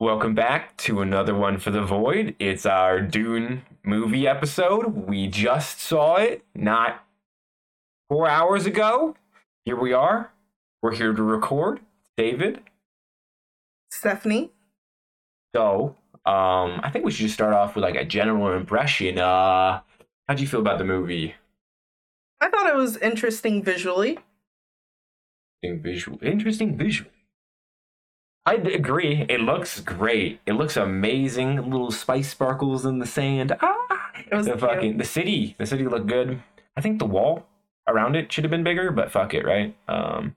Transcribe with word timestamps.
Welcome 0.00 0.36
back 0.36 0.76
to 0.76 1.00
another 1.00 1.34
one 1.34 1.58
for 1.58 1.72
the 1.72 1.82
Void. 1.82 2.36
It's 2.38 2.64
our 2.64 3.00
Dune 3.00 3.62
movie 3.82 4.28
episode. 4.28 5.08
We 5.08 5.26
just 5.26 5.80
saw 5.80 6.14
it 6.18 6.44
not 6.54 7.04
four 8.08 8.28
hours 8.28 8.64
ago. 8.64 9.16
Here 9.64 9.74
we 9.74 9.92
are. 9.92 10.30
We're 10.82 10.94
here 10.94 11.12
to 11.12 11.22
record. 11.24 11.80
David. 12.16 12.60
Stephanie. 13.90 14.52
So, 15.56 15.96
um, 16.24 16.78
I 16.84 16.90
think 16.92 17.04
we 17.04 17.10
should 17.10 17.24
just 17.24 17.34
start 17.34 17.52
off 17.52 17.74
with 17.74 17.82
like 17.82 17.96
a 17.96 18.04
general 18.04 18.56
impression. 18.56 19.18
Uh, 19.18 19.80
how'd 20.28 20.38
you 20.38 20.46
feel 20.46 20.60
about 20.60 20.78
the 20.78 20.84
movie? 20.84 21.34
I 22.40 22.48
thought 22.48 22.70
it 22.70 22.76
was 22.76 22.98
interesting 22.98 23.64
visually. 23.64 24.20
Interesting 25.60 25.82
visual. 25.82 26.18
Interesting 26.22 26.76
visual. 26.78 27.10
I 28.46 28.54
agree. 28.54 29.26
It 29.28 29.40
looks 29.40 29.80
great. 29.80 30.40
It 30.46 30.52
looks 30.54 30.76
amazing. 30.76 31.70
Little 31.70 31.90
spice 31.90 32.30
sparkles 32.30 32.86
in 32.86 32.98
the 32.98 33.06
sand. 33.06 33.54
Ah, 33.60 34.10
It 34.30 34.34
was 34.34 34.46
the 34.46 34.52
cute. 34.52 34.60
fucking 34.60 34.96
the 34.98 35.04
city. 35.04 35.54
The 35.58 35.66
city 35.66 35.84
looked 35.86 36.06
good. 36.06 36.42
I 36.76 36.80
think 36.80 36.98
the 36.98 37.04
wall 37.06 37.46
around 37.86 38.16
it 38.16 38.32
should 38.32 38.44
have 38.44 38.50
been 38.50 38.64
bigger, 38.64 38.90
but 38.90 39.10
fuck 39.10 39.34
it, 39.34 39.44
right? 39.44 39.74
Um, 39.86 40.36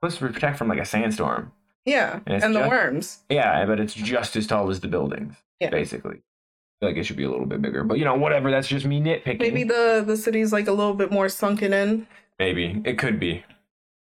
supposed 0.00 0.18
to 0.18 0.28
protect 0.32 0.56
from 0.58 0.68
like 0.68 0.78
a 0.78 0.84
sandstorm. 0.84 1.52
Yeah, 1.84 2.20
And 2.26 2.42
and, 2.42 2.54
the 2.54 2.60
just- 2.60 2.70
worms. 2.70 3.18
Yeah, 3.28 3.64
but 3.66 3.80
it's 3.80 3.94
just 3.94 4.34
as 4.36 4.46
tall 4.46 4.70
as 4.70 4.80
the 4.80 4.88
buildings. 4.88 5.34
Yeah. 5.60 5.70
basically. 5.70 6.16
I 6.16 6.80
feel 6.80 6.88
like 6.90 6.96
it 6.98 7.04
should 7.04 7.16
be 7.16 7.24
a 7.24 7.30
little 7.30 7.46
bit 7.46 7.62
bigger, 7.62 7.82
but 7.84 7.98
you 7.98 8.04
know, 8.04 8.14
whatever. 8.16 8.50
That's 8.50 8.68
just 8.68 8.84
me 8.84 9.00
nitpicking. 9.00 9.38
Maybe 9.40 9.64
the 9.64 10.02
the 10.06 10.16
city's 10.16 10.52
like 10.52 10.66
a 10.68 10.72
little 10.72 10.92
bit 10.94 11.10
more 11.10 11.28
sunken 11.30 11.72
in. 11.72 12.06
Maybe 12.38 12.82
it 12.84 12.98
could 12.98 13.18
be. 13.18 13.44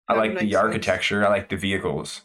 I 0.07 0.13
like 0.15 0.33
the 0.35 0.39
sense. 0.41 0.55
architecture. 0.55 1.25
I 1.25 1.29
like 1.29 1.49
the 1.49 1.57
vehicles. 1.57 2.21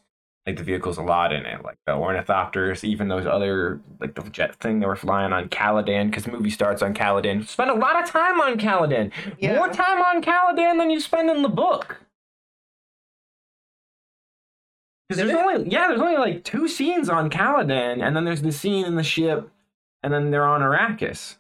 Like 0.47 0.59
the 0.59 0.63
vehicles 0.63 0.97
a 0.97 1.03
lot 1.03 1.33
in 1.33 1.45
it, 1.45 1.65
like 1.65 1.79
the 1.87 1.93
ornithopters, 1.93 2.85
even 2.85 3.09
those 3.09 3.27
other 3.27 3.81
like 4.01 4.15
the 4.15 4.23
jet 4.31 4.55
thing 4.57 4.79
they 4.79 4.87
were 4.87 4.95
flying 4.95 5.33
on 5.33 5.49
Caladan. 5.49 6.09
Because 6.09 6.25
the 6.25 6.31
movie 6.31 6.51
starts 6.51 6.83
on 6.83 6.95
Caladan. 6.95 7.47
Spend 7.47 7.71
a 7.71 7.75
lot 7.75 8.01
of 8.01 8.09
time 8.09 8.41
on 8.41 8.57
Caladan. 8.57 9.11
Yeah. 9.39 9.57
More 9.57 9.69
time 9.69 10.01
on 10.01 10.23
Caladan 10.23 10.79
than 10.79 10.91
you 10.91 11.01
spend 11.01 11.31
in 11.31 11.43
the 11.43 11.49
book. 11.49 12.01
Because 15.09 15.19
there's 15.19 15.31
it? 15.31 15.37
only 15.37 15.71
yeah, 15.71 15.89
there's 15.89 16.01
only 16.01 16.17
like 16.17 16.45
two 16.45 16.69
scenes 16.69 17.09
on 17.09 17.31
Caladan, 17.31 18.03
and 18.03 18.17
then 18.17 18.25
there's 18.25 18.43
the 18.43 18.53
scene 18.53 18.87
in 18.87 18.97
the 18.97 19.03
ship, 19.03 19.51
and 20.03 20.13
then 20.13 20.31
they're 20.31 20.47
on 20.47 20.61
Arrakis. 20.63 21.37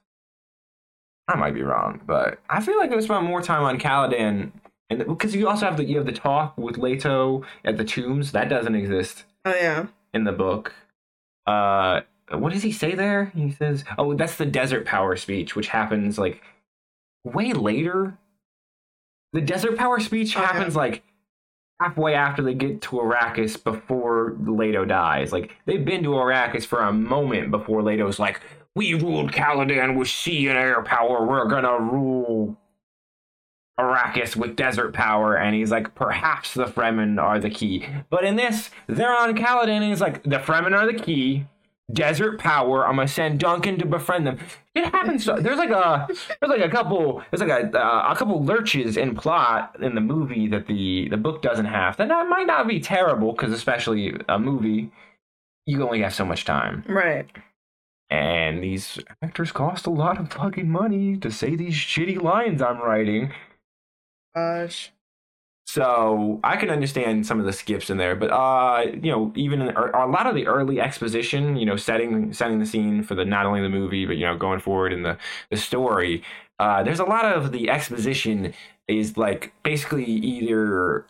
I 1.28 1.36
might 1.36 1.54
be 1.54 1.62
wrong, 1.62 2.00
but 2.06 2.38
I 2.48 2.60
feel 2.60 2.78
like 2.78 2.92
I 2.92 3.00
spent 3.00 3.24
more 3.24 3.42
time 3.42 3.64
on 3.64 3.78
Caladan, 3.78 4.52
and 4.90 5.04
because 5.06 5.34
you 5.34 5.48
also 5.48 5.66
have 5.66 5.76
the 5.76 5.84
you 5.84 5.96
have 5.96 6.06
the 6.06 6.12
talk 6.12 6.56
with 6.56 6.78
Leto 6.78 7.42
at 7.64 7.76
the 7.76 7.84
tombs 7.84 8.32
that 8.32 8.48
doesn't 8.48 8.74
exist 8.74 9.24
Oh 9.44 9.54
yeah. 9.54 9.86
in 10.14 10.24
the 10.24 10.32
book. 10.32 10.74
Uh, 11.46 12.00
what 12.32 12.52
does 12.52 12.62
he 12.64 12.72
say 12.72 12.94
there? 12.94 13.26
He 13.36 13.50
says, 13.52 13.84
"Oh, 13.98 14.14
that's 14.14 14.36
the 14.36 14.46
desert 14.46 14.84
power 14.84 15.14
speech, 15.16 15.54
which 15.54 15.68
happens 15.68 16.18
like 16.18 16.42
way 17.24 17.52
later." 17.52 18.18
The 19.32 19.40
desert 19.40 19.76
power 19.76 20.00
speech 20.00 20.36
Okay. 20.36 20.44
happens 20.44 20.74
like 20.74 21.02
halfway 21.80 22.14
after 22.14 22.42
they 22.42 22.54
get 22.54 22.80
to 22.82 22.96
Arrakis 22.96 23.62
before 23.62 24.34
Leto 24.40 24.84
dies. 24.84 25.32
Like 25.32 25.52
they've 25.66 25.84
been 25.84 26.02
to 26.04 26.10
Arrakis 26.10 26.64
for 26.66 26.80
a 26.80 26.92
moment 26.92 27.50
before 27.50 27.82
Leto's 27.82 28.18
like, 28.18 28.40
"We 28.74 28.94
ruled 28.94 29.30
Caladan 29.32 29.96
with 29.96 30.08
sea 30.08 30.48
and 30.48 30.58
air 30.58 30.82
power. 30.82 31.24
We're 31.26 31.46
gonna 31.48 31.78
rule." 31.78 32.56
Arrakis 33.78 34.36
with 34.36 34.56
desert 34.56 34.92
power, 34.94 35.36
and 35.36 35.54
he's 35.54 35.70
like, 35.70 35.94
perhaps 35.94 36.54
the 36.54 36.64
Fremen 36.64 37.20
are 37.22 37.38
the 37.38 37.50
key. 37.50 37.86
But 38.10 38.24
in 38.24 38.36
this, 38.36 38.70
they're 38.86 39.14
on 39.14 39.34
Caladan, 39.36 39.68
and 39.68 39.84
he's 39.84 40.00
like, 40.00 40.22
the 40.22 40.38
Fremen 40.38 40.72
are 40.74 40.90
the 40.90 40.98
key. 40.98 41.46
Desert 41.92 42.40
power. 42.40 42.84
I'm 42.84 42.96
gonna 42.96 43.06
send 43.06 43.38
Duncan 43.38 43.78
to 43.78 43.86
befriend 43.86 44.26
them. 44.26 44.38
It 44.74 44.86
happens. 44.86 45.24
There's 45.24 45.56
like 45.56 45.70
a 45.70 46.08
there's 46.08 46.50
like 46.50 46.60
a 46.60 46.68
couple 46.68 47.22
there's 47.30 47.40
like 47.48 47.72
a 47.72 47.78
uh, 47.78 48.12
a 48.12 48.16
couple 48.16 48.44
lurches 48.44 48.96
in 48.96 49.14
plot 49.14 49.76
in 49.80 49.94
the 49.94 50.00
movie 50.00 50.48
that 50.48 50.66
the 50.66 51.08
the 51.08 51.16
book 51.16 51.42
doesn't 51.42 51.66
have. 51.66 51.96
That 51.96 52.08
not, 52.08 52.28
might 52.28 52.48
not 52.48 52.66
be 52.66 52.80
terrible 52.80 53.30
because 53.30 53.52
especially 53.52 54.16
a 54.28 54.36
movie, 54.36 54.90
you 55.64 55.80
only 55.84 56.00
have 56.02 56.12
so 56.12 56.24
much 56.24 56.44
time, 56.44 56.82
Right. 56.88 57.28
and 58.10 58.62
these 58.64 58.98
actors 59.22 59.52
cost 59.52 59.86
a 59.86 59.90
lot 59.90 60.18
of 60.18 60.32
fucking 60.32 60.68
money 60.68 61.16
to 61.18 61.30
say 61.30 61.54
these 61.54 61.74
shitty 61.74 62.20
lines 62.20 62.60
I'm 62.62 62.78
writing. 62.80 63.32
Gosh. 64.36 64.92
So 65.66 66.38
I 66.44 66.56
can 66.56 66.70
understand 66.70 67.26
some 67.26 67.40
of 67.40 67.46
the 67.46 67.52
skips 67.52 67.90
in 67.90 67.96
there, 67.96 68.14
but 68.14 68.30
uh, 68.30 68.84
you 69.02 69.10
know, 69.10 69.32
even 69.34 69.62
in, 69.62 69.76
a 69.76 70.06
lot 70.06 70.26
of 70.26 70.34
the 70.34 70.46
early 70.46 70.80
exposition, 70.80 71.56
you 71.56 71.66
know, 71.66 71.76
setting 71.76 72.32
setting 72.32 72.60
the 72.60 72.66
scene 72.66 73.02
for 73.02 73.14
the 73.16 73.24
not 73.24 73.46
only 73.46 73.62
the 73.62 73.68
movie, 73.68 74.06
but 74.06 74.16
you 74.16 74.26
know, 74.26 74.36
going 74.36 74.60
forward 74.60 74.92
in 74.92 75.02
the 75.02 75.18
the 75.50 75.56
story. 75.56 76.22
Uh, 76.60 76.82
there's 76.82 77.00
a 77.00 77.04
lot 77.04 77.24
of 77.24 77.50
the 77.50 77.68
exposition 77.68 78.54
is 78.88 79.16
like 79.16 79.52
basically 79.64 80.04
either 80.04 81.06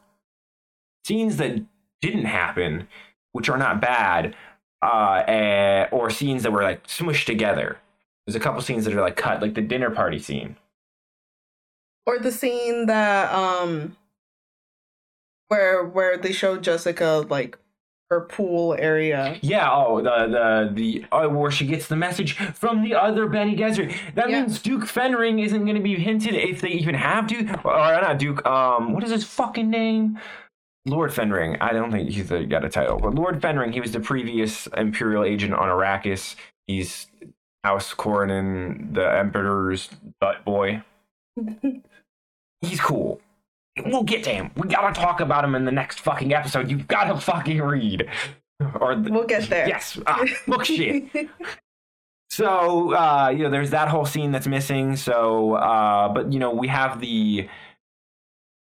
scenes 1.05 1.37
that 1.37 1.63
didn't 2.01 2.25
happen, 2.25 2.89
which 3.33 3.49
are 3.49 3.59
not 3.59 3.81
bad, 3.81 4.35
uh, 4.83 5.23
eh, 5.29 5.87
or 5.93 6.11
scenes 6.11 6.43
that 6.45 6.53
were 6.53 6.63
like 6.63 6.87
smushed 6.87 7.27
together. 7.27 7.79
There's 8.27 8.37
a 8.37 8.41
couple 8.41 8.61
scenes 8.63 8.85
that 8.87 8.95
are 8.95 9.01
like 9.03 9.17
cut, 9.17 9.43
like 9.43 9.55
the 9.55 9.63
dinner 9.63 9.91
party 9.91 10.19
scene. 10.19 10.57
Or 12.07 12.19
the 12.19 12.31
scene 12.33 12.87
that 12.87 13.33
um 13.33 13.97
where 15.49 15.85
where 15.85 16.17
they 16.17 16.33
showed 16.33 16.63
Jessica 16.63 17.25
like 17.29 17.59
her 18.11 18.21
pool 18.21 18.77
area. 18.79 19.37
Yeah, 19.43 19.69
oh, 19.73 20.01
the 20.01 20.29
the 20.29 20.71
the 20.73 21.05
oh, 21.11 21.29
where 21.29 21.51
she 21.51 21.67
gets 21.67 21.89
the 21.89 21.97
message 21.97 22.35
from 22.37 22.83
the 22.83 22.95
other 22.95 23.27
Bene 23.27 23.57
Gesserit. 23.57 23.97
That 24.15 24.31
Yeah. 24.31 24.43
means 24.43 24.63
Duke 24.63 24.85
Fenring 24.85 25.45
isn't 25.45 25.65
going 25.65 25.77
to 25.77 25.83
be 25.83 25.97
hinted 25.97 26.35
if 26.35 26.61
they 26.61 26.69
even 26.69 26.95
have 26.95 27.27
Duke 27.27 27.65
or, 27.65 27.73
not 27.75 28.19
Duke. 28.19 28.47
Um, 28.47 28.93
what 28.93 29.03
is 29.03 29.11
his 29.11 29.25
fucking 29.25 29.69
name? 29.69 30.21
Lord 30.85 31.11
Fenring. 31.11 31.57
I 31.61 31.73
don't 31.73 31.91
think 31.91 32.11
he's 32.11 32.29
the, 32.29 32.45
got 32.45 32.65
a 32.65 32.69
title, 32.69 33.01
but 33.01 33.15
Lord 33.17 33.41
Fenring. 33.41 33.73
He 33.73 33.81
was 33.81 33.91
the 33.91 33.99
previous 33.99 34.69
Imperial 34.69 35.25
agent 35.25 35.53
on 35.55 35.67
Arrakis. 35.69 36.37
He's 36.69 37.09
House 37.65 37.93
Corrino, 37.93 38.95
the 38.95 39.05
Emperor's 39.19 39.91
butt 40.21 40.45
boy. 40.45 40.83
He's 42.67 42.81
cool. 42.81 43.21
We'll 43.85 44.03
get 44.05 44.25
to 44.25 44.31
him. 44.31 44.51
We 44.57 44.69
gotta 44.69 44.99
talk 44.99 45.21
about 45.21 45.45
him 45.45 45.55
in 45.55 45.65
the 45.65 45.73
next 45.73 46.01
fucking 46.01 46.33
episode. 46.33 46.71
You've 46.71 46.89
gotta 46.89 47.19
fucking 47.21 47.61
read. 47.61 48.09
Or 48.81 48.97
the, 48.97 49.11
We'll 49.13 49.27
get 49.27 49.49
there. 49.51 49.69
Yes. 49.69 49.99
Ah, 50.07 50.25
look 50.47 50.65
shit. 50.65 51.05
So 52.31 52.95
uh, 52.95 53.29
you 53.35 53.45
know, 53.45 53.51
there's 53.51 53.71
that 53.71 53.89
whole 53.89 54.05
scene 54.05 54.33
that's 54.33 54.47
missing. 54.47 54.97
So, 54.97 55.55
uh, 55.55 56.09
but 56.09 56.33
you 56.33 56.39
know, 56.39 56.51
we 56.51 56.69
have 56.69 57.01
the 57.01 57.49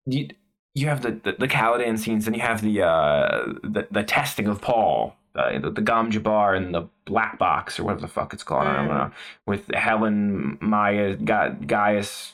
you, 0.05 0.27
you 0.75 0.87
have 0.87 1.01
the, 1.01 1.11
the 1.11 1.35
the 1.39 1.47
Caladan 1.47 1.97
scenes, 1.99 2.27
and 2.27 2.35
you 2.35 2.41
have 2.41 2.61
the 2.61 2.81
uh 2.81 3.53
the, 3.63 3.87
the 3.91 4.03
testing 4.03 4.47
of 4.47 4.59
Paul, 4.61 5.15
uh, 5.35 5.59
the, 5.59 5.69
the 5.69 5.81
Gom 5.81 6.11
Jabbar 6.11 6.57
and 6.57 6.73
the 6.73 6.87
black 7.05 7.37
box 7.37 7.79
or 7.79 7.83
whatever 7.83 8.01
the 8.01 8.07
fuck 8.07 8.33
it's 8.33 8.43
called. 8.43 8.67
I 8.67 8.75
don't 8.77 8.87
Mm. 8.87 8.89
know. 9.09 9.11
With 9.45 9.69
Helen 9.73 10.57
Maya 10.61 11.15
Ga- 11.15 11.55
Gaius 11.65 12.33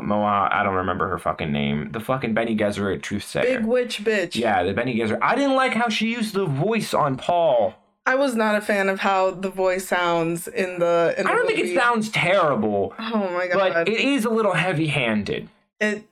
Moa, 0.00 0.48
I 0.52 0.62
don't 0.62 0.74
remember 0.76 1.08
her 1.08 1.18
fucking 1.18 1.50
name. 1.50 1.90
The 1.92 2.00
fucking 2.00 2.32
Bene 2.34 2.56
Gesserit 2.56 3.02
truth 3.02 3.24
sayer. 3.24 3.58
Big 3.58 3.66
witch 3.66 4.04
bitch. 4.04 4.36
Yeah, 4.36 4.62
the 4.62 4.72
Bene 4.72 4.92
Gesserit. 4.92 5.18
I 5.22 5.34
didn't 5.34 5.56
like 5.56 5.74
how 5.74 5.88
she 5.88 6.12
used 6.12 6.34
the 6.34 6.46
voice 6.46 6.94
on 6.94 7.16
Paul. 7.16 7.74
I 8.06 8.14
was 8.14 8.34
not 8.34 8.54
a 8.54 8.60
fan 8.62 8.88
of 8.88 9.00
how 9.00 9.32
the 9.32 9.50
voice 9.50 9.86
sounds 9.86 10.48
in 10.48 10.78
the 10.78 11.14
in 11.18 11.24
the 11.24 11.30
I 11.30 11.34
don't 11.34 11.46
think 11.46 11.58
it 11.58 11.74
sounds 11.74 12.08
terrible, 12.10 12.94
Oh 12.98 13.28
my 13.34 13.48
god. 13.48 13.58
but 13.74 13.88
it 13.88 14.00
is 14.00 14.24
a 14.24 14.30
little 14.30 14.54
heavy-handed. 14.54 15.48
it 15.80 16.04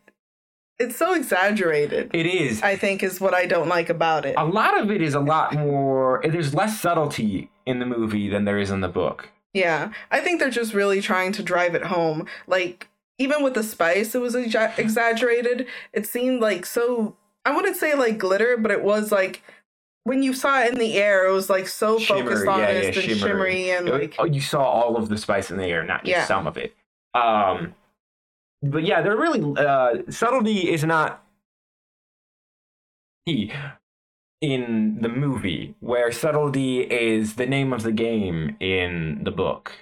it's 0.78 0.96
so 0.96 1.14
exaggerated. 1.14 2.10
It 2.12 2.26
is. 2.26 2.62
I 2.62 2.76
think 2.76 3.02
is 3.02 3.18
what 3.18 3.32
I 3.32 3.46
don't 3.46 3.68
like 3.68 3.88
about 3.88 4.26
it. 4.26 4.34
A 4.36 4.44
lot 4.44 4.78
of 4.78 4.90
it 4.90 5.00
is 5.00 5.14
a 5.14 5.20
lot 5.20 5.54
more. 5.54 6.20
There's 6.22 6.52
less 6.52 6.78
subtlety 6.78 7.48
in 7.64 7.78
the 7.78 7.86
movie 7.86 8.28
than 8.28 8.44
there 8.44 8.58
is 8.58 8.70
in 8.70 8.82
the 8.82 8.88
book. 8.88 9.30
Yeah, 9.54 9.90
I 10.10 10.20
think 10.20 10.38
they're 10.38 10.50
just 10.50 10.74
really 10.74 11.00
trying 11.00 11.32
to 11.32 11.42
drive 11.42 11.74
it 11.74 11.84
home. 11.84 12.26
Like 12.46 12.88
even 13.18 13.42
with 13.42 13.54
the 13.54 13.62
spice, 13.62 14.14
it 14.14 14.20
was 14.20 14.34
exa- 14.34 14.78
exaggerated. 14.78 15.66
It 15.92 16.06
seemed 16.06 16.40
like 16.40 16.66
so. 16.66 17.16
I 17.44 17.54
wouldn't 17.54 17.76
say 17.76 17.94
like 17.94 18.18
glitter, 18.18 18.56
but 18.56 18.70
it 18.70 18.82
was 18.82 19.12
like 19.12 19.42
when 20.04 20.22
you 20.22 20.32
saw 20.34 20.62
it 20.62 20.72
in 20.72 20.78
the 20.78 20.94
air, 20.94 21.26
it 21.26 21.32
was 21.32 21.48
like 21.50 21.66
so 21.68 21.98
focused 21.98 22.46
on 22.46 22.60
yeah, 22.60 22.68
it 22.68 22.80
yeah, 22.82 22.86
and 22.86 22.94
shimmery. 22.94 23.18
shimmery 23.18 23.70
and 23.70 23.88
like 23.88 24.14
oh, 24.18 24.24
you 24.24 24.40
saw 24.40 24.62
all 24.62 24.96
of 24.96 25.08
the 25.08 25.16
spice 25.18 25.50
in 25.50 25.56
the 25.56 25.64
air, 25.66 25.84
not 25.84 26.04
just 26.04 26.10
Yeah. 26.10 26.24
some 26.26 26.46
of 26.46 26.56
it. 26.56 26.74
Um, 27.14 27.74
but 28.62 28.84
yeah, 28.84 29.02
they're 29.02 29.16
really 29.16 29.42
uh, 29.56 30.02
subtlety 30.10 30.70
is 30.72 30.84
not 30.84 31.24
key 33.26 33.52
in 34.40 34.98
the 35.00 35.08
movie, 35.08 35.74
where 35.80 36.12
subtlety 36.12 36.80
is 36.82 37.34
the 37.34 37.46
name 37.46 37.72
of 37.72 37.82
the 37.82 37.92
game 37.92 38.56
in 38.60 39.22
the 39.24 39.30
book. 39.30 39.72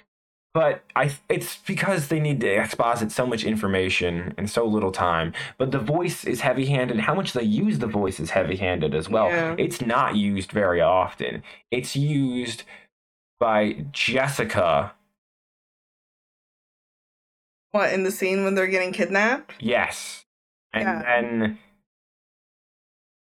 But 0.55 0.85
I 0.95 1.11
it's 1.27 1.57
because 1.57 2.07
they 2.07 2.21
need 2.21 2.39
to 2.39 2.47
exposit 2.47 3.11
so 3.11 3.27
much 3.27 3.43
information 3.43 4.33
in 4.37 4.47
so 4.47 4.65
little 4.65 4.93
time. 4.93 5.33
But 5.57 5.71
the 5.71 5.79
voice 5.79 6.23
is 6.23 6.39
heavy-handed. 6.39 6.97
How 6.97 7.13
much 7.13 7.33
they 7.33 7.43
use 7.43 7.79
the 7.79 7.87
voice 7.87 8.21
is 8.21 8.29
heavy-handed 8.29 8.95
as 8.95 9.09
well. 9.09 9.27
Yeah. 9.27 9.55
It's 9.59 9.81
not 9.81 10.15
used 10.15 10.53
very 10.53 10.79
often. 10.79 11.43
It's 11.71 11.93
used 11.97 12.63
by 13.37 13.85
Jessica. 13.91 14.93
What 17.73 17.91
in 17.91 18.03
the 18.03 18.11
scene 18.11 18.45
when 18.45 18.55
they're 18.55 18.67
getting 18.67 18.93
kidnapped? 18.93 19.55
Yes, 19.59 20.23
and 20.71 20.83
Yeah. 20.85 21.01
then 21.03 21.59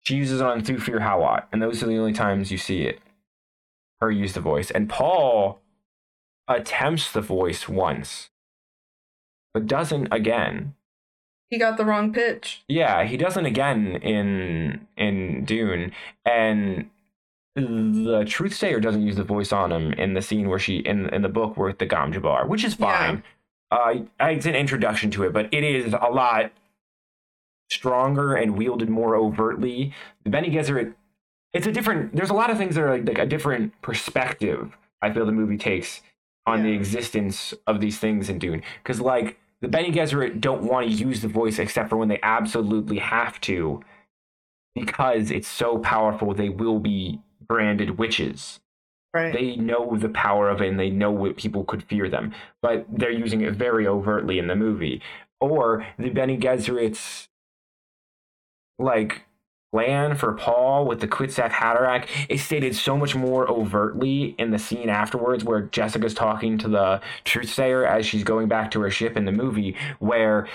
she 0.02 0.16
uses 0.16 0.40
it 0.40 0.46
on 0.48 0.62
Thufir 0.62 0.98
Hawat, 0.98 1.44
and 1.52 1.62
those 1.62 1.80
are 1.80 1.86
the 1.86 1.96
only 1.96 2.12
times 2.12 2.50
you 2.50 2.58
see 2.58 2.82
it. 2.82 2.98
Her 4.00 4.10
use 4.10 4.32
the 4.32 4.40
voice, 4.40 4.72
and 4.72 4.88
Paul 4.88 5.60
attempts 6.50 7.10
the 7.12 7.20
voice 7.20 7.68
once, 7.68 8.30
but 9.54 9.66
doesn't 9.66 10.08
again. 10.12 10.74
He 11.48 11.58
got 11.58 11.76
the 11.76 11.84
wrong 11.84 12.12
pitch. 12.12 12.62
Yeah, 12.68 13.04
he 13.04 13.16
doesn't 13.16 13.46
again 13.46 13.96
in 13.96 14.86
in 14.96 15.44
Dune, 15.44 15.92
and 16.24 16.90
the 17.56 18.24
Truth 18.28 18.54
Sayer 18.54 18.78
doesn't 18.80 19.02
use 19.02 19.16
the 19.16 19.24
voice 19.24 19.52
on 19.52 19.72
him 19.72 19.92
in 19.94 20.14
the 20.14 20.22
scene 20.22 20.48
where 20.48 20.58
she 20.60 20.76
in 20.78 21.08
in 21.08 21.22
the 21.22 21.28
book 21.28 21.56
with 21.56 21.78
the 21.78 21.86
Gom 21.86 22.12
Jabbar, 22.12 22.46
which 22.46 22.64
is 22.64 22.76
Yeah. 22.78 22.86
fine. 22.86 23.22
Uh, 23.72 23.94
it's 24.20 24.46
an 24.46 24.54
introduction 24.54 25.10
to 25.12 25.24
it, 25.24 25.32
but 25.32 25.52
it 25.52 25.62
is 25.64 25.92
a 25.94 26.08
lot 26.10 26.52
stronger 27.70 28.34
and 28.34 28.56
wielded 28.56 28.88
more 28.88 29.14
overtly. 29.16 29.92
The 30.24 30.30
Bene 30.30 30.48
Gesserit, 30.48 30.94
it's 31.52 31.66
a 31.66 31.72
different. 31.72 32.14
There's 32.14 32.30
a 32.30 32.34
lot 32.34 32.50
of 32.50 32.58
things 32.58 32.74
that 32.74 32.82
are 32.82 32.90
like, 32.90 33.06
like 33.06 33.18
a 33.18 33.26
different 33.26 33.80
perspective. 33.82 34.76
I 35.02 35.12
feel 35.12 35.24
the 35.26 35.32
movie 35.32 35.56
takes 35.58 36.02
on 36.46 36.62
the 36.62 36.72
existence 36.72 37.54
of 37.66 37.80
these 37.80 37.98
things 37.98 38.28
in 38.28 38.38
Dune, 38.38 38.62
because 38.82 39.00
like 39.00 39.38
the 39.60 39.68
Bene 39.68 39.94
Gesserit 39.94 40.40
don't 40.40 40.62
want 40.62 40.86
to 40.88 40.92
use 40.92 41.20
the 41.22 41.28
voice 41.28 41.58
except 41.58 41.90
for 41.90 41.96
when 41.96 42.08
they 42.08 42.20
absolutely 42.22 42.98
have 42.98 43.40
to, 43.42 43.82
because 44.74 45.30
it's 45.30 45.48
so 45.48 45.78
powerful. 45.78 46.34
They 46.34 46.48
will 46.48 46.78
be 46.78 47.20
branded 47.46 47.98
witches 47.98 48.60
Right. 49.12 49.32
they 49.32 49.56
know 49.56 49.96
the 49.96 50.08
power 50.08 50.48
of 50.48 50.62
it 50.62 50.68
and 50.68 50.78
they 50.78 50.90
know 50.90 51.10
what 51.10 51.36
people 51.36 51.64
could 51.64 51.82
fear 51.82 52.08
them, 52.08 52.32
but 52.62 52.86
they're 52.88 53.10
using 53.10 53.40
it 53.40 53.54
very 53.54 53.86
overtly 53.86 54.38
in 54.38 54.46
the 54.46 54.54
movie. 54.54 55.02
Or 55.40 55.84
the 55.98 56.10
Bene 56.10 56.38
Gesserit's 56.38 57.28
like 58.78 59.24
plan 59.72 60.16
for 60.16 60.32
Paul 60.32 60.84
with 60.86 61.00
the 61.00 61.08
Kwisatz 61.08 61.50
Haderach 61.50 62.06
is 62.28 62.42
stated 62.42 62.74
so 62.74 62.96
much 62.96 63.14
more 63.14 63.48
overtly 63.48 64.34
in 64.38 64.50
the 64.50 64.58
scene 64.58 64.88
afterwards 64.88 65.44
where 65.44 65.62
Jessica's 65.62 66.14
talking 66.14 66.58
to 66.58 66.68
the 66.68 67.00
truth 67.24 67.50
sayer 67.52 67.86
as 67.86 68.04
she's 68.04 68.24
going 68.24 68.48
back 68.48 68.70
to 68.72 68.80
her 68.80 68.90
ship 68.90 69.16
in 69.16 69.24
the 69.24 69.32
movie 69.32 69.76
where 70.00 70.48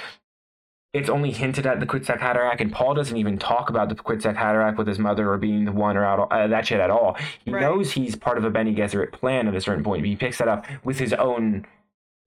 it's 0.93 1.09
only 1.09 1.31
hinted 1.31 1.65
at 1.65 1.81
the 1.81 1.85
Kwisatz 1.85 2.19
Haderach, 2.19 2.61
and 2.61 2.71
Paul 2.71 2.93
doesn't 2.93 3.17
even 3.17 3.37
talk 3.37 3.69
about 3.69 3.89
the 3.89 3.95
Kwisatz 3.95 4.37
Haderach 4.37 4.77
with 4.77 4.87
his 4.87 4.97
mother 4.97 5.29
or 5.29 5.37
being 5.37 5.65
the 5.65 5.73
one 5.73 5.97
or 5.97 6.05
out 6.05 6.31
uh, 6.31 6.47
that 6.47 6.67
shit 6.67 6.79
at 6.79 6.89
all. 6.89 7.17
He 7.43 7.51
Right. 7.51 7.59
knows 7.61 7.91
he's 7.91 8.15
part 8.15 8.37
of 8.37 8.45
a 8.45 8.49
Bene 8.49 8.73
Gesserit 8.73 9.11
plan 9.11 9.47
at 9.49 9.55
a 9.55 9.59
certain 9.59 9.83
point, 9.83 10.03
but 10.03 10.07
he 10.07 10.15
picks 10.15 10.37
that 10.37 10.47
up 10.47 10.65
with 10.85 10.99
his 10.99 11.11
own, 11.11 11.65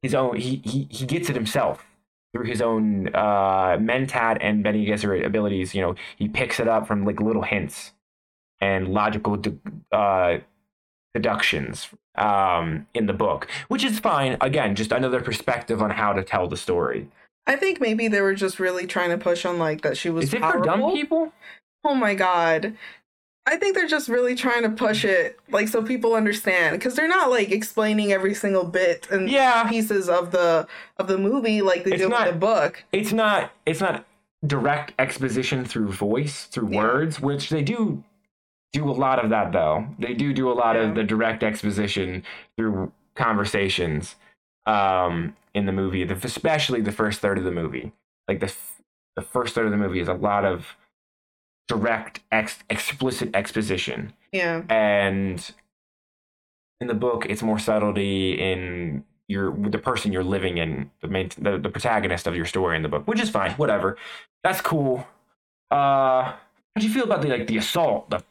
his 0.03 0.15
own. 0.15 0.37
He 0.37 0.61
he 0.67 0.87
he 0.91 1.07
gets 1.07 1.31
it 1.31 1.35
himself 1.35 1.88
through 2.33 2.47
his 2.47 2.61
own 2.61 3.09
uh, 3.15 3.77
Mentat 3.79 4.39
and 4.41 4.63
Bene 4.63 4.87
Gesserit 4.87 5.25
abilities. 5.25 5.75
You 5.75 5.83
know, 5.83 5.95
he 6.17 6.29
picks 6.29 6.61
it 6.61 6.69
up 6.69 6.87
from 6.87 7.05
like 7.05 7.21
little 7.21 7.43
hints 7.43 7.93
and 8.61 8.89
logical 8.89 9.37
de- 9.37 9.57
uh, 9.93 10.39
deductions 11.15 11.89
um, 12.17 12.87
in 12.95 13.07
the 13.07 13.13
book, 13.13 13.49
which 13.69 13.85
is 13.85 13.99
fine. 13.99 14.37
Again, 14.41 14.75
just 14.75 14.93
another 14.93 15.21
perspective 15.21 15.81
on 15.83 15.91
how 15.91 16.13
to 16.13 16.23
tell 16.23 16.49
the 16.49 16.57
story. 16.57 17.09
I 17.47 17.57
think 17.57 17.81
maybe 17.81 18.09
they 18.09 18.21
were 18.21 18.35
just 18.35 18.61
really 18.61 18.87
trying 18.87 19.11
to 19.11 19.19
push 19.19 19.45
on 19.47 19.59
like 19.59 19.81
that 19.83 19.97
she 19.97 20.11
was 20.11 20.25
Is 20.27 20.35
it 20.35 20.41
powerful. 20.41 20.61
for 20.61 20.67
dumb 20.67 20.93
people? 20.93 21.33
Oh 21.85 21.95
my 21.95 22.15
god. 22.15 22.75
I 23.49 23.57
think 23.57 23.75
they're 23.75 23.87
just 23.89 24.09
really 24.09 24.35
trying 24.35 24.63
to 24.63 24.69
push 24.71 25.05
it 25.05 25.39
like 25.51 25.69
so 25.69 25.83
people 25.83 26.15
understand 26.15 26.77
because 26.79 26.95
they're 26.95 27.09
not 27.09 27.31
like 27.31 27.51
explaining 27.51 28.13
every 28.13 28.35
single 28.35 28.65
bit 28.65 29.09
and 29.11 29.29
Yeah. 29.29 29.69
pieces 29.69 30.09
of 30.09 30.31
the 30.33 30.67
of 30.99 31.09
the 31.09 31.17
movie 31.19 31.63
like 31.63 31.85
they 31.85 31.93
It's 31.93 32.03
did 32.03 32.11
not- 32.11 32.27
with 32.27 32.35
the 32.35 32.39
book. 32.41 32.85
It's 32.93 33.13
not. 33.13 33.51
It's 33.67 33.81
not 33.81 34.05
direct 34.47 34.93
exposition 34.99 35.65
through 35.65 35.89
voice, 35.93 36.45
through 36.45 36.69
Yeah. 36.71 36.79
words, 36.83 37.21
which 37.21 37.49
they 37.51 37.63
do 37.63 38.05
do 38.73 38.89
a 38.89 38.93
lot 38.93 39.23
of 39.23 39.31
that 39.31 39.51
though. 39.53 39.87
They 39.99 40.13
do 40.15 40.33
do 40.35 40.51
a 40.51 40.55
lot 40.55 40.77
Yeah. 40.77 40.83
of 40.83 40.95
the 40.95 41.03
direct 41.05 41.43
exposition 41.43 42.23
through 42.57 42.93
conversations 43.15 44.17
um, 44.67 45.35
in 45.55 45.65
the 45.65 45.73
movie, 45.73 46.03
especially 46.03 46.83
the 46.83 46.93
first 46.93 47.21
third 47.21 47.39
of 47.39 47.45
the 47.45 47.51
movie. 47.51 47.93
Like 48.29 48.41
the 48.41 48.47
f- 48.47 48.83
the 49.17 49.23
first 49.23 49.55
third 49.55 49.65
of 49.65 49.71
the 49.73 49.79
movie 49.79 49.99
is 50.01 50.09
a 50.09 50.13
lot 50.15 50.45
of 50.45 50.77
direct, 51.69 52.21
ex- 52.33 52.65
explicit 52.69 53.31
exposition. 53.35 54.13
Yeah. 54.33 54.63
and 54.69 55.53
in 56.81 56.87
the 56.87 56.95
book 56.95 57.27
it's 57.29 57.43
more 57.43 57.59
subtlety 57.59 58.33
in 58.35 59.03
your 59.27 59.51
the 59.71 59.79
person 59.79 60.13
you're 60.13 60.23
living 60.23 60.59
in 60.59 60.91
the 61.01 61.09
main 61.09 61.31
the, 61.39 61.59
the 61.59 61.71
protagonist 61.71 62.27
of 62.27 62.37
your 62.37 62.45
story 62.45 62.77
in 62.77 62.83
the 62.83 62.89
book 62.89 63.07
which 63.07 63.21
is 63.21 63.31
fine 63.31 63.53
whatever. 63.53 63.97
That's 64.45 64.61
cool. 64.61 65.07
Uh 65.71 66.35
how 66.75 66.81
do 66.81 66.87
you 66.87 66.93
feel 66.93 67.05
about 67.05 67.23
the 67.23 67.29
like 67.29 67.47
the 67.47 67.57
assault 67.57 68.11
the 68.11 68.23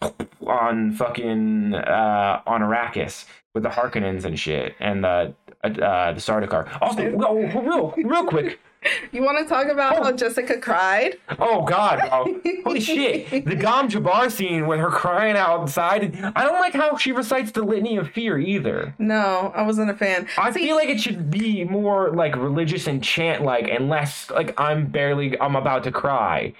on 0.46 0.94
fucking 0.94 1.74
uh 1.76 2.42
on 2.46 2.62
Arrakis 2.62 3.26
with 3.54 3.64
the 3.64 3.70
Harkonnens 3.70 4.24
and 4.24 4.40
shit 4.40 4.76
and 4.80 5.04
the 5.04 5.34
uh 5.64 6.14
the 6.14 6.22
Sardaukar? 6.22 6.80
Also 6.82 7.02
oh, 7.22 7.62
real 7.62 7.94
real 7.98 8.24
quick 8.26 8.60
You 9.12 9.24
want 9.24 9.38
to 9.40 9.46
talk 9.46 9.68
about 9.68 9.98
Oh. 10.00 10.04
how 10.04 10.12
Jessica 10.12 10.58
cried? 10.60 11.16
Oh 11.40 11.64
God! 11.66 12.00
Oh, 12.12 12.40
holy 12.64 12.80
shit! 12.80 13.46
The 13.46 13.56
Gom 13.56 13.90
Jabbar 13.90 14.32
scene 14.32 14.68
with 14.68 14.80
her 14.80 14.90
crying 14.90 15.36
outside. 15.38 16.16
I 16.36 16.44
don't 16.44 16.60
like 16.60 16.74
how 16.74 16.98
she 16.98 17.12
recites 17.12 17.52
the 17.52 17.64
litany 17.64 17.98
of 17.98 18.10
fear 18.12 18.38
either. 18.38 18.94
No, 19.00 19.52
I 19.56 19.64
wasn't 19.64 19.90
a 19.90 19.96
fan. 19.96 20.28
I 20.38 20.52
See, 20.52 20.62
feel 20.66 20.76
like 20.76 20.90
it 20.90 21.00
should 21.00 21.30
be 21.32 21.64
more 21.64 22.12
like 22.12 22.36
religious 22.36 22.88
and 22.88 23.04
chant 23.04 23.44
like, 23.44 23.68
and 23.70 23.90
less 23.90 24.30
like 24.30 24.60
I'm 24.60 24.88
barely 24.88 25.40
I'm 25.40 25.56
about 25.56 25.84
to 25.86 25.92
cry. 25.92 26.54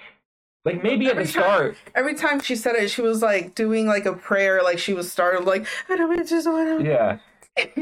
Like 0.64 0.82
maybe 0.82 1.06
at 1.06 1.16
the 1.16 1.22
time- 1.22 1.26
start. 1.30 1.76
every 1.94 2.14
time 2.14 2.40
she 2.40 2.54
said 2.56 2.74
it, 2.74 2.90
she 2.90 3.00
was 3.00 3.22
like 3.22 3.54
doing 3.54 3.86
like 3.86 4.04
a 4.06 4.12
prayer, 4.12 4.60
like 4.62 4.78
she 4.78 4.92
was 4.92 5.10
startled, 5.10 5.46
like 5.46 5.66
I 5.88 5.96
don't 5.96 6.26
just 6.28 6.46
want 6.48 6.80
to. 6.80 6.84
Yeah. 6.86 7.18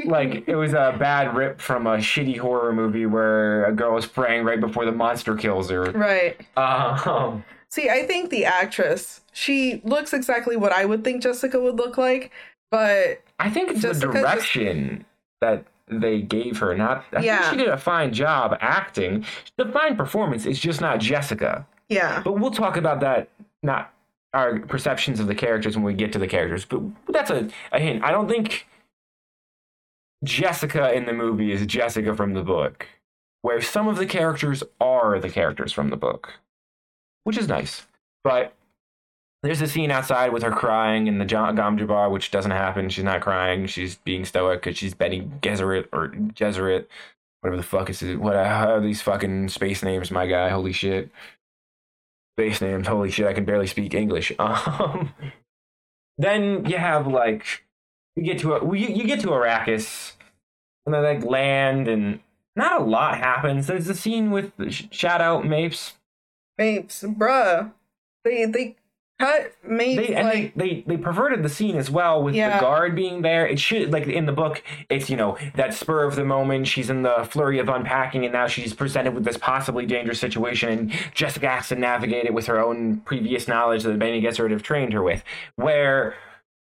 Like 0.04 0.44
it 0.48 0.54
was 0.56 0.72
a 0.72 0.94
bad 0.98 1.34
rip 1.36 1.60
from 1.60 1.86
a 1.86 1.96
shitty 1.98 2.38
horror 2.38 2.72
movie 2.72 3.06
where 3.06 3.64
a 3.66 3.72
girl 3.72 3.96
is 3.96 4.06
praying 4.06 4.44
right 4.44 4.60
before 4.60 4.84
the 4.84 4.92
monster 4.92 5.34
kills 5.36 5.70
her. 5.70 5.90
Right. 5.92 6.40
Um, 6.56 7.44
See, 7.68 7.90
I 7.90 8.06
think 8.06 8.30
the 8.30 8.44
actress, 8.44 9.20
she 9.32 9.80
looks 9.84 10.12
exactly 10.12 10.56
what 10.56 10.72
I 10.72 10.84
would 10.84 11.02
think 11.04 11.22
Jessica 11.22 11.58
would 11.60 11.74
look 11.76 11.98
like, 11.98 12.30
but 12.70 13.22
I 13.40 13.50
think 13.50 13.70
it's 13.72 13.80
Jessica 13.82 14.06
the 14.06 14.12
just- 14.12 14.24
direction 14.24 15.04
that 15.40 15.64
they 15.88 16.22
gave 16.22 16.58
her. 16.58 16.74
Not, 16.76 17.04
I 17.12 17.20
Yeah. 17.22 17.38
think 17.40 17.50
she 17.50 17.64
did 17.64 17.68
a 17.72 17.78
fine 17.78 18.12
job 18.12 18.56
acting. 18.60 19.24
The 19.56 19.66
fine 19.66 19.96
performance 19.96 20.46
is 20.46 20.58
just 20.60 20.80
not 20.80 21.00
Jessica. 21.00 21.66
yeah. 21.88 22.22
But 22.24 22.34
we'll 22.40 22.50
talk 22.52 22.76
about 22.76 23.00
that. 23.00 23.28
Not 23.62 23.92
our 24.32 24.58
perceptions 24.60 25.18
of 25.20 25.26
the 25.26 25.34
characters 25.34 25.76
when 25.76 25.84
we 25.84 25.94
get 25.94 26.12
to 26.12 26.18
the 26.18 26.26
characters. 26.28 26.64
But 26.64 26.82
that's 27.08 27.30
a, 27.30 27.48
a 27.72 27.80
hint. 27.80 28.04
I 28.04 28.10
don't 28.12 28.28
think 28.28 28.66
Jessica 30.24 30.92
in 30.94 31.06
the 31.06 31.12
movie 31.12 31.52
is 31.52 31.64
Jessica 31.66 32.14
from 32.14 32.34
the 32.34 32.42
book, 32.42 32.86
where 33.42 33.60
some 33.60 33.88
of 33.88 33.96
the 33.96 34.06
characters 34.06 34.62
are 34.80 35.18
the 35.18 35.30
characters 35.30 35.72
from 35.72 35.90
the 35.90 35.96
book, 35.96 36.34
which 37.24 37.36
is 37.36 37.48
nice. 37.48 37.86
But 38.24 38.54
there's 39.42 39.60
a 39.60 39.68
scene 39.68 39.90
outside 39.90 40.32
with 40.32 40.42
her 40.42 40.50
crying 40.50 41.06
in 41.06 41.18
the 41.18 41.24
Jo- 41.24 41.52
Gom 41.52 41.78
Jabbar, 41.78 42.10
which 42.10 42.30
doesn't 42.30 42.50
happen. 42.50 42.88
She's 42.88 43.04
not 43.04 43.20
crying. 43.20 43.66
She's 43.66 43.96
being 43.98 44.24
stoic 44.24 44.62
because 44.62 44.76
she's 44.78 44.94
Bene 44.94 45.30
Gesserit 45.40 45.86
or 45.92 46.08
Gesserit, 46.08 46.86
whatever 47.40 47.56
the 47.56 47.62
fuck 47.62 47.90
is 47.90 48.02
it. 48.02 48.18
What 48.20 48.34
are 48.34 48.80
these 48.80 49.02
fucking 49.02 49.50
space 49.50 49.82
names, 49.82 50.10
my 50.10 50.26
guy? 50.26 50.48
Holy 50.48 50.72
shit. 50.72 51.10
Space 52.36 52.60
names. 52.60 52.88
Holy 52.88 53.10
shit, 53.10 53.26
I 53.26 53.32
can 53.34 53.44
barely 53.44 53.66
speak 53.66 53.94
English. 53.94 54.32
Um, 54.40 55.14
then 56.18 56.64
you 56.64 56.78
have 56.78 57.06
like 57.06 57.65
you 58.16 58.22
get 58.24 58.38
to 58.40 58.54
a, 58.54 58.76
you, 58.76 58.88
you 58.88 59.04
get 59.04 59.20
to 59.20 59.28
Arrakis, 59.28 60.12
and 60.84 60.94
they 60.94 60.98
like 60.98 61.24
land, 61.24 61.86
and 61.86 62.20
not 62.56 62.80
a 62.80 62.84
lot 62.84 63.18
happens. 63.18 63.66
There's 63.66 63.88
a 63.88 63.94
scene 63.94 64.30
with 64.30 64.52
Sh- 64.70 64.84
shout 64.90 65.20
out 65.20 65.46
Mapes. 65.46 65.94
Mapes, 66.58 67.02
bruh. 67.06 67.72
They 68.24 68.46
they 68.46 68.76
cut 69.18 69.52
Mapes 69.66 70.06
They 70.08 70.14
and 70.14 70.28
like 70.28 70.54
they, 70.54 70.68
they 70.68 70.84
they 70.86 70.96
perverted 70.96 71.42
the 71.42 71.48
scene 71.48 71.76
as 71.76 71.90
well 71.90 72.22
with 72.22 72.34
Yeah. 72.34 72.56
the 72.56 72.62
guard 72.62 72.96
being 72.96 73.20
there. 73.22 73.46
It 73.46 73.60
should 73.60 73.92
like 73.92 74.06
in 74.06 74.24
the 74.24 74.32
book, 74.32 74.62
it's 74.88 75.10
you 75.10 75.16
know 75.18 75.36
that 75.54 75.74
spur 75.74 76.04
of 76.04 76.16
the 76.16 76.24
moment. 76.24 76.66
She's 76.66 76.88
in 76.88 77.02
the 77.02 77.28
flurry 77.30 77.58
of 77.58 77.68
unpacking, 77.68 78.24
and 78.24 78.32
now 78.32 78.46
she's 78.46 78.72
presented 78.72 79.14
with 79.14 79.24
this 79.24 79.36
possibly 79.36 79.84
dangerous 79.84 80.18
situation, 80.18 80.70
and 80.70 80.92
Jessica 81.14 81.48
has 81.50 81.68
to 81.68 81.74
navigate 81.76 82.24
it 82.24 82.32
with 82.34 82.46
her 82.46 82.58
own 82.58 82.98
previous 83.00 83.46
knowledge 83.46 83.82
that 83.82 83.98
Bene 83.98 84.26
Gesserit 84.26 84.50
have 84.50 84.62
trained 84.62 84.94
her 84.94 85.02
with. 85.02 85.22
Where 85.56 86.14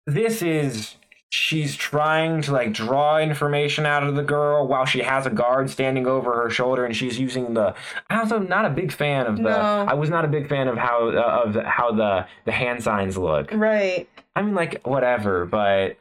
this 0.07 0.41
is 0.41 0.95
she's 1.29 1.75
trying 1.75 2.41
to 2.41 2.51
like 2.53 2.71
draw 2.71 3.19
information 3.19 3.85
out 3.85 4.01
of 4.03 4.15
the 4.15 4.23
girl 4.23 4.65
while 4.67 4.85
she 4.85 4.99
has 4.99 5.25
a 5.25 5.29
guard 5.29 5.69
standing 5.69 6.07
over 6.07 6.33
her 6.43 6.49
shoulder 6.49 6.85
and 6.85 6.95
she's 6.95 7.19
using 7.19 7.53
the 7.53 7.75
i 8.09 8.17
also 8.17 8.39
not 8.39 8.63
a 8.65 8.69
big 8.69 8.91
fan 8.93 9.25
of 9.25 9.35
the 9.35 9.43
No. 9.43 9.85
i 9.89 9.93
was 9.93 10.09
not 10.09 10.23
a 10.23 10.27
big 10.29 10.47
fan 10.47 10.69
of 10.69 10.77
how 10.77 11.09
uh, 11.09 11.41
of 11.45 11.53
the, 11.53 11.63
how 11.63 11.91
the 11.91 12.25
the 12.45 12.51
hand 12.53 12.81
signs 12.81 13.17
look 13.17 13.51
Right. 13.51 14.07
i 14.37 14.41
mean 14.41 14.55
like 14.55 14.81
whatever 14.87 15.45
but 15.45 15.97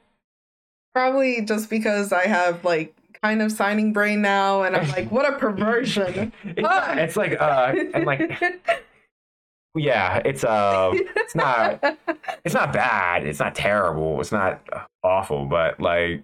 Probably 0.95 1.43
just 1.43 1.69
because 1.69 2.11
I 2.11 2.27
have 2.27 2.65
like 2.65 2.95
kind 3.23 3.43
of 3.43 3.53
signing 3.53 3.93
brain 3.93 4.23
now, 4.23 4.63
and 4.63 4.75
I'm 4.75 4.89
like, 4.89 5.11
what 5.11 5.31
a 5.31 5.37
perversion. 5.37 6.33
it's, 6.45 6.67
it's 6.71 7.17
like 7.19 7.39
uh 7.39 7.75
and 7.93 8.07
like 8.07 8.21
yeah 9.77 10.21
it's 10.25 10.45
uh 10.45 10.91
it's 10.95 11.35
not 11.35 11.83
it's 12.45 12.55
not 12.55 12.73
bad 12.73 13.27
it's 13.27 13.39
not 13.39 13.55
terrible 13.55 14.21
it's 14.21 14.33
not 14.33 14.61
awful 15.03 15.47
but 15.47 15.79
like 15.81 16.23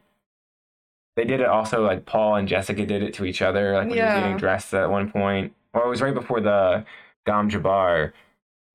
they 1.17 1.25
did 1.25 1.41
it 1.41 1.47
also 1.47 1.85
like 1.85 2.07
paul 2.07 2.37
and 2.37 2.49
jessica 2.49 2.87
did 2.87 3.03
it 3.03 3.15
to 3.15 3.25
each 3.25 3.43
other 3.43 3.75
like 3.75 3.89
when 3.89 3.97
he 3.97 4.03
was 4.03 4.15
getting 4.15 4.37
dressed 4.37 4.73
at 4.75 4.91
one 4.91 5.11
point. 5.11 5.53
Or 5.75 5.87
it 5.87 5.89
was 5.89 6.03
right 6.03 6.15
before 6.15 6.41
the 6.41 6.85
gom 7.27 7.51
jabbar 7.51 8.13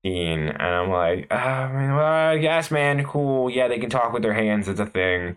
scene 0.04 0.48
and 0.48 0.62
i'm 0.62 0.90
like 0.90 1.32
I 1.32 1.66
mean, 1.72 1.94
well, 1.94 2.04
i 2.04 2.38
guess 2.38 2.70
man 2.70 3.04
cool 3.04 3.50
yeah 3.50 3.68
they 3.68 3.78
can 3.78 3.90
talk 3.90 4.12
with 4.12 4.22
their 4.22 4.34
hands 4.34 4.68
it's 4.68 4.80
a 4.80 4.86
thing. 4.86 5.36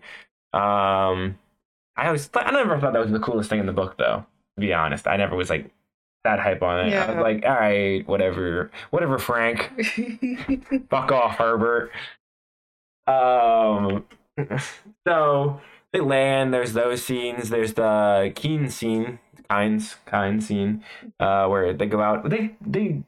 Um 0.52 1.38
i 1.96 2.06
always 2.06 2.30
i 2.34 2.50
never 2.50 2.78
thought 2.80 2.92
that 2.92 3.02
was 3.02 3.12
the 3.12 3.20
coolest 3.20 3.50
thing 3.50 3.60
in 3.60 3.66
the 3.66 3.72
book 3.72 3.96
though 3.98 4.26
to 4.56 4.60
be 4.60 4.72
honest. 4.72 5.06
I 5.06 5.16
never 5.16 5.34
was 5.36 5.50
like 5.50 5.70
that 6.24 6.38
hype 6.40 6.62
on 6.62 6.80
it 6.80 6.82
i 6.84 6.88
Yeah. 6.88 7.12
was 7.14 7.22
like 7.22 7.44
all 7.44 7.54
right 7.54 8.06
whatever 8.08 8.70
whatever 8.90 9.18
frank 9.18 9.70
Fuck 10.90 11.10
off, 11.12 11.36
Herbert. 11.38 11.90
Um, 13.06 14.04
so 15.06 15.60
they 15.92 16.00
land. 16.00 16.54
There's 16.54 16.72
those 16.72 17.04
scenes. 17.04 17.50
There's 17.50 17.74
the 17.74 18.32
Keen 18.34 18.68
scene, 18.68 19.18
Kynes, 19.50 19.96
Kynes 20.06 20.44
scene, 20.44 20.84
uh, 21.18 21.46
where 21.48 21.72
they 21.72 21.86
go 21.86 22.00
out. 22.00 22.28
They 22.30 22.54
they 22.64 23.02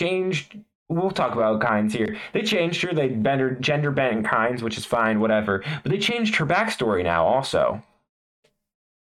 changed. 0.00 0.58
We'll 0.88 1.10
talk 1.10 1.32
about 1.32 1.60
Kynes 1.60 1.92
here. 1.92 2.16
They 2.32 2.42
changed 2.42 2.82
her. 2.82 2.92
They 2.92 3.08
bent 3.08 3.40
her 3.40 3.50
gender 3.52 3.90
bent 3.90 4.26
Kynes, 4.26 4.60
which 4.62 4.76
is 4.76 4.84
fine, 4.84 5.20
whatever. 5.20 5.62
But 5.82 5.90
they 5.92 5.98
changed 5.98 6.36
her 6.36 6.46
backstory 6.46 7.02
now 7.04 7.24
also. 7.24 7.82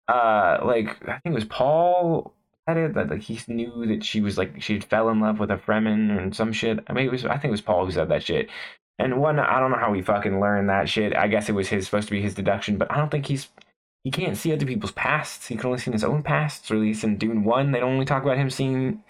Uh, 0.06 0.58
like 0.64 0.88
I 1.08 1.18
think 1.18 1.32
it 1.32 1.34
was 1.34 1.44
Paul 1.44 2.32
it 2.76 2.94
that 2.94 3.10
like 3.10 3.22
he 3.22 3.40
knew 3.48 3.86
that 3.86 4.04
she 4.04 4.20
was 4.20 4.38
like 4.38 4.62
she 4.62 4.80
fell 4.80 5.08
in 5.08 5.20
love 5.20 5.38
with 5.38 5.50
a 5.50 5.56
Fremen 5.56 6.16
and 6.16 6.34
some 6.34 6.52
shit. 6.52 6.78
I 6.86 6.92
mean, 6.92 7.06
it 7.06 7.12
was 7.12 7.24
I 7.24 7.32
think 7.34 7.46
it 7.46 7.50
was 7.50 7.60
Paul 7.60 7.86
who 7.86 7.92
said 7.92 8.08
that 8.08 8.22
shit. 8.22 8.48
And 8.98 9.20
one, 9.20 9.38
I 9.38 9.58
don't 9.60 9.70
know 9.70 9.78
how 9.78 9.92
he 9.94 10.02
fucking 10.02 10.40
learned 10.40 10.68
that 10.68 10.88
shit. 10.88 11.16
I 11.16 11.26
guess 11.26 11.48
it 11.48 11.54
was 11.54 11.68
his 11.68 11.86
supposed 11.86 12.08
to 12.08 12.12
be 12.12 12.20
his 12.20 12.34
deduction, 12.34 12.76
but 12.76 12.90
I 12.92 12.96
don't 12.98 13.10
think 13.10 13.26
he's 13.26 13.48
he 14.04 14.10
can't 14.10 14.36
see 14.36 14.52
other 14.52 14.66
people's 14.66 14.92
pasts. 14.92 15.46
He 15.46 15.56
can 15.56 15.66
only 15.66 15.78
see 15.78 15.90
his 15.90 16.04
own 16.04 16.22
pasts. 16.22 16.70
Or 16.70 16.74
at 16.74 16.80
least 16.80 17.04
in 17.04 17.16
Dune 17.16 17.44
One, 17.44 17.72
they 17.72 17.80
only 17.80 18.04
talk 18.04 18.22
about 18.22 18.38
him 18.38 18.50
seeing 18.50 19.02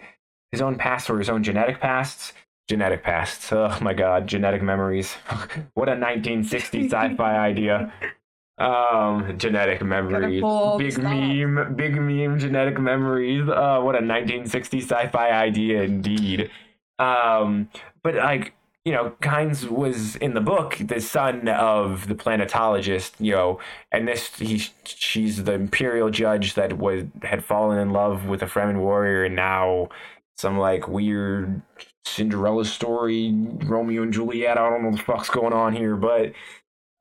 his 0.52 0.60
own 0.60 0.76
past 0.76 1.10
or 1.10 1.18
his 1.18 1.28
own 1.28 1.42
genetic 1.42 1.80
pasts. 1.80 2.32
Genetic 2.68 3.02
pasts. 3.02 3.52
Oh 3.52 3.76
my 3.80 3.94
god, 3.94 4.26
genetic 4.26 4.62
memories. 4.62 5.14
what 5.74 5.88
a 5.88 5.92
1960s 5.92 6.90
sci-fi 6.90 7.36
idea. 7.36 7.92
Um, 8.60 9.38
genetic 9.38 9.82
memories. 9.82 10.42
pull 10.42 10.50
all 10.50 10.78
the 10.78 10.84
Big 10.84 10.98
meme, 10.98 11.74
big 11.76 11.96
meme, 11.96 12.38
genetic 12.38 12.78
memories. 12.78 13.48
Uh, 13.48 13.80
what 13.80 13.94
a 13.94 14.00
1960s 14.00 14.82
sci-fi 14.82 15.30
idea 15.30 15.82
indeed. 15.82 16.50
Um, 16.98 17.70
but 18.02 18.16
like 18.16 18.52
you 18.84 18.92
know, 18.92 19.14
Kynes 19.20 19.68
was 19.68 20.16
in 20.16 20.34
the 20.34 20.40
book 20.40 20.76
the 20.78 21.00
son 21.00 21.48
of 21.48 22.08
the 22.08 22.14
planetologist, 22.14 23.12
you 23.18 23.32
know, 23.32 23.60
and 23.92 24.08
this 24.08 24.34
he 24.36 24.68
she's 24.84 25.44
the 25.44 25.52
imperial 25.52 26.10
judge 26.10 26.54
that 26.54 26.78
was 26.78 27.04
had 27.22 27.44
fallen 27.44 27.78
in 27.78 27.90
love 27.90 28.26
with 28.26 28.42
a 28.42 28.46
Fremen 28.46 28.78
warrior, 28.78 29.24
and 29.24 29.36
now 29.36 29.88
some 30.36 30.58
like 30.58 30.88
weird 30.88 31.60
Cinderella 32.06 32.64
story, 32.64 33.34
Romeo 33.64 34.02
and 34.02 34.12
Juliet. 34.12 34.56
I 34.56 34.68
don't 34.68 34.82
know 34.82 34.88
what 34.90 34.98
the 34.98 35.04
fuck's 35.04 35.30
going 35.30 35.52
on 35.52 35.74
here, 35.74 35.96
but 35.96 36.32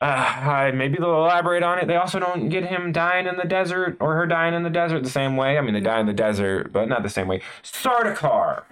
uh, 0.01 0.71
maybe 0.73 0.97
they'll 0.97 1.13
elaborate 1.13 1.63
on 1.63 1.77
it. 1.77 1.87
They 1.87 1.97
also 1.97 2.19
don't 2.19 2.49
get 2.49 2.65
him 2.65 2.91
dying 2.91 3.27
in 3.27 3.35
the 3.35 3.45
desert 3.45 3.97
or 3.99 4.15
her 4.15 4.25
dying 4.25 4.53
in 4.53 4.63
the 4.63 4.69
desert 4.69 5.03
the 5.03 5.09
same 5.09 5.35
way. 5.35 5.57
I 5.57 5.61
mean, 5.61 5.73
they 5.73 5.81
die 5.81 5.99
in 5.99 6.05
the 6.05 6.13
desert, 6.13 6.71
but 6.71 6.87
not 6.87 7.03
the 7.03 7.09
same 7.09 7.27
way. 7.27 7.41
Sardaukar. 7.63 8.63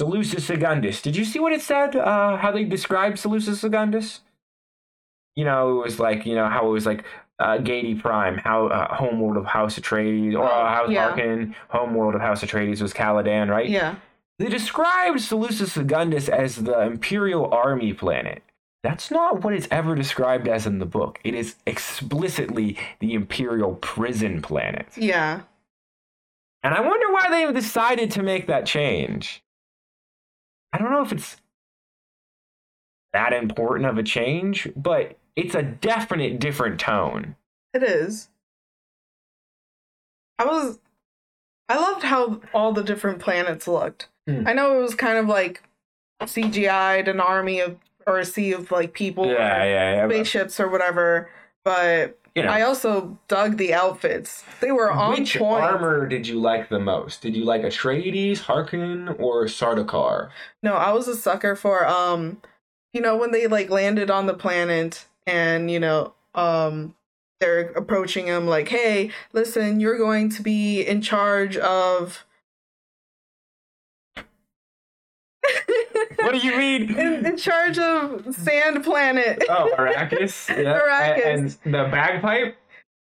Salusa 0.00 0.40
Secundus. 0.40 1.02
Did 1.02 1.16
you 1.16 1.24
see 1.24 1.38
what 1.38 1.52
it 1.52 1.60
said? 1.60 1.96
Uh, 1.96 2.36
how 2.36 2.52
they 2.52 2.64
described 2.64 3.18
Salusa 3.18 3.54
Secundus? 3.54 4.20
You 5.36 5.44
know, 5.44 5.80
it 5.80 5.84
was 5.84 6.00
like, 6.00 6.24
you 6.24 6.34
know, 6.34 6.48
how 6.48 6.66
it 6.68 6.70
was 6.70 6.86
like 6.86 7.04
uh, 7.38 7.58
Giedi 7.58 8.00
Prime, 8.00 8.38
how 8.38 8.68
uh, 8.68 8.94
homeworld 8.94 9.36
of 9.36 9.44
House 9.44 9.78
Atreides, 9.78 10.34
or 10.34 10.44
uh, 10.44 10.74
House 10.74 10.90
yeah. 10.90 11.10
Harkonnen, 11.10 11.54
homeworld 11.68 12.14
of 12.14 12.20
House 12.20 12.42
Atreides 12.42 12.80
was 12.80 12.94
Caladan, 12.94 13.48
right? 13.48 13.68
yeah. 13.68 13.96
They 14.38 14.48
described 14.48 15.18
Salusa 15.18 15.66
Secundus 15.66 16.28
as 16.28 16.56
the 16.56 16.80
Imperial 16.82 17.52
Army 17.52 17.92
planet. 17.92 18.44
That's 18.88 19.10
not 19.10 19.44
what 19.44 19.52
it's 19.52 19.68
ever 19.70 19.94
described 19.94 20.48
as 20.48 20.66
in 20.66 20.78
the 20.78 20.86
book. 20.86 21.20
It 21.22 21.34
is 21.34 21.56
explicitly 21.66 22.78
the 23.00 23.12
Imperial 23.12 23.74
prison 23.74 24.40
planet. 24.40 24.86
Yeah. 24.96 25.42
And 26.62 26.72
I 26.72 26.80
wonder 26.80 27.12
why 27.12 27.28
they 27.28 27.52
decided 27.52 28.10
to 28.12 28.22
make 28.22 28.46
that 28.46 28.64
change. 28.64 29.42
I 30.72 30.78
don't 30.78 30.90
know 30.90 31.02
if 31.02 31.12
it's 31.12 31.36
that 33.12 33.34
important 33.34 33.90
of 33.90 33.98
a 33.98 34.02
change, 34.02 34.70
but 34.74 35.18
it's 35.36 35.54
a 35.54 35.62
definite 35.62 36.38
different 36.38 36.80
tone. 36.80 37.36
It 37.74 37.82
is. 37.82 38.30
I 40.38 40.46
was 40.46 40.78
I 41.68 41.76
loved 41.76 42.04
how 42.04 42.40
all 42.54 42.72
the 42.72 42.84
different 42.84 43.18
planets 43.18 43.68
looked. 43.68 44.08
Hmm. 44.26 44.48
I 44.48 44.54
know 44.54 44.78
it 44.78 44.82
was 44.82 44.94
kind 44.94 45.18
of 45.18 45.26
like 45.26 45.62
CGI'd 46.22 47.06
an 47.06 47.20
army 47.20 47.60
of 47.60 47.76
or 48.08 48.18
a 48.18 48.24
sea 48.24 48.52
of 48.52 48.70
like 48.70 48.92
people 48.94 49.26
Yeah, 49.26 49.62
or 49.62 49.64
yeah, 49.66 49.94
yeah. 49.96 50.08
spaceships 50.08 50.58
or 50.58 50.68
whatever, 50.68 51.28
but 51.64 52.18
You 52.34 52.42
know, 52.44 52.50
I 52.50 52.62
also 52.62 53.18
dug 53.28 53.56
the 53.56 53.74
outfits. 53.74 54.44
They 54.60 54.70
were 54.72 54.90
on 54.92 55.18
which 55.20 55.36
point. 55.36 55.64
armor 55.64 56.06
did 56.08 56.26
you 56.26 56.40
like 56.40 56.68
the 56.68 56.78
most? 56.78 57.20
Did 57.22 57.36
you 57.36 57.44
like 57.44 57.62
Atreides, 57.62 58.40
Harkonnen, 58.40 59.18
or 59.20 59.44
Sardaukar? 59.46 60.30
No, 60.62 60.74
I 60.74 60.92
was 60.92 61.08
a 61.08 61.16
sucker 61.16 61.54
for 61.56 61.86
um 61.86 62.40
you 62.94 63.00
know 63.00 63.16
when 63.16 63.30
they 63.32 63.46
like 63.46 63.70
landed 63.70 64.10
on 64.10 64.26
the 64.26 64.34
planet 64.34 65.04
and 65.26 65.70
you 65.70 65.78
know 65.80 66.14
um 66.34 66.94
they're 67.40 67.70
approaching 67.76 68.26
him 68.26 68.46
like, 68.48 68.68
"Hey, 68.68 69.10
listen, 69.32 69.78
you're 69.80 69.98
going 69.98 70.28
to 70.30 70.42
be 70.42 70.82
in 70.82 71.00
charge 71.02 71.56
of 71.56 72.24
What 76.16 76.32
do 76.32 76.38
you 76.38 76.56
mean? 76.56 76.94
in, 76.98 77.26
in 77.26 77.36
charge 77.36 77.78
of 77.78 78.34
Sand 78.34 78.84
Planet. 78.84 79.44
Oh, 79.48 79.70
Arrakis. 79.78 80.48
Yeah. 80.62 80.78
Arrakis. 80.80 81.26
And, 81.26 81.56
and 81.64 81.74
the 81.74 81.90
bagpipe. 81.90 82.56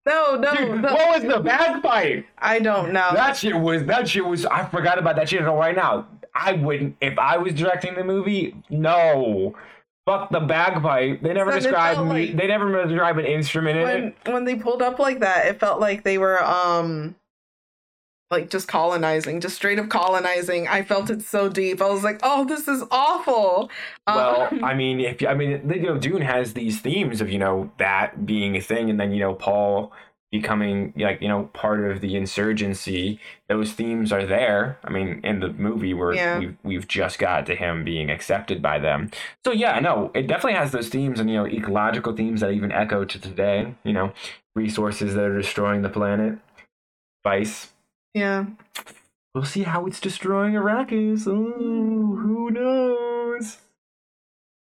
no, 0.06 0.36
no, 0.36 0.54
Dude, 0.56 0.82
no. 0.82 0.94
what 0.94 1.22
was 1.22 1.34
the 1.34 1.40
bagpipe? 1.40 2.26
I 2.38 2.60
don't 2.60 2.92
know. 2.94 3.12
That 3.14 3.38
shit 3.38 3.56
was. 3.56 3.84
That 3.86 4.08
shit 4.08 4.26
was. 4.26 4.46
I 4.46 4.66
forgot 4.66 4.98
about 5.00 5.16
that 5.18 5.30
shit 5.30 5.40
until 5.40 5.56
right 5.56 5.76
now. 5.76 6.08
I 6.36 6.54
wouldn't 6.54 6.98
if 7.02 7.18
I 7.20 7.38
was 7.38 7.54
directing 7.54 7.96
the 7.96 8.04
movie. 8.04 8.56
No. 8.70 9.56
Fuck 10.06 10.32
the 10.32 10.42
bagpipe. 10.42 11.22
They 11.22 11.32
never 11.34 11.52
described 11.54 12.02
me. 12.02 12.28
like- 12.28 12.36
they 12.36 12.48
never 12.48 12.86
describe 12.86 13.18
an 13.20 13.26
instrument 13.26 13.78
in 13.80 13.88
it. 13.88 14.16
when 14.26 14.34
when 14.34 14.46
they 14.46 14.56
pulled 14.56 14.82
up 14.82 15.00
like 15.00 15.20
that, 15.22 15.46
it 15.48 15.60
felt 15.60 15.80
like 15.80 16.04
they 16.04 16.18
were 16.18 16.44
um 16.44 17.16
like 18.32 18.50
just 18.50 18.68
colonizing, 18.68 19.40
just 19.42 19.56
straight 19.56 19.78
up 19.80 19.90
colonizing. 19.90 20.68
I 20.68 20.82
felt 20.82 21.10
it 21.10 21.22
so 21.22 21.50
deep. 21.50 21.82
I 21.82 21.90
was 21.90 22.04
like, 22.04 22.20
"Oh, 22.24 22.46
this 22.46 22.68
is 22.68 22.84
awful." 22.92 23.70
Well, 24.08 24.48
Um, 24.52 24.64
I 24.64 24.74
mean, 24.74 25.00
if 25.00 25.22
you- 25.22 25.28
I 25.28 25.34
mean, 25.36 25.70
you 25.74 25.82
know, 25.84 25.98
Dune 25.98 26.22
has 26.24 26.54
these 26.54 26.82
themes 26.82 27.22
of 27.22 27.30
you 27.32 27.40
know 27.40 27.72
that 27.78 28.26
being 28.26 28.56
a 28.56 28.62
thing, 28.62 28.90
and 28.90 29.00
then 29.00 29.12
you 29.12 29.20
know 29.20 29.34
Paul 29.36 29.92
becoming 30.32 30.92
like 30.98 31.22
you 31.22 31.28
know 31.28 31.44
part 31.54 31.80
of 31.92 32.02
the 32.02 32.16
insurgency. 32.16 33.20
Those 33.50 33.74
themes 33.74 34.12
are 34.12 34.26
there. 34.26 34.80
I 34.84 34.90
mean, 34.90 35.20
in 35.24 35.40
the 35.42 35.50
movie 35.50 35.94
where 35.94 36.14
Yeah. 36.16 36.40
we've 36.40 36.58
we've 36.64 36.88
just 36.88 37.20
got 37.20 37.46
to 37.46 37.56
him 37.56 37.84
being 37.84 38.10
accepted 38.10 38.60
by 38.60 38.80
them. 38.80 39.12
So 39.46 39.52
yeah, 39.52 39.80
no, 39.80 40.10
it 40.16 40.26
definitely 40.26 40.58
has 40.58 40.72
those 40.72 40.90
themes 40.90 41.20
and 41.20 41.30
you 41.30 41.36
know 41.36 41.46
ecological 41.46 42.16
themes 42.16 42.42
that 42.42 42.50
even 42.52 42.72
echo 42.72 43.06
to 43.06 43.20
today. 43.22 43.76
You 43.84 43.94
know, 43.94 44.12
resources 44.56 45.14
that 45.14 45.24
are 45.26 45.38
destroying 45.38 45.84
the 45.84 45.90
planet. 45.90 46.40
Vice. 47.24 47.73
Yeah. 48.14 48.46
We'll 49.34 49.46
see 49.46 49.64
how 49.64 49.86
it's 49.88 50.00
destroying 50.00 50.54
Arrakis. 50.54 51.26
Ooh, 51.28 52.16
who 52.16 52.52
knows? 52.52 53.58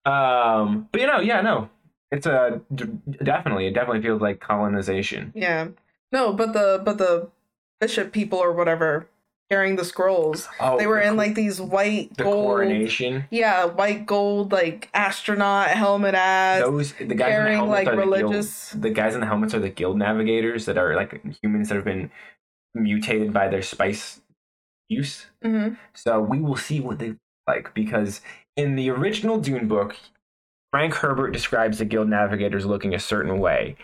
Um, 0.06 0.88
but 0.92 1.00
you 1.00 1.06
know, 1.06 1.20
yeah, 1.20 1.42
no, 1.42 1.68
it's 2.10 2.26
a 2.26 2.62
definitely. 3.22 3.66
It 3.66 3.74
definitely 3.74 4.02
feels 4.02 4.22
like 4.22 4.40
colonization. 4.40 5.32
Yeah. 5.34 5.68
No, 6.12 6.32
but 6.32 6.52
the 6.52 6.80
but 6.84 6.98
the 6.98 7.28
bishop 7.80 8.12
people 8.12 8.38
or 8.38 8.52
whatever, 8.52 9.08
carrying 9.50 9.76
the 9.76 9.84
scrolls. 9.84 10.48
Oh, 10.60 10.78
they 10.78 10.86
were 10.86 11.00
the 11.00 11.08
in 11.08 11.16
like 11.16 11.34
these 11.34 11.60
white 11.60 12.16
the 12.16 12.24
gold. 12.24 12.46
coronation. 12.46 13.24
Yeah, 13.30 13.66
white 13.66 14.06
gold 14.06 14.52
like 14.52 14.88
astronaut 14.94 15.68
helmet 15.70 16.14
ads. 16.14 16.64
Those 16.64 16.92
the 16.94 17.14
guys 17.14 17.34
in 17.36 17.44
the 17.44 17.50
helmets 17.52 17.86
like, 17.86 17.88
are 17.88 17.96
the 17.96 18.16
guild, 18.16 18.82
the 18.82 18.90
guys 18.90 19.14
in 19.14 19.20
the 19.20 19.26
helmets 19.26 19.54
are 19.54 19.60
the 19.60 19.68
guild 19.68 19.98
navigators 19.98 20.66
that 20.66 20.78
are 20.78 20.94
like 20.94 21.20
humans 21.42 21.68
that 21.68 21.74
have 21.74 21.84
been 21.84 22.10
mutated 22.82 23.32
by 23.32 23.48
their 23.48 23.62
spice 23.62 24.20
use. 24.88 25.26
hmm 25.42 25.70
So 25.94 26.20
we 26.20 26.40
will 26.40 26.56
see 26.56 26.80
what 26.80 26.98
they 26.98 27.08
look 27.08 27.18
like 27.46 27.74
because 27.74 28.20
in 28.56 28.76
the 28.76 28.90
original 28.90 29.38
Dune 29.38 29.68
book, 29.68 29.96
Frank 30.72 30.94
Herbert 30.94 31.30
describes 31.30 31.78
the 31.78 31.84
guild 31.84 32.08
navigators 32.08 32.66
looking 32.66 32.94
a 32.94 32.98
certain 32.98 33.38
way. 33.38 33.76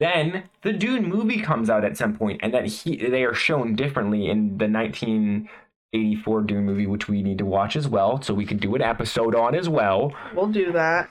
Then 0.00 0.44
the 0.62 0.72
Dune 0.72 1.08
movie 1.08 1.40
comes 1.40 1.70
out 1.70 1.84
at 1.84 1.96
some 1.96 2.16
point, 2.16 2.40
and 2.42 2.52
that 2.52 2.66
he 2.66 2.96
they 2.96 3.24
are 3.24 3.32
shown 3.34 3.74
differently 3.74 4.28
in 4.28 4.58
the 4.58 4.68
1984 4.68 6.42
Dune 6.42 6.66
movie, 6.66 6.86
which 6.86 7.08
we 7.08 7.22
need 7.22 7.38
to 7.38 7.46
watch 7.46 7.76
as 7.76 7.88
well, 7.88 8.20
so 8.20 8.34
we 8.34 8.44
could 8.44 8.60
do 8.60 8.74
an 8.74 8.82
episode 8.82 9.34
on 9.34 9.54
as 9.54 9.68
well 9.68 10.12
We'll 10.34 10.48
do 10.48 10.70
that. 10.72 11.08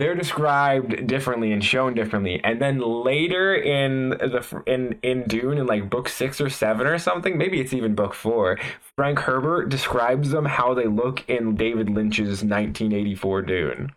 They're 0.00 0.14
described 0.14 1.06
differently 1.06 1.52
and 1.52 1.62
shown 1.62 1.92
differently. 1.92 2.40
And 2.42 2.58
then 2.58 2.78
later 2.78 3.54
in 3.54 4.08
the 4.08 4.62
in 4.66 4.98
in 5.02 5.24
dune 5.24 5.58
in 5.58 5.66
like 5.66 5.90
book 5.90 6.08
six 6.08 6.40
or 6.40 6.48
seven 6.48 6.86
or 6.86 6.98
something 6.98 7.36
maybe 7.36 7.60
it's 7.60 7.74
even 7.74 7.94
book 7.94 8.14
four 8.14 8.58
frank 8.96 9.18
herbert 9.18 9.68
describes 9.68 10.30
them 10.30 10.46
how 10.46 10.72
they 10.72 10.86
look 10.86 11.28
in 11.28 11.54
david 11.54 11.90
lynch's 11.90 12.42
1984 12.42 13.42
dune. 13.42 13.92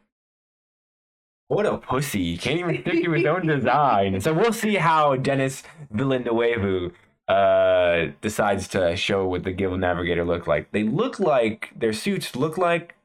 What 1.48 1.66
a 1.66 1.78
pussy. 1.78 2.36
Can't 2.36 2.60
even 2.60 2.82
stick 2.82 3.02
to 3.06 3.12
his 3.12 3.26
own 3.26 3.48
design. 3.56 4.20
So 4.20 4.34
we'll 4.34 4.52
see 4.52 4.76
how 4.76 5.16
denis 5.16 5.64
villeneuve 5.90 6.92
uh 7.30 8.08
decides 8.20 8.68
to 8.68 8.98
show 8.98 9.26
what 9.26 9.46
the 9.46 9.54
guild 9.54 9.80
navigator 9.80 10.26
look 10.26 10.48
like. 10.48 10.70
They 10.74 10.84
look 10.84 11.22
like 11.22 11.72
their 11.74 11.94
suits 11.94 12.36
look 12.36 12.58
like 12.58 12.96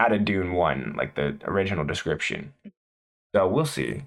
out 0.00 0.12
of 0.12 0.24
Dune 0.24 0.54
One, 0.54 0.94
like 0.96 1.14
the 1.14 1.36
original 1.44 1.84
description. 1.84 2.52
So 3.34 3.46
we'll 3.46 3.66
see. 3.66 4.04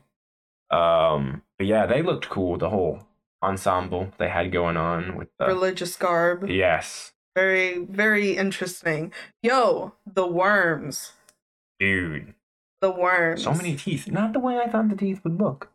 Um, 0.72 1.44
but 1.58 1.68
yeah, 1.68 1.86
they 1.86 2.02
looked 2.02 2.30
cool. 2.30 2.58
The 2.58 2.70
whole 2.70 3.02
ensemble 3.44 4.10
they 4.18 4.30
had 4.30 4.52
going 4.52 4.76
on 4.78 5.16
with 5.16 5.28
the 5.38 5.46
Religious 5.48 5.96
garb. 5.96 6.50
yes, 6.50 7.12
Very, 7.36 7.80
very 7.80 8.36
interesting. 8.38 9.12
Yo, 9.44 9.94
the 10.12 10.26
worms. 10.26 11.12
dude, 11.80 12.34
The 12.82 12.90
worms. 12.92 13.44
so 13.44 13.54
many 13.54 13.76
teeth. 13.76 14.08
Not 14.10 14.34
the 14.34 14.40
way 14.40 14.58
I 14.58 14.68
thought 14.68 14.90
the 14.90 14.96
teeth 14.96 15.22
would 15.24 15.40
look. 15.40 15.70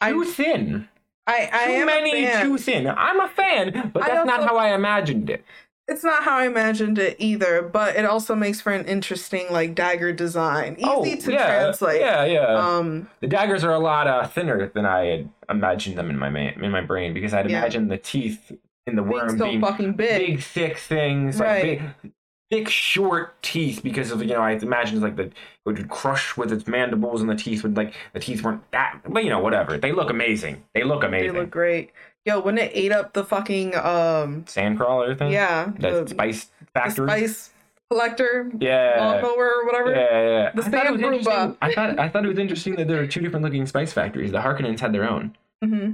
I- 0.00 0.12
Too 0.12 0.24
thin. 0.24 0.88
I, 1.26 1.48
I 1.50 1.66
Too 1.68 1.72
am 1.72 1.86
many. 1.86 2.42
Too 2.42 2.58
thin. 2.58 2.86
I'm 2.86 3.18
a 3.18 3.28
fan, 3.28 3.90
but 3.94 4.02
I 4.02 4.08
that's 4.08 4.26
not 4.26 4.46
how 4.46 4.58
I 4.58 4.74
imagined 4.74 5.30
it. 5.30 5.42
It's 5.86 6.02
not 6.02 6.22
how 6.24 6.38
I 6.38 6.46
imagined 6.46 6.98
it 6.98 7.16
either, 7.18 7.60
but 7.60 7.94
it 7.96 8.06
also 8.06 8.34
makes 8.34 8.60
for 8.60 8.72
an 8.72 8.86
interesting 8.86 9.46
like 9.50 9.74
dagger 9.74 10.12
design. 10.12 10.76
Easy 10.78 11.16
to 11.16 11.30
Oh, 11.30 11.34
yeah, 11.34 11.46
translate. 11.46 12.00
Yeah, 12.00 12.24
yeah. 12.24 12.46
Um 12.54 13.08
The 13.20 13.26
daggers 13.26 13.64
are 13.64 13.72
a 13.72 13.78
lot 13.78 14.06
uh, 14.06 14.26
thinner 14.26 14.66
than 14.74 14.86
I 14.86 15.04
had 15.06 15.28
imagined 15.50 15.98
them 15.98 16.08
in 16.08 16.18
my 16.18 16.30
ma- 16.30 16.52
in 16.58 16.70
my 16.70 16.80
brain 16.80 17.12
because 17.12 17.34
I'd 17.34 17.50
Yeah. 17.50 17.58
imagined 17.58 17.90
the 17.90 17.98
teeth 17.98 18.50
in 18.86 18.96
the 18.96 19.02
worm 19.02 19.26
being 19.28 19.38
so 19.38 19.44
being 19.46 19.60
fucking 19.60 19.92
big. 19.92 20.26
big, 20.26 20.40
thick 20.40 20.78
things, 20.78 21.38
Right. 21.38 21.80
like 21.80 22.02
big, 22.02 22.12
thick, 22.50 22.68
short 22.70 23.42
teeth. 23.42 23.82
Because 23.82 24.10
of 24.10 24.22
you 24.22 24.28
know, 24.28 24.40
I 24.40 24.52
imagined 24.52 25.02
like 25.02 25.16
the 25.16 25.24
it 25.24 25.32
would 25.66 25.88
crush 25.90 26.34
with 26.36 26.50
its 26.50 26.66
mandibles, 26.66 27.20
and 27.20 27.28
the 27.28 27.34
teeth 27.36 27.62
would 27.62 27.76
like 27.76 27.92
the 28.14 28.20
teeth 28.20 28.42
weren't 28.42 28.62
that. 28.72 29.00
But 29.06 29.24
you 29.24 29.28
know, 29.30 29.38
whatever. 29.38 29.76
They 29.76 29.92
look 29.92 30.08
amazing. 30.08 30.64
They 30.74 30.82
look 30.82 31.04
amazing. 31.04 31.34
They 31.34 31.40
look 31.40 31.50
great. 31.50 31.92
Yo, 32.24 32.40
when 32.40 32.56
it 32.58 32.70
ate 32.74 32.92
up 32.92 33.12
the 33.12 33.24
fucking 33.24 33.74
um 33.76 34.44
Sandcrawler 34.44 35.16
thing. 35.18 35.30
yeah, 35.32 35.70
That 35.78 36.06
the, 36.06 36.10
spice 36.10 36.48
the 36.74 36.90
spice 36.90 37.50
collector 37.90 38.50
yeah. 38.58 38.94
lawnmower 38.98 39.46
or 39.60 39.66
whatever. 39.66 39.90
Yeah, 39.90 40.22
yeah. 40.22 40.50
The 40.54 40.62
I 40.62 40.68
thought 40.70 40.86
it 40.86 40.92
was 40.92 41.00
Sand 41.00 41.14
Roomba. 41.14 41.18
interesting- 41.18 41.56
I 41.60 41.74
thought 41.74 41.98
I 41.98 42.08
thought 42.08 42.24
it 42.24 42.28
was 42.28 42.38
interesting 42.38 42.76
that 42.76 42.88
there 42.88 43.00
are 43.02 43.06
two 43.06 43.20
different 43.20 43.44
looking 43.44 43.66
spice 43.66 43.92
factories. 43.92 44.32
The 44.32 44.38
Harkonnens 44.40 44.80
had 44.80 44.92
their 44.94 45.08
own. 45.08 45.36
Mm-hmm. 45.62 45.92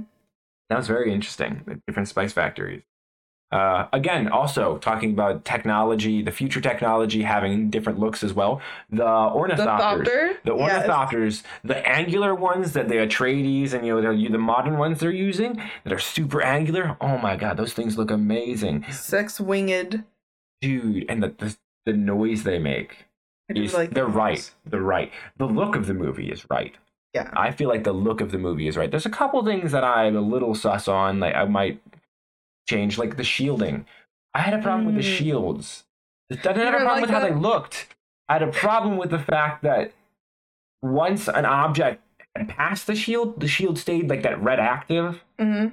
That 0.69 0.77
was 0.77 0.87
very 0.87 1.13
interesting. 1.13 1.61
The 1.65 1.81
different 1.85 2.07
spice 2.07 2.31
factories. 2.31 2.83
Uh, 3.51 3.87
again, 3.91 4.29
also 4.29 4.77
talking 4.77 5.11
about 5.11 5.43
technology, 5.43 6.21
the 6.21 6.31
future 6.31 6.61
technology 6.61 7.21
having 7.23 7.69
different 7.69 7.99
looks 7.99 8.23
as 8.23 8.33
well. 8.33 8.61
The 8.89 8.97
The 8.97 9.03
ornithopters, 9.03 10.05
thopter. 10.05 10.37
the 10.45 10.55
Yes. 10.55 10.87
ornithopters, 10.87 11.43
the 11.63 11.85
angular 11.87 12.33
ones 12.33 12.71
that 12.73 12.87
the 12.87 12.95
Atreides 12.95 13.73
and 13.73 13.85
you 13.85 13.99
know 13.99 14.13
the, 14.15 14.29
the 14.29 14.37
modern 14.37 14.77
ones 14.77 14.99
they're 15.01 15.11
using 15.11 15.61
that 15.83 15.91
are 15.91 15.99
super 15.99 16.41
angular. 16.41 16.95
Oh 17.01 17.17
my 17.17 17.35
god, 17.35 17.57
those 17.57 17.73
things 17.73 17.97
look 17.97 18.09
amazing, 18.09 18.85
Sex 18.89 19.39
winged. 19.39 20.05
dude! 20.61 21.05
And 21.09 21.21
the 21.21 21.29
the, 21.37 21.57
the 21.85 21.93
noise 21.93 22.43
they 22.43 22.59
make 22.59 23.05
is 23.49 23.73
like 23.73 23.91
they're 23.91 24.05
those. 24.05 24.15
right. 24.15 24.51
They're 24.65 24.79
right. 24.79 25.11
The 25.37 25.45
look 25.45 25.75
of 25.75 25.87
the 25.87 25.93
movie 25.93 26.29
is 26.31 26.49
right. 26.49 26.73
Yeah. 27.13 27.29
I 27.33 27.51
feel 27.51 27.67
like 27.67 27.83
the 27.83 27.91
look 27.91 28.21
of 28.21 28.31
the 28.31 28.37
movie 28.37 28.69
is 28.69 28.77
right. 28.77 28.89
There's 28.89 29.05
a 29.05 29.09
couple 29.09 29.43
things 29.43 29.73
that 29.73 29.83
I'm 29.83 30.15
a 30.15 30.21
little 30.21 30.55
sus 30.55 30.87
on. 30.87 31.19
Like 31.19 31.35
I 31.35 31.43
might 31.43 31.81
change, 32.67 32.97
like 32.97 33.17
the 33.17 33.23
shielding. 33.23 33.85
I 34.33 34.39
had 34.41 34.53
a 34.53 34.61
problem 34.61 34.85
with 34.85 34.95
the 34.95 35.01
Mm. 35.01 35.17
shields. 35.17 35.83
I 36.31 36.35
didn't 36.35 36.57
have 36.57 36.73
a 36.73 36.77
problem 36.77 36.87
like 36.87 37.01
with 37.01 37.09
how 37.09 37.19
they 37.19 37.33
looked. 37.33 37.93
I 38.29 38.33
had 38.33 38.43
a 38.43 38.47
problem 38.51 38.97
with 38.97 39.09
the 39.11 39.19
fact 39.19 39.63
that 39.63 39.91
once 40.81 41.27
an 41.27 41.45
object 41.45 42.01
had 42.35 42.47
passed 42.47 42.87
the 42.87 42.95
shield, 42.95 43.39
the 43.39 43.47
shield 43.47 43.77
stayed 43.77 44.09
like 44.09 44.23
that 44.23 44.41
red 44.41 44.59
active. 44.59 45.21
hmm 45.37 45.67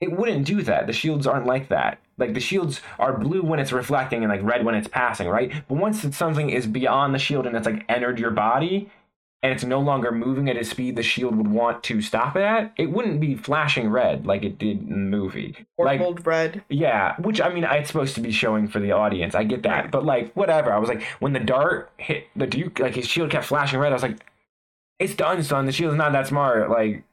It 0.00 0.12
wouldn't 0.12 0.46
do 0.46 0.62
that. 0.62 0.86
The 0.86 0.92
shields 0.92 1.26
aren't 1.26 1.46
like 1.46 1.68
that. 1.68 1.98
Like 2.18 2.34
the 2.34 2.40
shields 2.40 2.80
are 3.00 3.18
blue 3.18 3.42
when 3.42 3.58
it's 3.58 3.72
reflecting 3.72 4.22
and 4.22 4.30
like 4.30 4.42
red 4.44 4.64
when 4.64 4.76
it's 4.76 4.86
passing, 4.88 5.28
right? 5.28 5.52
But 5.66 5.74
once 5.78 6.04
it's 6.04 6.16
something 6.16 6.50
is 6.50 6.66
beyond 6.68 7.14
the 7.14 7.18
shield 7.18 7.46
and 7.46 7.56
it's 7.56 7.66
like 7.66 7.84
entered 7.88 8.18
your 8.20 8.30
body 8.30 8.90
and 9.42 9.52
it's 9.52 9.62
no 9.64 9.78
longer 9.78 10.10
moving 10.10 10.48
at 10.50 10.56
a 10.56 10.64
speed 10.64 10.96
the 10.96 11.02
shield 11.02 11.36
would 11.36 11.46
want 11.48 11.82
to 11.84 12.00
stop 12.02 12.34
it 12.36 12.42
at, 12.42 12.72
it 12.76 12.90
wouldn't 12.90 13.20
be 13.20 13.36
flashing 13.36 13.88
red 13.88 14.26
like 14.26 14.42
it 14.42 14.58
did 14.58 14.80
in 14.80 14.88
the 14.88 14.96
movie. 15.16 15.54
Or 15.76 15.86
Like- 15.86 16.00
gold 16.00 16.26
red. 16.26 16.64
Yeah, 16.68 17.14
which 17.20 17.40
I 17.40 17.48
mean, 17.52 17.62
it's 17.64 17.88
supposed 17.88 18.16
to 18.16 18.20
be 18.20 18.32
showing 18.32 18.66
for 18.66 18.80
the 18.80 18.90
audience. 18.92 19.34
I 19.36 19.44
get 19.44 19.62
that, 19.62 19.82
Right. 19.82 19.90
but 19.92 20.04
like, 20.04 20.32
whatever. 20.34 20.72
I 20.72 20.78
was 20.78 20.88
like, 20.88 21.02
when 21.20 21.34
the 21.34 21.40
dart 21.40 21.90
hit 21.98 22.26
the 22.34 22.46
Duke, 22.48 22.80
like 22.80 22.94
his 22.96 23.06
shield 23.06 23.30
kept 23.30 23.44
flashing 23.46 23.78
red. 23.78 23.92
I 23.92 23.94
was 23.94 24.02
like, 24.02 24.18
it's 24.98 25.14
done, 25.14 25.40
son. 25.44 25.66
The 25.66 25.72
shield's 25.72 25.96
not 25.96 26.10
that 26.12 26.26
smart. 26.26 26.68
Like, 26.70 27.04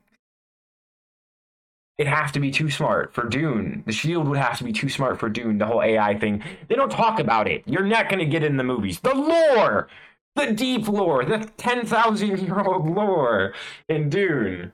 it 1.98 2.08
have 2.08 2.32
to 2.34 2.40
be 2.40 2.52
too 2.52 2.70
smart 2.70 3.14
for 3.14 3.24
Dune. 3.30 3.84
The 3.86 3.94
shield 3.94 4.28
would 4.28 4.38
have 4.38 4.58
to 4.58 4.64
be 4.66 4.74
too 4.74 4.90
smart 4.90 5.18
for 5.20 5.30
Dune. 5.30 5.60
The 5.60 5.66
whole 5.66 5.82
AI 5.82 6.18
thing. 6.20 6.44
They 6.68 6.76
don't 6.76 6.92
talk 6.92 7.20
about 7.20 7.48
it. 7.48 7.64
You're 7.66 7.86
not 7.86 8.10
gonna 8.10 8.26
get 8.26 8.44
it 8.44 8.48
in 8.48 8.58
the 8.58 8.64
movies. 8.66 9.00
The 9.00 9.14
lore, 9.16 9.88
the 10.36 10.54
deep 10.54 10.88
lore, 10.88 11.26
the 11.26 11.50
ten 11.58 11.86
thousand 11.86 12.40
year 12.40 12.60
old 12.60 12.90
lore 12.90 13.54
in 13.90 14.10
Dune. 14.10 14.72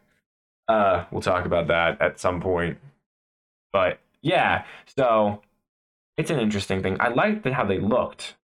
Uh, 0.68 1.06
we'll 1.12 1.22
talk 1.22 1.46
about 1.46 1.68
that 1.68 2.02
at 2.02 2.20
some 2.20 2.42
point. 2.42 2.78
But 3.74 4.00
yeah, 4.22 4.66
so 4.98 5.42
it's 6.18 6.32
an 6.32 6.40
interesting 6.40 6.82
thing. 6.82 6.98
I 7.00 7.10
liked 7.10 7.48
how 7.48 7.66
they 7.66 7.80
looked, 7.80 8.36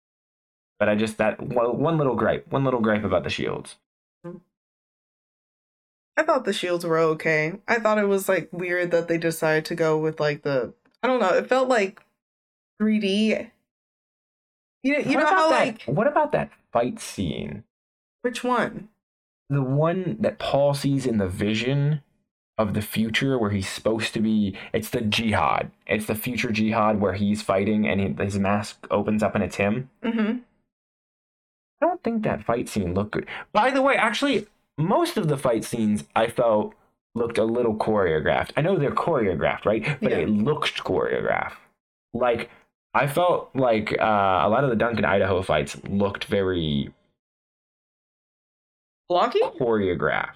but 0.79 0.89
I 0.89 0.95
just 0.95 1.17
that 1.17 1.41
one 1.41 1.97
little 1.97 2.15
gripe, 2.15 2.47
one 2.49 2.63
little 2.63 2.81
gripe 2.81 3.03
about 3.03 3.23
the 3.23 3.29
shields. 3.29 3.77
I 6.17 6.23
thought 6.23 6.45
the 6.45 6.53
shields 6.53 6.83
were 6.83 6.97
okay. 6.97 7.59
I 7.67 7.79
thought 7.79 7.99
it 7.99 8.07
was 8.07 8.27
like 8.27 8.49
weird 8.51 8.89
that 8.89 9.07
they 9.07 9.19
decided 9.19 9.65
to 9.65 9.75
go 9.75 9.97
with 9.99 10.19
like 10.19 10.41
the 10.41 10.73
I 11.03 11.07
don't 11.07 11.19
know, 11.19 11.29
it 11.29 11.47
felt 11.47 11.69
like 11.69 12.01
3D. 12.81 13.51
You 14.83 14.93
know, 14.93 14.99
you 15.11 15.17
know 15.17 15.25
how 15.25 15.49
that, 15.49 15.65
like 15.65 15.83
what 15.85 16.07
about 16.07 16.31
that 16.33 16.49
fight 16.71 16.99
scene? 16.99 17.63
which 18.21 18.43
one? 18.43 18.89
The 19.49 19.61
one 19.61 20.17
that 20.19 20.39
Paul 20.39 20.73
sees 20.73 21.05
in 21.05 21.17
the 21.17 21.27
vision 21.29 22.01
of 22.57 22.73
the 22.73 22.81
future 22.81 23.37
where 23.37 23.51
he's 23.51 23.69
supposed 23.69 24.13
to 24.15 24.19
be 24.19 24.57
it's 24.73 24.89
the 24.89 25.01
jihad. 25.01 25.71
It's 25.85 26.07
the 26.07 26.15
future 26.15 26.51
jihad 26.51 26.99
where 26.99 27.13
he's 27.13 27.41
fighting 27.41 27.87
and 27.87 28.01
he, 28.01 28.23
his 28.23 28.37
mask 28.37 28.85
opens 28.91 29.23
up 29.23 29.35
and 29.35 29.43
it's 29.43 29.55
him. 29.57 29.89
Mm-hmm. 30.03 30.39
I 31.81 31.85
don't 31.85 32.03
think 32.03 32.23
that 32.23 32.43
fight 32.43 32.67
scene 32.67 32.93
looked 32.93 33.11
good. 33.11 33.27
By 33.53 33.69
the 33.69 33.81
way, 33.81 33.95
actually, 33.95 34.47
most 34.77 35.17
of 35.17 35.27
the 35.27 35.37
fight 35.37 35.63
scenes 35.63 36.03
I 36.15 36.27
felt 36.27 36.73
looked 37.15 37.37
a 37.37 37.43
little 37.43 37.75
choreographed. 37.75 38.51
I 38.57 38.61
know 38.61 38.77
they're 38.77 38.91
choreographed, 38.91 39.65
right? 39.65 39.97
But 40.01 40.11
Yeah. 40.11 40.17
it 40.17 40.29
looked 40.29 40.83
choreographed. 40.83 41.55
Like 42.13 42.49
I 42.93 43.07
felt 43.07 43.51
like 43.53 43.93
uh, 43.99 44.03
a 44.43 44.49
lot 44.49 44.63
of 44.63 44.69
the 44.69 44.75
Duncan 44.75 45.05
Idaho 45.05 45.41
fights 45.41 45.77
looked 45.87 46.25
very 46.25 46.91
Blocky? 49.09 49.39
choreographed, 49.39 50.35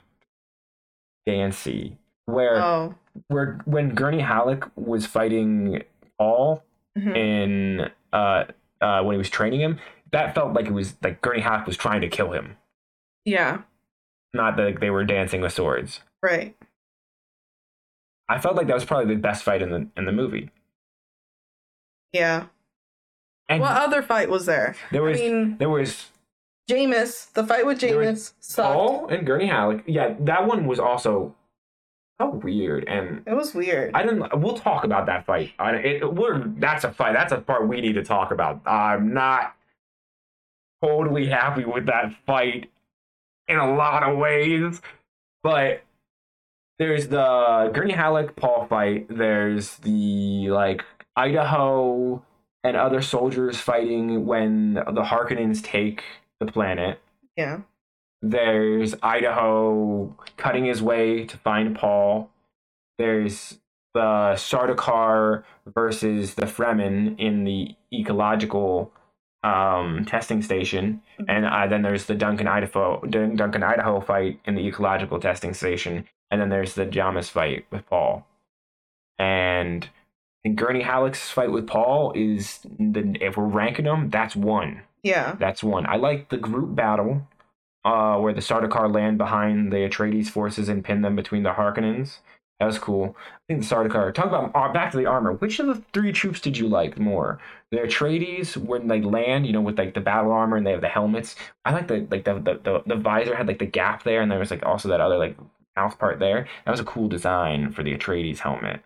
fancy. 1.25 1.97
Where 2.25 2.61
Oh. 2.61 2.95
where 3.27 3.59
when 3.65 3.93
Gurney 3.95 4.21
Halleck 4.21 4.65
was 4.77 5.05
fighting 5.05 5.83
Paul 6.17 6.63
mhm. 6.97 7.15
in 7.17 7.91
uh 8.13 8.45
uh 8.79 9.03
when 9.03 9.15
he 9.15 9.17
was 9.17 9.29
training 9.29 9.59
him, 9.59 9.79
that 10.11 10.33
felt 10.35 10.53
like 10.53 10.67
it 10.67 10.73
was 10.73 10.95
like 11.03 11.21
Gurney 11.21 11.41
Halleck 11.41 11.65
was 11.67 11.75
trying 11.77 12.01
to 12.01 12.07
kill 12.07 12.31
him. 12.31 12.57
Yeah, 13.25 13.63
not 14.33 14.55
that 14.57 14.79
they 14.79 14.89
were 14.89 15.03
dancing 15.03 15.41
with 15.41 15.53
swords. 15.53 16.01
right. 16.21 16.55
I 18.29 18.39
felt 18.39 18.55
like 18.55 18.67
that 18.67 18.75
was 18.75 18.85
probably 18.85 19.13
the 19.13 19.19
best 19.21 19.43
fight 19.43 19.61
in 19.61 19.71
the 19.71 19.87
in 19.97 20.05
the 20.05 20.13
movie. 20.13 20.51
Yeah. 22.13 22.45
And 23.50 23.62
What 23.62 23.71
other 23.71 24.02
fight 24.02 24.30
was 24.30 24.45
there? 24.45 24.76
there 24.91 25.04
was 25.04 25.19
I 25.19 25.24
mean, 25.24 25.58
there 25.58 25.69
was 25.69 26.10
Jamis. 26.69 27.32
The 27.34 27.45
fight 27.45 27.65
with 27.65 27.80
Jamis 27.80 28.34
sucked. 28.39 28.74
Paul 28.74 29.08
and 29.10 29.26
Gurney 29.26 29.47
Halleck. 29.47 29.84
Yeah, 29.88 30.15
that 30.21 30.47
one 30.47 30.67
was 30.67 30.80
also 30.80 31.36
so 32.19 32.30
weird, 32.30 32.86
and 32.88 33.24
It 33.26 33.34
was 33.34 33.54
weird. 33.54 33.91
I 33.93 34.04
didn't. 34.04 34.39
We'll 34.39 34.58
talk 34.58 34.84
about 34.84 35.08
that 35.08 35.26
fight. 35.26 35.52
I, 35.60 35.76
it, 35.76 36.13
we're 36.13 36.39
that's 36.58 36.84
a 36.84 36.91
fight. 36.93 37.13
That's 37.13 37.34
a 37.34 37.39
part 37.39 37.67
we 37.67 37.82
need 37.82 37.93
to 37.93 38.04
talk 38.04 38.32
about. 38.32 38.62
I'm 38.65 39.13
not 39.13 39.56
totally 40.82 41.28
happy 41.28 41.65
with 41.65 41.88
that 41.88 42.13
fight 42.26 42.69
in 43.47 43.58
a 43.58 43.74
lot 43.76 44.04
of 44.04 44.17
ways, 44.17 44.82
but 45.43 45.84
there's 46.80 47.08
the 47.10 47.69
Gurney 47.74 47.93
Halleck 47.93 48.36
Paul 48.36 48.65
fight. 48.67 49.08
There's 49.10 49.76
the 49.78 50.50
like 50.50 50.84
Idaho 51.15 52.24
and 52.63 52.78
other 52.78 53.02
soldiers 53.02 53.58
fighting 53.58 54.26
when 54.26 54.76
the 54.76 55.04
Harkonnens 55.04 55.63
take 55.63 56.04
the 56.39 56.45
planet 56.45 57.00
yeah. 57.36 57.62
there's 58.21 58.95
Idaho 59.02 60.15
cutting 60.38 60.65
his 60.65 60.82
way 60.82 61.26
to 61.26 61.38
find 61.38 61.76
Paul. 61.76 62.30
There's 62.97 63.60
the 63.93 64.34
Sardaukar 64.36 65.43
versus 65.67 66.36
the 66.36 66.45
Fremen 66.45 67.19
in 67.19 67.43
the 67.43 67.76
ecological 67.93 68.91
um, 69.43 70.06
testing 70.06 70.41
station, 70.41 71.02
and 71.28 71.45
uh, 71.45 71.67
then 71.67 71.82
there's 71.82 72.06
the 72.06 72.15
Duncan 72.15 72.47
Idaho 72.47 73.02
Dun- 73.02 73.36
Duncan 73.36 73.63
Idaho 73.63 74.00
fight 74.00 74.39
in 74.45 74.56
the 74.56 74.67
ecological 74.67 75.19
testing 75.19 75.54
station, 75.54 76.06
and 76.30 76.39
then 76.39 76.50
there's 76.50 76.76
the 76.76 76.86
Jamis 76.86 77.30
fight 77.30 77.65
with 77.71 77.88
Paul. 77.88 78.26
And 79.17 79.89
I 80.43 80.49
think 80.49 80.60
Gurney 80.60 80.82
Halleck's 80.82 81.30
fight 81.30 81.51
with 81.51 81.67
Paul 81.67 82.13
is 82.15 82.62
the 82.80 83.15
if 83.21 83.38
we're 83.38 83.45
ranking 83.45 83.86
them, 83.86 84.10
that's 84.10 84.36
one. 84.36 84.82
Yeah. 85.04 85.36
That's 85.39 85.63
one. 85.63 85.86
I 85.88 85.97
like 85.97 86.30
the 86.30 86.38
group 86.38 86.75
battle, 86.75 87.27
uh, 87.86 88.17
where 88.17 88.34
the 88.34 88.41
Sardaukar 88.41 88.91
land 88.93 89.19
behind 89.19 89.71
the 89.71 89.77
Atreides 89.77 90.30
forces 90.30 90.67
and 90.67 90.84
pin 90.84 91.01
them 91.01 91.15
between 91.15 91.43
the 91.43 91.51
Harkonnens. 91.51 92.17
That 92.60 92.65
was 92.65 92.80
cool. 92.80 93.15
I 93.17 93.54
think 93.54 93.67
the 93.67 93.75
Sardaukar. 93.75 94.13
Talk 94.13 94.25
about 94.25 94.51
uh, 94.56 94.71
back 94.73 94.91
to 94.91 94.97
the 94.97 95.06
armor. 95.06 95.34
Which 95.34 95.60
of 95.60 95.67
the 95.67 95.84
three 95.93 96.12
troops 96.12 96.39
did 96.39 96.58
you 96.58 96.67
like 96.67 96.99
more? 96.99 97.39
The 97.71 97.77
Atreides 97.77 98.58
when 98.58 98.88
they 98.88 99.01
land, 99.01 99.45
you 99.45 99.54
know, 99.54 99.62
with 99.62 99.77
like 99.77 99.93
the 99.93 100.01
battle 100.01 100.32
armor 100.32 100.58
and 100.58 100.65
they 100.65 100.71
have 100.71 100.82
the 100.82 100.88
helmets. 100.88 101.36
I 101.65 101.71
like 101.71 101.88
the 101.88 102.08
like 102.10 102.23
the 102.23 102.36
the, 102.36 102.60
the, 102.63 102.84
the 102.86 102.95
visor 102.95 103.36
had 103.36 103.47
like 103.47 103.60
the 103.60 103.65
gap 103.65 104.04
there, 104.04 104.21
and 104.21 104.32
there 104.32 104.39
was 104.39 104.51
like 104.51 104.65
also 104.65 104.89
that 104.89 105.01
other 105.01 105.17
like 105.17 105.38
mouth 105.75 105.97
part 105.99 106.19
there. 106.19 106.47
That 106.65 106.71
was 106.71 106.80
a 106.80 106.86
cool 106.86 107.08
design 107.08 107.71
for 107.71 107.84
the 107.84 107.95
Atreides 107.95 108.39
helmet. 108.39 108.82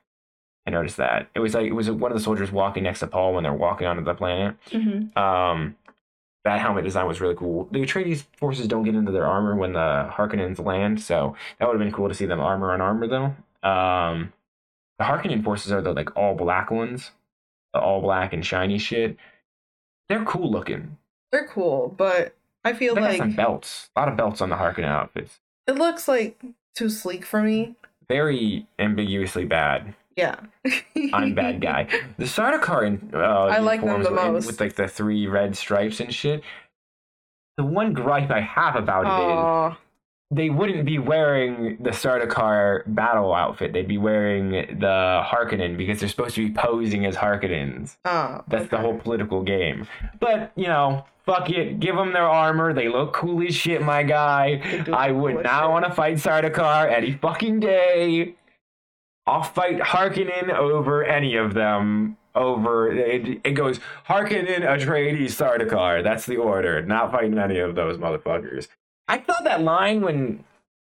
I 0.68 0.72
noticed 0.72 0.98
that 0.98 1.30
it 1.36 1.40
was 1.40 1.54
like 1.54 1.68
it 1.68 1.74
was 1.74 1.90
one 1.92 2.12
of 2.12 2.18
the 2.18 2.24
soldiers 2.24 2.52
walking 2.52 2.84
next 2.84 3.00
to 3.02 3.08
Paul 3.08 3.34
when 3.34 3.44
they're 3.44 3.54
walking 3.54 3.86
onto 3.88 4.04
the 4.04 4.14
planet. 4.16 4.56
hmm 4.72 5.18
Um, 5.18 5.76
that 6.44 6.60
helmet 6.62 6.84
design 6.84 7.08
was 7.08 7.20
really 7.22 7.36
cool. 7.36 7.68
The 7.72 7.80
Atreides 7.80 8.26
forces 8.38 8.68
don't 8.68 8.84
get 8.84 8.94
into 8.96 9.12
their 9.12 9.26
armor 9.26 9.56
when 9.56 9.74
the 9.74 10.10
Harkonnens 10.12 10.64
land, 10.64 11.02
so 11.02 11.36
that 11.60 11.68
would 11.68 11.74
have 11.74 11.84
been 11.84 11.92
cool 11.94 12.08
to 12.08 12.14
see 12.16 12.26
them 12.28 12.40
armor 12.40 12.72
on 12.72 12.82
armor 12.82 13.08
though. 13.08 13.68
Um, 13.68 14.32
the 15.00 15.06
Harkonnen 15.06 15.44
forces 15.44 15.72
are 15.72 15.82
the 15.82 15.94
like 15.94 16.16
all 16.16 16.36
black 16.36 16.70
ones, 16.72 17.12
the 17.74 17.80
all 17.80 18.02
black 18.02 18.32
and 18.34 18.46
shiny 18.46 18.78
shit. 18.78 19.18
They're 20.08 20.24
cool 20.26 20.52
looking. 20.52 20.98
They're 21.32 21.48
cool, 21.48 21.94
but 21.98 22.36
I 22.64 22.74
feel 22.74 22.94
They 22.96 23.02
like 23.02 23.18
some 23.18 23.34
belts, 23.36 23.90
a 23.96 24.00
lot 24.00 24.10
of 24.10 24.16
belts 24.16 24.40
on 24.42 24.50
the 24.50 24.56
Harkonnen 24.56 24.86
outfits. 24.86 25.40
it 25.68 25.76
looks 25.76 26.08
like 26.08 26.40
too 26.76 26.90
sleek 26.90 27.26
for 27.26 27.42
me. 27.42 27.76
Very 28.08 28.68
ambiguously 28.78 29.46
bad. 29.46 29.96
Yeah. 30.16 30.36
I'm 31.14 31.36
bad 31.36 31.60
guy. 31.62 31.88
The 32.18 32.26
Sardaukar 32.26 32.88
in 32.88 33.12
uh, 33.14 33.18
I 33.18 33.60
like 33.60 33.84
them 33.84 34.02
the 34.04 34.12
most. 34.12 34.48
with 34.48 34.60
like 34.60 34.76
the 34.76 34.88
three 34.88 35.28
red 35.28 35.58
stripes 35.58 36.00
and 36.00 36.14
shit. 36.14 36.42
The 37.58 37.64
one 37.64 37.94
gripe 37.94 38.32
I 38.32 38.42
have 38.42 38.76
about 38.76 39.06
it 39.06 39.72
is 39.74 39.78
they 40.32 40.50
wouldn't 40.50 40.86
be 40.86 41.00
wearing 41.00 41.78
the 41.82 41.92
Sardaukar 41.92 42.84
battle 42.88 43.34
outfit. 43.34 43.74
They'd 43.74 43.88
be 43.88 43.98
wearing 43.98 44.52
the 44.52 45.22
Harkonnen 45.26 45.78
because 45.78 46.00
they're 46.00 46.10
supposed 46.10 46.36
to 46.36 46.48
be 46.48 46.54
posing 46.54 47.06
as 47.06 47.16
Harkonnens. 47.16 47.96
Oh, 48.06 48.42
That's 48.48 48.70
the 48.70 48.78
whole 48.78 48.98
political 48.98 49.44
game. 49.44 49.88
But, 50.20 50.52
you 50.56 50.68
know, 50.68 51.06
fuck 51.26 51.50
it. 51.50 51.80
Give 51.80 51.96
them 51.96 52.12
their 52.12 52.28
armor. 52.28 52.74
They 52.74 52.90
look 52.90 53.14
cool 53.14 53.46
as 53.48 53.56
shit, 53.56 53.82
my 53.84 54.04
guy. 54.04 54.84
I 54.92 55.12
would 55.12 55.44
not 55.44 55.70
want 55.70 55.86
to 55.86 55.92
fight 55.94 56.18
Sardaukar 56.18 56.92
any 56.92 57.14
fucking 57.14 57.60
day. 57.60 58.36
I'll 59.28 59.44
fight 59.44 59.80
Harkonnen 59.80 60.50
over 60.52 61.04
any 61.04 61.36
of 61.36 61.54
them. 61.54 62.18
Over 62.36 62.92
it, 62.92 63.40
it 63.46 63.52
goes 63.52 63.80
Harkonnen, 64.10 64.60
Atreides, 64.60 65.32
Sardaukar. 65.32 66.04
That's 66.04 66.26
the 66.26 66.36
order. 66.36 66.82
Not 66.82 67.12
fighting 67.14 67.40
any 67.40 67.60
of 67.60 67.76
those 67.76 67.98
motherfuckers. 67.98 68.68
I 69.08 69.20
thought 69.20 69.46
that 69.46 69.62
line 69.62 70.02
when 70.02 70.44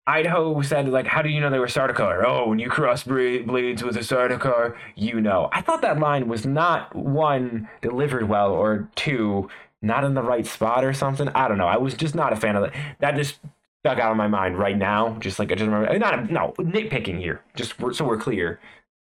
Idaho 0.07 0.59
said 0.63 0.89
like, 0.89 1.05
"How 1.05 1.21
do 1.21 1.29
you 1.29 1.39
know 1.39 1.51
they 1.51 1.59
were 1.59 1.67
Sardaukar?" 1.67 2.23
Oh, 2.25 2.49
when 2.49 2.57
you 2.57 2.69
cross 2.69 3.03
blades 3.03 3.83
with 3.83 3.97
a 3.97 3.99
Sardaukar, 3.99 4.75
you 4.95 5.21
know. 5.21 5.49
I 5.51 5.61
thought 5.61 5.83
that 5.83 5.99
line 5.99 6.27
was 6.27 6.43
not 6.43 6.95
one 6.95 7.69
delivered 7.81 8.27
well, 8.27 8.51
or 8.51 8.89
two 8.95 9.47
not 9.81 10.03
in 10.03 10.15
the 10.15 10.23
right 10.23 10.47
spot 10.47 10.83
or 10.83 10.93
something. 10.93 11.29
I 11.29 11.47
don't 11.47 11.59
know. 11.59 11.67
I 11.67 11.77
was 11.77 11.93
just 11.93 12.15
not 12.15 12.33
a 12.33 12.35
fan 12.35 12.55
of 12.55 12.63
that. 12.63 12.73
That 12.99 13.15
just 13.15 13.39
stuck 13.87 13.99
out 14.03 14.11
of 14.11 14.17
my 14.17 14.27
mind 14.27 14.57
right 14.57 14.77
now. 14.77 15.17
Just 15.19 15.39
like 15.39 15.51
I 15.51 15.55
just 15.55 15.69
remember, 15.69 15.97
not 15.97 16.29
no 16.29 16.53
nitpicking 16.57 17.19
here. 17.19 17.41
Just 17.55 17.75
so 17.93 18.05
we're 18.05 18.17
clear, 18.17 18.59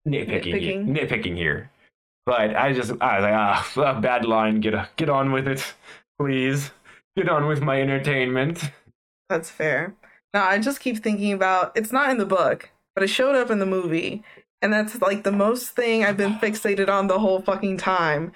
nitpicking, 0.08 0.44
here, 0.44 0.78
Nitpicking. 0.78 0.96
nitpicking 0.96 1.36
here. 1.36 1.70
But 2.24 2.56
I 2.56 2.72
just 2.72 2.92
I 3.00 3.20
was 3.20 3.22
like, 3.76 3.86
ah, 3.86 4.00
bad 4.00 4.24
line. 4.24 4.60
Get 4.60 4.74
a, 4.74 4.88
get 4.96 5.08
on 5.08 5.32
with 5.32 5.46
it, 5.46 5.74
please. 6.18 6.70
Get 7.16 7.28
on 7.28 7.46
with 7.46 7.60
my 7.60 7.80
entertainment. 7.80 8.62
That's 9.28 9.50
fair. 9.50 9.94
No, 10.32 10.40
I 10.40 10.58
just 10.58 10.80
keep 10.80 11.02
thinking 11.02 11.32
about 11.32 11.72
it's 11.76 11.92
not 11.92 12.10
in 12.10 12.16
the 12.18 12.26
book, 12.26 12.70
but 12.94 13.04
it 13.04 13.08
showed 13.08 13.36
up 13.36 13.50
in 13.50 13.58
the 13.58 13.66
movie. 13.66 14.22
And 14.62 14.72
that's 14.72 15.02
like 15.02 15.24
the 15.24 15.32
most 15.32 15.70
thing 15.70 16.04
I've 16.04 16.16
been 16.16 16.34
fixated 16.34 16.88
on 16.88 17.08
the 17.08 17.18
whole 17.18 17.42
fucking 17.42 17.76
time. 17.78 18.32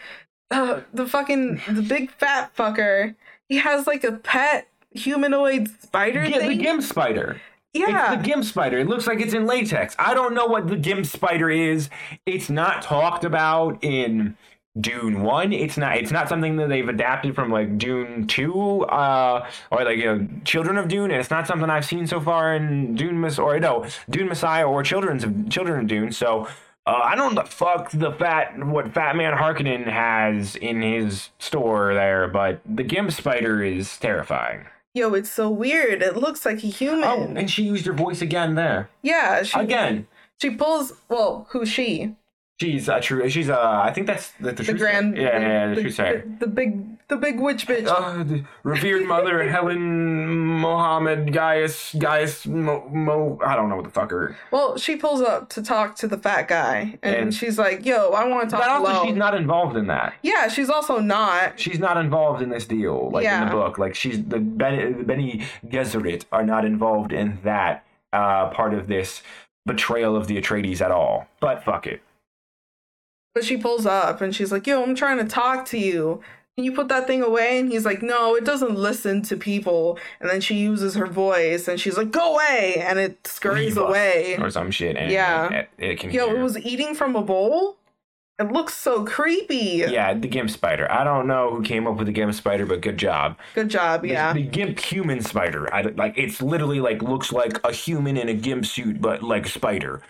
Uh, 0.51 0.81
the 0.92 1.07
fucking 1.07 1.62
the 1.68 1.83
big 1.83 2.11
fat 2.11 2.55
fucker. 2.55 3.14
He 3.49 3.57
has 3.59 3.87
like 3.87 4.05
a 4.05 4.12
pet 4.12 4.68
humanoid 4.98 5.68
spider 5.82 6.24
Yeah, 6.24 6.38
the 6.40 6.46
thing. 6.46 6.59
gimp 6.59 6.82
spider. 6.82 7.40
yeah. 7.72 8.12
It's 8.14 8.22
the 8.22 8.28
gimp 8.28 8.44
spider. 8.44 8.78
It 8.78 8.88
looks 8.88 9.06
like 9.06 9.20
it's 9.20 9.35
in 9.35 9.46
latex. 9.46 9.94
I 9.98 10.14
don't 10.14 10.35
know 10.35 10.46
what 10.46 10.68
the 10.68 10.76
gimp 10.76 11.06
spider 11.06 11.50
is. 11.50 11.88
It's 12.24 12.48
not 12.50 12.82
talked 12.82 13.24
about 13.24 13.82
in 13.85 14.37
Dune 14.78 15.22
One. 15.22 15.52
It's 15.54 15.76
not. 15.78 15.96
It's 15.96 16.11
not 16.11 16.28
something 16.28 16.56
that 16.56 16.68
they've 16.68 16.88
adapted 16.88 17.35
from 17.35 17.50
like 17.50 17.78
Dune 17.78 18.26
Two, 18.26 18.82
uh, 18.85 19.48
or 19.70 19.85
like 19.85 19.96
you 19.98 20.04
know, 20.04 20.28
Children 20.44 20.76
of 20.76 20.88
Dune. 20.88 21.11
And 21.11 21.18
it's 21.20 21.30
not 21.30 21.46
something 21.46 21.70
I've 21.70 21.87
seen 21.87 22.06
so 22.06 22.20
far 22.20 22.54
in 22.54 22.94
Dune 22.94 23.18
Mess 23.20 23.38
or 23.38 23.59
no 23.59 23.87
Dune 24.11 24.28
Messiah 24.28 24.66
or 24.66 24.82
Children's 24.82 25.24
of 25.24 25.48
Children 25.50 25.80
of 25.80 25.87
Dune. 25.87 26.12
So. 26.12 26.48
Uh, 26.88 27.00
I 27.02 27.16
don't 27.16 27.35
know 27.35 27.42
the 27.42 27.48
fuck 27.50 27.90
the 27.90 28.12
fat 28.12 28.64
what 28.64 28.94
Fat 28.94 29.16
Man 29.16 29.37
Harkonnen 29.37 29.88
has 29.90 30.54
in 30.54 30.82
his 30.82 31.30
store 31.40 31.94
there, 31.94 32.28
but 32.28 32.61
the 32.64 32.85
gimp 32.85 33.11
spider 33.11 33.61
is 33.61 33.98
terrifying. 33.98 34.66
Yo, 34.96 35.12
it's 35.12 35.30
so 35.30 35.50
weird. 35.50 36.00
It 36.00 36.16
looks 36.16 36.46
like 36.46 36.64
a 36.64 36.68
oh, 36.68 36.70
human. 36.70 37.04
Oh, 37.04 37.35
and 37.37 37.50
she 37.50 37.64
used 37.64 37.85
her 37.85 37.92
voice 37.92 38.22
again 38.22 38.54
there. 38.54 38.88
yeah, 39.02 39.42
she 39.42 39.61
Again, 39.61 40.06
she 40.40 40.48
pulls 40.48 40.94
well, 41.11 41.46
who's 41.50 41.68
she? 41.68 42.14
She's 42.59 42.88
a 42.88 43.01
true. 43.01 43.29
She's 43.29 43.51
a. 43.51 43.61
I 43.61 43.92
think 43.92 44.07
that's 44.07 44.31
the, 44.40 44.51
the, 44.53 44.53
The 44.53 44.64
true 44.64 44.79
grand 44.79 45.16
Yeah, 45.16 45.23
yeah, 45.25 45.40
yeah, 45.40 45.69
the, 45.69 45.75
the, 45.75 45.81
true 45.83 45.90
say. 45.90 46.23
the, 46.38 46.47
the 46.47 46.47
big 46.47 47.07
the 47.09 47.16
big 47.19 47.38
witch 47.38 47.66
bitch. 47.66 47.87
Uh, 47.87 48.25
the 48.25 48.45
revered 48.62 49.07
mother 49.07 49.47
Helen 49.51 50.37
Mohammed 50.59 51.35
Gaius 51.35 51.95
Gaius 51.99 52.47
Mo, 52.47 52.88
Mo 52.88 53.38
I 53.45 53.55
don't 53.57 53.69
know 53.69 53.77
what 53.77 53.85
the 53.85 53.90
fuck 53.90 54.11
her. 54.11 54.37
Well, 54.51 54.79
she 54.79 54.97
pulls 54.97 55.21
up 55.21 55.51
to 55.51 55.62
talk 55.62 55.97
to 55.97 56.09
the 56.09 56.16
fat 56.16 56.49
guy, 56.49 56.99
and, 57.03 57.14
And- 57.16 57.35
she's 57.35 57.59
like, 57.59 57.85
"Yo, 57.85 58.11
I 58.12 58.27
want 58.27 58.49
to 58.49 58.57
talk." 58.57 58.64
But 58.64 58.71
also, 58.71 58.90
alone." 58.90 59.07
she's 59.07 59.16
not 59.16 59.35
involved 59.35 59.77
in 59.77 59.87
that. 59.88 60.14
yeah, 60.23 60.49
she's 60.49 60.71
also 60.71 60.99
not. 60.99 61.61
She's 61.61 61.79
not 61.79 61.99
involved 61.99 62.40
in 62.40 62.49
this 62.49 62.64
deal, 62.64 63.11
like 63.11 63.27
in 63.27 63.40
the 63.45 63.51
book. 63.53 63.77
Like 63.77 63.95
she's 63.95 64.25
the 64.25 64.38
Bene, 64.38 64.95
the 64.97 65.05
Bene 65.05 65.45
Gesserit 65.66 66.25
are 66.33 66.42
not 66.45 66.64
involved 66.64 67.12
in 67.12 67.38
that 67.45 67.85
uh, 68.14 68.49
part 68.49 68.73
of 68.73 68.87
this 68.88 69.23
betrayal 69.66 70.16
of 70.16 70.27
the 70.27 70.40
Atreides 70.40 70.81
at 70.81 70.90
all. 70.90 71.27
But 71.40 71.62
fuck 71.62 71.87
it. 71.87 72.01
But 73.37 73.44
she 73.44 73.59
pulls 73.59 73.85
up, 73.85 74.22
and 74.22 74.35
she's 74.35 74.51
like, 74.51 74.66
"Yo, 74.66 74.83
I'm 74.83 74.94
trying 74.94 75.18
to 75.18 75.25
talk 75.27 75.66
to 75.66 75.79
you. 75.79 76.22
Can 76.57 76.64
you 76.64 76.72
put 76.72 76.88
that 76.88 77.07
thing 77.07 77.22
away?" 77.22 77.59
And 77.59 77.70
he's 77.70 77.85
like, 77.85 78.03
"No, 78.03 78.35
it 78.35 78.46
doesn't 78.46 78.75
listen 78.75 79.20
to 79.25 79.37
people." 79.37 79.99
And 80.20 80.31
then 80.31 80.40
she 80.40 80.55
uses 80.55 80.94
her 80.94 81.05
voice, 81.07 81.68
and 81.68 81.79
she's 81.79 81.99
like, 81.99 82.11
"Go 82.11 82.33
away!" 82.33 82.77
And 82.79 82.99
it 82.99 83.27
scurries 83.27 83.77
away. 83.77 84.38
or 84.40 84.49
some 84.51 84.70
shit. 84.70 84.96
And 84.96 85.12
Yeah. 85.12 85.51
it, 85.53 85.68
it 85.77 86.01
can. 86.01 86.12
Yo, 86.12 86.29
hear. 86.29 86.38
it 86.38 86.42
was 86.42 86.57
eating 86.61 86.94
from 86.94 87.14
a 87.14 87.20
bowl. 87.20 87.77
It 88.38 88.51
looks 88.53 88.72
so 88.72 89.05
creepy. 89.05 89.85
Yeah, 89.87 90.14
the 90.14 90.29
gimp 90.29 90.49
spider. 90.49 90.90
I 90.90 91.05
don't 91.05 91.27
know 91.27 91.51
who 91.51 91.62
came 91.62 91.87
up 91.87 91.96
with 91.96 92.07
the 92.07 92.12
gimp 92.14 92.33
spider, 92.33 92.64
but 92.64 92.81
good 92.81 92.96
job. 92.99 93.37
Good 93.55 93.68
job. 93.68 94.07
Yeah. 94.07 94.33
The, 94.33 94.42
gimp 94.44 94.79
human 94.79 95.20
spider. 95.20 95.72
I 95.75 95.83
like 95.83 96.14
it's 96.16 96.40
literally 96.40 96.81
like 96.81 97.03
looks 97.03 97.33
like 97.33 97.59
a 97.64 97.72
human 97.72 98.16
in 98.16 98.31
a 98.31 98.35
gimp 98.35 98.64
suit, 98.64 99.03
but 99.03 99.22
like 99.22 99.44
a 99.44 99.51
spider. 99.51 100.01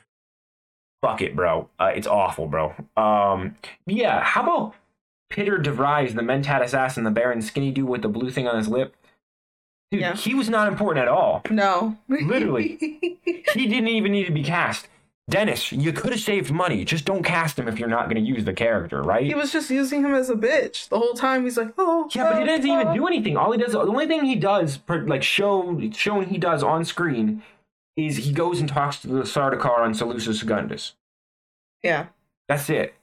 Fuck 1.03 1.23
it, 1.23 1.37
bro. 1.37 1.69
Uh, 1.79 1.93
it's 1.95 2.07
awful, 2.07 2.47
bro. 2.47 2.75
Um, 2.97 3.57
yeah. 3.87 4.23
How 4.23 4.43
about 4.43 4.75
Piter 5.31 5.59
De 5.59 5.71
Vries, 5.71 6.15
the 6.15 6.23
Mentat 6.23 6.63
assassin, 6.63 7.05
the 7.05 7.11
Baron 7.11 7.43
skinny 7.43 7.71
dude 7.71 7.89
with 7.89 8.03
the 8.03 8.09
blue 8.09 8.31
thing 8.31 8.49
on 8.49 8.57
his 8.57 8.69
lip? 8.69 8.97
Dude, 9.91 10.01
Yeah. 10.01 10.15
he 10.17 10.35
was 10.35 10.49
not 10.49 10.69
important 10.69 11.03
at 11.03 11.09
all. 11.09 11.43
No. 11.51 11.97
Literally. 12.09 12.79
He 13.55 13.67
didn't 13.69 13.89
even 13.89 14.13
need 14.13 14.27
to 14.27 14.33
be 14.33 14.43
cast. 14.43 14.89
Denis, 15.31 15.73
you 15.73 15.93
could 15.93 16.11
have 16.11 16.21
saved 16.21 16.53
money. 16.53 16.85
Just 16.85 17.05
don't 17.05 17.23
cast 17.23 17.59
him 17.59 17.67
if 17.69 17.79
you're 17.79 17.89
not 17.89 18.05
going 18.11 18.23
to 18.23 18.29
use 18.29 18.45
the 18.45 18.53
character, 18.53 19.03
right? 19.03 19.25
he 19.25 19.35
was 19.35 19.51
just 19.51 19.71
using 19.71 20.03
him 20.05 20.15
as 20.15 20.31
a 20.31 20.35
bitch 20.35 20.89
the 20.89 20.99
whole 20.99 21.15
time. 21.15 21.45
He's 21.45 21.57
like, 21.57 21.73
oh. 21.79 22.09
Yeah, 22.15 22.31
but 22.31 22.37
he 22.37 22.43
oh, 22.43 22.47
doesn't 22.47 22.67
even 22.71 22.89
oh." 22.89 22.95
do 22.95 23.07
anything. 23.07 23.37
All 23.37 23.51
he 23.51 23.59
does, 23.59 23.73
the 23.73 23.81
only 23.81 24.07
thing 24.07 24.25
he 24.25 24.37
does, 24.37 24.79
like 24.89 25.23
show, 25.23 25.81
showing 25.93 26.29
he 26.29 26.39
does 26.39 26.63
on 26.63 26.85
screen, 26.85 27.43
is 27.97 28.19
he 28.19 28.33
goes 28.33 28.61
and 28.61 28.69
talks 28.69 29.01
to 29.01 29.09
the 29.09 29.23
Sardaukar 29.23 29.79
on 29.79 29.93
Salusa 29.95 30.35
Secundus. 30.35 30.95
Yeah. 31.83 32.07
That's 32.49 32.69
it. 32.71 32.95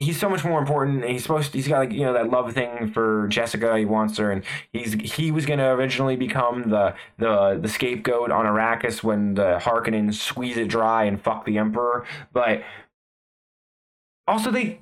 He's 0.00 0.18
so 0.18 0.28
much 0.28 0.44
more 0.44 0.58
important. 0.58 1.04
He's 1.04 1.22
supposed. 1.22 1.52
To, 1.52 1.58
he's 1.58 1.68
got 1.68 1.78
like 1.78 1.92
you 1.92 2.00
know 2.00 2.12
that 2.12 2.28
love 2.28 2.52
thing 2.52 2.90
for 2.90 3.28
Jessica. 3.28 3.78
He 3.78 3.84
wants 3.84 4.18
her, 4.18 4.32
and 4.32 4.42
he's 4.72 4.94
he 4.94 5.30
was 5.30 5.46
gonna 5.46 5.72
originally 5.76 6.16
become 6.16 6.70
the 6.70 6.96
the 7.18 7.60
the 7.62 7.68
scapegoat 7.68 8.32
on 8.32 8.44
Arrakis 8.44 9.04
when 9.04 9.34
the 9.34 9.60
Harkonnen 9.62 10.12
squeeze 10.12 10.56
it 10.56 10.66
dry 10.66 11.04
and 11.04 11.22
fuck 11.22 11.44
the 11.44 11.56
Emperor. 11.56 12.04
But 12.32 12.64
also, 14.26 14.50
they 14.50 14.80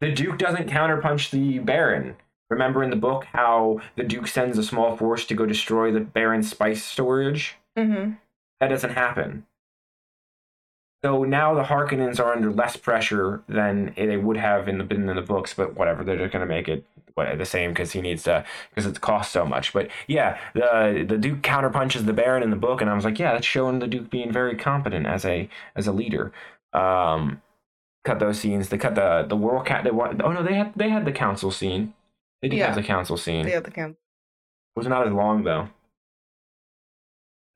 the 0.00 0.12
Duke 0.12 0.38
doesn't 0.38 0.70
counterpunch 0.70 1.30
the 1.30 1.58
Baron. 1.58 2.16
Remember 2.52 2.82
in 2.82 2.90
the 2.90 2.96
book 2.96 3.24
how 3.32 3.80
the 3.96 4.04
Duke 4.04 4.26
sends 4.26 4.58
a 4.58 4.62
small 4.62 4.94
force 4.96 5.24
to 5.26 5.34
go 5.34 5.46
destroy 5.46 5.90
the 5.90 6.00
Baron's 6.00 6.50
spice 6.50 6.84
storage? 6.84 7.56
Mm-hmm. 7.78 8.12
That 8.60 8.68
doesn't 8.68 8.90
happen. 8.90 9.46
So 11.02 11.24
now 11.24 11.54
the 11.54 11.64
Harkonnens 11.64 12.20
are 12.20 12.32
under 12.32 12.52
less 12.52 12.76
pressure 12.76 13.42
than 13.48 13.94
they 13.96 14.18
would 14.18 14.36
have 14.36 14.68
in 14.68 14.78
the 14.78 14.84
been 14.84 15.08
in 15.08 15.16
the 15.16 15.22
books, 15.22 15.54
but 15.54 15.74
whatever, 15.74 16.04
they're 16.04 16.18
just 16.18 16.32
gonna 16.32 16.46
make 16.46 16.68
it 16.68 16.84
the 17.16 17.44
same 17.44 17.70
because 17.70 17.92
he 17.92 18.00
needs 18.00 18.22
to 18.24 18.44
because 18.70 18.86
it 18.86 19.00
costs 19.00 19.32
so 19.32 19.46
much. 19.46 19.72
But 19.72 19.88
yeah, 20.06 20.38
the 20.54 21.04
the 21.08 21.18
Duke 21.18 21.40
counterpunches 21.40 22.04
the 22.04 22.12
Baron 22.12 22.42
in 22.42 22.50
the 22.50 22.56
book, 22.56 22.82
and 22.82 22.90
I 22.90 22.94
was 22.94 23.04
like, 23.04 23.18
yeah, 23.18 23.32
that's 23.32 23.46
showing 23.46 23.78
the 23.78 23.88
Duke 23.88 24.10
being 24.10 24.30
very 24.30 24.56
competent 24.56 25.06
as 25.06 25.24
a 25.24 25.48
as 25.74 25.86
a 25.86 25.92
leader. 25.92 26.32
Um, 26.74 27.40
cut 28.04 28.18
those 28.18 28.38
scenes. 28.38 28.68
They 28.68 28.78
cut 28.78 28.94
the 28.94 29.24
the 29.26 29.36
world 29.36 29.66
cat. 29.66 29.84
They 29.84 29.90
want. 29.90 30.20
Oh 30.22 30.32
no, 30.32 30.42
they 30.42 30.54
had 30.54 30.72
they 30.76 30.90
had 30.90 31.06
the 31.06 31.12
council 31.12 31.50
scene. 31.50 31.94
They 32.42 32.48
did 32.48 32.58
Yeah. 32.58 32.66
have 32.66 32.74
the 32.74 32.82
council 32.82 33.16
scene. 33.16 33.44
They 33.46 33.52
have 33.52 33.64
the 33.64 33.70
camp. 33.70 33.96
It 34.76 34.78
was 34.78 34.88
not 34.88 35.06
as 35.06 35.12
long 35.12 35.44
though. 35.44 35.68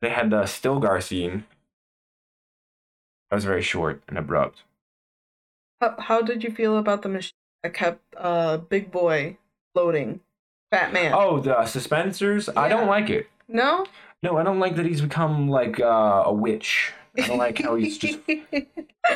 They 0.01 0.11
had 0.11 0.31
the 0.31 0.43
Stilgar 0.43 1.03
scene. 1.03 1.45
That 3.31 3.37
was 3.37 3.45
very 3.45 3.63
short 3.63 4.03
and 4.09 4.17
abrupt. 4.17 4.63
How, 5.81 5.97
how 5.99 6.23
did 6.23 6.45
you 6.45 6.51
feel 6.51 6.79
about 6.79 7.03
the 7.03 7.09
machine 7.09 7.33
that 7.63 7.75
kept 7.75 8.01
uh 8.17 8.59
Big 8.59 8.91
Boy 8.91 9.39
floating? 9.75 10.21
Fat 10.71 10.93
man. 10.93 11.13
Oh, 11.15 11.41
the 11.41 11.55
suspensors. 11.55 12.49
I 12.57 12.69
don't 12.69 12.87
like 12.87 13.11
it. 13.11 13.29
no. 13.49 13.87
No, 14.23 14.39
I 14.39 14.43
don't 14.43 14.59
like 14.59 14.77
that 14.77 14.87
he's 14.87 15.03
become 15.03 15.49
like 15.49 15.79
uh, 15.79 16.23
a 16.27 16.33
witch. 16.33 16.93
I 17.19 17.27
don't 17.27 17.39
like 17.39 17.59
how 17.61 17.75
he's 17.77 17.99
just. 17.99 18.19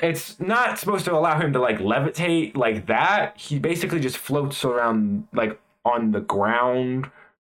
It's 0.02 0.38
not 0.38 0.78
supposed 0.78 1.04
to 1.06 1.14
allow 1.14 1.40
him 1.40 1.52
to 1.52 1.58
like 1.58 1.78
levitate 1.80 2.56
like 2.56 2.86
that. 2.86 3.36
He 3.36 3.58
basically 3.58 3.98
just 3.98 4.18
floats 4.18 4.64
around 4.64 5.26
like 5.32 5.60
on 5.84 6.12
the 6.12 6.20
ground. 6.20 7.10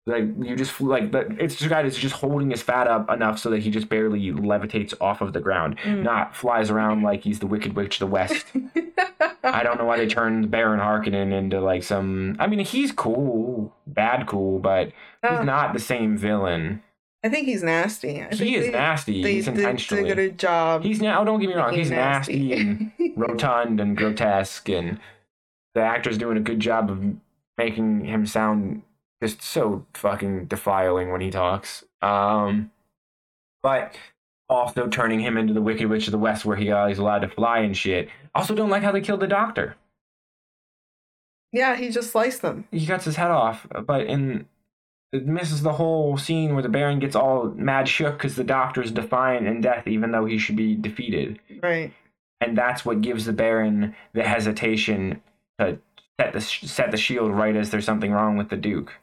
Like 0.05 0.23
you 0.41 0.55
just 0.55 0.79
like 0.79 1.11
that. 1.11 1.27
It's 1.39 1.55
just 1.55 1.69
guy 1.69 1.83
that's 1.83 1.97
just 1.97 2.15
holding 2.15 2.49
his 2.51 2.61
fat 2.61 2.87
up 2.87 3.09
enough 3.11 3.37
so 3.37 3.49
that 3.49 3.59
he 3.59 3.69
just 3.69 3.89
barely 3.89 4.31
levitates 4.31 4.93
off 5.01 5.19
of 5.19 5.33
the 5.33 5.41
ground, 5.41 5.77
Mm. 5.83 6.03
not 6.03 6.33
flies 6.35 6.69
around 6.71 7.03
like 7.03 7.21
he's 7.23 7.39
the 7.39 7.47
Wicked 7.47 7.75
Witch 7.75 7.95
of 8.01 8.07
the 8.07 8.13
West. 8.13 8.45
I 9.43 9.61
don't 9.63 9.77
know 9.77 9.85
why 9.85 9.97
they 9.97 10.07
turned 10.07 10.49
Baron 10.49 10.79
Harkonnen 10.79 11.33
into 11.33 11.59
like 11.59 11.83
some. 11.83 12.37
I 12.39 12.47
mean, 12.47 12.59
he's 12.59 12.91
cool, 12.93 13.75
bad 13.87 14.25
cool, 14.25 14.59
but 14.59 14.93
Uh, 15.21 15.35
he's 15.37 15.45
not 15.45 15.73
the 15.73 15.79
same 15.79 16.17
villain. 16.17 16.81
I 17.23 17.29
think 17.29 17.45
he's 17.47 17.61
nasty. 17.63 18.21
I 18.21 18.29
think 18.29 18.41
He 18.41 18.55
is 18.55 18.65
they, 18.65 18.71
nasty. 18.71 19.21
They 19.21 19.33
he's 19.35 19.45
did, 19.45 19.55
did 19.55 19.59
intentionally. 19.65 20.09
a 20.09 20.15
good 20.15 20.39
job. 20.39 20.83
He's 20.83 21.01
now. 21.01 21.23
Don't 21.23 21.39
get 21.39 21.49
me 21.49 21.55
wrong. 21.55 21.73
He's 21.73 21.91
nasty 21.91 22.53
and 22.53 22.91
rotund 23.15 23.79
and 23.79 23.95
grotesque, 23.95 24.67
and 24.69 24.99
the 25.75 25.81
actor's 25.81 26.17
doing 26.17 26.37
a 26.37 26.41
good 26.41 26.59
job 26.59 26.89
of 26.89 27.03
making 27.57 28.05
him 28.05 28.25
sound 28.25 28.81
just 29.21 29.43
so 29.43 29.85
fucking 29.93 30.45
defiling 30.45 31.11
when 31.11 31.21
he 31.21 31.29
talks. 31.29 31.83
Um, 32.01 32.71
but 33.61 33.95
also 34.49 34.87
turning 34.87 35.19
him 35.19 35.37
into 35.37 35.53
the 35.53 35.61
Wicked 35.61 35.87
Witch 35.87 36.07
of 36.07 36.11
the 36.11 36.17
West, 36.17 36.43
where 36.43 36.57
he 36.57 36.71
uh, 36.71 36.87
he's 36.87 36.97
allowed 36.97 37.19
to 37.19 37.27
fly 37.29 37.59
and 37.59 37.77
shit. 37.77 38.09
Also, 38.33 38.55
don't 38.55 38.71
like 38.71 38.81
how 38.81 38.91
they 38.91 39.01
killed 39.01 39.19
the 39.19 39.27
Doctor. 39.27 39.75
yeah, 41.51 41.75
he 41.75 41.89
just 41.89 42.11
sliced 42.11 42.41
them. 42.41 42.65
he 42.71 42.85
cuts 42.87 43.05
his 43.05 43.15
head 43.15 43.29
off, 43.29 43.67
but 43.85 44.07
in 44.07 44.47
it 45.13 45.25
misses 45.25 45.61
the 45.61 45.73
whole 45.73 46.17
scene 46.17 46.53
where 46.53 46.63
the 46.63 46.69
Baron 46.69 46.99
gets 46.99 47.15
all 47.15 47.49
mad 47.55 47.87
shook 47.87 48.17
because 48.17 48.35
the 48.35 48.43
Doctor 48.43 48.81
is 48.81 48.91
defiant 48.91 49.45
in 49.47 49.61
death, 49.61 49.87
even 49.87 50.11
though 50.11 50.25
he 50.25 50.37
should 50.37 50.55
be 50.55 50.75
defeated, 50.75 51.39
Right. 51.61 51.91
and 52.39 52.57
that's 52.57 52.85
what 52.85 53.01
gives 53.01 53.25
the 53.25 53.33
Baron 53.33 53.95
the 54.13 54.23
hesitation 54.23 55.21
to 55.59 55.79
set 56.19 56.33
the 56.33 56.41
set 56.41 56.91
the 56.91 56.97
shield 56.97 57.31
right 57.31 57.55
as 57.55 57.71
there's 57.71 57.85
something 57.85 58.11
wrong 58.11 58.37
with 58.37 58.49
the 58.49 58.57
Duke, 58.57 58.93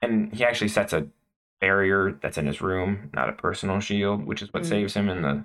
and 0.00 0.32
he 0.34 0.44
actually 0.44 0.68
sets 0.68 0.92
a 0.92 1.06
barrier 1.60 2.18
that's 2.22 2.38
in 2.38 2.46
his 2.46 2.60
room, 2.60 3.10
not 3.14 3.28
a 3.28 3.32
personal 3.32 3.78
shield, 3.80 4.24
which 4.24 4.42
is 4.42 4.52
what 4.52 4.64
Mm. 4.64 4.68
saves 4.68 4.94
him 4.94 5.08
in 5.08 5.22
the 5.22 5.44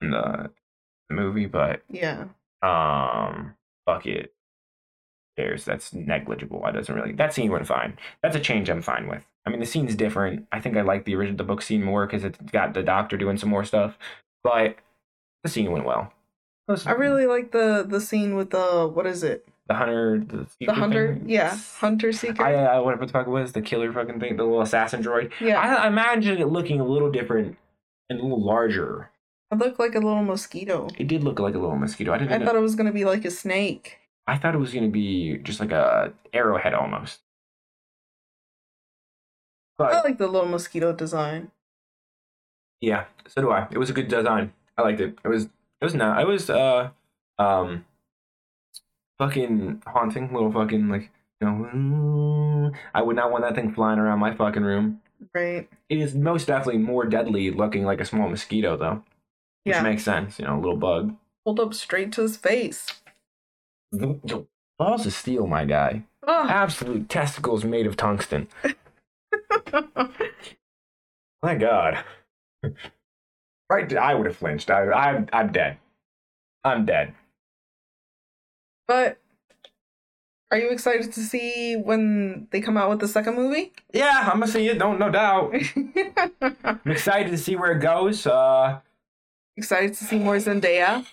in 0.00 0.10
the 0.10 0.50
movie, 1.08 1.46
but 1.46 1.82
Yeah. 1.88 2.26
um 2.62 3.56
fuck 3.86 4.04
it 4.06 4.33
there's 5.36 5.64
that's 5.64 5.92
negligible 5.92 6.62
i 6.64 6.70
doesn't 6.70 6.94
really 6.94 7.12
that 7.12 7.32
scene 7.34 7.50
went 7.50 7.66
fine 7.66 7.96
that's 8.22 8.36
a 8.36 8.40
change 8.40 8.68
i'm 8.70 8.82
fine 8.82 9.06
with 9.08 9.24
i 9.46 9.50
mean 9.50 9.60
the 9.60 9.66
scene's 9.66 9.94
different 9.96 10.46
i 10.52 10.60
think 10.60 10.76
i 10.76 10.80
like 10.80 11.04
the 11.04 11.14
original 11.14 11.36
the 11.36 11.44
book 11.44 11.60
scene 11.62 11.82
more 11.82 12.06
because 12.06 12.24
it's 12.24 12.38
got 12.52 12.74
the 12.74 12.82
doctor 12.82 13.16
doing 13.16 13.36
some 13.36 13.48
more 13.48 13.64
stuff 13.64 13.98
but 14.42 14.76
the 15.42 15.48
scene 15.48 15.70
went 15.72 15.84
well 15.84 16.12
I 16.86 16.92
really 16.92 17.26
like 17.26 17.50
the 17.52 17.84
the 17.86 18.00
scene 18.00 18.36
with 18.36 18.48
the 18.50 18.90
what 18.92 19.06
is 19.06 19.22
it? 19.22 19.46
the 19.66 19.74
hunter 19.74 20.18
the, 20.18 20.46
The 20.60 20.72
hunter. 20.72 21.14
thing? 21.14 21.28
Yeah, 21.28 21.54
hunter 21.78 22.10
seeker. 22.12 22.42
I, 22.42 22.54
I 22.54 22.78
whatever 22.80 23.04
the 23.04 23.12
fuck 23.12 23.26
it 23.26 23.30
was 23.30 23.52
the 23.52 23.60
killer 23.60 23.92
fucking 23.92 24.18
thing 24.20 24.36
the 24.38 24.44
little 24.44 24.62
assassin 24.62 25.02
droid 25.02 25.30
yeah, 25.42 25.60
I, 25.60 25.84
I 25.84 25.86
imagine 25.88 26.38
it 26.38 26.46
looking 26.48 26.80
a 26.80 26.84
little 26.86 27.10
different 27.10 27.58
and 28.08 28.18
a 28.18 28.22
little 28.22 28.42
larger 28.42 29.10
it 29.50 29.58
looked 29.58 29.78
like 29.78 29.94
a 29.94 29.98
little 30.00 30.22
mosquito. 30.22 30.88
it 30.98 31.06
did 31.06 31.22
look 31.22 31.38
like 31.38 31.54
a 31.54 31.58
little 31.58 31.76
mosquito 31.76 32.12
i 32.14 32.18
didn't 32.18 32.32
I 32.32 32.38
know- 32.38 32.46
thought 32.46 32.56
it 32.56 32.60
was 32.60 32.74
gonna 32.76 32.92
be 32.92 33.04
like 33.04 33.24
a 33.26 33.30
snake. 33.30 33.98
I 34.26 34.38
thought 34.38 34.54
it 34.54 34.58
was 34.58 34.72
going 34.72 34.84
to 34.84 34.90
be 34.90 35.38
just 35.38 35.60
like 35.60 35.72
a 35.72 36.12
arrowhead 36.32 36.74
almost. 36.74 37.20
But 39.76 39.92
I 39.92 40.02
like 40.02 40.18
the 40.18 40.28
little 40.28 40.48
mosquito 40.48 40.92
design. 40.92 41.50
yeah, 42.80 43.04
so 43.26 43.40
do 43.42 43.50
I. 43.50 43.66
It 43.70 43.78
was 43.78 43.90
a 43.90 43.92
good 43.92 44.08
design. 44.08 44.52
I 44.78 44.82
liked 44.82 45.00
it. 45.00 45.18
It 45.24 45.28
was 45.28 45.44
it 45.44 45.84
was 45.84 45.94
not. 45.94 46.20
It 46.20 46.26
was 46.26 46.48
uh 46.48 46.90
um 47.38 47.84
fucking 49.18 49.82
haunting 49.86 50.32
little 50.32 50.52
fucking 50.52 50.88
like 50.88 51.10
you 51.40 51.46
know 51.48 52.72
I 52.94 53.02
would 53.02 53.16
not 53.16 53.30
want 53.30 53.44
that 53.44 53.54
thing 53.56 53.72
flying 53.74 53.98
around 53.98 54.20
my 54.20 54.34
fucking 54.34 54.62
room. 54.62 55.00
Right. 55.34 55.68
It 55.88 55.98
is 55.98 56.14
most 56.14 56.46
definitely 56.46 56.80
more 56.82 57.04
deadly 57.04 57.50
looking 57.50 57.84
like 57.84 58.00
a 58.00 58.04
small 58.04 58.28
mosquito 58.28 58.76
though, 58.76 59.02
which 59.64 59.74
Yeah. 59.74 59.82
makes 59.82 60.04
sense. 60.04 60.38
You 60.38 60.46
know, 60.46 60.56
a 60.56 60.60
little 60.60 60.76
bug. 60.76 61.16
Pulled 61.44 61.60
up 61.60 61.74
straight 61.74 62.12
to 62.12 62.22
his 62.22 62.36
face. 62.36 62.86
Balls 64.78 65.06
of 65.06 65.12
steel, 65.12 65.46
my 65.46 65.64
guy. 65.64 66.04
Oh. 66.26 66.46
Absolute 66.48 67.08
testicles 67.08 67.64
made 67.64 67.86
of 67.86 67.96
tungsten. 67.96 68.48
My 71.42 71.54
God. 71.54 72.02
Right, 73.68 73.94
I 73.94 74.14
would 74.14 74.24
have 74.26 74.36
flinched. 74.36 74.70
I, 74.70 74.86
I, 74.90 75.24
I'm 75.32 75.52
dead. 75.52 75.76
I'm 76.64 76.86
dead. 76.86 77.14
but 78.88 79.18
are 80.50 80.58
you 80.58 80.70
excited 80.70 81.12
to 81.12 81.20
see 81.20 81.76
when 81.76 82.48
they 82.50 82.60
come 82.62 82.76
out 82.78 82.88
with 82.88 83.00
the 83.00 83.08
second 83.08 83.34
movie? 83.34 83.72
Yeah, 83.92 84.30
I'm 84.32 84.40
gonna 84.40 84.46
see 84.50 84.68
it. 84.68 84.78
Don't 84.78 84.98
no 84.98 85.10
doubt. 85.10 85.54
I'm 86.40 86.80
excited 86.86 87.30
to 87.30 87.38
see 87.38 87.56
where 87.56 87.72
it 87.72 87.80
goes. 87.80 88.26
Uh, 88.26 88.80
excited 89.56 89.92
to 89.94 90.04
see 90.04 90.18
more 90.18 90.36
Zendaya. 90.36 91.04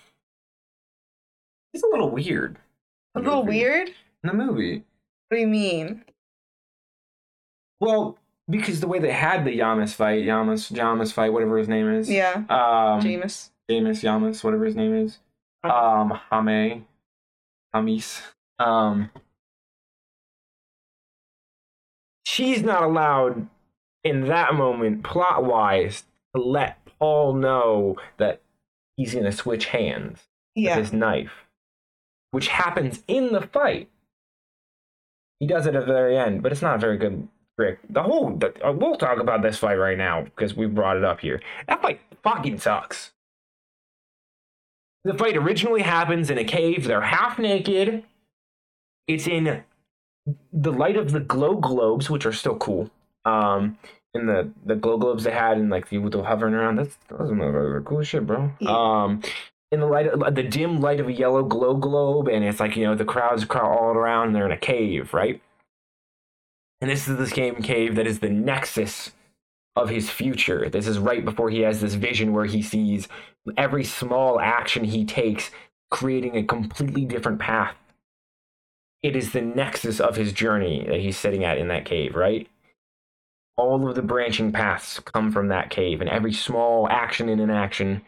it's 1.74 1.82
a 1.82 1.88
little 1.88 2.08
weird. 2.10 2.56
A 3.14 3.20
little 3.20 3.44
weird. 3.44 3.88
in 3.88 4.28
the 4.28 4.32
movie. 4.32 4.84
What 5.28 5.36
do 5.36 5.40
you 5.40 5.46
mean? 5.48 6.04
Well, 7.80 8.18
because 8.48 8.80
the 8.80 8.86
way 8.88 8.98
they 8.98 9.12
had 9.12 9.44
the 9.44 9.58
Yamas 9.58 9.94
fight, 9.94 10.22
Yamas, 10.24 10.70
Jamas 10.72 11.12
fight, 11.12 11.32
whatever 11.32 11.58
his 11.58 11.68
name 11.68 11.90
is. 11.92 12.08
Yeah, 12.10 12.34
Um, 12.48 13.00
Jameis. 13.00 13.50
Jamis 13.70 14.02
Yamas, 14.02 14.42
whatever 14.44 14.64
his 14.64 14.76
name 14.76 14.94
is. 14.94 15.18
Um, 15.64 16.18
Hame, 16.30 16.86
Hamis. 17.74 18.22
Um, 18.58 19.10
she's 22.24 22.62
not 22.62 22.82
allowed 22.82 23.48
in 24.04 24.26
that 24.28 24.54
moment, 24.54 25.04
plot 25.04 25.44
wise, 25.44 26.04
to 26.34 26.42
let 26.42 26.78
Paul 26.98 27.34
know 27.34 27.96
that 28.18 28.40
he's 28.96 29.12
going 29.12 29.24
to 29.26 29.32
switch 29.32 29.66
hands 29.66 30.20
Yeah. 30.54 30.76
with 30.76 30.86
his 30.86 30.92
knife, 30.92 31.41
which 32.32 32.48
happens 32.48 33.04
in 33.06 33.32
the 33.32 33.40
fight. 33.40 33.88
He 35.38 35.46
does 35.46 35.66
it 35.66 35.76
at 35.76 35.86
the 35.86 35.92
very 35.92 36.18
end, 36.18 36.42
but 36.42 36.50
it's 36.52 36.62
not 36.62 36.74
a 36.74 36.78
very 36.78 36.98
good 36.98 37.28
trick. 37.58 37.78
The 37.88 38.02
whole, 38.02 38.36
the, 38.36 38.54
uh, 38.66 38.72
we'll 38.72 38.96
talk 38.96 39.18
about 39.18 39.42
this 39.42 39.58
fight 39.58 39.76
right 39.76 39.98
now 39.98 40.22
because 40.22 40.54
we 40.54 40.66
brought 40.66 40.96
it 40.96 41.04
up 41.04 41.20
here. 41.20 41.40
That 41.68 41.82
fight 41.82 42.00
fucking 42.22 42.58
sucks. 42.58 43.12
The 45.04 45.14
fight 45.14 45.36
originally 45.36 45.82
happens 45.82 46.30
in 46.30 46.38
a 46.38 46.44
cave. 46.44 46.84
They're 46.84 47.00
half 47.00 47.38
naked. 47.38 48.04
It's 49.08 49.26
in 49.26 49.64
the 50.52 50.72
light 50.72 50.96
of 50.96 51.10
the 51.10 51.20
glow 51.20 51.56
globes, 51.56 52.08
which 52.08 52.24
are 52.24 52.32
still 52.32 52.56
cool. 52.56 52.90
Um, 53.24 53.78
in 54.14 54.26
the 54.26 54.50
the 54.64 54.76
glow 54.76 54.98
globes 54.98 55.24
they 55.24 55.32
had 55.32 55.58
and 55.58 55.70
like 55.70 55.88
the 55.88 55.98
with 55.98 56.12
the 56.12 56.22
hovering 56.22 56.54
around. 56.54 56.76
That's 56.76 56.96
those 57.08 57.30
are 57.30 57.82
cool 57.84 58.00
as 58.00 58.08
shit, 58.08 58.26
bro. 58.26 58.52
Yeah. 58.60 58.70
Um, 58.70 59.22
in 59.72 59.80
the 59.80 59.86
light, 59.86 60.06
of, 60.06 60.22
uh, 60.22 60.30
the 60.30 60.42
dim 60.42 60.80
light 60.80 61.00
of 61.00 61.08
a 61.08 61.12
yellow 61.12 61.42
glow 61.42 61.74
globe, 61.74 62.28
and 62.28 62.44
it's 62.44 62.60
like 62.60 62.76
you 62.76 62.84
know 62.84 62.94
the 62.94 63.06
crowds 63.06 63.44
crowd 63.46 63.76
all 63.76 63.88
around. 63.88 64.28
And 64.28 64.36
they're 64.36 64.46
in 64.46 64.52
a 64.52 64.58
cave, 64.58 65.12
right? 65.14 65.40
And 66.80 66.90
this 66.90 67.08
is 67.08 67.16
the 67.16 67.26
same 67.26 67.56
cave 67.62 67.94
that 67.94 68.06
is 68.06 68.18
the 68.18 68.28
nexus 68.28 69.12
of 69.74 69.88
his 69.88 70.10
future. 70.10 70.68
This 70.68 70.86
is 70.86 70.98
right 70.98 71.24
before 71.24 71.48
he 71.48 71.60
has 71.60 71.80
this 71.80 71.94
vision 71.94 72.32
where 72.32 72.44
he 72.44 72.60
sees 72.62 73.08
every 73.56 73.84
small 73.84 74.38
action 74.38 74.84
he 74.84 75.04
takes 75.04 75.50
creating 75.90 76.36
a 76.36 76.42
completely 76.42 77.04
different 77.04 77.38
path. 77.38 77.74
It 79.02 79.16
is 79.16 79.32
the 79.32 79.40
nexus 79.40 80.00
of 80.00 80.16
his 80.16 80.32
journey 80.32 80.84
that 80.88 81.00
he's 81.00 81.16
sitting 81.16 81.44
at 81.44 81.58
in 81.58 81.68
that 81.68 81.86
cave, 81.86 82.14
right? 82.14 82.48
All 83.56 83.88
of 83.88 83.94
the 83.94 84.02
branching 84.02 84.52
paths 84.52 85.00
come 85.00 85.32
from 85.32 85.48
that 85.48 85.70
cave, 85.70 86.00
and 86.00 86.10
every 86.10 86.32
small 86.32 86.88
action 86.88 87.28
and 87.28 87.40
inaction 87.40 88.02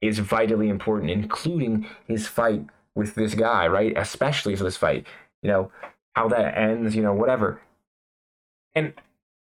is 0.00 0.18
vitally 0.18 0.68
important, 0.68 1.10
including 1.10 1.86
his 2.06 2.26
fight 2.26 2.64
with 2.94 3.14
this 3.14 3.34
guy, 3.34 3.66
right? 3.66 3.96
Especially 3.96 4.56
for 4.56 4.64
this 4.64 4.76
fight. 4.76 5.06
You 5.42 5.50
know, 5.50 5.72
how 6.14 6.28
that 6.28 6.58
ends, 6.58 6.96
you 6.96 7.02
know, 7.02 7.14
whatever. 7.14 7.60
And 8.74 8.92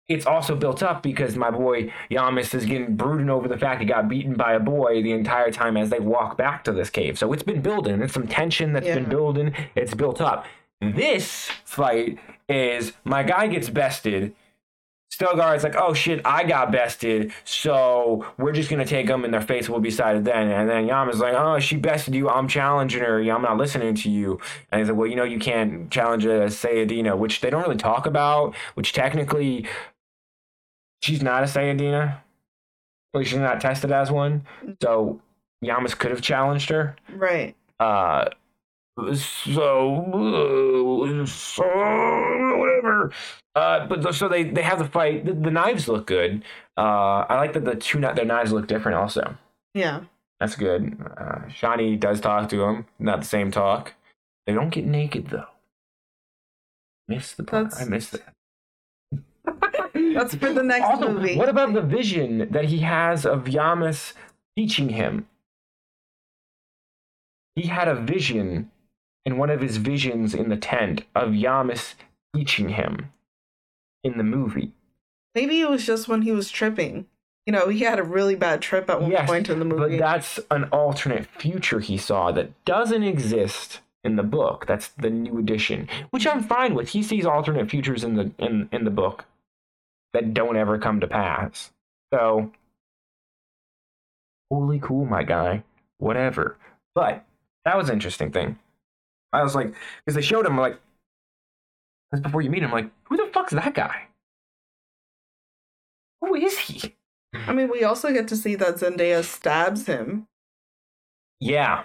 it's 0.08 0.26
also 0.26 0.54
built 0.54 0.82
up 0.82 1.02
because 1.02 1.36
my 1.36 1.50
boy 1.50 1.92
Jamis 2.10 2.54
is 2.54 2.66
getting 2.66 2.96
brooding 2.96 3.30
over 3.30 3.48
the 3.48 3.56
fact 3.56 3.80
he 3.80 3.86
got 3.86 4.08
beaten 4.08 4.34
by 4.34 4.52
a 4.52 4.60
boy 4.60 5.02
the 5.02 5.12
entire 5.12 5.50
time 5.50 5.76
as 5.76 5.88
they 5.88 6.00
walk 6.00 6.36
back 6.36 6.64
to 6.64 6.72
this 6.72 6.90
cave. 6.90 7.18
So 7.18 7.32
it's 7.32 7.42
been 7.42 7.62
building. 7.62 8.02
It's 8.02 8.12
some 8.12 8.26
tension 8.26 8.72
that's 8.72 8.86
been 8.86 9.08
building. 9.08 9.54
It's 9.74 9.94
built 9.94 10.20
up. 10.20 10.46
This 10.80 11.50
fight 11.64 12.18
is 12.48 12.92
my 13.04 13.22
guy 13.22 13.46
gets 13.46 13.70
bested. 13.70 14.34
Stilgar's 15.16 15.62
like, 15.62 15.76
oh 15.76 15.94
shit, 15.94 16.20
I 16.24 16.44
got 16.44 16.72
bested, 16.72 17.32
so 17.44 18.26
we're 18.38 18.52
just 18.52 18.70
gonna 18.70 18.84
take 18.84 19.06
them 19.06 19.24
and 19.24 19.32
their 19.32 19.40
face 19.40 19.68
will 19.68 19.80
be 19.80 19.90
decided 19.90 20.24
then. 20.24 20.50
And 20.50 20.68
then 20.68 20.86
Yama's 20.86 21.20
like, 21.20 21.34
oh, 21.34 21.58
she 21.58 21.76
bested 21.76 22.14
you, 22.14 22.28
I'm 22.28 22.48
challenging 22.48 23.02
her, 23.02 23.20
I'm 23.20 23.42
not 23.42 23.56
listening 23.56 23.94
to 23.94 24.10
you. 24.10 24.40
And 24.72 24.80
he's 24.80 24.88
like, 24.88 24.98
well, 24.98 25.08
you 25.08 25.16
know, 25.16 25.24
you 25.24 25.38
can't 25.38 25.90
challenge 25.90 26.24
a 26.24 26.46
Sayyadina, 26.46 27.16
which 27.16 27.40
they 27.40 27.50
don't 27.50 27.62
really 27.62 27.76
talk 27.76 28.06
about, 28.06 28.54
which 28.74 28.92
technically 28.92 29.66
she's 31.02 31.22
not 31.22 31.42
a 31.42 31.46
Sayyadina. 31.46 32.20
Or 33.14 33.24
she's 33.24 33.38
not 33.38 33.60
tested 33.60 33.92
as 33.92 34.10
one. 34.10 34.44
So 34.82 35.20
Jamis 35.64 35.96
could 35.96 36.10
have 36.10 36.20
challenged 36.20 36.68
her. 36.70 36.96
Right. 37.14 37.54
Uh, 37.78 38.24
so, 38.96 41.12
uh, 41.12 41.26
so 41.26 41.64
whatever. 42.84 43.12
Uh, 43.54 43.86
but 43.86 44.14
so 44.14 44.28
they 44.28 44.44
they 44.44 44.62
have 44.62 44.78
the 44.78 44.84
fight. 44.84 45.24
The, 45.24 45.32
the 45.34 45.50
knives 45.50 45.88
look 45.88 46.06
good. 46.06 46.44
Uh, 46.76 47.24
I 47.28 47.36
like 47.36 47.52
that 47.54 47.64
the 47.64 47.74
two 47.74 48.00
their 48.00 48.24
knives 48.24 48.52
look 48.52 48.66
different. 48.66 48.96
Also, 48.98 49.36
Yeah. 49.74 50.00
that's 50.40 50.56
good. 50.56 50.96
Uh, 51.16 51.46
Chani 51.48 51.98
does 51.98 52.20
talk 52.20 52.48
to 52.50 52.62
him, 52.64 52.86
not 52.98 53.20
the 53.20 53.26
same 53.26 53.50
talk. 53.50 53.94
They 54.46 54.52
don't 54.54 54.70
get 54.70 54.84
naked 54.86 55.28
though. 55.28 55.46
Miss 57.08 57.32
the 57.34 57.44
part. 57.44 57.72
I 57.76 57.80
miss 57.84 57.88
missed 57.88 58.12
that. 58.12 58.34
That's 60.14 60.34
for 60.34 60.52
the 60.52 60.62
next 60.72 60.84
Also, 60.86 61.12
movie. 61.12 61.36
what 61.36 61.48
about 61.48 61.72
the 61.74 61.82
vision 61.82 62.48
that 62.50 62.64
he 62.66 62.78
has 62.80 63.24
of 63.26 63.44
Jamis 63.44 64.12
teaching 64.56 64.88
him? 64.90 65.26
He 67.56 67.68
had 67.68 67.88
a 67.88 67.94
vision 67.94 68.70
in 69.24 69.36
one 69.38 69.50
of 69.50 69.60
his 69.60 69.76
visions 69.76 70.34
in 70.34 70.48
the 70.48 70.56
tent 70.56 71.04
of 71.14 71.30
Jamis 71.30 71.94
teaching 72.34 72.70
him 72.70 73.12
in 74.02 74.18
the 74.18 74.24
movie. 74.24 74.72
Maybe 75.34 75.60
it 75.60 75.68
was 75.68 75.86
just 75.86 76.08
when 76.08 76.22
he 76.22 76.32
was 76.32 76.50
tripping. 76.50 77.06
You 77.46 77.52
know, 77.52 77.68
he 77.68 77.80
had 77.80 77.98
a 77.98 78.04
really 78.04 78.34
bad 78.34 78.62
trip 78.62 78.88
at 78.88 79.00
one 79.00 79.10
Yes, 79.10 79.28
point 79.28 79.48
in 79.50 79.58
the 79.58 79.64
movie. 79.64 79.98
But 79.98 80.04
that's 80.04 80.40
an 80.50 80.64
alternate 80.64 81.26
future 81.26 81.80
he 81.80 81.98
saw 81.98 82.32
that 82.32 82.64
doesn't 82.64 83.02
exist 83.02 83.80
in 84.02 84.16
the 84.16 84.22
book. 84.22 84.66
That's 84.66 84.88
the 84.88 85.10
new 85.10 85.38
edition, 85.38 85.88
which 86.10 86.26
I'm 86.26 86.42
fine 86.42 86.74
with. 86.74 86.90
He 86.90 87.02
sees 87.02 87.26
alternate 87.26 87.70
futures 87.70 88.04
in 88.04 88.14
the 88.14 88.30
in, 88.38 88.68
in 88.72 88.84
the 88.84 88.90
book 88.90 89.24
that 90.12 90.32
don't 90.32 90.56
ever 90.56 90.78
come 90.78 91.00
to 91.00 91.06
pass. 91.06 91.70
So 92.12 92.50
holy 94.50 94.78
cool, 94.78 95.04
my 95.04 95.22
guy. 95.22 95.64
Whatever. 95.98 96.56
But 96.94 97.24
that 97.64 97.76
was 97.76 97.88
an 97.88 97.94
interesting 97.94 98.30
thing. 98.30 98.58
I 99.32 99.42
was 99.42 99.54
like, 99.54 99.74
because 100.04 100.14
they 100.14 100.22
showed 100.22 100.46
him 100.46 100.56
like 100.56 100.78
before 102.20 102.42
you 102.42 102.50
meet 102.50 102.62
him, 102.62 102.70
like, 102.72 102.90
who 103.04 103.16
the 103.16 103.26
fuck's 103.32 103.52
that 103.52 103.74
guy? 103.74 104.08
Who 106.20 106.34
is 106.34 106.58
he? 106.58 106.94
I 107.34 107.52
mean, 107.52 107.68
we 107.70 107.84
also 107.84 108.12
get 108.12 108.28
to 108.28 108.36
see 108.36 108.54
that 108.56 108.76
Zendaya 108.76 109.22
stabs 109.24 109.86
him. 109.86 110.26
Yeah. 111.40 111.82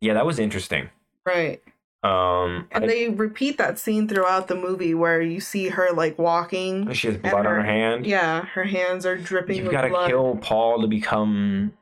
Yeah, 0.00 0.14
that 0.14 0.26
was 0.26 0.38
interesting. 0.38 0.90
Right. 1.26 1.62
Um, 2.04 2.66
And 2.72 2.84
I- 2.84 2.86
they 2.86 3.08
repeat 3.08 3.58
that 3.58 3.78
scene 3.78 4.08
throughout 4.08 4.48
the 4.48 4.54
movie 4.56 4.94
where 4.94 5.20
you 5.20 5.40
see 5.40 5.68
her 5.68 5.90
like 5.92 6.18
walking. 6.18 6.90
she 6.92 7.08
has 7.08 7.16
blood 7.18 7.34
on 7.34 7.44
her- 7.44 7.54
her 7.56 7.62
hand. 7.62 8.06
Yeah, 8.06 8.44
her 8.46 8.64
hands 8.64 9.06
are 9.06 9.16
dripping 9.16 9.56
You've 9.58 9.70
got 9.70 9.82
to 9.82 10.06
kill 10.08 10.36
Paul 10.36 10.80
to 10.82 10.88
become. 10.88 11.72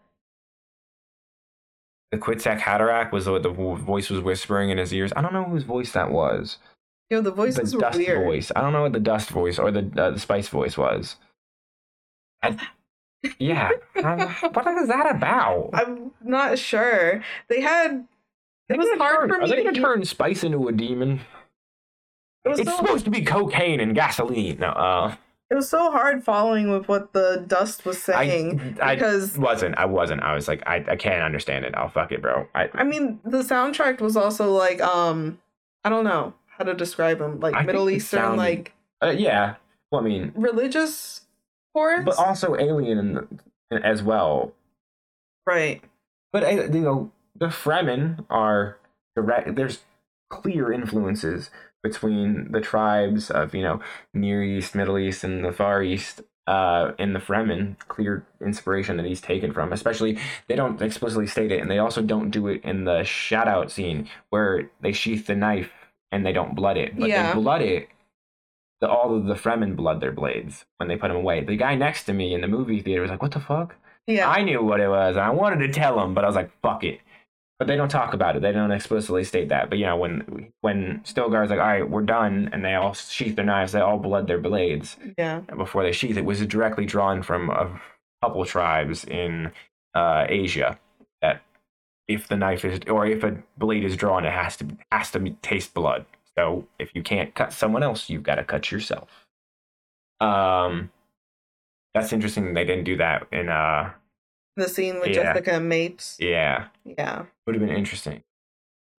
The 2.11 2.19
Haderach 2.19 3.13
was 3.13 3.29
what 3.29 3.43
the 3.45 3.51
voice 3.51 4.11
was 4.11 4.21
whispering 4.21 4.71
in 4.71 4.79
his 4.79 4.93
ears. 4.93 5.13
I 5.15 5.23
don't 5.23 5.33
know 5.33 5.45
whose 5.45 5.63
voice 5.63 5.93
that 5.93 6.11
was. 6.11 6.59
Yo, 7.11 7.21
the 7.21 7.33
voices 7.33 7.73
the 7.73 7.79
were 7.79 7.81
dust 7.83 7.99
weird. 7.99 8.25
voice. 8.25 8.53
I 8.55 8.61
don't 8.61 8.73
know 8.73 8.83
what 8.83 8.93
the 8.93 9.01
dust 9.01 9.31
voice 9.31 9.59
or 9.59 9.71
the 9.73 9.91
uh, 9.97 10.11
the 10.11 10.21
spice 10.21 10.49
voice 10.49 10.79
was. 10.79 11.17
I, 12.43 12.57
yeah, 13.39 13.71
Um, 14.03 14.21
what 14.53 14.67
is 14.79 14.89
that 14.89 15.15
about? 15.15 15.71
I'm 15.75 16.13
not 16.23 16.59
sure. 16.59 17.23
They 17.49 17.61
had. 17.61 18.07
It 18.69 18.79
was 18.79 18.89
hard 18.99 19.29
turn- 19.29 19.41
for 19.41 19.43
Are 19.45 19.49
they 19.49 19.63
going 19.63 19.75
to 19.75 19.81
turn 19.81 20.05
spice 20.05 20.45
into 20.45 20.69
a 20.69 20.73
demon? 20.73 21.21
It 22.45 22.49
was, 22.51 22.61
It's 22.61 22.71
so, 22.71 22.77
supposed 22.77 23.05
to 23.05 23.11
be 23.11 23.23
cocaine 23.23 23.81
and 23.81 23.95
gasoline. 23.95 24.59
No, 24.61 24.69
uh, 24.69 25.17
it 25.51 25.57
was 25.57 25.69
so 25.69 25.91
hard 25.91 26.23
following 26.25 26.71
with 26.71 26.87
what 26.89 27.13
the 27.13 27.45
dust 27.47 27.85
was 27.85 28.01
saying 28.01 28.79
I, 28.81 28.93
I 28.93 28.95
because 28.95 29.37
wasn't. 29.37 29.77
I 29.77 29.85
wasn't. 29.87 30.23
I 30.23 30.35
was 30.35 30.47
like, 30.47 30.63
I, 30.67 30.77
I 30.89 30.97
can't 30.97 31.23
understand 31.23 31.65
it. 31.65 31.75
I'll 31.77 31.89
fuck 31.91 32.13
it, 32.13 32.23
bro. 32.23 32.47
I, 32.55 32.71
I 32.73 32.85
mean 32.85 33.19
the 33.25 33.43
soundtrack 33.43 34.01
was 34.01 34.17
also 34.17 34.53
like 34.53 34.81
um 34.81 35.39
I 35.85 35.89
don't 35.91 36.05
know 36.05 36.33
how 36.61 36.65
to 36.67 36.75
describe 36.75 37.19
them 37.19 37.41
like 37.41 37.55
I 37.55 37.63
Middle 37.63 37.89
Eastern 37.89 38.21
sounded- 38.21 38.37
like 38.39 38.75
uh, 39.03 39.15
yeah. 39.17 39.55
Well, 39.91 40.03
I 40.03 40.05
mean, 40.05 40.31
religious 40.37 41.23
chorus. 41.75 42.05
but 42.05 42.19
also 42.19 42.55
alien 42.55 43.41
as 43.73 44.03
well. 44.03 44.53
right. 45.47 45.83
But 46.33 46.45
uh, 46.45 46.49
you 46.49 46.81
know, 46.81 47.11
the 47.35 47.47
Fremen 47.47 48.25
are 48.31 48.77
direct. 49.17 49.57
There's 49.57 49.81
clear 50.29 50.71
influences 50.73 51.51
between 51.83 52.53
the 52.53 52.61
tribes 52.61 53.31
of 53.31 53.55
you 53.55 53.63
know 53.63 53.81
Near 54.15 54.45
East, 54.45 54.75
Middle 54.75 54.99
East, 54.99 55.25
and 55.25 55.45
the 55.45 55.53
Far 55.53 55.83
East. 55.83 56.21
Uh, 56.47 56.95
in 56.99 57.13
the 57.13 57.21
Fremen, 57.21 57.79
clear 57.87 58.27
inspiration 58.45 58.97
that 58.97 59.07
he's 59.07 59.21
taken 59.21 59.53
from. 59.53 59.73
Especially, 59.73 60.19
they 60.49 60.57
don't 60.57 60.83
explicitly 60.83 61.27
state 61.27 61.53
it, 61.53 61.61
and 61.61 61.71
they 61.71 61.79
also 61.79 62.03
don't 62.03 62.31
do 62.31 62.49
it 62.49 62.61
in 62.65 62.85
the 62.85 63.05
shout 63.05 63.47
out 63.47 63.71
scene 63.71 64.09
where 64.31 64.69
they 64.81 64.91
sheath 64.91 65.27
the 65.27 65.37
knife 65.37 65.71
and 66.13 66.25
they 66.27 66.33
don't 66.33 66.55
blood 66.55 66.77
it, 66.77 66.99
but 66.99 67.09
Yeah. 67.09 67.33
they 67.35 67.41
blood 67.41 67.63
it. 67.63 67.89
The, 68.81 68.89
all 68.89 69.15
of 69.15 69.27
the 69.27 69.35
Fremen 69.35 69.77
blood 69.77 70.01
their 70.01 70.13
blades 70.13 70.65
when 70.79 70.89
they 70.89 70.97
put 70.97 71.09
them 71.09 71.17
away. 71.19 71.45
The 71.45 71.57
guy 71.57 71.75
next 71.75 72.05
to 72.05 72.15
me 72.15 72.33
in 72.35 72.41
the 72.41 72.49
movie 72.49 72.81
theater 72.81 73.03
was 73.03 73.11
like, 73.11 73.21
"What 73.23 73.33
the 73.33 73.41
fuck?" 73.41 73.75
Yeah. 74.07 74.29
I 74.29 74.43
knew 74.43 74.63
what 74.63 74.81
it 74.81 74.89
was. 74.89 75.17
and 75.17 75.25
I 75.25 75.31
wanted 75.31 75.59
to 75.67 75.73
tell 75.73 76.03
him, 76.03 76.15
but 76.15 76.25
I 76.25 76.27
was 76.27 76.37
like, 76.37 76.51
"Fuck 76.63 76.83
it." 76.85 77.01
But 77.59 77.67
they 77.69 77.77
don't 77.77 77.91
talk 77.91 78.15
about 78.15 78.37
it. 78.37 78.43
They 78.43 78.53
don't 78.53 78.71
explicitly 78.73 79.23
state 79.25 79.51
that. 79.51 79.69
But 79.69 79.79
you 79.79 79.85
know, 79.85 79.99
when 79.99 80.51
when 80.63 81.01
Stilgar's 81.05 81.51
like, 81.51 81.59
"All 81.61 81.67
right, 81.67 81.89
we're 81.91 82.01
done," 82.01 82.49
and 82.55 82.65
they 82.65 82.73
all 82.75 82.95
sheath 82.95 83.37
their 83.37 83.45
knives, 83.45 83.73
they 83.73 83.81
all 83.81 83.99
blood 83.99 84.27
their 84.27 84.39
blades 84.41 84.97
yeah. 85.19 85.41
before 85.41 85.83
they 85.83 85.93
sheath. 85.93 86.17
It 86.17 86.25
was 86.25 86.41
directly 86.47 86.87
drawn 86.87 87.23
from 87.23 87.51
a 87.51 87.79
couple 88.23 88.43
tribes 88.47 89.05
in 89.05 89.53
uh, 89.95 90.25
Asia 90.27 90.79
that 91.21 91.43
if 92.11 92.27
the 92.29 92.37
knife 92.37 92.65
is 92.65 92.81
or 92.89 93.07
if 93.07 93.23
a 93.23 93.37
blade 93.57 93.85
is 93.85 93.97
drawn, 93.97 94.25
it 94.27 94.33
has 94.33 94.57
to 94.59 94.67
has 94.91 95.11
to 95.13 95.31
taste 95.43 95.73
blood. 95.75 96.05
So 96.37 96.67
if 96.79 96.91
you 96.95 97.03
can't 97.03 97.35
cut 97.35 97.53
someone 97.53 97.83
else, 97.83 98.11
you've 98.11 98.23
got 98.25 98.35
to 98.37 98.45
cut 98.45 98.71
yourself. 98.73 99.27
Um, 100.21 100.91
that's 101.95 102.13
interesting. 102.13 102.55
They 102.55 102.65
didn't 102.65 102.85
do 102.85 102.97
that 102.97 103.27
in 103.33 103.49
uh 103.49 103.91
The 104.57 104.69
scene 104.69 105.01
with 105.01 105.09
Yeah. 105.09 105.33
Jessica 105.33 105.53
and 105.55 105.69
Mapes. 105.69 106.17
Yeah, 106.21 106.67
Yeah. 106.85 107.27
would 107.47 107.55
have 107.55 107.65
been 107.67 107.75
interesting. 107.77 108.23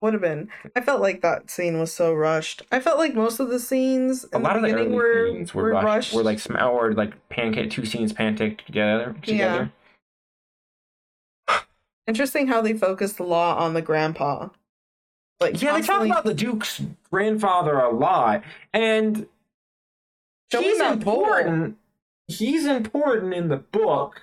Would 0.02 0.14
have 0.14 0.22
been. 0.22 0.50
I 0.76 0.82
felt 0.82 1.00
like 1.02 1.22
that 1.22 1.52
scene 1.52 1.80
was 1.80 1.94
so 1.94 2.12
rushed. 2.14 2.64
I 2.72 2.80
felt 2.80 2.98
like 2.98 3.14
most 3.14 3.40
of 3.40 3.50
the 3.50 3.60
scenes 3.60 4.26
A 4.34 4.40
lot 4.40 4.54
the 4.54 4.56
of 4.56 4.62
the 4.64 4.68
beginning 4.70 4.88
early 4.88 4.96
were, 4.96 5.28
scenes 5.30 5.54
were, 5.54 5.64
were 5.64 5.72
rushed, 5.74 5.86
rushed. 5.86 6.14
were 6.14 6.24
like 6.24 6.40
or 6.62 6.94
like 6.94 7.14
pancake 7.30 7.70
two 7.70 7.86
scenes 7.86 8.12
pancaked 8.14 8.66
together. 8.66 9.16
together. 9.22 9.72
Interesting 12.12 12.48
how 12.48 12.60
they 12.60 12.74
focus 12.74 13.14
the 13.14 13.24
law 13.24 13.56
on 13.56 13.74
the 13.74 13.82
grandpa. 13.82 14.50
Like 15.40 15.62
Yeah, 15.62 15.78
they 15.78 15.82
talk 15.82 16.06
about 16.06 16.26
the 16.26 16.34
Duke's 16.34 16.82
grandfather 17.10 17.80
a 17.80 17.90
lot, 17.90 18.44
and 18.74 19.30
showing 20.52 20.66
he's 20.66 20.82
important. 20.82 21.78
He's 22.28 22.66
important 22.66 23.34
in 23.34 23.48
the 23.48 23.56
book 23.56 24.20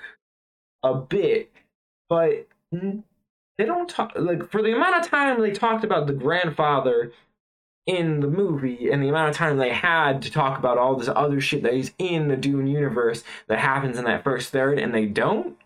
a 0.83 0.97
bit, 0.97 1.51
but 2.11 2.47
they 2.71 3.65
don't 3.65 3.89
talk 3.89 4.13
like 4.17 4.51
for 4.51 4.61
the 4.61 4.77
amount 4.77 5.03
of 5.03 5.11
time 5.11 5.41
they 5.41 5.53
talked 5.53 5.83
about 5.83 6.07
the 6.07 6.13
grandfather 6.13 7.11
in 7.87 8.21
the 8.21 8.29
movie 8.29 8.91
and 8.91 9.03
the 9.03 9.09
amount 9.09 9.31
of 9.31 9.35
time 9.35 9.57
they 9.57 9.73
had 9.73 10.21
to 10.21 10.31
talk 10.31 10.59
about 10.59 10.77
all 10.77 10.95
this 10.95 11.09
other 11.09 11.41
shit 11.41 11.63
that 11.63 11.73
is 11.73 11.93
in 11.99 12.29
the 12.29 12.37
Dune 12.37 12.67
universe 12.67 13.25
that 13.47 13.61
happens 13.61 13.97
in 13.97 14.05
that 14.05 14.23
first 14.23 14.53
third, 14.53 14.79
and 14.79 14.95
they 14.95 15.07
don't. 15.07 15.57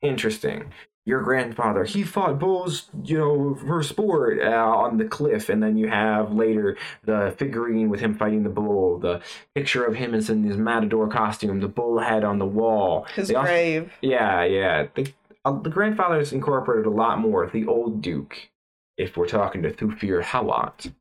Interesting. 0.00 0.72
Your 1.10 1.22
grandfather, 1.22 1.82
he 1.82 2.04
fought 2.04 2.38
bulls, 2.38 2.88
you 3.02 3.18
know, 3.18 3.56
for 3.66 3.82
sport 3.82 4.38
uh, 4.40 4.44
on 4.84 4.96
the 4.96 5.04
cliff, 5.06 5.48
and 5.48 5.60
then 5.60 5.76
you 5.76 5.88
have 5.88 6.32
later 6.32 6.76
the 7.02 7.34
figurine 7.36 7.90
with 7.90 7.98
him 7.98 8.14
fighting 8.14 8.44
the 8.44 8.48
bull, 8.48 8.96
the 9.00 9.20
picture 9.56 9.84
of 9.84 9.96
him 9.96 10.14
is 10.14 10.30
in 10.30 10.44
his 10.44 10.56
matador 10.56 11.08
costume, 11.08 11.58
the 11.58 11.66
bull 11.66 11.98
head 11.98 12.22
on 12.22 12.38
the 12.38 12.46
wall. 12.46 13.06
his 13.16 13.26
They 13.26 13.34
also- 13.34 13.48
grave. 13.50 13.92
yeah, 14.02 14.44
yeah. 14.44 14.86
The, 14.94 15.12
uh, 15.44 15.58
the 15.60 15.68
grandfather's 15.70 16.32
incorporated 16.32 16.86
a 16.86 16.90
lot 16.90 17.18
more. 17.18 17.44
The 17.48 17.66
old 17.66 18.02
Duke, 18.02 18.48
if 18.96 19.16
we're 19.16 19.26
talking 19.26 19.62
to 19.62 19.70
Thufir 19.72 20.22
Hawat. 20.22 20.92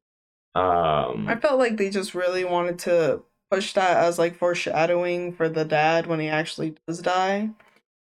Um, 0.55 1.28
I 1.28 1.36
felt 1.39 1.60
like 1.60 1.78
they 1.78 1.91
just 1.91 2.16
really 2.16 2.43
wanted 2.45 2.80
to 2.80 3.22
push 3.51 3.74
that 3.74 3.97
as 3.97 4.18
like 4.18 4.36
foreshadowing 4.36 5.34
for 5.34 5.47
the 5.49 5.66
dad 5.66 6.07
when 6.07 6.20
he 6.20 6.30
actually 6.30 6.74
does 6.88 6.99
die. 6.99 7.51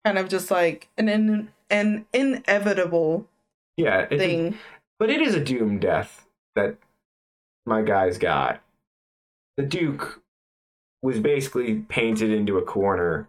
Kind 0.04 0.18
of 0.18 0.28
just 0.28 0.50
like 0.50 0.88
an 0.98 1.08
in, 1.08 1.50
an 1.74 2.06
inevitable 2.12 3.28
yeah, 3.76 4.06
a- 4.10 4.16
thing. 4.18 4.56
but 4.98 5.10
it 5.10 5.20
is 5.20 5.34
a 5.34 5.40
doom 5.40 5.78
death 5.80 6.26
that 6.54 6.76
my 7.66 7.82
guys 7.82 8.16
got. 8.16 8.62
The 9.56 9.64
Duke 9.64 10.22
was 11.02 11.18
basically 11.20 11.80
painted 11.88 12.30
into 12.30 12.58
a 12.58 12.62
corner. 12.62 13.28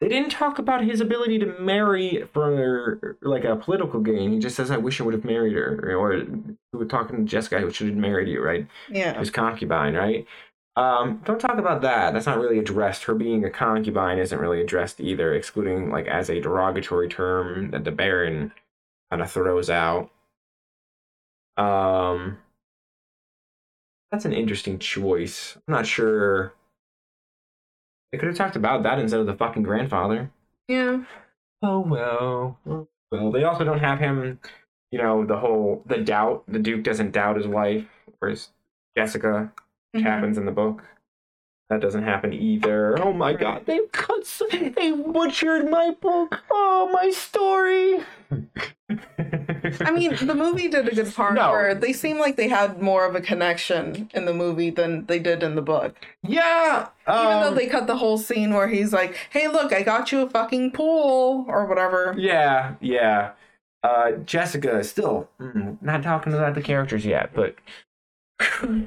They 0.00 0.08
didn't 0.08 0.30
talk 0.30 0.58
about 0.58 0.82
his 0.84 1.00
ability 1.00 1.38
to 1.40 1.46
marry 1.60 2.24
for 2.32 3.16
like 3.20 3.44
a 3.44 3.56
political 3.56 4.00
gain. 4.00 4.32
He 4.32 4.38
just 4.38 4.56
says, 4.56 4.70
"I 4.70 4.78
wish 4.78 5.00
I 5.00 5.04
would 5.04 5.12
have 5.14 5.24
married 5.24 5.52
her," 5.54 5.94
or 5.94 6.24
we 6.72 6.78
were 6.78 6.86
talking 6.86 7.16
to 7.18 7.24
Jessica, 7.24 7.60
who 7.60 7.70
should 7.70 7.88
have 7.88 7.96
married 7.96 8.28
you, 8.28 8.42
right? 8.42 8.66
Yeah. 8.88 9.18
his 9.18 9.30
concubine, 9.30 9.94
right? 9.94 10.26
Um, 10.76 11.20
don't 11.24 11.40
talk 11.40 11.58
about 11.58 11.82
that. 11.82 12.12
That's 12.12 12.26
not 12.26 12.38
really 12.38 12.58
addressed. 12.58 13.04
Her 13.04 13.14
being 13.14 13.44
a 13.44 13.50
concubine 13.50 14.18
isn't 14.18 14.38
really 14.38 14.60
addressed 14.60 15.00
either, 15.00 15.34
excluding 15.34 15.90
like 15.90 16.06
as 16.06 16.30
a 16.30 16.40
derogatory 16.40 17.08
term 17.08 17.70
that 17.70 17.84
the 17.84 17.90
Baron 17.90 18.52
kind 19.10 19.22
of 19.22 19.30
throws 19.30 19.68
out. 19.68 20.10
Um, 21.56 22.38
that's 24.10 24.24
an 24.24 24.32
interesting 24.32 24.78
choice. 24.78 25.56
I'm 25.56 25.74
not 25.74 25.86
sure. 25.86 26.54
They 28.12 28.18
could 28.18 28.28
have 28.28 28.36
talked 28.36 28.56
about 28.56 28.82
that 28.84 28.98
instead 28.98 29.20
of 29.20 29.26
the 29.26 29.34
fucking 29.34 29.62
grandfather. 29.62 30.30
Yeah. 30.68 31.04
Oh 31.62 31.80
well. 31.80 32.58
Well, 33.10 33.32
they 33.32 33.44
also 33.44 33.64
don't 33.64 33.80
have 33.80 33.98
him. 33.98 34.40
You 34.92 34.98
know 34.98 35.24
the 35.26 35.36
whole 35.36 35.82
the 35.86 35.98
doubt. 35.98 36.44
The 36.48 36.58
Duke 36.58 36.84
doesn't 36.84 37.12
doubt 37.12 37.36
his 37.36 37.46
wife, 37.46 37.86
whereas 38.18 38.48
Jessica 38.96 39.52
which 39.92 40.02
Mhm. 40.02 40.06
happens 40.06 40.38
in 40.38 40.44
the 40.46 40.52
book. 40.52 40.84
That 41.68 41.80
doesn't 41.80 42.02
happen 42.02 42.32
either. 42.32 43.00
Oh 43.00 43.12
my 43.12 43.32
god, 43.32 43.64
they 43.66 43.78
cut, 43.92 44.24
they 44.50 44.90
butchered 44.90 45.70
my 45.70 45.90
book. 46.00 46.40
Oh, 46.50 46.90
my 46.92 47.10
story. 47.10 48.00
I 49.80 49.92
mean, 49.92 50.16
the 50.16 50.34
movie 50.34 50.66
did 50.66 50.88
a 50.88 50.94
good 50.94 51.14
part 51.14 51.34
No. 51.34 51.52
where 51.52 51.74
they 51.76 51.92
seem 51.92 52.18
like 52.18 52.34
they 52.34 52.48
had 52.48 52.82
more 52.82 53.04
of 53.06 53.14
a 53.14 53.20
connection 53.20 54.10
in 54.14 54.24
the 54.24 54.34
movie 54.34 54.70
than 54.70 55.06
they 55.06 55.20
did 55.20 55.44
in 55.44 55.54
the 55.54 55.62
book. 55.62 55.94
yeah. 56.24 56.88
Even 57.08 57.40
though 57.40 57.48
um, 57.50 57.54
they 57.54 57.66
cut 57.68 57.86
the 57.86 57.96
whole 57.96 58.18
scene 58.18 58.52
where 58.52 58.66
he's 58.68 58.92
like, 58.92 59.14
"Hey, 59.30 59.46
look, 59.46 59.72
I 59.72 59.82
got 59.82 60.10
you 60.10 60.22
a 60.22 60.30
fucking 60.30 60.72
pool" 60.72 61.44
or 61.48 61.66
whatever. 61.66 62.14
Yeah, 62.18 62.74
yeah. 62.80 63.32
Uh, 63.84 64.12
Jessica 64.26 64.78
is 64.78 64.90
still 64.90 65.28
mm, 65.40 65.80
not 65.80 66.02
talking 66.02 66.32
about 66.32 66.54
the 66.54 66.62
characters 66.62 67.04
yet, 67.06 67.30
but 67.32 67.54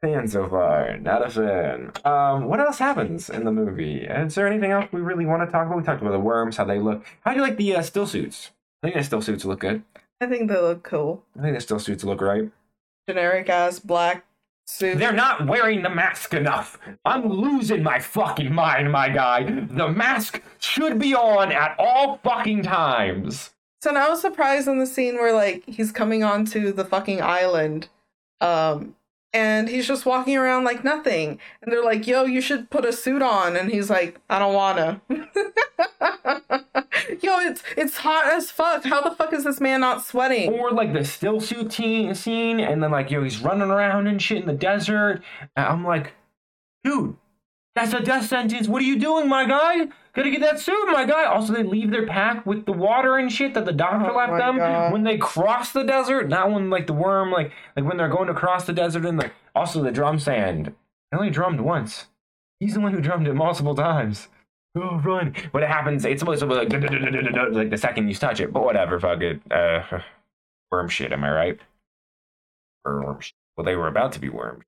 fan 0.00 0.28
so 0.28 0.48
far, 0.48 0.96
not 0.98 1.26
a 1.26 1.30
fan. 1.30 1.92
Um, 2.04 2.44
what 2.44 2.60
else 2.60 2.78
happens 2.78 3.28
in 3.30 3.44
the 3.44 3.52
movie? 3.52 4.02
Is 4.02 4.34
there 4.34 4.46
anything 4.46 4.70
else 4.70 4.86
we 4.92 5.00
really 5.00 5.26
want 5.26 5.42
to 5.42 5.50
talk 5.50 5.66
about? 5.66 5.78
We 5.78 5.84
talked 5.84 6.02
about 6.02 6.12
the 6.12 6.20
worms, 6.20 6.56
how 6.56 6.64
they 6.64 6.78
look. 6.78 7.04
How 7.22 7.32
do 7.32 7.38
you 7.38 7.42
like 7.42 7.56
the 7.56 7.76
uh, 7.76 7.82
still 7.82 8.06
suits? 8.06 8.50
I 8.82 8.88
think 8.88 8.96
the 8.96 9.04
still 9.04 9.22
suits 9.22 9.44
look 9.44 9.60
good. 9.60 9.82
I 10.20 10.26
think 10.26 10.48
they 10.48 10.56
look 10.56 10.82
cool. 10.82 11.24
I 11.38 11.42
think 11.42 11.54
the 11.54 11.60
still 11.60 11.78
suits 11.78 12.04
look 12.04 12.20
right. 12.20 12.50
Generic 13.08 13.48
ass 13.48 13.78
black 13.78 14.24
suit. 14.66 14.98
They're 14.98 15.12
not 15.12 15.46
wearing 15.46 15.82
the 15.82 15.90
mask 15.90 16.34
enough. 16.34 16.78
I'm 17.04 17.28
losing 17.28 17.82
my 17.82 17.98
fucking 17.98 18.52
mind, 18.52 18.92
my 18.92 19.08
guy. 19.08 19.44
The 19.44 19.88
mask 19.88 20.42
should 20.58 20.98
be 20.98 21.14
on 21.14 21.52
at 21.52 21.74
all 21.78 22.18
fucking 22.22 22.62
times. 22.62 23.50
So 23.80 23.92
now 23.92 24.06
I 24.06 24.10
was 24.10 24.20
surprised 24.20 24.68
in 24.68 24.78
the 24.78 24.86
scene 24.86 25.14
where 25.14 25.32
like 25.32 25.64
he's 25.66 25.92
coming 25.92 26.24
onto 26.24 26.72
the 26.72 26.84
fucking 26.84 27.22
island, 27.22 27.88
um, 28.40 28.96
and 29.32 29.68
he's 29.68 29.86
just 29.86 30.06
walking 30.06 30.36
around 30.36 30.64
like 30.64 30.84
nothing. 30.84 31.38
And 31.62 31.72
they're 31.72 31.84
like, 31.84 32.06
"Yo, 32.06 32.24
you 32.24 32.40
should 32.40 32.70
put 32.70 32.84
a 32.84 32.92
suit 32.92 33.22
on," 33.22 33.56
and 33.56 33.70
he's 33.70 33.90
like, 33.90 34.20
"I 34.28 34.38
don't 34.38 34.54
wanna." 34.54 35.00
Yo, 37.20 37.38
it's 37.40 37.62
it's 37.76 37.98
hot 37.98 38.26
as 38.26 38.50
fuck. 38.50 38.84
How 38.84 39.00
the 39.00 39.14
fuck 39.14 39.32
is 39.32 39.44
this 39.44 39.60
man 39.60 39.80
not 39.80 40.04
sweating? 40.04 40.52
Or 40.52 40.70
like 40.70 40.92
the 40.92 41.04
still 41.04 41.40
suit 41.40 41.70
teen 41.70 42.14
scene, 42.14 42.60
and 42.60 42.82
then 42.82 42.90
like 42.90 43.10
yo, 43.10 43.22
he's 43.22 43.40
running 43.40 43.70
around 43.70 44.06
and 44.06 44.20
shit 44.20 44.38
in 44.38 44.46
the 44.46 44.52
desert. 44.52 45.22
And 45.56 45.66
I'm 45.66 45.84
like, 45.84 46.12
dude, 46.84 47.16
that's 47.74 47.92
a 47.92 48.00
death 48.00 48.26
sentence. 48.26 48.68
What 48.68 48.82
are 48.82 48.86
you 48.86 48.98
doing, 48.98 49.28
my 49.28 49.46
guy? 49.46 49.88
Gotta 50.18 50.30
get 50.32 50.40
that 50.40 50.58
suit, 50.58 50.86
my 50.90 51.04
guy. 51.04 51.26
Also, 51.26 51.52
they 51.52 51.62
leave 51.62 51.92
their 51.92 52.04
pack 52.04 52.44
with 52.44 52.66
the 52.66 52.72
water 52.72 53.18
and 53.18 53.30
shit 53.30 53.54
that 53.54 53.64
the 53.64 53.72
doctor 53.72 54.10
Oh 54.10 54.16
left 54.16 54.36
them 54.36 54.56
God. 54.56 54.92
when 54.92 55.04
they 55.04 55.16
cross 55.16 55.70
the 55.70 55.84
desert. 55.84 56.28
Not 56.28 56.50
when 56.50 56.70
like 56.70 56.88
the 56.88 56.92
worm, 56.92 57.30
like 57.30 57.52
like 57.76 57.84
when 57.84 57.96
they're 57.96 58.08
going 58.08 58.26
to 58.26 58.34
cross 58.34 58.64
the 58.66 58.72
desert, 58.72 59.06
and 59.06 59.16
like 59.16 59.32
also 59.54 59.80
the 59.80 59.92
drum 59.92 60.18
sand. 60.18 60.74
They 61.12 61.18
only 61.18 61.30
drummed 61.30 61.60
once. 61.60 62.06
He's 62.58 62.74
the 62.74 62.80
one 62.80 62.94
who 62.94 63.00
drummed 63.00 63.28
it 63.28 63.34
multiple 63.34 63.76
times. 63.76 64.26
Oh, 64.74 64.98
run! 65.04 65.36
When 65.52 65.62
it 65.62 65.68
happens, 65.68 66.04
it's 66.04 66.18
supposed 66.18 66.40
to 66.40 66.46
be 66.48 66.54
like, 66.54 66.72
like 67.52 67.70
the 67.70 67.78
second 67.78 68.08
you 68.08 68.14
touch 68.16 68.40
it, 68.40 68.52
but 68.52 68.64
whatever, 68.64 68.98
fuck 68.98 69.20
it. 69.20 69.40
Uh, 69.52 70.00
worm 70.72 70.88
shit, 70.88 71.12
am 71.12 71.22
I 71.22 71.30
right? 71.30 71.60
Worm 72.84 73.20
shit. 73.20 73.34
Well, 73.56 73.64
they 73.64 73.76
were 73.76 73.86
about 73.86 74.10
to 74.14 74.20
be 74.20 74.30
worms. 74.30 74.64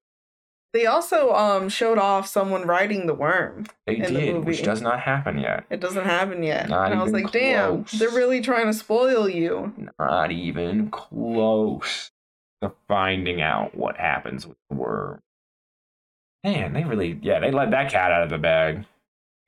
They 0.72 0.86
also 0.86 1.32
um 1.34 1.68
showed 1.68 1.98
off 1.98 2.26
someone 2.28 2.66
riding 2.66 3.06
the 3.06 3.14
worm. 3.14 3.66
They 3.86 3.96
In 3.96 4.14
the 4.14 4.20
did, 4.20 4.44
which 4.44 4.62
does 4.62 4.80
not 4.80 5.00
happen 5.00 5.38
yet. 5.38 5.64
It 5.68 5.80
doesn't 5.80 6.04
happen 6.04 6.42
yet. 6.42 6.68
Not 6.68 6.92
and 6.92 7.00
I 7.00 7.02
was 7.02 7.12
like, 7.12 7.32
damn, 7.32 7.84
they're 7.94 8.10
really 8.10 8.40
trying 8.40 8.66
to 8.66 8.72
spoil 8.72 9.28
you. 9.28 9.90
Not 9.98 10.30
even 10.30 10.90
close 10.90 12.12
to 12.62 12.72
finding 12.86 13.40
out 13.40 13.74
what 13.74 13.96
happens 13.96 14.46
with 14.46 14.56
the 14.68 14.76
worm. 14.76 15.20
Man, 16.44 16.72
they 16.72 16.84
really, 16.84 17.18
yeah, 17.20 17.40
they 17.40 17.50
let 17.50 17.70
that 17.72 17.90
cat 17.90 18.12
out 18.12 18.22
of 18.22 18.30
the 18.30 18.38
bag. 18.38 18.84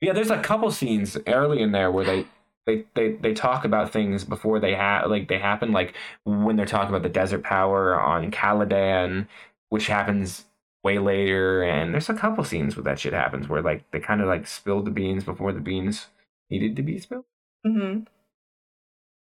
Yeah, 0.01 0.13
there's 0.13 0.31
a 0.31 0.43
couple 0.43 0.71
scenes 0.71 1.17
early 1.27 1.63
in 1.63 1.73
there 1.73 1.91
where 1.91 2.05
they 2.05 2.27
they 2.67 2.85
they, 2.95 3.13
they 3.13 3.35
talk 3.35 3.65
about 3.65 3.93
things 3.93 4.25
before 4.25 4.59
they 4.59 4.75
ha- 4.75 5.05
like 5.07 5.29
they 5.29 5.39
happen 5.39 5.73
like 5.73 5.95
when 6.25 6.57
they're 6.57 6.67
talking 6.67 6.89
about 6.89 7.03
the 7.03 7.09
desert 7.09 7.45
power 7.45 8.01
on 8.01 8.31
Caladan, 8.33 9.29
which 9.69 9.87
happens 9.87 10.45
way 10.83 10.99
later 10.99 11.63
and 11.63 11.95
there's 11.95 12.09
a 12.09 12.15
couple 12.15 12.43
scenes 12.45 12.77
where 12.77 12.83
that 12.83 12.99
shit 12.99 13.13
happens 13.13 13.49
where 13.49 13.63
like 13.63 13.89
they 13.93 14.01
kind 14.01 14.21
of 14.21 14.27
like 14.27 14.47
spilled 14.47 14.85
the 14.85 14.91
beans 14.91 15.25
before 15.25 15.53
the 15.53 15.61
beans 15.61 16.09
needed 16.51 16.77
to 16.77 16.83
be 16.83 16.99
spilled. 16.99 17.25
Mm-hmm. 17.67 18.01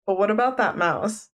But 0.06 0.18
what 0.18 0.30
about 0.30 0.56
that 0.58 0.76
mouse? 0.76 1.30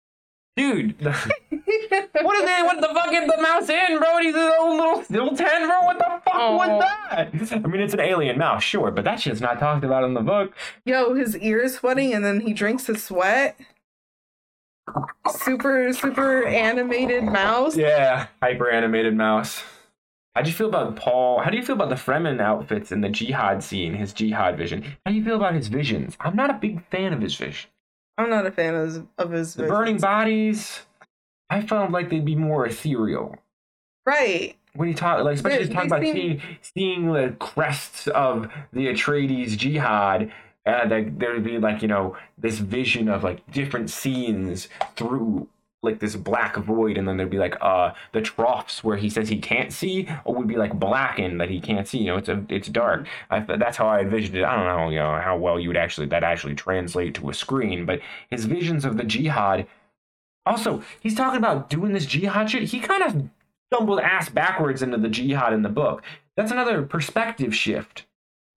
Dude, 0.56 0.98
the, 0.98 1.10
what 1.50 2.44
is 2.44 2.50
it? 2.50 2.64
What 2.64 2.80
the 2.80 2.88
fuck 2.94 3.12
is 3.12 3.28
the 3.28 3.42
mouse 3.42 3.68
in, 3.68 3.98
bro? 3.98 4.18
He's 4.18 4.34
his 4.34 4.52
own 4.60 4.78
little 4.78 5.04
little 5.10 5.36
ten, 5.36 5.66
bro. 5.66 5.82
What 5.82 5.98
the 5.98 6.04
fuck 6.24 6.34
Aw. 6.34 6.56
was 6.56 6.84
that? 7.10 7.64
I 7.64 7.66
mean, 7.66 7.80
it's 7.80 7.94
an 7.94 8.00
alien 8.00 8.38
mouse, 8.38 8.62
sure, 8.62 8.92
but 8.92 9.02
that 9.04 9.20
shit's 9.20 9.40
not 9.40 9.58
talked 9.58 9.84
about 9.84 10.04
in 10.04 10.14
the 10.14 10.20
book. 10.20 10.54
Yo, 10.84 11.14
his 11.14 11.36
ear 11.38 11.60
is 11.60 11.74
sweating 11.74 12.14
and 12.14 12.24
then 12.24 12.40
he 12.40 12.52
drinks 12.52 12.86
his 12.86 13.02
sweat. 13.02 13.58
Super, 15.28 15.92
super 15.92 16.46
animated 16.46 17.24
mouse. 17.24 17.76
Yeah, 17.76 18.28
hyper 18.40 18.70
animated 18.70 19.16
mouse. 19.16 19.62
How 20.34 20.42
do 20.42 20.50
you 20.50 20.56
feel 20.56 20.68
about 20.68 20.96
Paul? 20.96 21.40
How 21.40 21.50
do 21.50 21.56
you 21.56 21.62
feel 21.62 21.76
about 21.76 21.90
the 21.90 21.94
Fremen 21.94 22.40
outfits 22.40 22.90
and 22.90 23.04
the 23.04 23.08
jihad 23.08 23.62
scene, 23.62 23.94
his 23.94 24.12
jihad 24.12 24.56
vision? 24.58 24.82
How 25.04 25.12
do 25.12 25.16
you 25.16 25.24
feel 25.24 25.36
about 25.36 25.54
his 25.54 25.68
visions? 25.68 26.16
I'm 26.20 26.34
not 26.34 26.50
a 26.50 26.54
big 26.54 26.84
fan 26.90 27.12
of 27.12 27.20
his 27.20 27.36
vision. 27.36 27.70
I'm 28.18 28.30
not 28.30 28.44
a 28.46 28.50
fan 28.50 28.74
of 28.74 28.86
his, 28.86 28.96
of 29.18 29.30
his 29.30 29.54
The 29.54 29.62
visions. 29.64 29.78
burning 29.78 29.98
bodies, 29.98 30.80
I 31.50 31.62
felt 31.62 31.90
like 31.92 32.10
they'd 32.10 32.24
be 32.24 32.34
more 32.36 32.66
ethereal. 32.66 33.36
Right. 34.06 34.56
When 34.74 34.88
you 34.88 34.94
talk, 34.94 35.22
like 35.24 35.36
especially 35.36 35.68
talking 35.68 35.90
about 35.90 36.02
seem- 36.02 36.14
seeing, 36.14 36.42
seeing 36.62 37.12
the 37.12 37.36
crests 37.38 38.08
of 38.08 38.50
the 38.72 38.88
Atreides 38.88 39.56
jihad, 39.56 40.32
uh, 40.66 40.70
and 40.82 40.90
like 40.90 41.18
there'd 41.18 41.44
be 41.44 41.58
like 41.58 41.80
you 41.82 41.88
know 41.88 42.16
this 42.38 42.58
vision 42.58 43.08
of 43.08 43.22
like 43.22 43.48
different 43.52 43.88
scenes 43.90 44.68
through 44.96 45.48
like 45.84 46.00
this 46.00 46.16
black 46.16 46.56
void, 46.56 46.96
and 46.96 47.06
then 47.06 47.16
there'd 47.16 47.30
be 47.30 47.38
like 47.38 47.56
uh 47.60 47.92
the 48.12 48.20
troughs 48.20 48.82
where 48.82 48.96
he 48.96 49.08
says 49.10 49.28
he 49.28 49.38
can't 49.38 49.72
see, 49.72 50.08
or 50.24 50.34
would 50.34 50.48
be 50.48 50.56
like 50.56 50.78
blackened 50.78 51.40
that 51.40 51.50
he 51.50 51.60
can't 51.60 51.86
see. 51.86 51.98
You 51.98 52.06
know, 52.06 52.16
it's 52.16 52.28
a 52.28 52.44
it's 52.48 52.68
dark. 52.68 53.06
I, 53.30 53.40
that's 53.40 53.76
how 53.76 53.86
I 53.86 54.00
envisioned 54.00 54.36
it. 54.36 54.44
I 54.44 54.56
don't 54.56 54.66
know, 54.66 54.90
you 54.90 54.98
know, 54.98 55.20
how 55.20 55.36
well 55.36 55.60
you 55.60 55.68
would 55.68 55.76
actually 55.76 56.06
that 56.08 56.24
actually 56.24 56.54
translate 56.54 57.14
to 57.16 57.30
a 57.30 57.34
screen, 57.34 57.86
but 57.86 58.00
his 58.30 58.44
visions 58.44 58.84
of 58.84 58.96
the 58.96 59.04
jihad. 59.04 59.66
Also, 60.46 60.82
he's 61.00 61.14
talking 61.14 61.38
about 61.38 61.70
doing 61.70 61.92
this 61.92 62.06
jihad 62.06 62.50
shit. 62.50 62.64
He 62.64 62.80
kind 62.80 63.02
of 63.02 63.30
stumbled 63.72 64.00
ass 64.00 64.28
backwards 64.28 64.82
into 64.82 64.98
the 64.98 65.08
jihad 65.08 65.52
in 65.52 65.62
the 65.62 65.68
book. 65.68 66.02
That's 66.36 66.52
another 66.52 66.82
perspective 66.82 67.54
shift. 67.54 68.06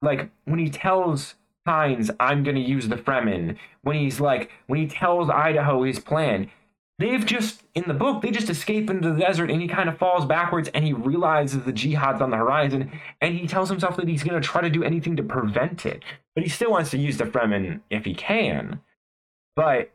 Like 0.02 0.30
when 0.46 0.60
he 0.60 0.70
tells 0.70 1.36
Hines, 1.66 2.10
I'm 2.20 2.44
gonna 2.44 2.60
use 2.60 2.88
the 2.88 2.96
Fremen, 2.96 3.58
when 3.82 3.98
he's 3.98 4.20
like, 4.20 4.52
when 4.68 4.80
he 4.80 4.88
tells 4.88 5.30
Idaho 5.30 5.84
his 5.84 6.00
plan, 6.00 6.50
they've 7.00 7.26
just, 7.26 7.64
in 7.76 7.84
the 7.88 7.94
book, 7.94 8.22
they 8.22 8.32
just 8.32 8.50
escape 8.50 8.90
into 8.90 9.12
the 9.12 9.20
desert 9.20 9.52
and 9.52 9.62
he 9.62 9.68
kind 9.68 9.90
of 9.90 9.98
falls 9.98 10.26
backwards 10.26 10.70
and 10.74 10.84
he 10.84 10.94
realizes 10.94 11.64
the 11.64 11.74
jihad's 11.74 12.22
on 12.22 12.32
the 12.32 12.38
horizon 12.38 12.92
and 13.22 13.36
he 13.36 13.48
tells 13.48 13.70
himself 13.70 13.98
that 13.98 14.08
he's 14.08 14.24
gonna 14.24 14.42
try 14.42 14.62
to 14.62 14.70
do 14.70 14.84
anything 14.84 15.16
to 15.16 15.24
prevent 15.24 15.86
it. 15.86 16.04
But 16.36 16.44
he 16.44 16.50
still 16.50 16.72
wants 16.72 16.92
to 16.92 16.98
use 16.98 17.18
the 17.18 17.26
Fremen 17.26 17.82
if 17.90 18.06
he 18.06 18.14
can. 18.14 18.82
But 19.56 19.92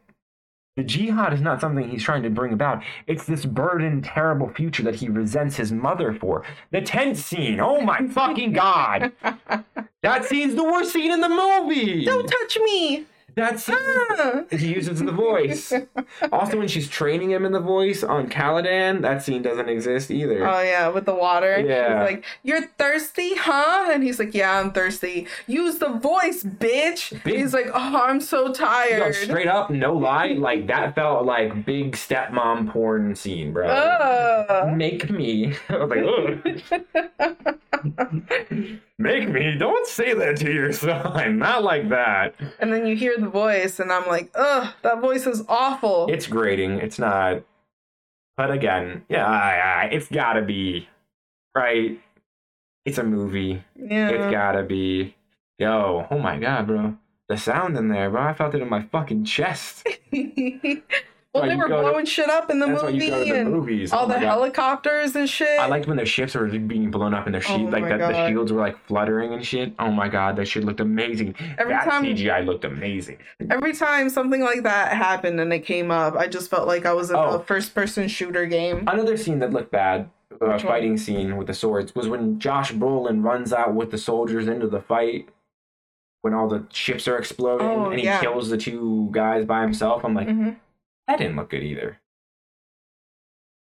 the 0.77 0.85
jihad 0.85 1.35
is 1.35 1.41
not 1.41 1.61
something 1.61 1.89
he's 1.89 2.03
trying 2.03 2.23
to 2.23 2.31
bring 2.31 2.53
about. 2.53 2.83
It's 3.07 3.27
this 3.27 3.45
burdened, 3.45 4.05
terrible 4.05 4.49
future 4.49 4.83
that 4.85 4.95
he 4.95 5.09
resents 5.09 5.57
his 5.57 5.71
mother 5.71 6.15
for. 6.15 6.45
The 6.71 6.81
tent 6.81 7.19
scene. 7.19 7.61
Oh 7.61 7.81
my 7.81 8.07
fucking 8.09 8.53
god. 8.53 9.13
That 10.03 10.25
scene's 10.25 10.57
the 10.57 10.65
worst 10.65 10.93
scene 10.93 11.13
in 11.13 11.21
the 11.21 11.29
movie. 11.29 12.05
Don't 12.05 12.27
touch 12.27 12.59
me. 12.65 13.07
That 13.35 13.61
scene. 13.61 13.77
Ah. 13.79 14.45
He 14.51 14.75
uses 14.75 15.01
the 15.01 15.13
voice. 15.13 15.73
Also, 16.31 16.59
when 16.59 16.69
she's 16.69 16.89
training 16.89 17.31
him 17.31 17.45
in 17.45 17.53
the 17.53 17.61
voice 17.61 18.03
on 18.03 18.29
Caladan, 18.29 19.01
that 19.03 19.23
scene 19.23 19.43
doesn't 19.43 19.69
exist 19.69 20.11
either. 20.11 20.47
Oh 20.47 20.61
yeah, 20.61 20.89
with 20.89 21.07
the 21.07 21.15
water. 21.15 21.59
Yeah. 21.61 22.01
He's 22.01 22.15
like, 22.15 22.25
"You're 22.43 22.67
thirsty, 22.79 23.35
huh?" 23.35 23.91
And 23.93 24.03
he's 24.03 24.19
like, 24.19 24.35
"Yeah, 24.35 24.59
I'm 24.61 24.73
thirsty." 24.73 25.27
Use 25.47 25.79
the 25.79 25.89
voice, 25.89 26.43
bitch. 26.43 27.19
He's 27.25 27.55
like, 27.55 27.69
"Oh, 27.73 28.03
I'm 28.05 28.21
so 28.21 28.49
Yo, 28.49 28.53
tired." 28.53 29.15
straight 29.15 29.49
up, 29.49 29.71
no 29.71 29.95
lie, 29.95 30.33
like 30.33 30.67
that 30.67 30.95
felt 30.95 31.25
like 31.25 31.65
big 31.65 31.93
stepmom 31.93 32.71
porn 32.71 33.15
scene, 33.15 33.53
bro. 33.53 33.67
Ugh. 33.69 34.77
Make 34.77 35.11
me. 35.11 35.55
I 35.69 35.77
was 35.77 35.91
like, 35.91 36.05
ugh. 37.21 37.59
Make 39.03 39.29
me. 39.29 39.57
Don't 39.59 39.87
say 39.87 40.15
that 40.15 40.37
to 40.39 40.53
your 40.53 40.73
son. 40.85 41.39
Not 41.39 41.65
like 41.65 41.89
that. 41.89 42.35
and 42.61 42.73
then 42.73 42.87
you 42.87 42.95
hear 42.95 43.17
the 43.19 43.29
voice, 43.29 43.81
and 43.81 43.91
I'm 43.93 44.07
like, 44.07 44.31
"Ugh, 44.35 44.73
that 44.83 45.01
voice 45.01 45.27
is 45.27 45.43
awful." 45.49 46.07
It's 46.09 46.27
grating. 46.27 46.79
It's 46.79 46.99
not. 46.99 47.43
But 48.37 48.51
again, 48.51 49.05
yeah, 49.09 49.27
I, 49.27 49.83
I, 49.83 49.85
it's 49.93 50.09
gotta 50.09 50.43
be 50.43 50.89
right. 51.55 52.01
It's 52.85 52.99
a 52.99 53.05
movie. 53.05 53.63
yeah. 53.77 54.09
It's 54.11 54.31
gotta 54.33 54.63
be. 54.63 55.15
Yo, 55.59 56.07
oh 56.11 56.19
my 56.19 56.39
god, 56.39 56.67
bro. 56.67 56.97
The 57.29 57.37
sound 57.37 57.77
in 57.77 57.89
there, 57.89 58.11
bro. 58.11 58.23
I 58.23 58.35
felt 58.35 58.55
it 58.55 58.63
in 58.63 58.69
my 58.69 58.83
fucking 58.83 59.25
chest. 59.25 59.87
well, 61.35 61.47
they 61.49 61.57
were 61.57 61.69
go 61.69 61.77
to- 61.83 61.89
blowing 61.91 62.05
shit 62.05 62.29
up 62.29 62.51
in 62.51 62.59
the 62.59 62.67
That's 62.67 62.83
why 62.83 62.89
you 62.91 63.11
movie, 63.11 63.31
the 63.31 63.39
and 63.41 63.51
movies. 63.51 63.93
all 63.93 64.05
Oh 64.05 64.09
the 64.09 64.19
helicopters 64.19 65.17
and 65.17 65.29
shit. 65.29 65.59
I 65.59 65.67
liked 65.67 65.87
when 65.87 65.97
their 65.97 66.05
ships 66.07 66.35
were 66.35 66.47
being 66.47 66.91
blown 66.91 67.15
up 67.15 67.25
and 67.27 67.35
their 67.35 67.43
Oh 67.49 67.57
like 67.57 67.85
that, 67.89 67.99
the 67.99 68.29
shields 68.29 68.53
were 68.53 68.61
like 68.61 68.77
fluttering 68.87 69.33
and 69.33 69.45
shit. 69.45 69.73
Oh 69.79 69.91
my 69.91 70.09
god, 70.09 70.37
that 70.37 70.47
shit 70.47 70.65
looked 70.65 70.81
amazing. 70.81 71.35
Every 71.59 71.73
that 71.73 71.85
time- 71.89 72.05
CGI 72.05 72.45
looked 72.45 72.65
amazing. 72.65 73.19
Every 73.51 73.73
time 73.73 74.11
something 74.11 74.43
like 74.43 74.63
that 74.65 74.93
happened 74.93 75.41
and 75.41 75.53
it 75.53 75.61
came 75.61 75.91
up, 75.91 76.15
I 76.17 76.27
just 76.27 76.51
felt 76.51 76.67
like 76.69 76.85
I 76.85 76.93
was 76.93 77.11
in 77.11 77.17
Oh. 77.17 77.37
a 77.37 77.43
first-person 77.43 78.09
shooter 78.09 78.45
game. 78.47 78.85
Another 78.87 79.17
scene 79.17 79.39
that 79.39 79.53
looked 79.53 79.71
bad, 79.71 80.11
a 80.41 80.59
fighting 80.59 80.99
scene 80.99 81.37
with 81.39 81.47
the 81.47 81.55
swords, 81.55 81.95
was 81.95 82.09
when 82.09 82.39
Josh 82.41 82.73
Brolin 82.73 83.25
runs 83.25 83.53
out 83.53 83.75
with 83.75 83.91
the 83.91 83.99
soldiers 83.99 84.49
into 84.49 84.67
the 84.67 84.81
fight. 84.81 85.29
When 86.21 86.35
all 86.35 86.47
the 86.49 86.67
ships 86.71 87.09
are 87.09 87.19
exploding 87.19 87.67
Oh, 87.67 87.91
and 87.91 87.99
he 87.99 88.05
yeah. 88.05 88.21
kills 88.21 88.49
the 88.49 88.57
two 88.57 89.09
guys 89.11 89.45
by 89.45 89.63
himself, 89.63 90.05
I'm 90.05 90.15
like, 90.15 90.29
hmm 90.29 90.51
that 91.13 91.19
didn't 91.19 91.37
look 91.37 91.51
good 91.51 91.63
either. 91.63 92.01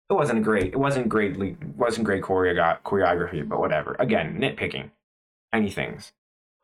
It 0.09 0.13
wasn't 0.13 0.43
great. 0.43 0.73
It 0.73 0.79
wasn't 0.79 1.09
greatly 1.09 1.57
wasn't 1.75 2.05
great 2.05 2.21
choreo- 2.21 2.79
choreography, 2.83 3.47
but 3.47 3.59
whatever. 3.59 3.95
Again, 3.97 4.37
nitpicking, 4.39 4.91
tiny 5.51 5.71
things. 5.71 6.13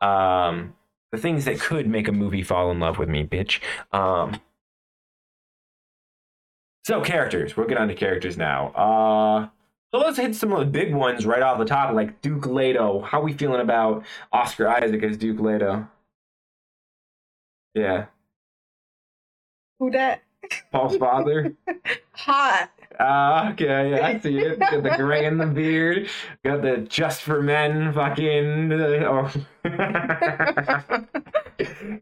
Um, 0.00 0.74
the 1.10 1.18
things 1.18 1.46
that 1.46 1.58
could 1.60 1.88
make 1.88 2.06
a 2.06 2.12
movie 2.12 2.42
fall 2.42 2.70
in 2.70 2.78
love 2.78 2.98
with 2.98 3.08
me, 3.08 3.24
bitch. 3.26 3.60
Um, 3.92 4.40
so 6.84 7.00
characters. 7.00 7.56
We'll 7.56 7.66
get 7.66 7.78
on 7.78 7.88
to 7.88 7.94
characters 7.94 8.36
now. 8.36 8.68
Uh, 8.68 9.48
so 9.90 9.98
let's 9.98 10.18
hit 10.18 10.36
some 10.36 10.52
of 10.52 10.60
the 10.60 10.66
big 10.66 10.94
ones 10.94 11.26
right 11.26 11.42
off 11.42 11.58
the 11.58 11.64
top, 11.64 11.92
like 11.94 12.20
Duke 12.20 12.46
Leto. 12.46 13.00
How 13.00 13.20
we 13.20 13.32
feeling 13.32 13.60
about 13.60 14.04
Oscar 14.32 14.68
Isaac 14.68 15.02
as 15.02 15.16
Duke 15.16 15.40
Leto? 15.40 15.88
Yeah, 17.74 18.06
Who 19.78 19.90
that? 19.92 20.22
Paul's 20.72 20.96
father. 20.96 21.52
Hot. 22.12 22.70
Ah, 23.00 23.52
okay, 23.52 23.90
yeah, 23.90 24.06
I 24.06 24.18
see 24.18 24.38
it. 24.38 24.58
Got 24.58 24.82
the 24.82 24.90
gray 24.96 25.24
in 25.26 25.38
the 25.38 25.46
beard. 25.46 26.08
Got 26.44 26.62
the 26.62 26.78
just 26.78 27.22
for 27.22 27.40
men 27.42 27.92
fucking. 27.92 28.72
Uh, 28.72 29.04
oh. 29.06 29.32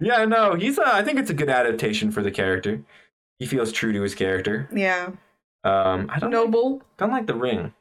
yeah, 0.00 0.24
no, 0.24 0.54
he's. 0.54 0.78
Uh, 0.78 0.84
I 0.86 1.02
think 1.02 1.18
it's 1.18 1.30
a 1.30 1.34
good 1.34 1.50
adaptation 1.50 2.10
for 2.10 2.22
the 2.22 2.30
character. 2.30 2.80
He 3.38 3.46
feels 3.46 3.72
true 3.72 3.92
to 3.92 4.00
his 4.02 4.14
character. 4.14 4.68
Yeah. 4.72 5.10
Um, 5.64 6.10
I 6.12 6.18
don't 6.18 6.30
like, 6.30 6.32
Noble. 6.32 6.82
don't 6.96 7.10
like 7.10 7.26
the 7.26 7.34
ring. 7.34 7.74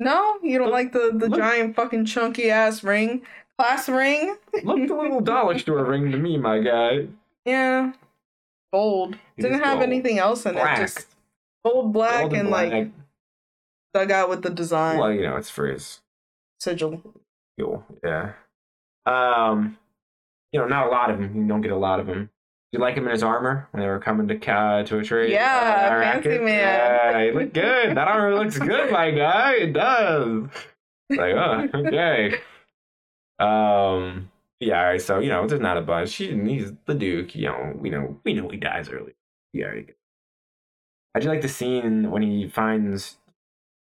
No, 0.00 0.38
you 0.42 0.58
don't 0.58 0.68
Look- 0.68 0.74
like 0.74 0.92
the 0.92 1.10
the 1.14 1.28
look- 1.28 1.38
giant 1.38 1.76
fucking 1.76 2.06
chunky 2.06 2.50
ass 2.50 2.82
ring, 2.82 3.22
class 3.58 3.88
ring. 3.88 4.36
Looked 4.64 4.90
a 4.90 4.96
little 5.00 5.20
dollar 5.20 5.58
store 5.58 5.84
ring 5.84 6.10
to 6.10 6.18
me, 6.18 6.38
my 6.38 6.58
guy. 6.60 7.06
Yeah. 7.44 7.92
Gold. 8.72 9.16
It 9.36 9.42
Didn't 9.42 9.60
have 9.60 9.78
gold. 9.78 9.82
anything 9.88 10.18
else 10.18 10.44
in 10.46 10.54
Black. 10.54 10.78
it. 10.78 10.82
Just 10.82 11.06
gold, 11.64 11.92
black, 11.92 12.20
Gold 12.22 12.32
and 12.34 12.48
black. 12.48 12.70
like 12.72 12.90
dug 13.94 14.10
out 14.10 14.28
with 14.28 14.42
the 14.42 14.50
design 14.50 14.98
Well, 14.98 15.12
you 15.12 15.22
know, 15.22 15.36
it's 15.36 15.50
for 15.50 15.66
his 15.66 16.00
sigil. 16.60 17.02
fuel. 17.56 17.84
Yeah. 18.04 18.32
Um, 19.06 19.78
you 20.52 20.60
know, 20.60 20.66
not 20.66 20.86
a 20.86 20.90
lot 20.90 21.10
of 21.10 21.18
them. 21.18 21.34
You 21.34 21.46
don't 21.48 21.62
get 21.62 21.72
a 21.72 21.76
lot 21.76 21.98
of 22.00 22.06
them. 22.06 22.24
Do 22.70 22.76
you 22.76 22.80
like 22.80 22.94
him 22.96 23.04
in 23.06 23.12
his 23.12 23.22
armor 23.22 23.66
when 23.70 23.80
they 23.82 23.88
were 23.88 23.98
coming 23.98 24.28
to 24.28 24.52
uh, 24.52 24.82
to 24.84 24.98
a 24.98 25.02
trade? 25.04 25.30
Yeah, 25.32 25.46
uh, 25.88 26.02
fancy 26.02 26.28
racket? 26.28 26.44
man. 26.44 26.54
Yeah, 27.14 27.24
he 27.24 27.30
looked 27.32 27.54
good. 27.54 27.96
That 27.96 28.08
armor 28.08 28.34
looks 28.34 28.58
good, 28.58 28.90
my 28.92 29.10
guy. 29.10 29.54
It 29.54 29.72
does. 29.72 30.42
Like, 31.08 31.34
oh, 31.34 31.66
okay. 31.74 32.40
Um, 33.40 34.30
yeah. 34.60 34.96
So 34.98 35.18
you 35.18 35.28
know, 35.28 35.46
there's 35.46 35.60
not 35.60 35.76
a 35.76 35.82
bunch. 35.82 36.14
He, 36.14 36.28
he's 36.40 36.72
the 36.86 36.94
Duke. 36.94 37.34
You 37.34 37.48
know, 37.48 37.72
we 37.76 37.90
know 37.90 38.18
we 38.24 38.34
know 38.34 38.48
he 38.48 38.56
dies 38.56 38.88
early. 38.88 39.14
Yeah. 39.52 39.72
I 41.14 41.20
do 41.20 41.28
like 41.28 41.42
the 41.42 41.48
scene 41.48 42.10
when 42.10 42.22
he 42.22 42.48
finds 42.48 43.16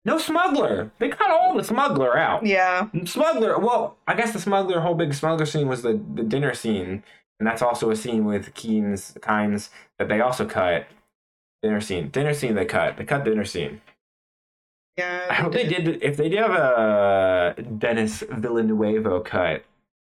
no 0.06 0.18
smuggler. 0.18 0.92
They 1.00 1.10
cut 1.10 1.30
all 1.30 1.56
the 1.58 1.64
smuggler 1.64 2.18
out. 2.18 2.46
Yeah. 2.46 2.88
Smuggler. 3.06 3.60
Well, 3.60 3.98
I 4.08 4.16
guess 4.16 4.32
the 4.32 4.40
smuggler 4.40 4.80
whole 4.80 4.96
big 4.96 5.14
smuggler 5.14 5.46
scene 5.46 5.68
was 5.68 5.82
the 5.82 6.00
the 6.16 6.24
dinner 6.24 6.54
scene, 6.54 7.04
and 7.40 7.48
that's 7.48 7.62
also 7.62 7.90
a 7.90 7.96
scene 7.96 8.24
with 8.24 8.54
Keen's 8.54 9.14
Kynes 9.20 9.70
that 10.00 10.08
they 10.08 10.22
also 10.22 10.46
cut. 10.46 10.88
Dinner 11.62 11.82
scene. 11.82 12.10
Dinner 12.10 12.34
scene. 12.34 12.56
They 12.56 12.66
cut. 12.66 12.98
They 12.98 13.04
cut 13.04 13.26
dinner 13.26 13.44
scene. 13.44 13.82
Yeah. 14.98 15.28
I 15.30 15.34
hope 15.34 15.54
they 15.54 15.68
did. 15.68 16.02
If 16.02 16.16
they 16.18 16.30
did 16.30 16.40
have 16.40 16.52
a 16.52 17.56
Denis 17.78 18.24
Villeneuve 18.30 19.26
cut, 19.26 19.66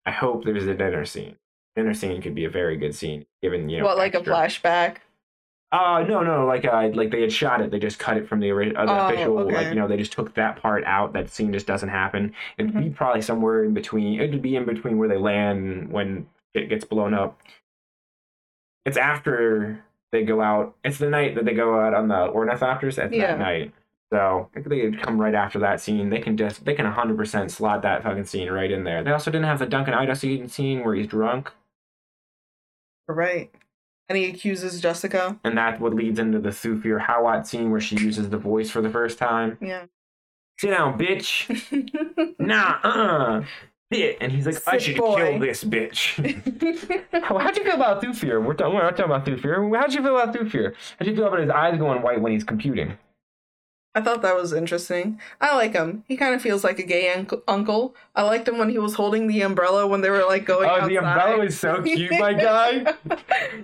I 0.05 0.11
hope 0.11 0.45
there's 0.45 0.67
a 0.67 0.73
dinner 0.73 1.05
scene. 1.05 1.35
Dinner 1.75 1.93
scene 1.93 2.21
could 2.21 2.35
be 2.35 2.45
a 2.45 2.49
very 2.49 2.77
good 2.77 2.95
scene, 2.95 3.25
given 3.41 3.69
you 3.69 3.79
know. 3.79 3.85
what, 3.85 3.97
like 3.97 4.15
extra. 4.15 4.33
a 4.33 4.37
flashback? 4.37 4.97
Uh 5.71 6.03
no 6.09 6.23
no 6.23 6.47
like 6.47 6.65
uh 6.65 6.89
like 6.95 7.11
they 7.11 7.21
had 7.21 7.31
shot 7.31 7.61
it 7.61 7.69
they 7.69 7.77
just 7.77 7.99
cut 7.99 8.17
it 8.17 8.27
from 8.27 8.39
the, 8.39 8.49
ori- 8.51 8.75
uh, 8.75 8.85
the 8.87 8.91
Oh, 8.91 9.07
official 9.07 9.35
like 9.45 9.55
okay. 9.55 9.69
you 9.69 9.75
know 9.75 9.87
they 9.87 9.97
just 9.97 10.11
took 10.11 10.33
that 10.33 10.59
part 10.59 10.83
out 10.85 11.13
that 11.13 11.29
scene 11.29 11.53
just 11.53 11.67
doesn't 11.67 11.89
happen 11.89 12.33
it'd 12.57 12.71
Mm-hmm. 12.71 12.83
be 12.85 12.89
probably 12.89 13.21
somewhere 13.21 13.63
in 13.63 13.75
between 13.75 14.19
it'd 14.19 14.41
be 14.41 14.55
in 14.55 14.65
between 14.65 14.97
where 14.97 15.07
they 15.07 15.19
land 15.19 15.59
and 15.59 15.91
when 15.91 16.25
it 16.55 16.69
gets 16.69 16.85
blown 16.85 17.13
up 17.13 17.39
it's 18.83 18.97
after 18.97 19.83
they 20.11 20.23
go 20.23 20.41
out 20.41 20.75
it's 20.83 20.97
the 20.97 21.07
night 21.07 21.35
that 21.35 21.45
they 21.45 21.53
go 21.53 21.79
out 21.79 21.93
on 21.93 22.07
the 22.07 22.15
ornithopters 22.15 22.97
at 22.97 23.13
Yeah. 23.13 23.27
that 23.27 23.39
night 23.39 23.71
So 24.11 24.49
they 24.55 24.61
could 24.81 25.01
come 25.01 25.19
right 25.21 25.35
after 25.35 25.59
that 25.59 25.79
scene, 25.81 26.09
they 26.09 26.19
can 26.19 26.35
just 26.35 26.65
they 26.65 26.73
can 26.73 26.85
100% 26.91 27.51
slot 27.51 27.83
that 27.83 28.01
fucking 28.03 28.25
scene 28.25 28.49
right 28.49 28.71
in 28.71 28.83
there. 28.83 29.03
They 29.03 29.11
also 29.11 29.29
didn't 29.29 29.45
have 29.45 29.59
the 29.59 29.65
Duncan 29.67 29.93
Idaho 29.93 30.15
scene 30.15 30.47
scene 30.47 30.83
where 30.83 30.95
he's 30.95 31.07
drunk, 31.07 31.51
Right. 33.07 33.51
And 34.07 34.17
he 34.17 34.25
accuses 34.25 34.81
Jessica. 34.81 35.39
and 35.43 35.57
that 35.57 35.79
what 35.79 35.93
leads 35.93 36.17
into 36.19 36.39
the 36.39 36.49
Thufir 36.49 37.05
Hawat 37.05 37.45
scene 37.45 37.69
where 37.71 37.79
she 37.81 37.95
uses 37.97 38.29
the 38.29 38.37
voice 38.37 38.69
for 38.71 38.81
the 38.81 38.89
first 38.89 39.19
time. 39.19 39.57
Yeah. 39.61 39.85
Sit 40.57 40.71
down, 40.71 40.97
bitch. 40.97 41.47
Nah, 42.39 42.79
uh-uh. 42.83 43.43
Bit. 43.91 44.17
And 44.21 44.31
he's 44.31 44.45
like, 44.45 44.57
I 44.67 44.77
should 44.79 44.97
boy. 44.97 45.15
kill 45.17 45.39
this 45.39 45.63
bitch. 45.63 46.15
How, 47.23 47.37
how'd 47.37 47.57
you 47.57 47.63
feel 47.63 47.75
about 47.75 48.01
Thufir? 48.01 48.43
We're, 48.43 48.53
talking, 48.53 48.73
we're 48.75 48.81
not 48.83 48.97
talking 48.97 49.11
about 49.11 49.25
Thufir. 49.25 49.77
How'd 49.79 49.93
you 49.93 50.01
feel 50.01 50.17
about 50.17 50.33
Thufir? 50.35 50.73
How'd 50.97 51.07
you 51.07 51.15
feel 51.15 51.27
about 51.27 51.39
his 51.39 51.49
eyes 51.49 51.77
going 51.77 52.01
white 52.01 52.19
when 52.21 52.31
he's 52.31 52.43
computing? 52.43 52.97
I 53.95 54.01
thought 54.01 54.21
that 54.21 54.35
was 54.35 54.53
interesting. 54.53 55.19
I 55.41 55.55
like 55.55 55.73
him. 55.73 56.03
He 56.07 56.15
kind 56.15 56.35
of 56.35 56.41
feels 56.41 56.63
like 56.63 56.77
a 56.79 56.83
gay 56.83 57.11
unc- 57.11 57.33
uncle. 57.47 57.95
I 58.15 58.21
liked 58.21 58.47
him 58.47 58.57
when 58.59 58.69
he 58.69 58.77
was 58.77 58.93
holding 58.93 59.27
the 59.27 59.41
umbrella 59.41 59.87
when 59.87 60.01
they 60.01 60.09
were 60.11 60.23
like 60.27 60.45
going. 60.45 60.69
Oh, 60.69 60.87
the 60.87 60.97
umbrella 60.97 61.43
is 61.43 61.59
so 61.59 61.81
cute, 61.81 62.11
my 62.19 62.33
guy. 62.49 62.93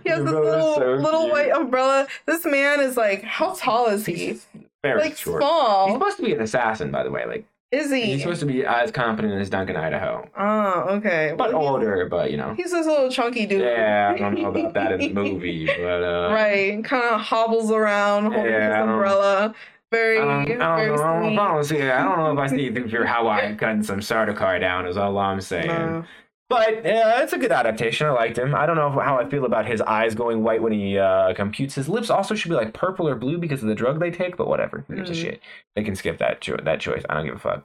he 0.04 0.10
has 0.10 0.24
this 0.24 0.32
little 0.34 0.76
so 0.76 0.94
little 0.96 1.22
cute. 1.22 1.32
white 1.32 1.52
umbrella. 1.52 2.08
This 2.26 2.44
man 2.46 2.80
is 2.80 2.98
like, 2.98 3.24
how 3.24 3.54
tall 3.54 3.88
is 3.88 4.06
he? 4.08 4.14
He's 4.16 4.48
very 4.84 5.00
like 5.02 5.18
short. 5.18 5.42
small. 5.42 5.88
He's 5.88 5.96
supposed 5.96 6.18
to 6.18 6.24
be 6.24 6.34
an 6.34 6.42
assassin, 6.42 6.90
by 6.92 7.04
the 7.04 7.12
way. 7.12 7.26
Like 7.28 7.46
is 7.72 7.92
he? 7.92 8.02
he's 8.06 8.22
supposed 8.22 8.40
to 8.40 8.46
be 8.46 8.66
as 8.66 8.90
competent 8.92 9.34
as 9.34 9.50
Duncan 9.50 9.76
Idaho, 9.76 10.28
Oh, 10.38 10.86
okay. 10.98 11.34
but 11.38 11.52
Well, 11.54 11.68
older. 11.68 12.08
But 12.10 12.32
you 12.32 12.38
know, 12.38 12.54
He's 12.56 12.72
this 12.72 12.86
little 12.88 13.10
chunky 13.10 13.46
dude. 13.46 13.62
yeah, 13.62 14.12
I 14.16 14.18
don't 14.18 14.36
know 14.42 14.50
about 14.50 14.74
that 14.76 14.94
in 14.94 15.00
the 15.00 15.10
movie, 15.22 15.66
but 15.66 16.04
uh, 16.04 16.30
right. 16.34 16.84
Kind 16.84 17.04
of 17.14 17.22
hobbles 17.22 17.72
around 17.72 18.32
holding 18.32 18.52
Yeah, 18.52 18.78
his 18.82 18.90
umbrella. 18.90 19.56
Very, 19.96 20.20
I 20.20 20.22
don't, 20.22 20.32
I 20.32 20.46
don't 20.46 20.48
very 20.48 20.56
know. 20.60 20.66
I 20.72 20.86
don't, 20.86 21.24
sweet. 21.24 21.40
I 21.40 21.48
don't 21.54 21.64
see. 21.64 21.82
I 21.92 22.04
don't 22.04 22.18
know 22.18 22.32
if 22.34 22.40
I 22.40 22.48
see 22.56 22.70
through 22.72 23.06
how 23.06 23.28
I 23.28 23.54
cutting 23.56 23.84
some 23.84 24.00
Sardaukar 24.00 24.60
down. 24.60 24.86
Is 24.88 24.98
all 24.98 25.18
I'm 25.18 25.42
saying. 25.42 25.68
No. 25.68 26.04
But 26.48 26.86
uh, 26.86 27.22
it's 27.24 27.34
a 27.34 27.40
good 27.40 27.52
adaptation. 27.52 28.06
I 28.06 28.12
liked 28.12 28.38
him. 28.38 28.54
I 28.54 28.68
don't 28.68 28.76
know 28.76 28.92
how 28.92 29.18
I 29.20 29.28
feel 29.28 29.46
about 29.46 29.66
his 29.66 29.82
eyes 29.82 30.14
going 30.14 30.44
white 30.44 30.62
when 30.62 30.74
he 30.74 30.98
uh, 31.00 31.34
computes. 31.34 31.74
His 31.74 31.90
lips 31.90 32.12
also 32.12 32.36
should 32.36 32.50
be 32.50 32.56
like 32.56 32.72
purple 32.72 33.08
or 33.08 33.16
blue 33.16 33.40
because 33.40 33.64
of 33.64 33.68
the 33.68 33.74
drug 33.74 34.00
they 34.00 34.12
take. 34.12 34.38
But 34.38 34.48
whatever, 34.48 34.86
who 34.88 34.96
gives 34.96 35.10
a 35.10 35.14
Mhm. 35.14 35.22
shit? 35.22 35.42
They 35.76 35.84
can 35.84 35.96
skip 35.96 36.20
that 36.20 36.42
cho- 36.42 36.58
that 36.64 36.80
choice. 36.80 37.04
I 37.10 37.16
don't 37.16 37.26
give 37.26 37.36
a 37.36 37.40
fuck. 37.40 37.64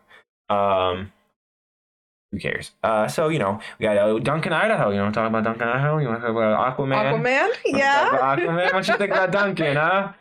Um, 0.48 1.12
who 2.32 2.38
cares? 2.38 2.70
Uh, 2.82 3.06
so 3.06 3.28
you 3.28 3.38
know 3.38 3.60
we 3.78 3.84
got 3.84 3.98
uh, 3.98 4.18
Duncan 4.18 4.52
Idaho. 4.54 4.90
You 4.92 5.00
want 5.00 5.12
to 5.12 5.20
talk 5.20 5.28
about 5.28 5.44
Duncan 5.44 5.68
Idaho? 5.68 5.98
You 5.98 6.08
want 6.08 6.20
to 6.22 6.26
talk 6.28 6.34
about 6.36 6.76
Aquaman? 6.78 7.20
Aquaman? 7.22 7.50
Yeah. 7.66 8.08
about 8.16 8.38
Aquaman. 8.38 8.72
What 8.72 8.88
you 8.88 8.96
think 8.96 9.10
about 9.10 9.30
Duncan? 9.40 9.76
Huh? 9.76 10.12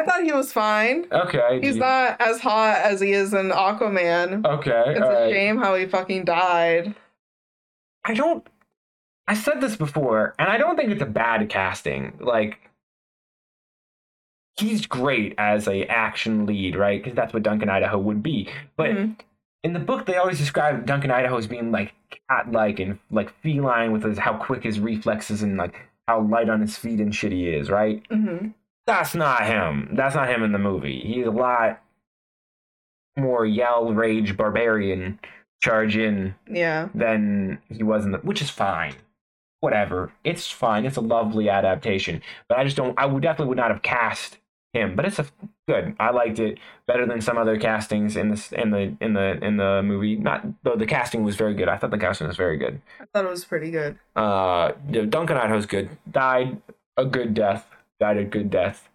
I 0.00 0.04
thought 0.04 0.24
he 0.24 0.32
was 0.32 0.52
fine. 0.52 1.06
Okay. 1.12 1.60
He's 1.62 1.76
not 1.76 2.20
as 2.20 2.40
hot 2.40 2.78
as 2.78 3.00
he 3.00 3.12
is 3.12 3.32
in 3.34 3.50
Aquaman. 3.50 4.44
Okay. 4.44 4.84
It's 4.88 4.98
a 5.00 5.02
right. 5.02 5.30
shame 5.32 5.58
how 5.58 5.74
he 5.76 5.86
fucking 5.86 6.24
died. 6.24 6.94
I 8.04 8.14
don't. 8.14 8.44
I 9.28 9.34
said 9.34 9.60
this 9.60 9.76
before, 9.76 10.34
and 10.38 10.48
I 10.48 10.58
don't 10.58 10.74
think 10.76 10.90
it's 10.90 11.02
a 11.02 11.06
bad 11.06 11.48
casting. 11.48 12.14
Like, 12.20 12.58
he's 14.56 14.86
great 14.86 15.34
as 15.38 15.68
a 15.68 15.84
action 15.86 16.46
lead, 16.46 16.74
right? 16.76 17.00
Because 17.02 17.14
that's 17.16 17.32
what 17.32 17.42
Duncan 17.44 17.68
Idaho 17.68 17.98
would 17.98 18.22
be. 18.22 18.48
But 18.76 18.90
Mhm. 18.90 19.16
in 19.62 19.72
the 19.72 19.78
book, 19.78 20.06
they 20.06 20.16
always 20.16 20.38
describe 20.38 20.84
Duncan 20.86 21.10
Idaho 21.12 21.36
as 21.36 21.46
being 21.46 21.70
like 21.70 21.94
cat-like 22.28 22.80
and 22.80 22.98
like 23.10 23.30
feline 23.40 23.92
with 23.92 24.02
his 24.02 24.18
how 24.18 24.34
quick 24.36 24.64
his 24.64 24.80
reflexes 24.80 25.42
and 25.42 25.56
like 25.56 25.74
how 26.08 26.20
light 26.20 26.48
on 26.48 26.60
his 26.60 26.76
feet 26.76 26.98
and 27.00 27.14
shit 27.14 27.30
he 27.32 27.48
is, 27.48 27.70
right? 27.70 28.02
hmm 28.10 28.48
That's 28.86 29.14
not 29.14 29.46
him. 29.46 29.90
That's 29.92 30.14
not 30.14 30.28
him 30.28 30.42
in 30.42 30.52
the 30.52 30.58
movie. 30.58 31.00
He's 31.00 31.26
a 31.26 31.30
lot 31.30 31.80
more 33.16 33.44
yell, 33.46 33.92
rage, 33.92 34.36
barbarian, 34.36 35.18
charge 35.62 35.96
in 35.96 36.34
Yeah. 36.48 36.88
than 36.94 37.58
he 37.68 37.82
was 37.82 38.04
in 38.04 38.12
the 38.12 38.18
which 38.18 38.42
is 38.42 38.50
fine. 38.50 38.94
Whatever. 39.60 40.12
It's 40.24 40.50
fine. 40.50 40.84
It's 40.84 40.96
a 40.96 41.00
lovely 41.00 41.48
adaptation. 41.48 42.20
But 42.48 42.58
i 42.58 42.64
just 42.64 42.76
don't 42.76 42.98
i 42.98 43.06
would 43.06 43.22
definitely 43.22 43.48
would 43.50 43.58
not 43.58 43.70
have 43.70 43.82
cast 43.82 44.38
him. 44.72 44.96
But 44.96 45.04
it's 45.04 45.20
a 45.20 45.26
good. 45.68 45.94
I 46.00 46.10
liked 46.10 46.40
it 46.40 46.58
better 46.88 47.06
than 47.06 47.20
some 47.20 47.38
other 47.38 47.56
castings 47.58 48.16
in 48.16 48.30
this 48.30 48.50
in 48.50 48.70
the 48.70 48.96
in 49.00 49.12
the 49.12 49.38
in 49.44 49.58
the 49.58 49.82
movie. 49.84 50.16
Not 50.16 50.44
though 50.64 50.74
the 50.74 50.86
casting 50.86 51.22
was 51.22 51.36
very 51.36 51.54
good. 51.54 51.68
I 51.68 51.76
thought 51.76 51.90
the 51.92 51.98
casting 51.98 52.26
was 52.26 52.36
very 52.36 52.56
good. 52.56 52.80
I 53.00 53.04
thought 53.12 53.24
it 53.24 53.30
was 53.30 53.44
pretty 53.44 53.70
good. 53.70 53.98
uh 54.16 54.72
duncan 54.90 55.36
idaho's 55.36 55.66
good. 55.66 55.90
Died 56.10 56.60
a 56.96 57.04
good 57.04 57.34
death 57.34 57.68
died 58.02 58.16
a 58.16 58.24
good 58.24 58.50
death 58.50 58.88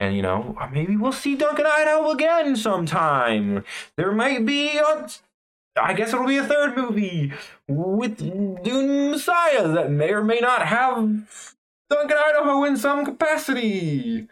and 0.00 0.14
you 0.16 0.22
know 0.22 0.56
maybe 0.72 0.96
we'll 0.96 1.12
see 1.12 1.34
duncan 1.36 1.66
idaho 1.66 2.10
again 2.10 2.56
sometime 2.56 3.64
there 3.96 4.12
might 4.12 4.46
be 4.46 4.78
a 4.78 5.08
I 5.80 5.94
guess 5.94 6.12
it'll 6.12 6.26
be 6.26 6.36
a 6.36 6.44
third 6.44 6.76
movie 6.76 7.32
with 7.66 8.18
Dune 8.18 9.10
Messiah 9.10 9.68
that 9.68 9.90
may 9.90 10.10
or 10.10 10.22
may 10.22 10.38
not 10.38 10.66
have 10.66 11.56
Duncan 11.88 12.18
Idaho 12.18 12.64
in 12.64 12.76
some 12.76 13.04
capacity. 13.04 14.28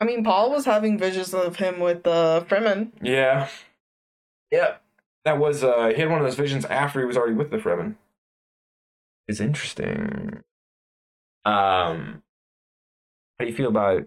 I 0.00 0.04
mean, 0.04 0.24
Paul 0.24 0.50
was 0.50 0.64
having 0.64 0.98
visions 0.98 1.32
of 1.32 1.56
him 1.56 1.80
with 1.80 2.06
uh, 2.06 2.44
Fremen. 2.48 2.90
Yeah. 3.00 3.48
Yeah. 4.50 4.76
That 5.24 5.38
was 5.38 5.64
uh 5.64 5.88
he 5.94 6.00
had 6.00 6.10
one 6.10 6.18
of 6.18 6.26
those 6.26 6.36
visions 6.36 6.64
after 6.66 7.00
he 7.00 7.06
was 7.06 7.16
already 7.16 7.34
with 7.34 7.50
the 7.50 7.56
Fremen. 7.56 7.94
It's 9.26 9.40
interesting. 9.40 10.42
Um 11.46 12.23
how 13.38 13.44
do 13.44 13.50
you 13.50 13.56
feel 13.56 13.68
about 13.68 14.04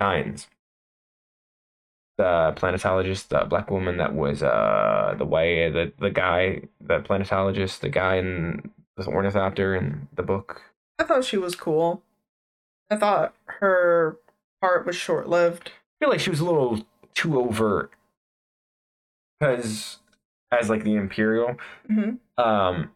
Kynes? 0.00 0.46
The 2.18 2.52
planetologist, 2.56 3.28
the 3.28 3.46
black 3.46 3.70
woman 3.70 3.96
that 3.96 4.14
was 4.14 4.42
uh 4.42 5.14
the 5.16 5.24
way 5.24 5.70
the 5.70 5.92
the 5.98 6.10
guy, 6.10 6.62
the 6.80 7.00
planetologist, 7.00 7.80
the 7.80 7.88
guy 7.88 8.16
in 8.16 8.70
the 8.96 9.06
ornithopter 9.06 9.74
in 9.74 10.08
the 10.14 10.22
book. 10.22 10.62
I 10.98 11.04
thought 11.04 11.24
she 11.24 11.38
was 11.38 11.54
cool. 11.54 12.02
I 12.90 12.96
thought 12.96 13.34
her 13.46 14.18
part 14.60 14.84
was 14.84 14.96
short 14.96 15.28
lived. 15.28 15.68
I 15.68 16.04
feel 16.04 16.10
like 16.10 16.20
she 16.20 16.30
was 16.30 16.40
a 16.40 16.44
little 16.44 16.84
too 17.14 17.40
overt. 17.40 17.92
Because 19.38 19.98
as 20.52 20.68
like 20.68 20.84
the 20.84 20.96
Imperial, 20.96 21.56
hmm 21.86 22.16
um 22.36 22.90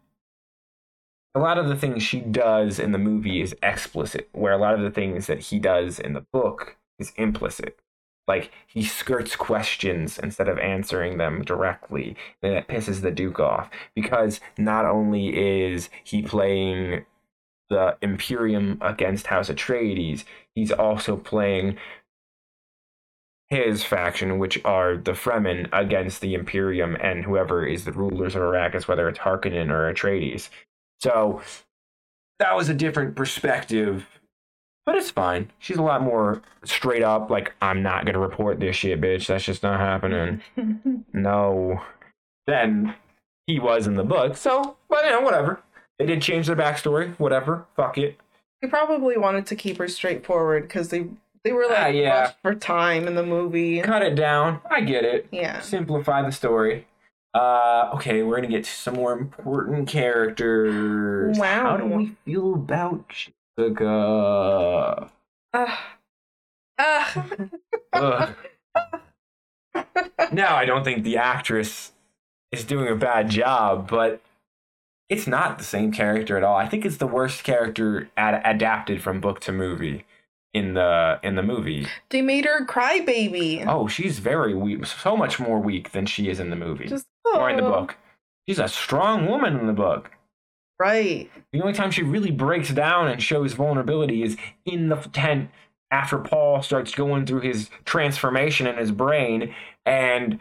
a 1.35 1.41
lot 1.41 1.59
of 1.59 1.69
the 1.69 1.77
things 1.77 2.03
she 2.03 2.21
does 2.21 2.79
in 2.79 2.93
the 2.93 2.99
movie 2.99 3.43
is 3.43 3.55
explicit 3.63 4.29
where 4.33 4.53
a 4.53 4.59
lot 4.59 4.75
of 4.75 4.81
the 4.81 4.91
things 4.91 5.27
that 5.27 5.41
he 5.41 5.59
does 5.59 5.99
in 5.99 6.13
the 6.13 6.25
book 6.33 6.77
is 6.99 7.13
implicit 7.17 7.79
like 8.27 8.51
he 8.67 8.83
skirts 8.85 9.37
questions 9.37 10.19
instead 10.19 10.49
of 10.49 10.59
answering 10.59 11.19
them 11.19 11.43
directly 11.43 12.17
and 12.43 12.55
that 12.55 12.69
pisses 12.69 13.01
the 13.01 13.11
duke 13.11 13.41
off 13.41 13.69
because 13.95 14.41
not 14.57 14.87
only 14.87 15.29
is 15.37 15.91
he 16.05 16.23
playing 16.23 17.05
the 17.69 17.97
imperium 18.01 18.79
against 18.81 19.27
house 19.27 19.51
atreides 19.51 20.25
he's 20.55 20.71
also 20.73 21.17
playing 21.17 21.77
his 23.49 23.85
faction, 23.85 24.39
which 24.39 24.61
are 24.65 24.97
the 24.97 25.13
Fremen, 25.13 25.69
against 25.73 26.21
the 26.21 26.35
Imperium 26.35 26.97
and 27.01 27.25
whoever 27.25 27.65
is 27.65 27.85
the 27.85 27.93
rulers 27.93 28.35
of 28.35 28.43
Arrakis, 28.43 28.89
whether 28.89 29.09
it's 29.09 29.19
Harkonnen 29.19 29.71
or 29.71 29.93
Atreides. 29.93 30.49
So 31.05 31.43
that 32.39 32.57
was 32.57 32.71
a 32.71 32.75
different 32.75 33.15
perspective, 33.15 34.07
but 34.87 34.95
it's 34.97 35.11
fine. 35.11 35.51
She's 35.59 35.77
a 35.77 35.83
lot 35.83 36.03
more 36.03 36.41
straight 36.65 37.03
up, 37.03 37.29
like, 37.29 37.53
I'm 37.61 37.83
not 37.83 38.07
going 38.07 38.15
to 38.15 38.19
report 38.21 38.59
this 38.59 38.75
shit, 38.77 39.03
bitch. 39.03 39.27
That's 39.27 39.45
just 39.45 39.63
not 39.63 39.81
happening. 39.81 40.41
No. 41.13 41.83
Then 42.47 42.95
he 43.47 43.61
was 43.61 43.87
in 43.87 43.95
the 43.97 44.03
book, 44.05 44.37
so, 44.37 44.77
but 44.89 45.05
you 45.05 45.11
know, 45.11 45.21
whatever. 45.21 45.61
They 45.99 46.07
did 46.07 46.23
change 46.23 46.47
their 46.47 46.57
backstory, 46.57 47.15
whatever. 47.19 47.67
Fuck 47.77 47.99
it. 47.99 48.19
He 48.63 48.67
probably 48.67 49.17
wanted 49.19 49.45
to 49.47 49.55
keep 49.57 49.77
her 49.79 49.89
straightforward 49.89 50.63
because 50.65 50.89
they 50.89 51.07
they 51.45 51.53
were 51.53 51.67
like 51.67 51.79
Ah, 51.79 51.87
yeah. 51.89 52.33
for 52.43 52.55
time 52.55 53.07
in 53.07 53.15
the 53.15 53.23
movie. 53.23 53.81
Cut 53.83 54.01
it 54.03 54.15
down. 54.17 54.61
I 54.71 54.81
get 54.81 55.05
it. 55.05 55.29
Yeah. 55.31 55.61
simplify 55.61 56.23
the 56.23 56.33
story. 56.33 56.87
Uh, 57.35 57.91
okay, 57.95 58.23
we're 58.23 58.37
gonna 58.37 58.47
get 58.49 58.65
to 58.65 58.71
some 58.71 58.95
more 58.95 59.13
important 59.13 59.89
characters. 59.89 61.37
Wow. 61.39 61.71
How 61.71 61.77
do 61.77 61.87
we 61.87 62.13
feel 62.25 62.55
about 62.55 63.09
Jessica? 63.59 65.11
Ugh. 65.53 65.79
Ugh. 66.79 67.51
Ugh. 67.93 68.35
now, 70.33 70.57
I 70.57 70.65
don't 70.65 70.85
think 70.85 71.03
the 71.03 71.17
actress 71.17 71.93
is 72.53 72.65
doing 72.65 72.89
a 72.89 72.95
bad 72.97 73.31
job, 73.31 73.89
but 73.89 74.21
it's 75.09 75.27
not 75.27 75.59
the 75.59 75.65
same 75.65 75.93
character 75.93 76.37
at 76.37 76.45
all. 76.45 76.57
I 76.57 76.69
think 76.69 76.85
it's 76.85 76.97
the 76.99 77.07
worst 77.07 77.43
character 77.45 78.09
ad- 78.17 78.43
adapted 78.45 79.03
from 79.03 79.21
book 79.21 79.41
to 79.41 79.53
movie 79.53 80.05
in 80.53 80.75
the 80.75 81.19
in 81.25 81.35
the 81.35 81.43
movie. 81.43 81.87
they 82.11 82.23
made 82.23 82.45
her 82.45 82.65
cry 82.65 83.01
baby. 83.01 83.65
Oh, 83.67 83.89
she's 83.89 84.21
very 84.21 84.55
weak, 84.55 84.87
so 84.87 85.17
much 85.17 85.41
more 85.41 85.59
weak 85.59 85.91
than 85.91 86.07
she 86.07 86.29
is 86.29 86.39
in 86.39 86.51
the 86.51 86.57
movie. 86.57 86.87
Just 86.87 87.07
or 87.25 87.51
in 87.51 87.57
the 87.57 87.65
oh, 87.65 87.71
book. 87.71 87.97
She's 88.49 88.59
a 88.59 88.69
strong 88.69 89.27
woman 89.27 89.59
in 89.59 89.67
the 89.67 89.73
book. 89.73 90.11
Right. 90.79 91.31
The 91.53 91.61
only 91.61 91.73
time 91.73 91.91
she 91.91 92.03
really 92.03 92.31
breaks 92.31 92.71
down 92.71 93.09
and 93.09 93.23
shows 93.23 93.53
vulnerability 93.53 94.23
is 94.23 94.37
in 94.67 94.89
the 94.89 94.97
tent 94.97 95.51
after 95.91 96.19
Paul 96.19 96.63
starts 96.63 96.95
going 96.95 97.27
through 97.27 97.41
his 97.41 97.71
transformation 97.85 98.67
in 98.67 98.77
his 98.77 98.91
brain, 98.91 99.55
and 99.87 100.41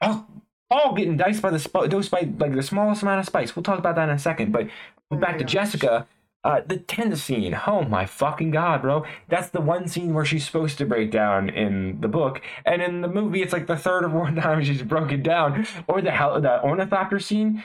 oh, 0.00 0.24
Paul 0.70 0.94
getting 0.94 1.16
diced 1.16 1.42
by 1.42 1.50
the 1.50 1.58
sp- 1.58 1.88
dosed 1.88 2.10
by 2.10 2.28
like 2.38 2.54
the 2.54 2.62
smallest 2.62 3.02
amount 3.02 3.20
of 3.20 3.26
spice. 3.26 3.56
We'll 3.56 3.64
talk 3.64 3.78
about 3.78 3.96
that 3.96 4.08
in 4.08 4.14
a 4.14 4.18
second. 4.18 4.52
But 4.52 4.68
Oh 5.10 5.16
back 5.16 5.38
to 5.38 5.44
oh 5.44 5.46
gosh. 5.46 5.52
Jessica. 5.52 6.06
Uh, 6.44 6.60
the 6.66 6.76
tent 6.76 7.16
scene. 7.16 7.58
Oh 7.66 7.82
my 7.84 8.04
fucking 8.04 8.50
god, 8.50 8.82
bro! 8.82 9.04
That's 9.28 9.48
the 9.48 9.62
one 9.62 9.88
scene 9.88 10.12
where 10.12 10.26
she's 10.26 10.44
supposed 10.44 10.76
to 10.76 10.84
break 10.84 11.10
down 11.10 11.48
in 11.48 12.02
the 12.02 12.08
book, 12.08 12.42
and 12.66 12.82
in 12.82 13.00
the 13.00 13.08
movie, 13.08 13.40
it's 13.42 13.52
like 13.54 13.66
the 13.66 13.76
third 13.76 14.04
or 14.04 14.10
fourth 14.10 14.34
time 14.40 14.62
she's 14.62 14.82
broken 14.82 15.22
down. 15.22 15.66
Or 15.88 16.02
the 16.02 16.10
hell, 16.10 16.38
the 16.40 16.62
ornithopter 16.62 17.18
scene. 17.18 17.64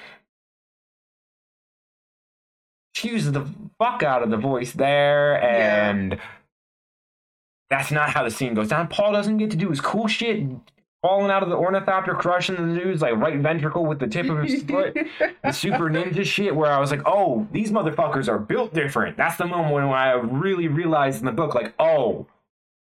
She 2.95 3.09
uses 3.09 3.31
the 3.33 3.45
fuck 3.77 4.01
out 4.03 4.23
of 4.23 4.29
the 4.29 4.37
voice 4.37 4.71
there, 4.73 5.33
Yeah. 5.41 5.89
and 5.89 6.19
that's 7.69 7.91
not 7.91 8.09
how 8.11 8.23
the 8.23 8.31
scene 8.31 8.53
goes 8.53 8.69
down. 8.69 8.87
Paul 8.87 9.13
doesn't 9.13 9.37
get 9.37 9.51
to 9.51 9.57
do 9.57 9.69
his 9.69 9.79
cool 9.81 10.07
shit, 10.07 10.43
falling 11.01 11.31
out 11.31 11.43
of 11.43 11.49
the 11.49 11.55
ornithopter, 11.55 12.13
crushing 12.13 12.55
the 12.55 12.79
dude's 12.79 13.01
like 13.01 13.15
right 13.15 13.39
ventricle 13.39 13.85
with 13.85 13.99
the 13.99 14.07
tip 14.07 14.29
of 14.29 14.43
his 14.43 14.63
foot 14.63 14.97
the 15.43 15.51
super 15.51 15.89
ninja 15.89 16.25
shit 16.25 16.55
where 16.55 16.71
I 16.71 16.79
was 16.79 16.91
like, 16.91 17.01
oh, 17.05 17.47
these 17.51 17.71
motherfuckers 17.71 18.27
are 18.27 18.39
built 18.39 18.73
different. 18.73 19.17
That's 19.17 19.37
the 19.37 19.45
moment 19.45 19.73
when 19.73 19.83
I 19.85 20.11
really 20.13 20.67
realized 20.67 21.19
in 21.19 21.25
the 21.25 21.31
book, 21.31 21.55
like, 21.55 21.73
oh, 21.79 22.27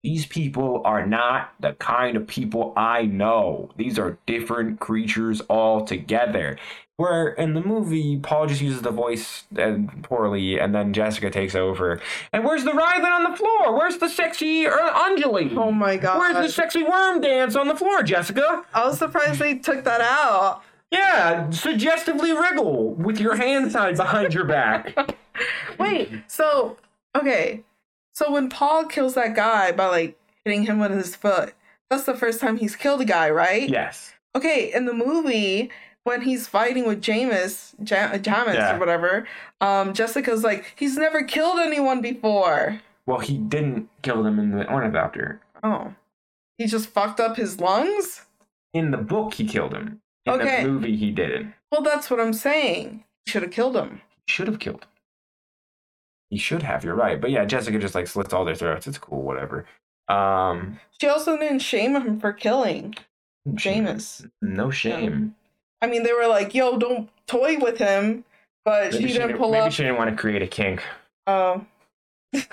these 0.06 0.24
people 0.24 0.82
are 0.84 1.04
not 1.04 1.52
the 1.58 1.72
kind 1.72 2.16
of 2.16 2.28
people 2.28 2.72
I 2.76 3.06
know. 3.06 3.70
These 3.76 3.98
are 3.98 4.18
different 4.24 4.78
creatures 4.78 5.42
altogether. 5.50 6.58
Where 6.96 7.30
in 7.30 7.54
the 7.54 7.60
movie, 7.60 8.16
Paul 8.16 8.46
just 8.46 8.60
uses 8.60 8.82
the 8.82 8.92
voice 8.92 9.46
uh, 9.58 9.78
poorly, 10.04 10.60
and 10.60 10.72
then 10.72 10.92
Jessica 10.92 11.28
takes 11.28 11.56
over. 11.56 12.00
And 12.32 12.44
where's 12.44 12.62
the 12.62 12.72
writhing 12.72 13.04
on 13.04 13.32
the 13.32 13.36
floor? 13.36 13.76
Where's 13.76 13.98
the 13.98 14.08
sexy 14.08 14.68
uh, 14.68 14.94
undulating? 14.94 15.58
Oh 15.58 15.72
my 15.72 15.96
god. 15.96 16.18
Where's 16.20 16.46
the 16.46 16.52
sexy 16.52 16.84
worm 16.84 17.20
dance 17.20 17.56
on 17.56 17.66
the 17.66 17.74
floor, 17.74 18.04
Jessica? 18.04 18.64
I 18.72 18.86
was 18.86 19.00
surprised 19.00 19.40
they 19.40 19.58
took 19.58 19.82
that 19.82 20.00
out. 20.00 20.62
Yeah, 20.92 21.50
suggestively 21.50 22.32
wriggle 22.32 22.94
with 22.94 23.18
your 23.18 23.34
hands 23.34 23.72
tied 23.72 23.96
behind 23.96 24.32
your 24.32 24.44
back. 24.44 24.96
Wait, 25.80 26.12
so 26.28 26.76
okay. 27.16 27.64
So 28.16 28.30
when 28.32 28.48
Paul 28.48 28.86
kills 28.86 29.12
that 29.12 29.34
guy 29.34 29.72
by 29.72 29.88
like 29.88 30.18
hitting 30.42 30.64
him 30.64 30.78
with 30.78 30.90
his 30.90 31.14
foot, 31.14 31.52
that's 31.90 32.04
the 32.04 32.16
first 32.16 32.40
time 32.40 32.56
he's 32.56 32.74
killed 32.74 33.02
a 33.02 33.04
guy, 33.04 33.28
right? 33.28 33.68
Yes. 33.68 34.14
Okay, 34.34 34.72
in 34.72 34.86
the 34.86 34.94
movie, 34.94 35.70
when 36.04 36.22
he's 36.22 36.46
fighting 36.48 36.86
with 36.86 37.02
Jamis, 37.02 37.74
ja- 37.78 38.16
Jamis 38.16 38.54
Yeah. 38.54 38.76
or 38.76 38.78
whatever, 38.78 39.28
um, 39.60 39.92
Jessica's 39.92 40.42
like, 40.42 40.72
he's 40.76 40.96
never 40.96 41.24
killed 41.24 41.58
anyone 41.58 42.00
before. 42.00 42.80
Well, 43.04 43.18
he 43.18 43.36
didn't 43.36 43.90
kill 44.00 44.22
them 44.22 44.38
in 44.38 44.50
the 44.52 44.66
ornithopter. 44.72 45.40
Oh. 45.62 45.94
He 46.56 46.66
just 46.66 46.88
fucked 46.88 47.20
up 47.20 47.36
his 47.36 47.60
lungs? 47.60 48.22
In 48.72 48.92
the 48.92 48.96
book, 48.98 49.34
he 49.34 49.44
killed 49.46 49.74
him. 49.74 50.00
In 50.24 50.32
Okay. 50.32 50.62
the 50.62 50.70
movie, 50.70 50.96
he 50.96 51.10
didn't. 51.10 51.52
Well, 51.70 51.82
that's 51.82 52.10
what 52.10 52.18
I'm 52.20 52.32
saying. 52.32 53.04
Should 53.26 53.42
have 53.42 53.52
killed 53.52 53.76
him. 53.76 54.00
Should 54.26 54.46
have 54.48 54.58
killed 54.58 54.84
him. 54.84 54.88
He 56.30 56.38
should 56.38 56.62
have. 56.62 56.84
You're 56.84 56.94
right. 56.96 57.20
But 57.20 57.30
yeah, 57.30 57.44
Jessica 57.44 57.78
just 57.78 57.94
like 57.94 58.06
slits 58.06 58.32
all 58.32 58.44
their 58.44 58.54
throats. 58.54 58.86
It's 58.86 58.98
cool. 58.98 59.22
Whatever. 59.22 59.64
Um, 60.08 60.78
She 61.00 61.08
also 61.08 61.36
didn't 61.36 61.60
shame 61.60 61.94
him 61.96 62.18
for 62.20 62.32
killing 62.32 62.94
Jamis. 63.48 64.28
No 64.42 64.70
shame. 64.70 65.34
I 65.82 65.86
mean, 65.86 66.02
they 66.04 66.12
were 66.12 66.26
like, 66.26 66.54
yo, 66.54 66.78
don't 66.78 67.08
toy 67.26 67.58
with 67.58 67.78
him, 67.78 68.24
but 68.64 68.92
Maybe 68.92 69.06
she 69.06 69.12
didn't 69.12 69.28
didn't- 69.28 69.40
pull 69.40 69.50
maybe 69.52 69.62
up. 69.66 69.72
she 69.72 69.82
didn't 69.82 69.98
want 69.98 70.10
to 70.10 70.16
create 70.16 70.42
a 70.42 70.46
kink. 70.46 70.82
Oh. 71.26 71.64
oh, 72.34 72.48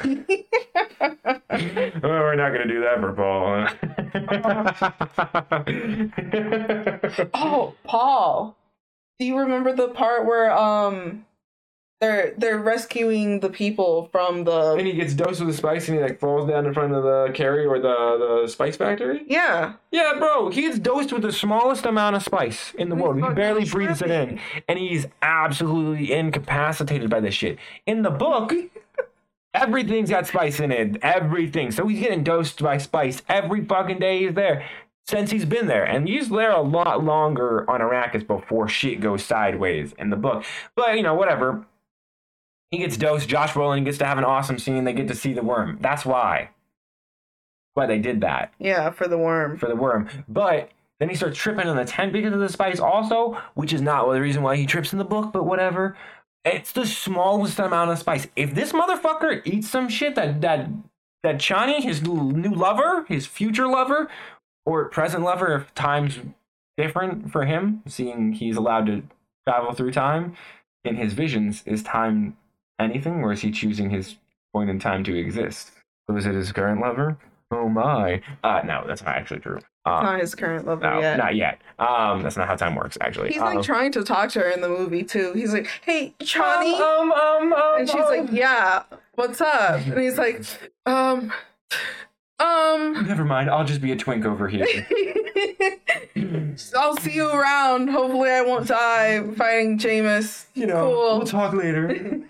we're 1.50 2.36
not 2.36 2.52
gonna 2.52 2.68
do 2.68 2.82
that 2.82 3.00
for 3.00 3.14
Paul. 3.14 3.68
oh, 7.34 7.74
Paul. 7.84 8.56
Do 9.20 9.26
you 9.26 9.38
remember 9.40 9.74
the 9.76 9.90
part 9.90 10.26
where 10.26 10.52
um 10.52 11.26
they're 12.04 12.34
they're 12.38 12.58
rescuing 12.58 13.40
the 13.40 13.50
people 13.50 14.10
from 14.12 14.44
the 14.44 14.74
and 14.74 14.86
he 14.86 14.94
gets 14.94 15.14
dosed 15.14 15.40
with 15.40 15.50
the 15.50 15.56
spice 15.56 15.88
and 15.88 15.98
he 15.98 16.04
like 16.04 16.20
falls 16.20 16.50
down 16.50 16.66
in 16.66 16.74
front 16.74 16.94
of 16.94 17.04
the 17.04 17.32
carry 17.34 17.66
or 17.66 17.80
the, 17.80 18.42
the 18.44 18.48
spice 18.48 18.76
factory. 18.76 19.24
Yeah. 19.28 19.74
Yeah, 19.92 20.14
bro, 20.18 20.50
he 20.50 20.62
gets 20.62 20.80
dosed 20.80 21.14
with 21.14 21.22
the 21.22 21.32
smallest 21.32 21.86
amount 21.86 22.18
of 22.18 22.24
spice 22.24 22.74
in 22.78 22.90
the 22.90 22.96
He's 22.96 23.04
world. 23.04 23.24
He 23.24 23.34
barely 23.34 23.66
breathes 23.66 24.02
it 24.02 24.12
in, 24.12 24.40
and 24.68 24.78
he's 24.80 25.06
absolutely 25.22 26.12
incapacitated 26.12 27.10
by 27.10 27.22
this 27.22 27.36
shit. 27.36 27.58
In 27.86 28.02
the 28.02 28.10
book, 28.12 28.54
everything's 29.54 30.10
got 30.10 30.28
spice 30.28 30.60
in 30.60 30.72
it. 30.72 30.98
Everything. 31.02 31.72
So 31.72 31.88
he's 31.88 32.02
getting 32.02 32.24
dosed 32.24 32.62
by 32.62 32.80
spice 32.80 33.22
every 33.30 33.64
fucking 33.64 34.00
day 34.00 34.26
he's 34.26 34.34
there 34.34 34.66
since 35.06 35.32
he's 35.32 35.46
been 35.46 35.68
there. 35.68 35.84
And 35.84 36.08
he's 36.08 36.30
there 36.30 36.52
a 36.52 36.62
lot 36.62 37.04
longer 37.04 37.70
on 37.70 37.82
Arrakis 37.82 38.26
before 38.26 38.68
shit 38.68 39.00
goes 39.00 39.24
sideways 39.24 39.94
in 39.98 40.10
the 40.10 40.16
book. 40.16 40.44
But, 40.76 40.98
you 40.98 41.04
know, 41.04 41.14
whatever. 41.14 41.66
He 42.74 42.80
gets 42.80 42.98
dosed. 42.98 43.30
Josh 43.30 43.52
Brolin 43.54 43.86
gets 43.86 44.00
to 44.00 44.06
have 44.06 44.18
an 44.18 44.24
awesome 44.24 44.58
scene. 44.58 44.84
They 44.84 44.94
get 44.94 45.08
to 45.10 45.14
see 45.14 45.32
the 45.32 45.44
worm. 45.44 45.78
That's 45.80 46.08
why. 46.08 46.50
Why 47.76 47.86
they 47.86 48.00
did 48.00 48.22
that 48.22 48.52
Yeah, 48.58 48.90
for 48.90 49.08
the 49.08 49.16
worm. 49.20 49.60
for 49.60 49.70
the 49.70 49.76
worm. 49.76 50.10
But 50.28 50.72
then 51.00 51.08
he 51.10 51.16
starts 51.16 51.38
tripping 51.38 51.68
on 51.68 51.78
the 51.78 51.86
tent 51.86 52.14
because 52.14 52.34
of 52.34 52.40
the 52.40 52.50
spice, 52.50 52.80
also, 52.80 53.40
which 53.54 53.74
is 53.74 53.82
not 53.84 54.12
the 54.12 54.20
reason 54.20 54.42
why 54.42 54.56
he 54.56 54.66
trips 54.66 54.92
in 54.92 54.98
the 54.98 55.06
book, 55.06 55.32
but 55.32 55.44
whatever. 55.46 55.96
It's 56.46 56.72
the 56.72 56.88
smallest 56.88 57.60
amount 57.60 57.92
of 57.92 58.00
spice. 58.00 58.26
If 58.36 58.56
this 58.56 58.72
motherfucker 58.72 59.46
eats 59.46 59.70
some 59.70 59.88
shit 59.88 60.16
that 60.16 60.42
that 60.42 60.68
that 61.22 61.36
Chani, 61.36 61.80
his 61.84 62.02
new 62.02 62.56
lover, 62.56 63.06
his 63.08 63.28
future 63.28 63.68
lover, 63.68 64.10
or 64.66 64.90
present 64.90 65.24
lover, 65.24 65.54
if 65.54 65.76
time's 65.76 66.18
different 66.76 67.32
for 67.32 67.46
him, 67.46 67.84
seeing 67.86 68.34
he's 68.34 68.58
allowed 68.58 68.88
to 68.88 69.04
travel 69.48 69.74
through 69.74 69.92
time, 69.92 70.36
in 70.84 70.96
his 70.96 71.14
visions, 71.14 71.62
is 71.68 71.84
time 71.84 72.36
anything, 72.80 73.24
or 73.24 73.32
is 73.32 73.42
he 73.42 73.52
choosing 73.52 73.90
his 73.90 74.16
point 74.54 74.70
in 74.70 74.80
time 74.80 75.04
to 75.06 75.16
exist? 75.16 75.72
So 76.10 76.16
is 76.18 76.26
it 76.26 76.36
his 76.36 76.52
current 76.52 76.82
lover? 76.82 77.18
Oh 77.52 77.70
my. 77.70 78.22
Uh, 78.44 78.62
no, 78.66 78.84
that's 78.88 79.04
not 79.04 79.16
actually 79.16 79.40
true. 79.40 79.60
Um, 79.86 80.04
Not 80.06 80.20
his 80.22 80.34
current 80.34 80.66
lover 80.66 80.82
no, 80.82 81.00
yet. 81.02 81.18
not 81.18 81.36
yet. 81.36 81.62
Um, 81.78 82.24
that's 82.24 82.38
not 82.38 82.48
how 82.48 82.56
time 82.56 82.74
works, 82.74 82.98
actually. 83.02 83.30
He's 83.30 83.42
like 83.42 83.58
um, 83.58 83.64
trying 83.64 83.92
to 83.92 84.04
talk 84.04 84.30
to 84.32 84.40
her 84.40 84.50
in 84.50 84.62
the 84.62 84.70
movie 84.70 85.04
too. 85.04 85.34
He's 85.34 85.54
like, 85.54 85.68
"Hey, 85.84 86.16
Chani," 86.22 86.80
um, 86.80 87.12
um, 87.12 87.54
um, 87.54 87.80
and 87.80 87.90
she's 87.90 88.02
um, 88.02 88.08
like, 88.08 88.32
"Yeah, 88.32 88.84
what's 89.16 89.42
up?" 89.42 89.82
And 89.86 90.00
he's 90.00 90.18
like, 90.18 90.42
"Um, 90.86 91.34
um." 92.44 92.94
Never 93.08 93.26
mind. 93.26 93.50
I'll 93.50 93.66
just 93.66 93.82
be 93.82 93.92
a 93.92 93.96
twink 93.96 94.26
over 94.26 94.48
here. 94.48 94.66
I'll 96.78 96.98
see 96.98 97.14
you 97.14 97.30
around. 97.30 97.90
Hopefully, 97.90 98.30
I 98.30 98.42
won't 98.42 98.68
die 98.68 99.24
fighting 99.36 99.78
Jamis. 99.80 100.46
You 100.54 100.68
know, 100.68 100.92
Cool. 100.94 101.18
we'll 101.20 101.28
talk 101.28 101.54
later. 101.54 102.22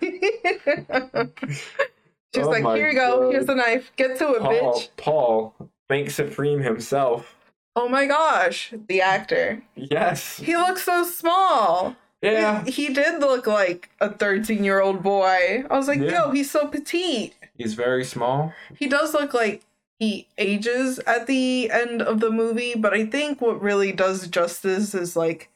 She's 2.34 2.44
Oh 2.46 2.50
like, 2.50 2.64
here 2.76 2.88
you 2.90 2.94
go. 2.94 3.20
God. 3.20 3.32
Here's 3.32 3.46
the 3.46 3.54
knife. 3.54 3.92
Get 3.96 4.18
to 4.18 4.32
it, 4.34 4.40
Paul, 4.42 4.52
bitch. 4.74 4.88
Paul, 4.96 5.54
Bank 5.88 6.10
Supreme 6.10 6.60
himself. 6.60 7.36
Oh 7.76 7.88
my 7.88 8.06
gosh, 8.06 8.72
the 8.88 9.00
actor. 9.00 9.62
Yes. 9.76 10.38
He 10.38 10.56
looks 10.56 10.82
so 10.84 11.04
small. 11.04 11.94
Yeah. 12.22 12.64
He, 12.64 12.70
he 12.70 12.94
did 12.94 13.20
look 13.20 13.46
like 13.46 13.90
a 14.00 14.08
13 14.10 14.64
year 14.64 14.80
old 14.80 15.02
boy. 15.02 15.64
I 15.70 15.76
was 15.76 15.86
like, 15.88 16.00
Yeah. 16.00 16.24
yo, 16.26 16.30
he's 16.30 16.50
so 16.50 16.66
petite. 16.66 17.34
He's 17.56 17.74
very 17.74 18.04
small. 18.04 18.52
He 18.76 18.88
does 18.88 19.12
look 19.12 19.34
like 19.34 19.62
he 19.98 20.26
ages 20.38 20.98
at 21.00 21.26
the 21.26 21.70
end 21.70 22.02
of 22.02 22.20
the 22.20 22.30
movie, 22.30 22.74
but 22.76 22.92
I 22.92 23.06
think 23.06 23.40
what 23.40 23.62
really 23.62 23.92
does 23.92 24.26
justice 24.28 24.94
is 24.94 25.16
like 25.16 25.50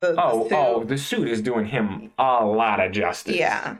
the, 0.00 0.12
oh, 0.12 0.16
oh, 0.18 0.48
suit. 0.48 0.52
oh, 0.56 0.84
the 0.84 0.98
suit 0.98 1.28
is 1.28 1.42
doing 1.42 1.66
him 1.66 2.10
a 2.18 2.44
lot 2.44 2.80
of 2.80 2.92
justice. 2.92 3.36
yeah. 3.36 3.76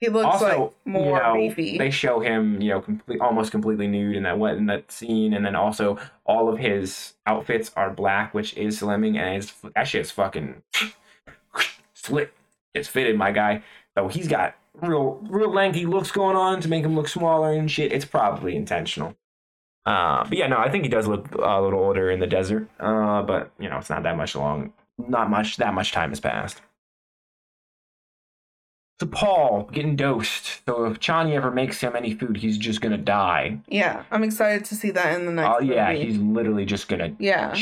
He 0.00 0.08
looks 0.08 0.26
also, 0.26 0.46
like 0.46 0.72
more 0.84 1.16
you 1.18 1.22
know, 1.22 1.34
beefy. 1.34 1.78
they 1.78 1.90
show 1.90 2.18
him, 2.18 2.60
you 2.60 2.70
know, 2.70 2.80
complete, 2.80 3.20
almost 3.20 3.52
completely 3.52 3.86
nude 3.86 4.16
in 4.16 4.24
that 4.24 4.36
what 4.36 4.56
in 4.56 4.66
that 4.66 4.90
scene, 4.90 5.32
and 5.32 5.46
then 5.46 5.54
also 5.54 5.96
all 6.26 6.48
of 6.48 6.58
his 6.58 7.12
outfits 7.24 7.70
are 7.76 7.88
black, 7.88 8.34
which 8.34 8.56
is 8.56 8.80
slimming, 8.80 9.16
and 9.16 9.36
it's, 9.36 9.54
that 9.76 9.84
shit's 9.84 10.10
fucking 10.10 10.60
slick. 11.94 12.34
It's 12.74 12.88
fitted, 12.88 13.16
my 13.16 13.30
guy. 13.30 13.62
So 13.96 14.08
he's 14.08 14.26
got 14.26 14.56
real, 14.74 15.20
real 15.30 15.52
lanky 15.52 15.86
looks 15.86 16.10
going 16.10 16.34
on 16.34 16.60
to 16.62 16.68
make 16.68 16.84
him 16.84 16.96
look 16.96 17.06
smaller 17.06 17.52
and 17.52 17.70
shit. 17.70 17.92
It's 17.92 18.04
probably 18.04 18.56
intentional. 18.56 19.14
Uh, 19.84 20.24
but 20.28 20.38
yeah, 20.38 20.46
no, 20.46 20.58
I 20.58 20.70
think 20.70 20.84
he 20.84 20.88
does 20.90 21.06
look 21.08 21.32
a 21.34 21.60
little 21.60 21.80
older 21.80 22.10
in 22.10 22.20
the 22.20 22.26
desert. 22.26 22.68
Uh, 22.78 23.22
but 23.22 23.50
you 23.58 23.68
know, 23.68 23.78
it's 23.78 23.90
not 23.90 24.02
that 24.04 24.16
much 24.16 24.34
long. 24.36 24.72
Not 24.98 25.28
much. 25.30 25.56
That 25.56 25.74
much 25.74 25.92
time 25.92 26.10
has 26.10 26.20
passed. 26.20 26.60
So 29.00 29.06
Paul 29.08 29.68
getting 29.72 29.96
dosed. 29.96 30.60
So 30.66 30.84
if 30.84 31.00
Chani 31.00 31.32
ever 31.34 31.50
makes 31.50 31.80
him 31.80 31.96
any 31.96 32.14
food, 32.14 32.36
he's 32.36 32.56
just 32.56 32.80
gonna 32.80 32.98
die. 32.98 33.58
yeah, 33.66 34.04
I'm 34.12 34.22
excited 34.22 34.64
to 34.66 34.76
see 34.76 34.90
that 34.92 35.18
in 35.18 35.26
the 35.26 35.32
next 35.32 35.56
Oh 35.56 35.60
yeah, 35.60 35.92
movie. 35.92 36.04
he's 36.04 36.18
literally 36.18 36.64
just 36.64 36.88
gonna 36.88 37.14
yeah. 37.18 37.56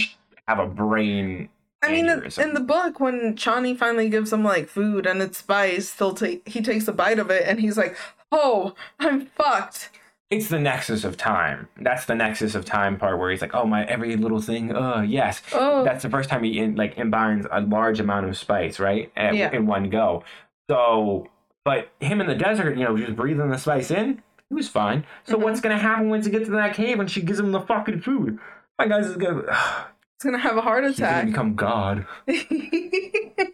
have 0.46 0.58
a 0.58 0.66
brain. 0.66 1.48
I 1.82 1.92
mean, 1.92 2.10
in, 2.10 2.20
aneurysm. 2.20 2.42
in 2.42 2.52
the 2.52 2.60
book, 2.60 3.00
when 3.00 3.36
Chani 3.36 3.74
finally 3.74 4.10
gives 4.10 4.30
him 4.30 4.44
like 4.44 4.68
food 4.68 5.06
and 5.06 5.22
it's 5.22 5.38
spice, 5.38 5.96
he'll 5.96 6.12
take 6.12 6.46
he 6.46 6.60
takes 6.60 6.86
a 6.88 6.92
bite 6.92 7.18
of 7.18 7.30
it 7.30 7.44
and 7.46 7.58
he's 7.58 7.78
like, 7.78 7.96
"Oh, 8.30 8.74
I'm 8.98 9.24
fucked." 9.24 9.88
It's 10.30 10.48
the 10.48 10.58
nexus 10.60 11.04
of 11.04 11.16
time. 11.16 11.68
That's 11.80 12.04
the 12.06 12.14
nexus 12.14 12.54
of 12.54 12.64
time 12.64 12.96
part 12.98 13.18
where 13.18 13.30
he's 13.30 13.40
like, 13.42 13.54
oh 13.54 13.64
my, 13.66 13.84
every 13.84 14.16
little 14.16 14.40
thing. 14.40 14.74
Uh, 14.74 15.00
yes. 15.02 15.42
Oh, 15.52 15.82
That's 15.84 16.02
the 16.02 16.10
first 16.10 16.28
time 16.30 16.44
he 16.44 16.58
in, 16.60 16.76
like 16.76 16.96
imbibes 16.96 17.46
a 17.50 17.60
large 17.62 17.98
amount 18.00 18.26
of 18.26 18.36
spice, 18.38 18.78
right? 18.78 19.10
At, 19.16 19.34
Yeah. 19.34 19.50
In 19.52 19.66
one 19.66 19.90
go. 19.90 20.22
So, 20.70 21.28
but 21.64 21.88
him 22.00 22.20
in 22.20 22.26
the 22.28 22.34
desert, 22.36 22.76
you 22.78 22.84
know, 22.84 22.96
just 22.96 23.16
breathing 23.16 23.50
the 23.50 23.58
spice 23.58 23.90
in, 23.90 24.22
he 24.48 24.54
was 24.54 24.68
fine. 24.68 25.04
So 25.24 25.36
Mhm. 25.36 25.42
what's 25.42 25.60
gonna 25.60 25.78
happen 25.78 26.08
once 26.10 26.26
he 26.26 26.30
gets 26.30 26.46
to 26.46 26.52
that 26.52 26.74
cave 26.74 27.00
and 27.00 27.10
she 27.10 27.22
gives 27.22 27.40
him 27.40 27.50
the 27.52 27.60
fucking 27.60 28.00
food? 28.02 28.38
My 28.78 28.86
guy's 28.86 29.06
is 29.06 29.16
gonna, 29.16 29.42
it's 30.16 30.24
gonna 30.24 30.38
have 30.38 30.56
a 30.56 30.60
heart 30.62 30.84
attack. 30.84 31.24
he's 31.26 31.34
gonna 31.34 31.50
become 31.50 31.54
God. 31.56 32.06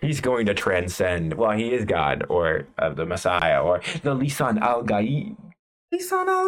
He's 0.00 0.20
going 0.20 0.46
to 0.46 0.54
transcend. 0.54 1.34
Well, 1.34 1.52
he 1.52 1.72
is 1.72 1.84
God 1.84 2.24
or 2.28 2.66
uh, 2.78 2.90
the 2.90 3.06
Messiah 3.06 3.62
or 3.62 3.80
the 4.02 4.14
Lisan 4.14 4.60
al 4.60 4.82
Gaib. 4.82 5.36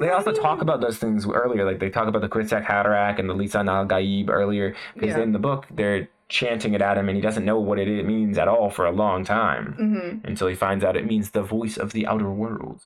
They 0.01 0.11
also 0.11 0.33
talk 0.33 0.61
about 0.63 0.81
those 0.81 0.99
things 0.99 1.27
earlier, 1.29 1.65
like 1.65 1.79
they 1.79 1.91
talk 1.91 2.09
about 2.09 2.23
the 2.23 2.29
Kwisatz 2.29 2.65
Haderach 2.65 3.19
and 3.19 3.29
the 3.29 3.35
Lisan 3.35 3.69
al 3.69 3.87
Gaib 3.87 4.29
earlier, 4.31 4.75
because 4.95 5.17
Yeah. 5.17 5.23
in 5.23 5.33
the 5.33 5.39
book 5.39 5.67
they're 5.71 6.09
chanting 6.29 6.75
it 6.75 6.83
at 6.83 6.99
him 6.99 7.09
and 7.09 7.15
he 7.17 7.23
doesn't 7.23 7.45
know 7.45 7.61
what 7.61 7.79
it 7.79 8.05
means 8.05 8.37
at 8.37 8.49
all 8.49 8.69
for 8.69 8.85
a 8.85 8.91
long 8.91 9.25
time 9.25 9.75
hmm 9.75 10.27
until 10.29 10.49
he 10.49 10.57
finds 10.57 10.83
out 10.83 10.97
it 10.97 11.07
means 11.07 11.31
the 11.31 11.43
voice 11.43 11.77
of 11.77 11.93
the 11.93 12.05
outer 12.07 12.31
world. 12.31 12.85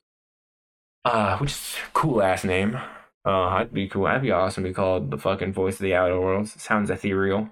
Uh, 1.03 1.37
which 1.39 1.51
is 1.51 1.75
a 1.87 1.91
cool 1.93 2.21
ass 2.21 2.43
name. 2.43 2.79
Uh, 3.25 3.47
I'd 3.47 3.73
be 3.73 3.87
cool. 3.87 4.05
I'd 4.05 4.21
be 4.21 4.31
awesome 4.31 4.63
to 4.63 4.69
be 4.69 4.73
called 4.73 5.09
the 5.09 5.17
fucking 5.17 5.53
voice 5.53 5.75
of 5.75 5.81
the 5.81 5.95
outer 5.95 6.19
worlds. 6.21 6.61
Sounds 6.61 6.89
ethereal. 6.91 7.49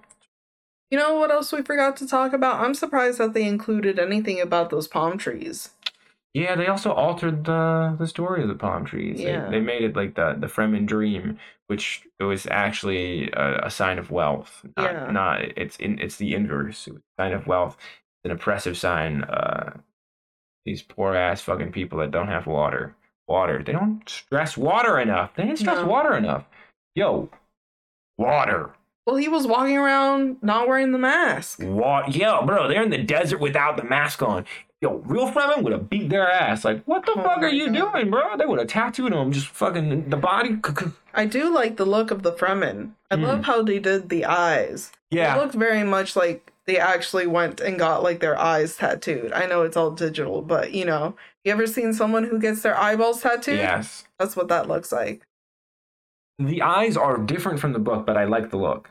You 0.92 0.98
know 0.98 1.16
what 1.16 1.32
else 1.32 1.52
we 1.52 1.62
forgot 1.62 1.98
to 1.98 2.08
talk 2.08 2.34
about? 2.34 2.60
I'm 2.62 2.74
surprised 2.74 3.20
that 3.20 3.34
they 3.34 3.44
included 3.44 4.00
anything 4.00 4.40
about 4.42 4.70
those 4.72 4.88
palm 4.88 5.18
trees. 5.20 5.70
Yeah, 6.34 6.56
they 6.56 6.68
also 6.68 6.92
altered 6.94 7.46
the 7.46 7.96
the 7.98 8.08
story 8.08 8.42
of 8.44 8.48
the 8.50 8.56
palm 8.56 8.86
trees. 8.86 9.18
They- 9.18 9.26
Yeah. 9.32 9.50
They, 9.50 9.60
made 9.60 9.84
it 9.84 9.96
like 9.96 10.16
the 10.16 10.36
the 10.38 10.48
Fremen 10.48 10.86
dream, 10.86 11.40
which 11.68 12.08
it 12.20 12.24
was 12.24 12.46
actually 12.52 13.32
a, 13.32 13.66
a 13.66 13.70
sign 13.72 13.98
of 13.98 14.12
wealth. 14.12 14.64
Not, 14.78 14.92
Yeah. 14.92 15.12
not 15.12 15.42
it's 15.42 15.78
in 15.78 16.00
it's 16.00 16.18
the 16.18 16.36
inverse. 16.36 16.88
It 16.88 16.94
was 16.94 17.02
a 17.18 17.22
sign 17.22 17.34
of 17.34 17.48
wealth. 17.48 17.78
It's 17.80 18.26
an 18.26 18.32
oppressive 18.32 18.78
sign. 18.78 19.24
Uh, 19.24 19.78
these 20.66 20.82
poor 20.84 21.16
ass 21.16 21.42
fucking 21.42 21.72
people 21.72 21.98
that 22.00 22.12
don't 22.12 22.28
have 22.28 22.46
water. 22.46 22.96
Water. 23.28 23.64
They 23.64 23.72
don't 23.74 24.08
stress 24.08 24.56
water 24.58 25.00
enough. 25.00 25.34
They 25.36 25.44
didn't 25.46 25.60
stress 25.60 25.78
No. 25.78 25.86
water 25.88 26.16
enough. 26.16 26.46
Yo, 26.96 27.30
water. 28.18 28.72
Well, 29.06 29.16
he 29.16 29.28
was 29.28 29.48
walking 29.48 29.78
around 29.78 30.38
not 30.44 30.68
wearing 30.68 30.92
the 30.92 30.98
mask. 31.00 31.62
What? 31.64 32.16
Yeah, 32.16 32.42
bro, 32.46 32.68
they're 32.68 32.84
in 32.84 32.90
the 32.92 33.02
desert 33.02 33.40
without 33.40 33.78
the 33.78 33.84
mask 33.84 34.22
on. 34.22 34.46
Yo, 34.82 34.96
real 35.06 35.30
Fremen 35.30 35.62
would 35.64 35.74
have 35.74 35.90
beat 35.90 36.10
their 36.10 36.30
ass. 36.30 36.64
Like, 36.64 36.84
what 36.86 37.06
the 37.06 37.12
Oh 37.12 37.22
fuck 37.24 37.40
are 37.40 37.50
you 37.50 37.70
God. 37.70 37.92
doing, 37.94 38.10
bro? 38.10 38.38
They 38.38 38.46
would 38.46 38.60
have 38.60 38.70
tattooed 38.70 39.12
them, 39.12 39.32
just 39.34 39.48
fucking 39.48 40.10
the 40.10 40.16
body. 40.16 40.58
I 41.14 41.26
do 41.26 41.54
like 41.54 41.76
the 41.76 41.86
look 41.86 42.12
of 42.12 42.24
the 42.24 42.32
Fremen. 42.32 42.92
I 43.12 43.18
Hmm. 43.18 43.24
love 43.24 43.44
how 43.46 43.62
they 43.62 43.80
did 43.80 44.08
the 44.08 44.24
eyes. 44.26 44.92
Yeah. 45.12 45.36
It 45.36 45.40
looked 45.42 45.56
very 45.56 45.84
much 45.84 46.16
like 46.16 46.54
they 46.66 46.78
actually 46.78 47.28
went 47.28 47.60
and 47.60 47.78
got 47.78 48.04
like 48.04 48.22
their 48.22 48.40
eyes 48.40 48.78
tattooed. 48.78 49.34
I 49.34 49.48
know 49.48 49.64
it's 49.64 49.76
all 49.76 49.92
digital, 49.92 50.42
but 50.42 50.72
you 50.72 50.86
know, 50.86 51.16
you 51.44 51.52
ever 51.52 51.68
seen 51.68 51.92
someone 51.94 52.24
who 52.24 52.40
gets 52.40 52.62
their 52.62 52.78
eyeballs 52.80 53.22
tattooed? 53.22 53.58
yes. 53.58 54.06
That's 54.18 54.38
what 54.38 54.48
that 54.48 54.68
looks 54.70 54.94
like. 54.94 55.24
The 56.38 56.62
eyes 56.62 56.96
are 56.96 57.18
different 57.18 57.60
from 57.60 57.74
the 57.74 57.80
book, 57.80 58.06
but 58.06 58.16
I 58.16 58.24
like 58.24 58.50
the 58.50 58.58
look. 58.58 58.90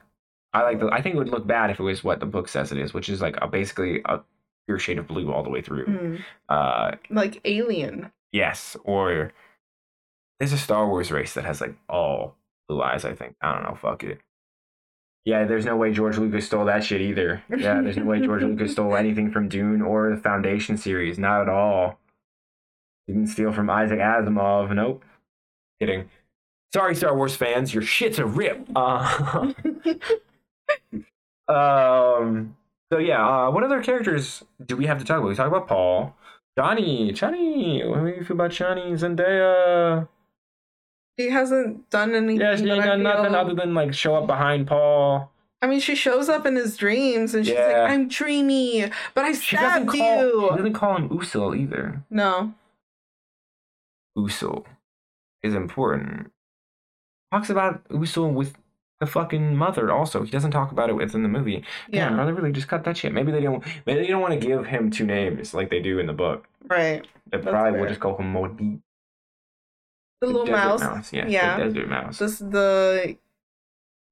I 0.53 0.63
like 0.63 0.81
the. 0.81 0.89
I 0.89 1.01
think 1.01 1.15
it 1.15 1.19
would 1.19 1.31
look 1.31 1.47
bad 1.47 1.71
if 1.71 1.79
it 1.79 1.83
was 1.83 2.05
what 2.05 2.21
the 2.21 2.27
book 2.27 2.49
says 2.49 2.73
it 2.73 2.79
is, 2.79 2.93
which 2.93 3.09
is 3.09 3.23
like 3.23 3.37
a 3.41 3.47
basically 3.49 4.03
a 4.05 4.21
pure 4.69 4.79
shade 4.79 4.99
of 4.99 5.07
blue 5.09 5.33
all 5.33 5.43
the 5.43 5.49
way 5.49 5.63
through. 5.63 5.87
Mm. 5.87 6.21
Uh, 6.51 6.93
Like 7.09 7.41
alien. 7.47 8.13
yes, 8.33 8.77
or 8.85 9.33
there's 10.39 10.53
a 10.53 10.59
Star 10.59 10.87
Wars 10.87 11.11
race 11.11 11.33
that 11.35 11.45
has 11.47 11.61
like 11.63 11.75
all 11.89 12.37
blue 12.69 12.83
eyes. 12.83 13.05
I 13.07 13.15
think. 13.15 13.35
I 13.41 13.55
don't 13.55 13.63
know. 13.65 13.75
Fuck 13.75 14.05
it. 14.05 14.21
Yeah, 15.25 15.45
there's 15.45 15.65
no 15.65 15.77
way 15.77 15.93
George 15.93 16.17
Lucas 16.19 16.47
stole 16.47 16.67
that 16.67 16.85
shit 16.85 17.01
either. 17.01 17.43
Yeah, 17.51 17.81
there's 17.83 17.97
no 17.97 18.05
way 18.05 18.21
George 18.21 18.43
Lucas 18.43 18.73
stole 18.73 18.95
anything 19.05 19.31
from 19.31 19.49
Dune 19.49 19.81
or 19.83 20.11
the 20.11 20.21
Foundation 20.21 20.77
series. 20.77 21.19
Not 21.19 21.41
at 21.43 21.49
all. 21.49 21.99
Didn't 23.07 23.29
steal 23.29 23.53
from 23.53 23.71
Isaac 23.71 23.99
Asimov. 23.99 24.75
Nope. 24.75 25.03
Kidding. 25.81 26.11
Sorry, 26.75 26.95
Star 26.95 27.17
Wars 27.17 27.35
fans. 27.35 27.73
Your 27.73 27.83
shit's 27.83 28.19
a 28.19 28.27
rip. 28.27 28.67
Uh, 28.77 29.53
um. 31.49 32.55
So 32.93 32.99
yeah. 32.99 33.27
Uh, 33.27 33.51
what 33.51 33.63
other 33.65 33.83
characters 33.83 34.43
do 34.65 34.77
we 34.77 34.87
have 34.87 34.99
to 34.99 35.05
talk 35.05 35.19
about? 35.19 35.29
We 35.29 35.35
talk 35.35 35.49
about 35.49 35.69
Paul, 35.69 36.15
Chani, 36.59 37.11
Chani. 37.13 37.89
What 37.89 38.01
do 38.01 38.07
you 38.09 38.25
feel 38.25 38.37
about 38.37 38.51
Chani 38.51 38.93
Zendaya? 38.93 40.09
She 41.19 41.31
hasn't 41.31 41.91
done 41.91 42.15
anything. 42.15 42.41
Yeah, 42.41 42.57
she 42.57 42.69
ain't 42.71 42.85
done 42.85 43.03
nothing 43.03 43.35
other 43.35 43.55
than 43.55 43.75
like 43.75 43.93
show 43.93 44.15
up 44.17 44.27
behind 44.27 44.67
Paul. 44.69 45.31
I 45.61 45.67
mean, 45.67 45.81
she 45.81 45.97
shows 45.97 46.29
up 46.29 46.47
in 46.47 46.55
his 46.55 46.77
dreams 46.77 47.35
and 47.35 47.45
she's 47.45 47.55
Yeah. 47.57 47.83
like, 47.83 47.91
"I'm 47.91 48.07
dreamy, 48.09 48.91
but 49.15 49.25
I 49.25 49.33
She 49.33 49.57
stabbed 49.57 49.89
call. 49.89 49.97
you." 49.99 50.49
She 50.53 50.57
doesn't 50.57 50.73
call 50.75 50.97
him 50.97 51.09
Usul 51.09 51.59
either. 51.59 52.05
No, 52.11 52.55
Usul 54.17 54.65
is 55.43 55.55
important. 55.55 56.31
Talks 57.33 57.51
about 57.51 57.87
Usul 57.89 58.33
with 58.33 58.57
the 59.01 59.07
fucking 59.07 59.55
mother. 59.57 59.93
Also, 59.93 60.23
he 60.25 60.31
doesn't 60.31 60.51
talk 60.51 60.73
about 60.73 60.91
it 60.91 60.95
within 60.95 61.23
the 61.23 61.29
movie. 61.29 61.63
Damn, 61.91 62.13
yeah, 62.13 62.17
bro, 62.17 62.27
they 62.27 62.33
really 62.33 62.53
just 62.53 62.69
cut 62.69 62.85
that 62.85 62.97
shit. 62.97 63.13
Maybe 63.13 63.31
they 63.33 63.41
don't. 63.41 63.65
Maybe 63.87 64.01
they 64.01 64.07
don't 64.09 64.21
want 64.23 64.35
to 64.39 64.45
give 64.47 64.67
him 64.67 64.91
two 64.91 65.07
names 65.07 65.55
like 65.55 65.71
they 65.71 65.81
do 65.81 65.99
in 65.99 66.07
the 66.07 66.13
book. 66.13 66.47
right. 66.69 67.07
They 67.31 67.37
That's 67.39 67.45
probably 67.51 67.79
will 67.81 67.89
just 67.89 68.01
call 68.01 68.17
him 68.17 68.33
Muad'Dib. 68.33 68.81
The 70.21 70.27
little 70.27 70.47
desert 70.47 70.81
mouse. 70.81 71.13
Yes, 71.13 71.31
Yeah. 71.31 71.59
the 71.59 71.65
desert 71.65 71.89
mouse. 71.89 72.19
This 72.19 72.39
the 72.39 73.17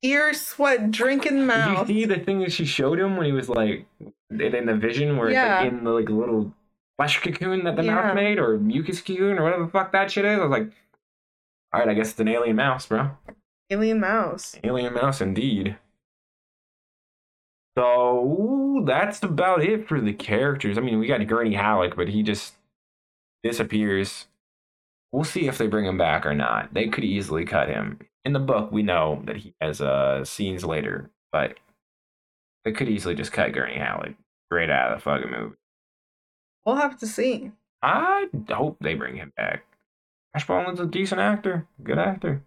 ear 0.03 0.35
sweat 0.35 0.91
drinking 0.91 1.47
mouse. 1.47 1.67
Did 1.67 1.75
mouse. 1.75 1.89
you 1.89 1.95
see 1.95 2.05
the 2.05 2.19
thing 2.21 2.41
that 2.41 2.53
she 2.53 2.65
showed 2.65 2.99
him 3.01 3.17
when 3.17 3.27
he 3.27 3.33
was 3.33 3.49
like 3.49 3.87
in 4.31 4.41
in 4.41 4.67
the 4.67 4.77
vision 4.77 5.17
where 5.17 5.31
Yeah. 5.31 5.63
it's 5.63 5.65
like 5.65 5.73
in 5.79 5.85
the 5.85 5.91
like 5.91 6.09
little 6.09 6.53
flesh 6.99 7.21
cocoon 7.23 7.65
that 7.65 7.77
the 7.77 7.85
Yeah. 7.85 7.95
mouse 7.95 8.15
made 8.15 8.39
or 8.39 8.59
mucus 8.59 9.01
cocoon 9.01 9.39
or 9.39 9.43
whatever 9.45 9.65
the 9.65 9.71
fuck 9.71 9.91
that 9.93 10.11
shit 10.11 10.25
is? 10.27 10.39
I 10.39 10.43
was 10.43 10.51
like, 10.51 10.71
all 11.73 11.81
right, 11.81 11.89
I 11.89 11.95
guess 11.95 12.11
it's 12.11 12.21
an 12.21 12.29
alien 12.29 12.55
mouse, 12.57 12.87
bro. 12.87 13.11
Alien 13.71 14.01
mouse. 14.01 14.57
Alien 14.63 14.95
mouse 14.95 15.21
indeed. 15.21 15.77
So 17.77 18.83
that's 18.87 19.23
about 19.23 19.63
it 19.63 19.87
for 19.87 20.01
the 20.01 20.13
characters. 20.13 20.79
I 20.79 20.81
mean, 20.81 20.99
we 20.99 21.07
got 21.07 21.27
Gurney 21.27 21.55
Halleck, 21.55 21.97
but 21.97 22.09
he 22.09 22.23
just 22.23 22.55
disappears. 23.43 24.29
We'll 25.13 25.25
see 25.25 25.47
if 25.47 25.59
they 25.59 25.67
bring 25.67 25.85
him 25.85 25.99
back 25.99 26.25
or 26.25 26.35
not. 26.35 26.73
They 26.73 26.89
could 26.89 27.05
easily 27.05 27.45
cut 27.45 27.69
him. 27.69 27.99
In 28.25 28.33
the 28.33 28.41
book, 28.41 28.73
we 28.73 28.83
know 28.83 29.23
that 29.27 29.37
he 29.37 29.55
has 29.61 29.81
uh, 29.81 30.25
scenes 30.25 30.65
later, 30.65 31.11
but 31.33 31.59
they 32.65 32.73
could 32.73 32.89
easily 32.89 33.15
just 33.15 33.33
cut 33.33 33.53
Gurney 33.53 33.79
Halleck 33.79 34.15
straight 34.49 34.71
out 34.71 34.93
of 34.93 34.99
the 34.99 35.03
fucking 35.03 35.31
movie. 35.31 35.57
We'll 36.65 36.77
have 36.77 36.99
to 37.01 37.07
see. 37.07 37.53
I 37.83 38.27
hope 38.49 38.79
they 38.81 38.95
bring 38.95 39.17
him 39.17 39.33
back. 39.37 39.65
Ash 40.35 40.47
Brolin 40.47 40.79
a 40.81 40.87
decent 40.87 41.21
actor, 41.21 41.67
good 41.83 41.99
actor, 41.99 42.43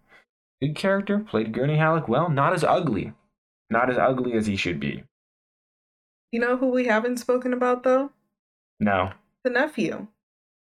good 0.60 0.74
character. 0.74 1.18
Played 1.20 1.52
Gurney 1.52 1.76
Halleck 1.76 2.08
well. 2.08 2.28
Not 2.28 2.52
as 2.52 2.64
ugly, 2.64 3.12
not 3.70 3.90
as 3.90 3.98
ugly 3.98 4.34
as 4.34 4.46
he 4.46 4.56
should 4.56 4.80
be. 4.80 5.04
You 6.32 6.40
know 6.40 6.56
who 6.56 6.68
we 6.70 6.86
haven't 6.86 7.18
spoken 7.18 7.52
about 7.52 7.82
though? 7.82 8.10
No. 8.78 9.12
The 9.44 9.50
nephew. 9.50 10.06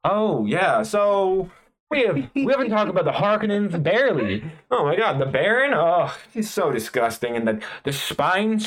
Oh 0.04 0.46
yeah. 0.46 0.82
So 0.82 1.50
we 1.90 2.02
have 2.04 2.16
we 2.34 2.46
haven't 2.46 2.70
talked 2.70 2.90
about 2.90 3.04
the 3.04 3.12
Harkonnens 3.12 3.82
barely. 3.82 4.44
Oh 4.70 4.84
my 4.84 4.96
god, 4.96 5.18
the 5.18 5.26
Baron. 5.26 5.72
Oh, 5.74 6.14
he's 6.32 6.50
so 6.50 6.70
disgusting, 6.70 7.36
and 7.36 7.46
the 7.46 7.60
the 7.84 7.92
spine 7.92 8.58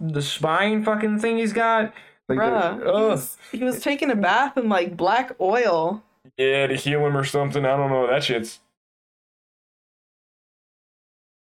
the 0.00 0.22
spine 0.22 0.84
fucking 0.84 1.18
thing 1.18 1.38
he's 1.38 1.52
got. 1.52 1.92
Like 2.28 2.38
the- 2.38 2.44
Bruh. 2.44 2.76
He 2.82 2.88
ugh. 2.88 3.10
was, 3.10 3.36
he 3.52 3.64
was 3.64 3.80
taking 3.80 4.10
a 4.10 4.16
bath 4.16 4.56
in 4.56 4.68
like 4.68 4.96
black 4.96 5.32
oil. 5.40 6.02
Yeah, 6.36 6.66
to 6.66 6.74
heal 6.74 7.06
him 7.06 7.16
or 7.16 7.24
something. 7.24 7.64
I 7.64 7.76
don't 7.76 7.90
know. 7.90 8.06
That 8.08 8.24
shit's. 8.24 8.60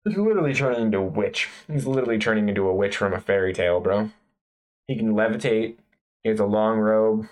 He's 0.06 0.16
literally 0.16 0.54
turning 0.54 0.82
into 0.82 0.98
a 0.98 1.02
witch. 1.02 1.48
He's 1.70 1.86
literally 1.86 2.18
turning 2.18 2.48
into 2.48 2.68
a 2.68 2.74
witch 2.74 2.96
from 2.96 3.12
a 3.12 3.20
fairy 3.20 3.52
tale, 3.52 3.80
bro. 3.80 4.10
He 4.86 4.96
can 4.96 5.14
levitate. 5.14 5.74
He 6.22 6.30
has 6.30 6.38
a 6.38 6.44
long 6.46 6.78
robe. 6.78 7.26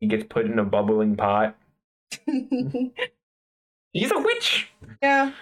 He 0.00 0.08
gets 0.08 0.24
put 0.28 0.46
in 0.46 0.58
a 0.58 0.64
bubbling 0.64 1.14
pot. 1.16 1.56
He's 2.26 4.10
a 4.10 4.18
witch. 4.18 4.68
yeah. 5.00 5.32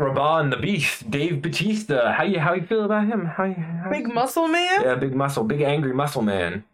Rabban 0.00 0.50
the 0.50 0.58
Beast, 0.58 1.10
Dave 1.10 1.40
Bautista. 1.40 2.12
How 2.16 2.24
you 2.24 2.38
how 2.38 2.52
you 2.52 2.62
feel 2.66 2.84
about 2.84 3.06
him? 3.06 3.24
How, 3.24 3.44
you- 3.44 3.54
how 3.54 3.90
Big 3.90 4.12
muscle 4.12 4.46
man? 4.46 4.82
Yeah, 4.82 4.94
big 4.94 5.14
muscle, 5.14 5.42
big 5.42 5.62
angry 5.62 5.94
muscle 5.94 6.20
man. 6.22 6.64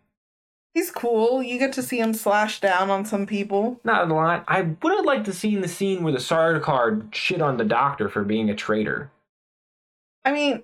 He's 0.74 0.90
cool. 0.90 1.42
You 1.42 1.58
get 1.58 1.72
to 1.74 1.82
see 1.82 1.98
him 2.00 2.14
slash 2.14 2.60
down 2.60 2.90
on 2.90 3.04
some 3.04 3.26
people. 3.26 3.80
Not 3.84 4.10
a 4.10 4.14
lot. 4.14 4.44
I 4.48 4.62
would 4.62 4.96
have 4.96 5.04
liked 5.04 5.26
to 5.26 5.32
seen 5.32 5.60
the 5.60 5.68
scene 5.68 6.02
where 6.02 6.12
the 6.12 6.18
Sardaukar 6.18 7.12
shit 7.12 7.42
on 7.42 7.58
the 7.58 7.64
doctor 7.64 8.08
for 8.08 8.24
being 8.24 8.48
a 8.48 8.54
traitor. 8.54 9.10
I 10.24 10.32
mean, 10.32 10.62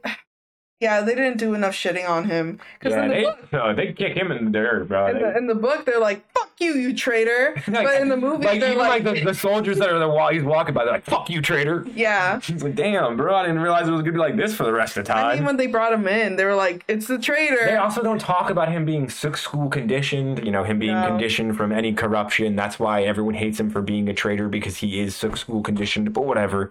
Yeah, 0.81 1.01
they 1.01 1.17
didn't 1.17 1.39
do 1.39 1.55
enough 1.55 1.73
shitting 1.75 2.09
on 2.09 2.27
him 2.31 2.61
because 2.79 2.95
Yeah, 2.97 3.03
in 3.03 3.09
the 3.09 3.15
they, 3.17 3.23
book, 3.25 3.53
no, 3.53 3.75
they 3.75 3.93
kick 3.93 4.17
him 4.17 4.31
in 4.31 4.45
the 4.45 4.51
dirt, 4.53 4.87
bro. 4.87 5.09
in 5.09 5.19
the, 5.21 5.37
in 5.37 5.47
the 5.49 5.55
book 5.57 5.85
they're 5.85 5.99
like, 5.99 6.25
"Fuck 6.33 6.53
you, 6.61 6.75
you 6.75 6.95
traitor," 6.95 7.55
Like- 7.67 7.85
but 7.85 8.01
in 8.01 8.09
the 8.09 8.17
movie 8.17 8.45
like 8.45 8.61
they're 8.61 8.69
even 8.75 8.79
like, 8.87 9.03
like, 9.03 9.17
the, 9.17 9.25
the 9.25 9.35
soldiers 9.35 9.79
that 9.79 9.89
are 9.91 9.99
the 9.99 10.09
while 10.09 10.29
he's 10.31 10.45
walking 10.45 10.75
by, 10.75 10.85
they're 10.85 10.93
like, 10.93 11.05
"Fuck 11.05 11.31
you, 11.31 11.43
traitor." 11.43 11.85
"Yeah." 11.97 12.39
He's 12.45 12.63
like, 12.63 12.77
"Damn, 12.77 13.17
bro, 13.17 13.35
I 13.35 13.43
didn't 13.43 13.59
realize 13.59 13.89
it 13.89 13.91
was 13.91 14.03
gonna 14.03 14.13
be 14.13 14.19
like 14.19 14.37
this 14.37 14.55
for 14.55 14.63
the 14.63 14.73
rest 14.73 14.97
of 14.97 15.05
the 15.07 15.17
I 15.17 15.21
time." 15.23 15.37
mean, 15.39 15.47
when 15.47 15.57
they 15.57 15.67
brought 15.67 15.93
him 15.93 16.07
in, 16.07 16.37
they 16.37 16.45
were 16.45 16.55
like, 16.55 16.85
"It's 16.87 17.09
the 17.09 17.19
traitor." 17.19 17.65
They 17.67 17.75
also 17.77 18.01
don't 18.01 18.21
talk 18.21 18.49
about 18.49 18.71
him 18.71 18.85
being 18.85 19.09
Suk 19.09 19.37
school 19.37 19.69
conditioned, 19.71 20.45
you 20.45 20.53
know, 20.53 20.63
him 20.63 20.79
being 20.79 20.95
No. 20.95 21.09
conditioned 21.09 21.57
from 21.57 21.73
any 21.73 21.93
corruption. 21.93 22.55
That's 22.55 22.79
why 22.79 23.03
everyone 23.03 23.35
hates 23.35 23.59
him 23.59 23.69
for 23.69 23.83
being 23.83 24.09
a 24.09 24.15
traitor 24.15 24.49
because 24.49 24.77
he 24.77 25.01
is 25.01 25.17
Suk 25.17 25.37
school 25.37 25.61
conditioned, 25.61 26.13
but 26.13 26.25
whatever. 26.25 26.71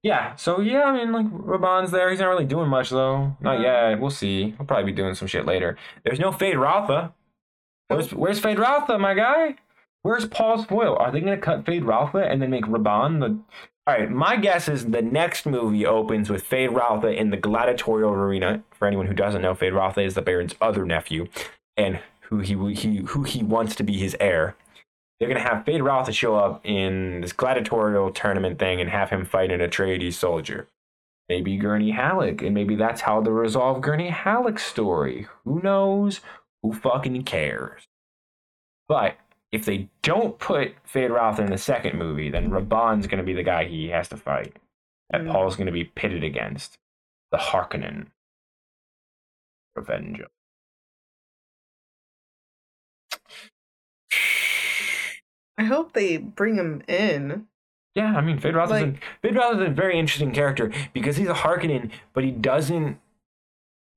Yeah, 0.08 0.36
so 0.38 0.62
yeah, 0.62 0.84
I 0.86 0.94
mean, 0.94 1.12
like, 1.12 1.26
Rabban's 1.26 1.92
there. 1.92 2.10
He's 2.10 2.20
not 2.20 2.30
really 2.30 2.46
doing 2.46 2.70
much, 2.70 2.90
though. 2.92 3.36
Not 3.42 3.60
No. 3.60 3.62
yet. 3.62 4.00
We'll 4.00 4.10
see. 4.10 4.52
He'll 4.52 4.66
probably 4.66 4.86
be 4.92 4.96
doing 4.96 5.14
some 5.16 5.28
shit 5.28 5.46
later. 5.46 5.78
There's 6.06 6.20
no 6.20 6.32
Feyd-Rautha. 6.32 7.12
Where's, 7.90 8.14
where's 8.14 8.40
Feyd-Rautha, 8.40 8.98
my 9.00 9.14
guy? 9.14 9.56
Where's 10.04 10.26
Paul's 10.26 10.66
foil? 10.66 10.96
Are 10.96 11.12
they 11.12 11.20
going 11.20 11.36
to 11.38 11.42
cut 11.42 11.66
Feyd-Rautha 11.66 12.26
and 12.32 12.42
then 12.42 12.50
make 12.50 12.66
Rabban 12.66 13.20
the 13.20 13.38
all 13.86 13.94
right, 13.94 14.12
my 14.12 14.36
guess 14.36 14.68
is 14.68 14.88
the 14.88 15.02
next 15.02 15.46
movie 15.46 15.86
opens 15.86 16.30
with 16.30 16.44
Feyd-Rautha 16.50 17.16
in 17.16 17.30
the 17.30 17.38
gladiatorial 17.38 18.12
arena. 18.12 18.62
For 18.72 18.86
anyone 18.86 19.08
who 19.08 19.14
doesn't 19.14 19.42
know, 19.42 19.56
Feyd-Rautha 19.56 20.06
is 20.06 20.14
the 20.14 20.22
Baron's 20.22 20.56
other 20.60 20.86
nephew, 20.86 21.28
and 21.78 22.00
who 22.22 22.40
he 22.40 22.54
he 22.74 22.98
who 22.98 23.24
he 23.24 23.44
wants 23.44 23.76
to 23.76 23.84
be 23.84 23.98
his 23.98 24.16
heir. 24.20 24.56
They're 25.20 25.28
gonna 25.30 25.40
have 25.40 25.66
Feyd-Rautha 25.66 26.14
show 26.14 26.36
up 26.36 26.62
in 26.66 27.22
this 27.22 27.34
gladiatorial 27.34 28.12
tournament 28.12 28.60
thing 28.60 28.80
and 28.80 28.90
have 28.90 29.10
him 29.10 29.26
fight 29.26 29.52
an 29.52 29.60
Atreides 29.62 30.14
soldier. 30.14 30.68
Maybe 31.30 31.58
Gurney 31.58 31.92
Halleck, 31.92 32.42
and 32.42 32.54
maybe 32.54 32.76
that's 32.76 33.02
how 33.02 33.20
they 33.22 33.32
resolve 33.32 33.82
Gurney 33.82 34.10
Halleck's 34.10 34.64
story. 34.66 35.28
Who 35.44 35.60
knows? 35.62 36.22
Who 36.64 36.72
fucking 36.74 37.24
cares? 37.24 37.88
But 38.88 39.18
if 39.52 39.66
they 39.66 39.90
don't 40.04 40.40
put 40.40 40.76
Feyd-Rautha 40.86 41.40
in 41.40 41.52
the 41.52 41.58
second 41.58 41.98
movie, 41.98 42.30
then 42.30 42.50
Rabban's 42.50 43.08
going 43.08 43.18
to 43.20 43.26
be 43.26 43.34
the 43.34 43.44
guy 43.44 43.66
he 43.66 43.90
has 43.90 44.08
to 44.10 44.18
fight. 44.18 44.56
That 45.10 45.22
Mm. 45.22 45.32
Paul's 45.32 45.56
going 45.56 45.68
to 45.68 45.72
be 45.74 45.84
pitted 45.86 46.24
against. 46.24 46.78
The 47.32 47.38
Harkonnen. 47.38 48.08
Revenge. 49.76 50.22
I 55.58 55.64
hope 55.64 55.94
they 55.94 56.18
bring 56.18 56.56
him 56.56 56.82
in. 56.88 57.48
Yeah, 57.96 58.16
I 58.16 58.22
mean, 58.22 58.40
Feyd-Rautha 58.40 58.64
is, 58.66 58.70
Like- 58.70 59.04
a, 59.24 59.28
Feyd-Rautha 59.28 59.62
is 59.64 59.68
a 59.70 59.72
very 59.72 59.98
interesting 59.98 60.32
character 60.32 60.72
because 60.94 61.18
he's 61.18 61.30
a 61.30 61.34
Harkonnen, 61.34 61.90
but 62.14 62.24
he 62.24 62.32
doesn't 62.32 63.00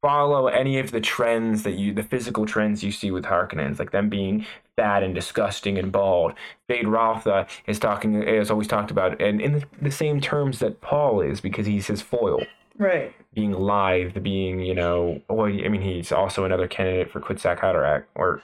follow 0.02 0.46
any 0.46 0.78
of 0.78 0.90
the 0.90 1.00
trends 1.00 1.62
that 1.64 1.72
you, 1.72 1.92
the 1.92 2.02
physical 2.02 2.46
trends 2.46 2.82
you 2.82 2.90
see 2.90 3.11
with 3.11 3.24
Harkonnens, 3.24 3.78
like 3.78 3.90
them 3.90 4.08
being 4.08 4.46
fat 4.76 5.02
and 5.02 5.14
disgusting 5.14 5.76
and 5.76 5.92
bald. 5.92 6.32
Fade 6.68 6.86
uh, 6.86 7.44
is 7.66 7.78
talking, 7.78 8.22
is 8.22 8.50
always 8.50 8.66
talked 8.66 8.90
about, 8.90 9.20
and 9.20 9.40
in 9.42 9.52
the, 9.52 9.64
the 9.82 9.90
same 9.90 10.18
terms 10.20 10.58
that 10.61 10.80
Paul 10.80 11.20
is 11.20 11.42
because 11.42 11.66
he's 11.66 11.86
his 11.88 12.00
foil. 12.00 12.40
Right. 12.78 13.12
being 13.34 13.52
lithe, 13.52 14.22
being, 14.22 14.61
you 14.61 14.74
know, 14.74 15.20
well, 15.28 15.48
I 15.48 15.68
mean, 15.68 15.82
he's 15.82 16.12
also 16.12 16.46
another 16.46 16.66
candidate 16.66 17.11
for 17.11 17.20
Kwisatz 17.20 17.58
Haderach, 17.58 18.04
or 18.14 18.40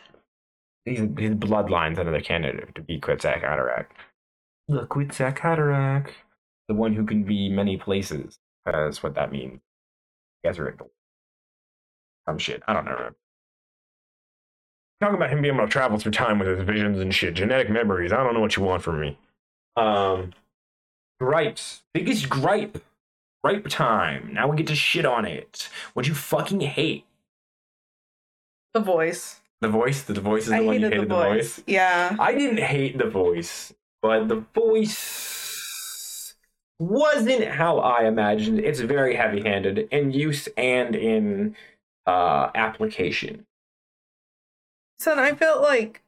he's, 0.86 1.00
his 1.00 1.34
bloodline's 1.34 1.98
another 1.98 2.20
candidate 2.20 2.74
to 2.74 2.80
be 2.80 2.98
Kwisatz 2.98 3.42
Haderach. 3.44 3.86
The 4.68 4.86
Kwisatz 4.86 5.38
Haderach, 5.38 6.08
the 6.68 6.74
one 6.74 6.94
who 6.94 7.04
can 7.04 7.24
be 7.24 7.48
many 7.50 7.76
places, 7.76 8.38
that's 8.64 9.02
what 9.02 9.14
that 9.14 9.30
means. 9.30 9.60
Gezerick. 10.44 10.80
Some 12.26 12.38
shit, 12.38 12.62
I 12.66 12.72
don't 12.72 12.86
know. 12.86 13.10
Talking 15.00 15.16
about 15.16 15.30
him 15.30 15.42
being 15.42 15.54
able 15.54 15.66
to 15.66 15.70
travel 15.70 15.98
through 15.98 16.12
time 16.12 16.38
with 16.38 16.48
his 16.48 16.66
visions 16.66 16.98
and 16.98 17.14
shit, 17.14 17.34
genetic 17.34 17.68
memories. 17.68 18.12
I 18.12 18.24
don't 18.24 18.32
know 18.32 18.40
what 18.40 18.56
you 18.56 18.62
want 18.62 18.82
from 18.82 19.00
me. 19.00 19.18
Um, 19.76 20.32
gripes. 21.20 21.82
Biggest 21.92 22.30
gripe 22.30 22.82
Gripe 23.46 23.68
time. 23.68 24.30
Now 24.32 24.48
we 24.48 24.56
get 24.56 24.66
to 24.66 24.74
shit 24.74 25.06
on 25.06 25.24
it. 25.24 25.68
What 25.94 26.08
you 26.08 26.14
fucking 26.14 26.62
hate? 26.62 27.04
The 28.74 28.80
voice. 28.80 29.40
The 29.60 29.68
voice. 29.68 30.02
The 30.02 30.20
voice 30.20 30.44
is 30.44 30.48
the 30.48 30.56
I 30.56 30.60
one 30.60 30.80
you 30.80 30.88
hated 30.88 31.08
the 31.08 31.14
voice. 31.14 31.62
Yeah. 31.66 32.16
I 32.18 32.34
didn't 32.34 32.58
hate 32.58 32.98
the 32.98 33.08
voice, 33.08 33.72
but 34.02 34.28
the 34.28 34.44
voice 34.54 36.34
wasn't 36.78 37.44
how 37.44 37.78
I 37.78 38.04
imagined. 38.04 38.60
It's 38.60 38.80
very 38.80 39.16
heavy-handed 39.16 39.88
in 39.90 40.12
use 40.12 40.48
and 40.56 40.94
in 40.94 41.56
uh, 42.06 42.50
application. 42.54 43.46
So 44.98 45.18
I 45.18 45.34
felt 45.34 45.62
like 45.62 46.02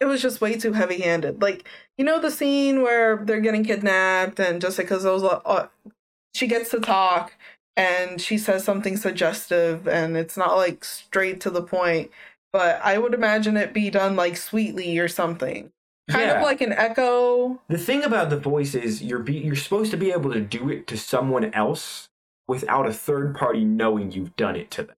it 0.00 0.06
was 0.06 0.22
just 0.22 0.40
way 0.40 0.56
too 0.56 0.72
heavy 0.72 1.00
handed. 1.00 1.42
Like, 1.42 1.66
you 1.98 2.04
know, 2.04 2.20
the 2.20 2.30
scene 2.30 2.82
where 2.82 3.16
they're 3.16 3.40
getting 3.40 3.64
kidnapped 3.64 4.38
and 4.38 4.60
Jessica's 4.60 5.02
those, 5.02 5.22
uh, 5.24 5.68
she 6.34 6.46
gets 6.46 6.70
to 6.70 6.80
talk 6.80 7.32
and 7.76 8.20
she 8.20 8.38
says 8.38 8.64
something 8.64 8.96
suggestive 8.96 9.88
and 9.88 10.16
it's 10.16 10.36
not 10.36 10.56
like 10.56 10.84
straight 10.84 11.40
to 11.40 11.50
the 11.50 11.62
point. 11.62 12.10
But 12.54 12.80
I 12.84 12.98
would 12.98 13.14
imagine 13.14 13.56
it 13.56 13.72
be 13.74 13.90
done 13.90 14.14
like 14.14 14.36
sweetly 14.36 14.96
or 15.00 15.08
something. 15.08 15.72
Kind 16.08 16.26
Yeah. 16.26 16.36
of 16.36 16.42
like 16.44 16.60
an 16.60 16.72
echo. 16.72 17.60
The 17.68 17.76
thing 17.78 18.04
about 18.04 18.30
the 18.30 18.38
voice 18.38 18.76
is 18.76 19.02
you're 19.02 19.18
be, 19.18 19.34
you're 19.34 19.56
supposed 19.56 19.90
to 19.90 19.96
be 19.96 20.12
able 20.12 20.32
to 20.32 20.40
do 20.40 20.70
it 20.70 20.86
to 20.86 20.96
someone 20.96 21.52
else 21.52 22.08
without 22.46 22.86
a 22.86 22.92
third 22.92 23.34
party 23.34 23.64
knowing 23.64 24.12
you've 24.12 24.36
done 24.36 24.54
it 24.54 24.70
to 24.70 24.84
them. 24.84 24.94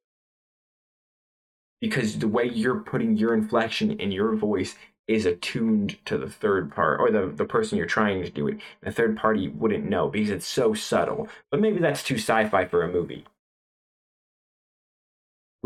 Because 1.80 2.18
the 2.18 2.28
way 2.28 2.44
you're 2.44 2.80
putting 2.80 3.16
your 3.16 3.32
inflection 3.32 3.90
in 3.98 4.12
your 4.12 4.36
voice 4.36 4.76
is 5.08 5.24
attuned 5.24 6.04
to 6.04 6.18
the 6.18 6.28
third 6.28 6.70
part 6.70 7.00
or 7.00 7.10
the, 7.10 7.26
the 7.26 7.46
person 7.46 7.78
you're 7.78 7.86
trying 7.86 8.22
to 8.22 8.28
do 8.28 8.48
it. 8.48 8.58
The 8.82 8.90
third 8.92 9.16
party 9.16 9.48
wouldn't 9.48 9.88
know 9.88 10.10
because 10.10 10.28
it's 10.28 10.46
so 10.46 10.74
subtle. 10.74 11.28
But 11.50 11.62
maybe 11.62 11.78
that's 11.78 12.02
too 12.02 12.16
sci-fi 12.16 12.66
for 12.66 12.82
a 12.82 12.92
movie. 12.92 13.24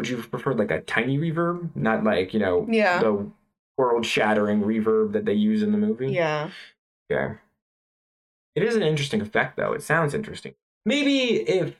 Would 0.00 0.08
you 0.08 0.16
have 0.16 0.30
preferred 0.30 0.56
like 0.58 0.70
a 0.70 0.80
tiny 0.80 1.18
reverb? 1.18 1.76
Not 1.76 2.04
like, 2.04 2.32
you 2.32 2.40
know, 2.40 2.64
Yeah. 2.70 3.00
the 3.02 3.30
world 3.76 4.06
shattering 4.06 4.62
reverb 4.62 5.12
that 5.12 5.26
they 5.26 5.34
use 5.34 5.62
in 5.62 5.72
the 5.72 5.76
movie? 5.78 6.10
Yeah. 6.10 6.48
Okay. 7.12 7.34
It 8.54 8.62
is 8.62 8.76
an 8.76 8.82
interesting 8.82 9.20
effect, 9.20 9.58
though. 9.58 9.74
It 9.74 9.82
sounds 9.82 10.14
interesting. 10.14 10.54
Maybe 10.86 11.42
if 11.46 11.76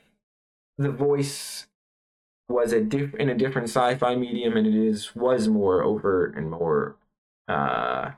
the 0.77 0.91
voice 0.91 1.65
was 2.47 2.73
a 2.73 2.81
diff- 2.81 3.15
in 3.15 3.27
a 3.29 3.33
different 3.35 3.69
sci-fi 3.69 4.13
medium 4.15 4.55
and 4.55 4.67
it 4.67 4.75
is 4.75 5.15
was 5.15 5.47
more 5.47 5.81
overt 5.81 6.35
and 6.37 6.51
more 6.51 6.97
uh, 7.47 8.11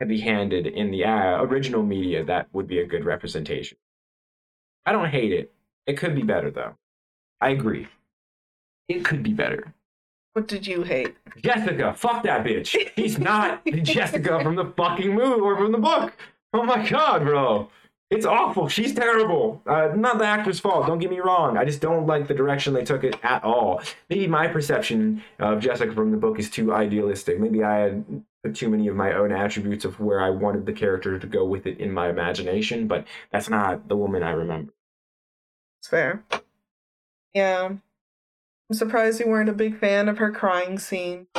heavy-handed 0.00 0.66
in 0.66 0.90
the 0.90 1.04
uh, 1.04 1.42
original 1.42 1.82
media, 1.82 2.24
that 2.24 2.48
would 2.54 2.66
be 2.66 2.78
a 2.78 2.86
good 2.86 3.04
representation. 3.04 3.76
I 4.86 4.92
don't 4.92 5.10
hate 5.10 5.32
it. 5.34 5.52
It 5.86 5.98
could 5.98 6.14
be 6.14 6.22
better, 6.22 6.50
though. 6.50 6.78
I 7.42 7.50
agree. 7.50 7.88
It 8.88 9.04
could 9.04 9.22
be 9.22 9.32
better. 9.32 9.74
What 10.34 10.48
did 10.48 10.66
you 10.66 10.82
hate? 10.82 11.14
Jessica, 11.42 11.94
fuck 11.94 12.22
that 12.22 12.44
bitch. 12.44 12.76
He's 12.96 13.18
not 13.18 13.64
Jessica 13.82 14.40
from 14.42 14.56
the 14.56 14.72
fucking 14.76 15.14
movie 15.14 15.40
or 15.40 15.56
from 15.56 15.72
the 15.72 15.78
book. 15.78 16.16
Oh 16.54 16.62
my 16.62 16.88
god, 16.88 17.24
bro. 17.24 17.70
It's 18.10 18.26
awful. 18.26 18.68
She's 18.68 18.94
terrible. 18.94 19.62
Uh, 19.66 19.92
not 19.96 20.18
the 20.18 20.26
actor's 20.26 20.60
fault. 20.60 20.86
Don't 20.86 20.98
get 20.98 21.10
me 21.10 21.20
wrong. 21.20 21.56
I 21.56 21.64
just 21.64 21.80
don't 21.80 22.06
like 22.06 22.28
the 22.28 22.34
direction 22.34 22.74
they 22.74 22.84
took 22.84 23.04
it 23.04 23.16
at 23.22 23.42
all. 23.42 23.80
Maybe 24.10 24.26
my 24.26 24.48
perception 24.48 25.22
of 25.38 25.60
Jessica 25.60 25.94
from 25.94 26.10
the 26.10 26.18
book 26.18 26.38
is 26.38 26.50
too 26.50 26.74
idealistic. 26.74 27.40
Maybe 27.40 27.64
I 27.64 27.78
had 27.78 28.04
too 28.54 28.68
many 28.68 28.88
of 28.88 28.96
my 28.96 29.14
own 29.14 29.32
attributes 29.32 29.86
of 29.86 29.98
where 29.98 30.20
I 30.20 30.28
wanted 30.28 30.66
the 30.66 30.74
character 30.74 31.18
to 31.18 31.26
go 31.26 31.46
with 31.46 31.66
it 31.66 31.78
in 31.78 31.90
my 31.90 32.10
imagination, 32.10 32.86
but 32.86 33.06
that's 33.30 33.48
not 33.48 33.88
the 33.88 33.96
woman 33.96 34.22
I 34.22 34.32
remember. 34.32 34.74
It's 35.80 35.88
fair. 35.88 36.22
Yeah. 37.32 37.76
I'm 38.72 38.76
surprised 38.78 39.20
you 39.20 39.28
weren't 39.28 39.50
a 39.50 39.52
big 39.52 39.78
fan 39.78 40.08
of 40.08 40.16
her 40.16 40.32
crying 40.32 40.78
scene. 40.78 41.26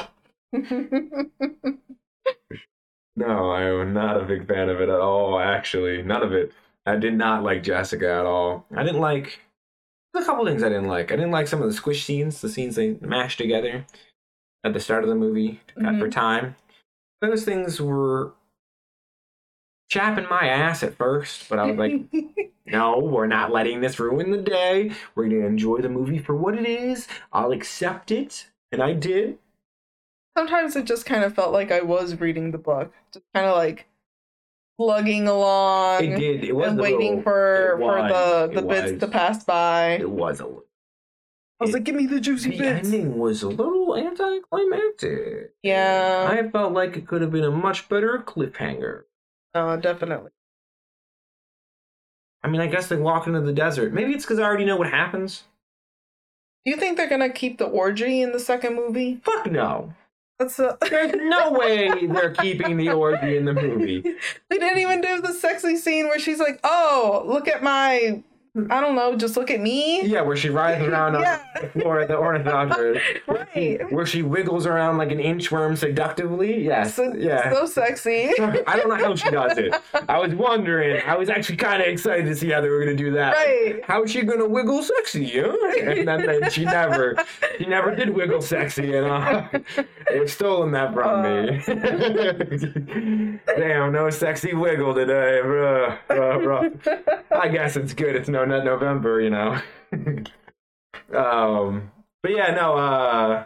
No, 3.16 3.52
I 3.52 3.62
am 3.62 3.94
not 3.94 4.20
a 4.20 4.26
big 4.26 4.48
fan 4.48 4.70
of 4.70 4.82
it 4.82 4.90
at 4.90 5.00
all, 5.00 5.40
actually. 5.40 6.02
None 6.02 6.24
of 6.24 6.34
it. 6.34 6.52
I 6.88 6.96
did 6.96 7.14
not 7.14 7.44
like 7.44 7.62
Jessica 7.62 8.12
at 8.12 8.26
all. 8.26 8.66
I 8.76 8.82
didn't 8.82 9.02
like 9.02 9.40
a 10.16 10.26
couple 10.26 10.46
things 10.46 10.64
I 10.64 10.70
didn't 10.70 10.88
like. 10.88 11.12
I 11.12 11.16
didn't 11.16 11.30
like 11.30 11.48
some 11.48 11.62
of 11.62 11.68
the 11.68 11.76
squish 11.76 12.06
scenes, 12.06 12.42
the 12.42 12.50
scenes 12.50 12.76
they 12.76 12.98
mashed 13.02 13.38
together 13.38 13.86
at 14.64 14.74
the 14.74 14.80
start 14.80 15.04
of 15.04 15.10
the 15.10 15.16
movie 15.16 15.62
to 15.68 15.76
cut 15.76 16.00
for 16.00 16.08
mm-hmm. 16.08 16.10
time. 16.10 16.56
Those 17.22 17.46
things 17.46 17.80
were 17.80 18.34
chapping 19.94 20.28
my 20.30 20.48
ass 20.48 20.82
at 20.84 20.96
first, 20.96 21.48
but 21.50 21.60
I 21.60 21.66
was 21.66 21.78
like, 21.78 22.02
no, 22.66 22.98
we're 23.00 23.28
not 23.28 23.52
letting 23.52 23.80
this 23.82 24.00
ruin 24.00 24.32
the 24.32 24.42
day. 24.42 24.92
We're 25.14 25.28
going 25.30 25.42
to 25.42 25.48
enjoy 25.48 25.78
the 25.82 25.90
movie 25.90 26.18
for 26.18 26.36
what 26.36 26.58
it 26.58 26.66
is. 26.66 27.08
I'll 27.32 27.52
accept 27.52 28.10
it. 28.12 28.48
And 28.72 28.82
I 28.82 28.94
did. 28.94 29.38
Sometimes 30.36 30.76
it 30.76 30.86
just 30.86 31.06
kind 31.06 31.24
of 31.24 31.36
felt 31.36 31.54
like 31.54 31.72
I 31.72 31.82
was 31.82 32.20
reading 32.20 32.50
the 32.52 32.58
book. 32.58 32.92
Just 33.14 33.26
kind 33.36 33.46
of 33.46 33.56
like 33.56 33.86
slugging 34.82 35.28
along 35.28 36.04
It 36.04 36.18
did. 36.18 36.44
It 36.44 36.56
was 36.56 36.70
and 36.70 36.80
waiting 36.80 37.18
little- 37.18 37.22
for 37.22 37.74
it 37.74 37.78
for 37.78 38.02
was, 38.02 38.12
the 38.52 38.62
the 38.62 38.68
bits 38.68 38.92
was. 38.94 39.00
to 39.02 39.08
pass 39.08 39.44
by. 39.44 39.90
It 40.00 40.10
was 40.10 40.40
a 40.40 40.46
little. 40.46 40.66
I 41.62 41.66
was 41.66 41.74
like, 41.74 41.84
give 41.84 41.96
me 41.96 42.08
the 42.08 42.20
juicy 42.20 42.50
The 42.50 42.58
bits. 42.58 42.90
The 42.90 42.96
ending 42.98 43.18
was 43.20 43.44
a 43.44 43.48
little 43.48 43.96
anticlimactic. 43.96 45.54
Yeah. 45.62 46.28
I 46.30 46.50
felt 46.50 46.74
like 46.74 46.98
it 46.98 47.08
could 47.08 47.22
have 47.22 47.32
been 47.32 47.44
a 47.46 47.52
much 47.52 47.88
better 47.88 48.18
cliffhanger. 48.26 49.04
No, 49.54 49.78
definitely. 49.78 50.32
I 52.44 52.50
mean, 52.50 52.60
I 52.60 52.68
guess 52.68 52.88
they 52.88 52.98
walk 52.98 53.28
into 53.28 53.42
the 53.42 53.54
desert. 53.54 53.94
Maybe 53.94 54.14
it's 54.14 54.26
because 54.26 54.40
I 54.40 54.44
already 54.44 54.66
know 54.66 54.76
what 54.76 54.90
happens. 54.90 55.44
Do 56.66 56.72
you 56.72 56.78
think 56.78 56.98
they're 56.98 57.10
gonna 57.10 57.30
keep 57.30 57.58
the 57.58 57.66
orgy 57.66 58.22
in 58.22 58.32
the 58.32 58.40
second 58.40 58.76
movie? 58.76 59.22
Fuck 59.24 59.50
no. 59.52 59.94
That's 60.40 60.60
a. 60.60 60.78
There's 60.90 61.14
no 61.16 61.52
way 61.52 62.08
they're 62.08 62.34
keeping 62.34 62.78
the 62.78 62.90
orgy 62.92 63.38
in 63.38 63.46
the 63.46 63.54
movie. 63.54 64.02
they 64.02 64.58
didn't 64.58 64.80
even 64.80 65.02
do 65.02 65.22
the 65.22 65.34
sexy 65.34 65.78
scene 65.78 66.08
where 66.08 66.20
she's 66.20 66.40
like, 66.40 66.60
"Oh, 66.64 67.24
look 67.26 67.48
at 67.48 67.64
my, 67.64 68.24
I 68.70 68.80
don't 68.82 68.96
know, 68.96 69.16
just 69.16 69.36
look 69.36 69.50
at 69.50 69.60
me." 69.62 70.06
Yeah, 70.06 70.22
where 70.22 70.36
she 70.38 70.50
rides 70.50 70.84
around 70.88 71.14
Yeah. 71.20 71.42
on 71.56 71.62
the 71.64 71.80
floor 71.82 72.00
of 72.02 72.08
the 72.08 72.18
ornithopter. 72.18 73.02
Right. 73.56 73.92
Where 73.92 74.06
she 74.06 74.22
wiggles 74.24 74.66
around 74.66 74.98
like 74.98 75.12
an 75.12 75.18
inchworm 75.20 75.78
seductively. 75.78 76.64
Yes. 76.64 76.96
So, 76.96 77.14
yeah. 77.16 77.52
so 77.52 77.66
sexy. 77.66 78.32
I 78.40 78.76
don't 78.78 78.90
know 78.90 78.96
how 78.96 79.16
she 79.16 79.30
does 79.30 79.58
it. 79.58 79.74
I 80.10 80.18
was 80.20 80.34
wondering. 80.34 81.02
I 81.06 81.16
was 81.16 81.30
actually 81.30 81.58
kind 81.58 81.82
of 81.82 81.88
excited 81.88 82.26
to 82.26 82.36
see 82.36 82.50
how 82.50 82.62
they 82.62 82.70
were 82.70 82.80
gonna 82.80 82.96
do 82.96 83.12
that. 83.12 83.34
Right. 83.36 83.82
How's 83.86 84.12
she 84.12 84.24
gonna 84.24 84.48
wiggle 84.48 84.82
sexy? 84.84 85.40
Huh? 85.40 85.56
And 85.82 86.08
then, 86.08 86.26
then 86.26 86.50
she 86.50 86.66
never, 86.66 87.16
she 87.58 87.66
never 87.66 87.96
did 87.96 88.10
wiggle 88.10 88.42
sexy, 88.42 88.88
you 88.88 89.02
know. 89.02 89.48
They've 90.10 90.30
stolen 90.32 90.72
that 90.72 90.94
from 90.94 91.22
me. 91.24 91.64
Uh. 91.68 93.54
Damn, 93.58 93.92
no 93.94 94.10
sexy 94.10 94.54
wiggle 94.54 94.94
today, 94.96 95.42
bro. 95.42 95.98
bro, 96.08 96.40
bro. 96.44 96.72
I 97.32 97.48
guess 97.50 97.76
it's 97.76 97.94
good. 97.94 98.16
It's 98.16 98.30
no 98.30 98.43
nut 98.46 98.66
November, 98.66 99.22
you 99.22 99.30
know. 99.30 99.60
um, 101.18 101.92
but 102.22 102.32
yeah, 102.32 102.52
no. 102.54 102.78
Uh, 102.78 103.44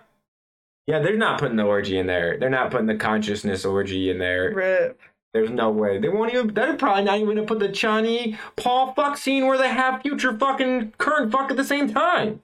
yeah, 0.87 0.99
they're 0.99 1.17
not 1.17 1.39
putting 1.39 1.57
the 1.57 1.63
orgy 1.63 1.97
in 1.97 2.07
there. 2.07 2.37
They're 2.39 2.49
not 2.49 2.71
putting 2.71 2.87
the 2.87 2.95
consciousness 2.95 3.65
orgy 3.65 4.09
in 4.09 4.19
there. 4.19 4.53
Rip. 4.53 4.99
There's 5.33 5.49
no 5.49 5.69
way. 5.69 5.99
They 5.99 6.09
won't 6.09 6.33
even. 6.33 6.53
They're 6.53 6.77
probably 6.77 7.03
not 7.03 7.17
even 7.17 7.35
gonna 7.35 7.45
put 7.45 7.59
the 7.59 7.69
Chani 7.69 8.37
Paul 8.55 8.93
fuck 8.93 9.17
scene 9.17 9.45
where 9.45 9.57
they 9.57 9.69
have 9.69 10.01
future 10.01 10.37
fucking 10.37 10.93
current 10.97 11.31
fuck 11.31 11.51
at 11.51 11.57
the 11.57 11.63
same 11.63 11.93
time. 11.93 12.41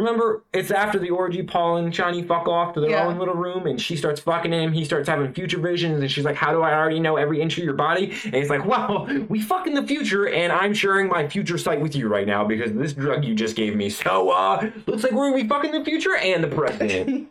Remember, 0.00 0.42
it's 0.54 0.70
after 0.70 0.98
the 0.98 1.10
orgy. 1.10 1.42
Paul 1.42 1.76
and 1.76 1.92
Chani 1.92 2.26
fuck 2.26 2.48
off 2.48 2.72
to 2.74 2.80
their 2.80 2.90
Yeah. 2.90 3.06
own 3.06 3.18
little 3.18 3.34
room, 3.34 3.66
and 3.66 3.78
she 3.80 3.96
starts 3.96 4.18
fucking 4.20 4.50
him. 4.52 4.72
He 4.72 4.84
starts 4.84 5.06
having 5.08 5.30
future 5.34 5.58
visions, 5.58 6.00
and 6.00 6.10
she's 6.10 6.24
like, 6.24 6.36
"How 6.36 6.52
do 6.52 6.62
I 6.62 6.72
already 6.74 7.00
know 7.00 7.16
every 7.16 7.40
inch 7.42 7.58
of 7.58 7.64
your 7.64 7.74
body?" 7.74 8.12
And 8.24 8.34
he's 8.34 8.48
like, 8.48 8.64
"Well, 8.64 9.06
we 9.28 9.42
fuck 9.42 9.66
in 9.66 9.74
the 9.74 9.86
future, 9.86 10.26
and 10.26 10.50
I'm 10.52 10.72
sharing 10.72 11.08
my 11.08 11.28
future 11.28 11.58
sight 11.58 11.80
with 11.82 11.94
you 11.94 12.08
right 12.08 12.26
now 12.26 12.44
because 12.44 12.70
of 12.70 12.78
this 12.78 12.94
drug 12.94 13.24
you 13.24 13.34
just 13.34 13.56
gave 13.56 13.76
me. 13.76 13.90
So, 13.90 14.30
uh, 14.30 14.70
looks 14.86 15.02
like 15.02 15.12
we're 15.12 15.30
gonna 15.30 15.42
be 15.42 15.48
fucking 15.48 15.72
the 15.72 15.84
future 15.84 16.16
and 16.16 16.42
the 16.42 16.48
present. 16.48 17.28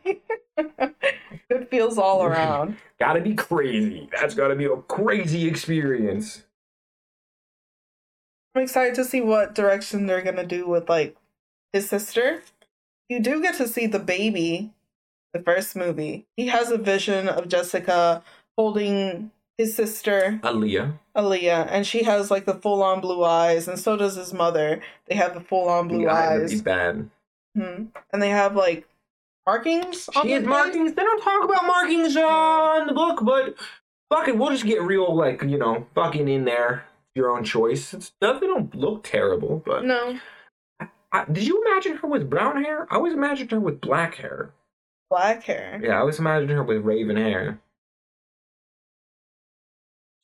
Good 1.49 1.67
feels 1.71 1.97
all 1.97 2.23
around. 2.23 2.77
gotta 2.99 3.21
be 3.21 3.33
crazy. 3.33 4.09
That's 4.19 4.35
gotta 4.35 4.55
be 4.55 4.65
a 4.65 4.75
crazy 4.77 5.47
experience." 5.47 6.43
I'm 8.55 8.63
excited 8.63 8.95
to 8.95 9.05
see 9.05 9.21
what 9.21 9.55
direction 9.55 10.05
they're 10.07 10.21
gonna 10.21 10.45
do 10.45 10.67
with 10.67 10.89
like 10.89 11.15
his 11.71 11.87
sister. 11.89 12.41
You 13.09 13.19
do 13.19 13.41
get 13.41 13.55
to 13.55 13.67
see 13.67 13.87
the 13.87 13.99
baby, 13.99 14.71
the 15.33 15.41
first 15.41 15.75
movie. 15.75 16.27
He 16.37 16.47
has 16.47 16.71
a 16.71 16.77
vision 16.77 17.27
of 17.27 17.49
Jessica 17.49 18.23
holding 18.55 19.31
his 19.57 19.75
sister 19.75 20.39
Alia. 20.45 20.99
Alia, 21.17 21.67
and 21.69 21.85
she 21.85 22.03
has 22.03 22.29
like 22.29 22.45
the 22.45 22.53
full 22.53 22.83
on 22.83 23.01
blue 23.01 23.23
eyes, 23.23 23.67
and 23.67 23.79
so 23.79 23.97
does 23.97 24.15
his 24.15 24.31
mother. 24.31 24.81
They 25.07 25.15
have 25.15 25.33
the 25.33 25.41
full 25.41 25.67
on 25.67 25.87
blue 25.87 26.03
The 26.03 26.07
eye 26.07 26.35
eyes, 26.35 26.51
be 26.53 26.61
bad. 26.61 27.09
hmm 27.57 27.85
and 28.13 28.21
they 28.21 28.29
have 28.29 28.55
like 28.55 28.87
markings. 29.45 30.07
on 30.15 30.23
She 30.23 30.31
has 30.31 30.43
markings. 30.43 30.93
They 30.93 31.03
don't 31.03 31.21
talk 31.21 31.43
about 31.43 31.65
markings 31.65 32.15
on 32.15 32.87
the 32.87 32.93
book, 32.93 33.19
but 33.23 33.55
fucking, 34.09 34.37
we'll 34.37 34.51
just 34.51 34.65
get 34.65 34.81
real, 34.81 35.13
like 35.15 35.41
you 35.41 35.57
know, 35.57 35.87
fucking 35.95 36.27
in 36.27 36.45
there. 36.45 36.85
Your 37.15 37.31
own 37.31 37.43
choice. 37.43 37.93
It's 37.93 38.11
they 38.21 38.27
don't 38.27 38.73
look 38.75 39.03
terrible, 39.03 39.63
but 39.65 39.83
No 39.83 40.19
I, 41.11 41.25
did 41.25 41.45
you 41.47 41.63
imagine 41.65 41.97
her 41.97 42.07
with 42.07 42.29
brown 42.29 42.63
hair? 42.63 42.87
I 42.91 42.95
always 42.95 43.13
imagined 43.13 43.51
her 43.51 43.59
with 43.59 43.81
black 43.81 44.15
hair. 44.15 44.51
black 45.09 45.43
hair. 45.43 45.79
Yeah, 45.83 45.95
I 45.95 45.99
always 45.99 46.19
imagined 46.19 46.51
her 46.51 46.63
with 46.63 46.83
raven 46.83 47.17
hair. 47.17 47.59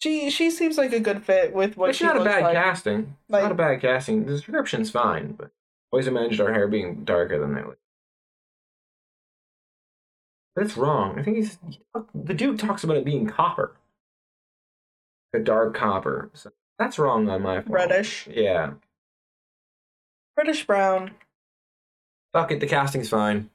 She 0.02 0.30
she 0.30 0.52
seems 0.52 0.78
like 0.78 0.94
a 0.94 1.00
good 1.00 1.24
fit 1.24 1.54
with 1.54 1.78
what 1.78 1.90
It's 1.90 1.98
she 1.98 2.04
not 2.06 2.22
a 2.22 2.24
bad 2.24 2.44
like. 2.44 2.54
casting. 2.54 3.16
Like- 3.28 3.42
not 3.44 3.52
a 3.52 3.56
bad 3.56 3.82
casting. 3.82 4.26
The 4.26 4.34
description's 4.34 4.92
fine, 4.92 5.32
but 5.34 5.48
I 5.48 5.50
always 5.92 6.06
imagined 6.08 6.38
her 6.40 6.54
hair 6.54 6.68
being 6.68 7.04
darker 7.04 7.40
than 7.40 7.56
that. 7.56 7.66
That's 10.56 10.78
wrong. 10.78 11.18
I 11.20 11.24
think 11.24 11.38
he's 11.38 11.58
the 12.14 12.34
dude 12.34 12.60
talks 12.60 12.84
about 12.84 12.98
it 12.98 13.04
being 13.06 13.26
copper, 13.28 13.76
a 15.34 15.40
dark 15.40 15.74
copper. 15.74 16.30
So 16.34 16.52
that's 16.78 17.00
wrong 17.00 17.28
on 17.28 17.42
my 17.42 17.56
part. 17.56 17.68
Reddish. 17.70 18.28
Yeah. 18.28 18.74
British 20.36 20.66
brown. 20.66 21.12
Fuck 22.34 22.52
it. 22.52 22.60
The 22.60 22.68
casting's 22.68 23.10
fine. 23.10 23.50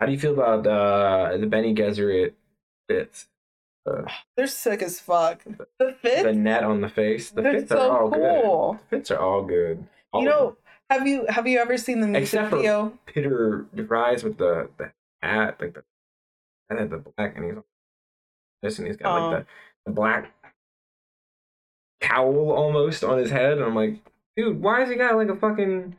How 0.00 0.06
do 0.06 0.12
you 0.12 0.18
feel 0.18 0.32
about 0.32 0.66
uh, 0.66 1.36
the 1.36 1.46
Bene 1.46 1.74
Gesserit 1.74 2.32
bits? 2.88 3.28
They're 4.36 4.46
sick 4.46 4.80
as 4.82 5.00
fuck. 5.00 5.42
The 5.78 5.92
fit. 6.00 6.22
The 6.24 6.32
net 6.32 6.62
on 6.64 6.80
the 6.80 6.88
face. 6.88 7.30
The 7.30 7.42
fits 7.42 7.68
so 7.68 7.90
are 7.90 8.02
all 8.02 8.10
cool. 8.10 8.72
good. 8.72 8.80
The 8.90 8.96
fits 8.96 9.10
are 9.10 9.18
all 9.18 9.42
good. 9.44 9.86
All 10.12 10.22
you 10.22 10.28
know, 10.28 10.56
have 10.88 11.06
you 11.06 11.26
have 11.28 11.46
you 11.46 11.58
ever 11.58 11.76
seen 11.76 12.00
the 12.00 12.06
music 12.06 12.22
Except 12.24 12.50
for- 12.50 12.56
video? 12.56 12.98
Piter 13.06 13.66
De 13.74 13.82
Vries 13.82 14.22
with 14.24 14.38
the 14.38 14.70
the 14.78 14.92
hat, 15.20 15.56
like 15.60 15.74
the 15.74 15.82
and 16.70 16.78
then 16.78 16.88
the 16.90 16.98
black, 16.98 17.36
and 17.36 17.44
he's 17.44 17.54
this, 18.62 18.78
and 18.78 18.86
he's 18.86 18.96
got 18.96 19.18
Oh. 19.18 19.30
like 19.30 19.38
the, 19.40 19.46
the 19.86 19.92
black 19.92 20.32
cowl 22.00 22.50
almost 22.52 23.02
on 23.04 23.18
his 23.18 23.30
head, 23.30 23.52
and 23.58 23.62
I'm 23.64 23.74
like, 23.74 23.96
dude, 24.36 24.60
why 24.60 24.80
has 24.80 24.88
he 24.88 24.96
got 24.96 25.16
like 25.16 25.28
a 25.28 25.36
fucking 25.36 25.94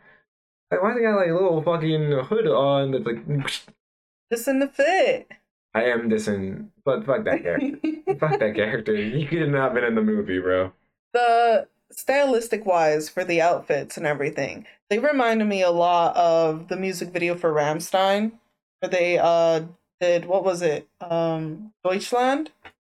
like 0.72 0.82
why 0.82 0.90
has 0.90 0.98
he 0.98 1.04
got 1.04 1.16
like 1.16 1.30
a 1.30 1.34
little 1.34 1.62
fucking 1.62 2.12
hood 2.26 2.48
on 2.48 2.92
that's 2.92 3.06
like 3.06 3.26
Just 4.32 4.48
in 4.48 4.60
the 4.60 4.68
fit. 4.68 5.30
I 5.76 5.86
am 5.86 6.10
dissing, 6.10 6.68
but 6.86 7.06
fuck 7.06 7.24
that 7.26 7.42
character, 7.44 7.80
fuck 8.20 8.40
that 8.40 8.56
character. 8.56 8.96
He 8.96 9.26
could 9.26 9.42
have 9.42 9.50
not 9.50 9.74
been 9.74 9.84
in 9.84 9.96
the 9.96 10.02
movie, 10.02 10.40
bro. 10.40 10.72
the 11.14 11.68
stylistic 11.92 12.66
wise 12.66 13.10
for 13.10 13.24
the 13.24 13.42
outfits 13.42 13.98
and 13.98 14.06
everything, 14.08 14.66
they 14.90 14.98
reminded 15.00 15.46
me 15.46 15.62
a 15.62 15.70
lot 15.72 16.16
of 16.16 16.68
the 16.68 16.76
music 16.76 17.10
video 17.10 17.36
for 17.36 17.52
Rammstein, 17.54 18.32
where 18.80 18.90
they 18.90 19.18
uh 19.20 19.62
did 20.00 20.26
what 20.26 20.44
was 20.44 20.62
it? 20.62 20.88
Um 21.02 21.74
Deutschland. 21.84 22.52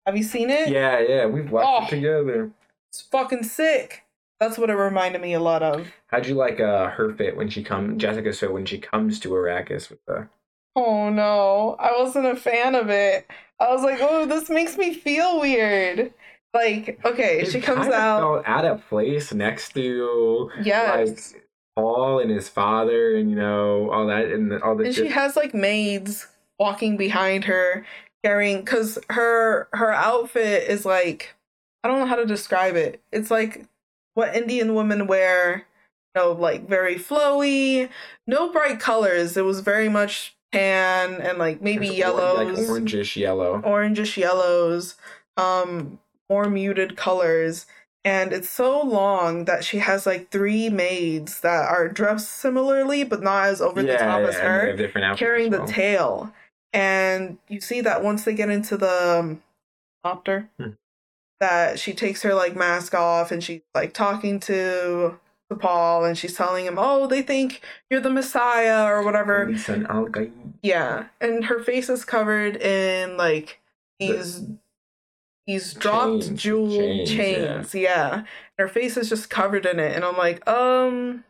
Have 0.07 0.17
you 0.17 0.23
seen 0.23 0.49
it? 0.51 0.69
Yeah, 0.69 1.01
yeah, 1.01 1.27
we've 1.27 1.51
watched 1.51 1.69
Oh. 1.69 1.87
it 1.87 1.91
together. 1.91 2.51
It's 2.91 3.01
fucking 3.03 3.43
sick. 3.43 4.05
That's 4.41 4.59
what 4.59 4.71
it 4.71 4.75
reminded 4.75 5.21
me 5.23 5.33
a 5.33 5.41
lot 5.41 5.63
of. 5.63 5.87
How'd 6.09 6.27
you 6.27 6.35
like 6.35 6.61
uh 6.61 6.89
her 6.91 7.13
fit 7.15 7.37
when 7.37 7.49
she 7.49 7.63
come 7.63 7.99
Jessica's 7.99 8.39
fit 8.41 8.53
when 8.53 8.67
she 8.67 8.79
comes 8.79 9.19
to 9.21 9.31
Arrakis 9.31 9.89
with 9.91 10.05
the 10.07 10.29
Oh 10.77 11.09
no, 11.09 11.77
I 11.79 11.93
wasn't 11.99 12.27
a 12.27 12.37
fan 12.37 12.75
of 12.75 12.91
it. 12.91 13.27
I 13.59 13.73
was 13.73 13.83
like, 13.83 13.99
oh, 14.03 14.27
this 14.27 14.51
makes 14.51 14.77
me 14.77 14.93
feel 14.93 15.41
weird. 15.41 16.13
Like, 16.53 17.01
okay, 17.05 17.41
It 17.41 17.51
she 17.51 17.61
comes 17.63 17.87
out. 17.87 18.43
out 18.47 18.65
of 18.67 18.87
place 18.89 19.33
next 19.33 19.73
to 19.75 20.51
Yes. 20.63 21.33
like 21.35 21.43
Paul 21.77 22.21
and 22.21 22.31
his 22.31 22.49
father, 22.49 23.17
and 23.17 23.31
you 23.31 23.37
know 23.37 23.91
all 23.91 24.07
that, 24.07 24.27
and 24.27 24.53
all 24.63 24.75
the 24.77 24.85
and 24.85 24.95
she 24.95 25.09
has 25.09 25.37
like 25.37 25.55
maids 25.55 26.27
walking 26.59 26.97
behind 26.97 27.45
her 27.45 27.85
carrying 28.25 28.61
because 28.61 28.99
her 29.11 29.69
her 29.73 29.93
outfit 29.93 30.69
is 30.69 30.85
like 30.87 31.35
i 31.85 31.89
don't 31.89 32.01
know 32.01 32.07
how 32.07 32.17
to 32.17 32.25
describe 32.25 32.75
it 32.75 33.01
it's 33.13 33.31
like 33.31 33.67
what 34.17 34.35
indian 34.35 34.75
women 34.75 35.07
wear 35.07 35.67
you 36.15 36.21
know 36.23 36.33
like 36.33 36.69
very 36.69 36.97
flowy 36.97 37.89
no 38.27 38.51
bright 38.51 38.81
colors. 38.81 39.37
It 39.37 39.45
was 39.45 39.61
very 39.61 39.89
much 39.89 40.35
tan 40.53 41.21
and 41.21 41.39
like 41.39 41.63
maybe 41.63 41.89
or- 41.91 41.93
yellows. 41.93 42.59
like 42.59 42.67
orangish 42.69 43.15
yellow. 43.17 43.61
orangish 43.63 44.17
yellows 44.17 44.97
um 45.37 45.99
more 46.29 46.51
muted 46.51 46.97
colors. 46.97 47.67
And 48.05 48.33
it's 48.33 48.49
so 48.49 48.81
long 48.83 49.47
that 49.47 49.65
she 49.65 49.79
has 49.79 50.07
like 50.07 50.31
three 50.31 50.69
maids 50.69 51.41
that 51.41 51.69
are 51.69 51.89
dressed 51.89 52.31
similarly 52.31 53.05
but 53.05 53.23
not 53.23 53.47
as 53.47 53.61
over 53.61 53.83
the 53.83 53.97
top 53.97 54.21
as 54.23 54.37
her 54.37 54.69
have 54.69 54.79
different 54.79 55.05
outfits 55.05 55.21
carrying 55.21 55.53
as 55.55 55.61
the 55.61 55.67
tail. 55.67 56.33
And 56.73 57.39
you 57.49 57.61
see 57.61 57.81
that 57.83 58.03
once 58.03 58.25
they 58.25 58.35
get 58.35 58.49
into 58.51 58.77
the 58.77 59.19
um, 59.21 59.43
copter 60.05 60.49
Hmm. 60.59 60.71
That 61.41 61.79
she 61.79 61.93
takes 61.93 62.23
her 62.23 62.35
like 62.35 62.57
mask 62.57 62.95
off 62.95 63.31
and 63.31 63.43
she's 63.43 63.63
like 63.75 63.93
talking 63.93 64.41
to 64.41 65.19
to 65.49 65.57
Paul 65.57 66.05
and 66.05 66.19
she's 66.19 66.35
telling 66.35 66.67
him 66.67 66.75
oh 66.77 67.07
they 67.07 67.23
think 67.23 67.61
you're 67.89 68.01
the 68.01 68.11
messiah 68.11 68.85
or 68.85 69.05
whatever 69.05 69.45
yeah 70.63 71.05
and 71.21 71.45
her 71.45 71.63
face 71.63 71.89
is 71.89 72.05
covered 72.05 72.57
in 72.57 73.17
like 73.17 73.61
these 74.01 74.43
these 75.47 75.75
dropped 75.75 76.23
Chains, 76.23 76.43
jewel 76.43 76.77
chains, 76.77 77.11
chains, 77.11 77.75
yeah. 77.75 77.81
yeah. 77.81 78.15
And 78.15 78.27
her 78.59 78.69
face 78.69 78.97
is 78.97 79.09
just 79.09 79.31
covered 79.31 79.65
in 79.65 79.79
it, 79.79 79.95
and 79.95 80.05
I'm 80.05 80.17
like, 80.17 80.47
um, 80.49 81.25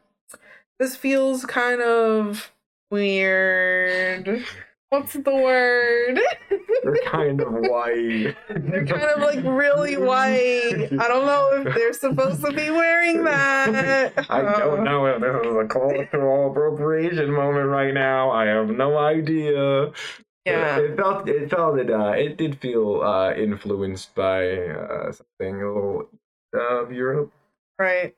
this 0.79 0.97
feels 0.97 1.45
kind 1.45 1.83
of 1.83 2.51
weird. 2.91 4.45
What's 4.97 5.13
the 5.13 5.35
word? 5.35 6.19
They're 6.83 6.97
kind 7.05 7.39
of 7.43 7.53
white. 7.53 8.35
They're 8.49 8.87
kind 8.87 9.05
of 9.05 9.21
like 9.21 9.45
really 9.45 9.99
white. 9.99 10.89
I 10.91 11.07
don't 11.07 11.27
know 11.27 11.51
if 11.53 11.75
they're 11.75 11.93
supposed 11.93 12.43
to 12.43 12.51
be 12.51 12.71
wearing 12.71 13.25
that. 13.25 14.25
I 14.31 14.41
don't 14.41 14.85
know 14.85 15.05
if 15.05 15.21
this 15.21 15.47
is 15.47 15.55
a 15.55 15.67
cultural 15.69 16.51
appropriation 16.51 17.31
moment 17.31 17.69
right 17.69 17.93
now. 17.93 18.31
I 18.31 18.47
have 18.47 18.71
no 18.71 18.97
idea. 18.97 19.93
Yeah. 20.47 20.79
It 20.79 20.97
felt 20.97 21.29
it 21.29 21.51
felt 21.51 21.79
it 21.79 21.91
uh 21.91 22.13
it 22.17 22.39
did 22.39 22.59
feel 22.61 23.03
uh 23.03 23.35
influenced 23.35 24.15
by 24.15 24.49
uh 24.49 25.13
something 25.13 25.61
a 25.61 25.75
little 25.75 26.09
of 26.55 26.91
Europe. 26.91 27.33
Right. 27.79 28.15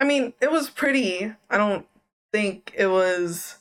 I 0.00 0.04
mean, 0.04 0.32
it 0.40 0.50
was 0.50 0.70
pretty. 0.70 1.32
I 1.48 1.56
don't 1.56 1.86
think 2.32 2.72
it 2.76 2.88
was 2.88 3.58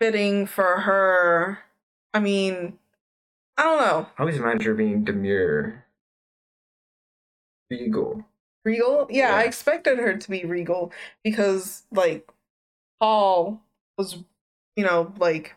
fitting 0.00 0.46
for 0.46 0.80
her. 0.80 1.58
I 2.14 2.20
mean, 2.20 2.78
I 3.56 3.62
don't 3.62 3.80
know. 3.80 4.06
I 4.18 4.22
always 4.22 4.36
imagine 4.36 4.62
her 4.62 4.74
being 4.74 5.04
demure. 5.04 5.84
Regal. 7.70 8.24
Regal? 8.64 9.06
Yeah, 9.10 9.34
I 9.34 9.42
expected 9.44 9.98
her 9.98 10.16
to 10.16 10.30
be 10.30 10.44
regal 10.44 10.92
because, 11.22 11.84
like, 11.92 12.28
Paul 13.00 13.62
was, 13.96 14.18
you 14.76 14.84
know, 14.84 15.12
like, 15.18 15.56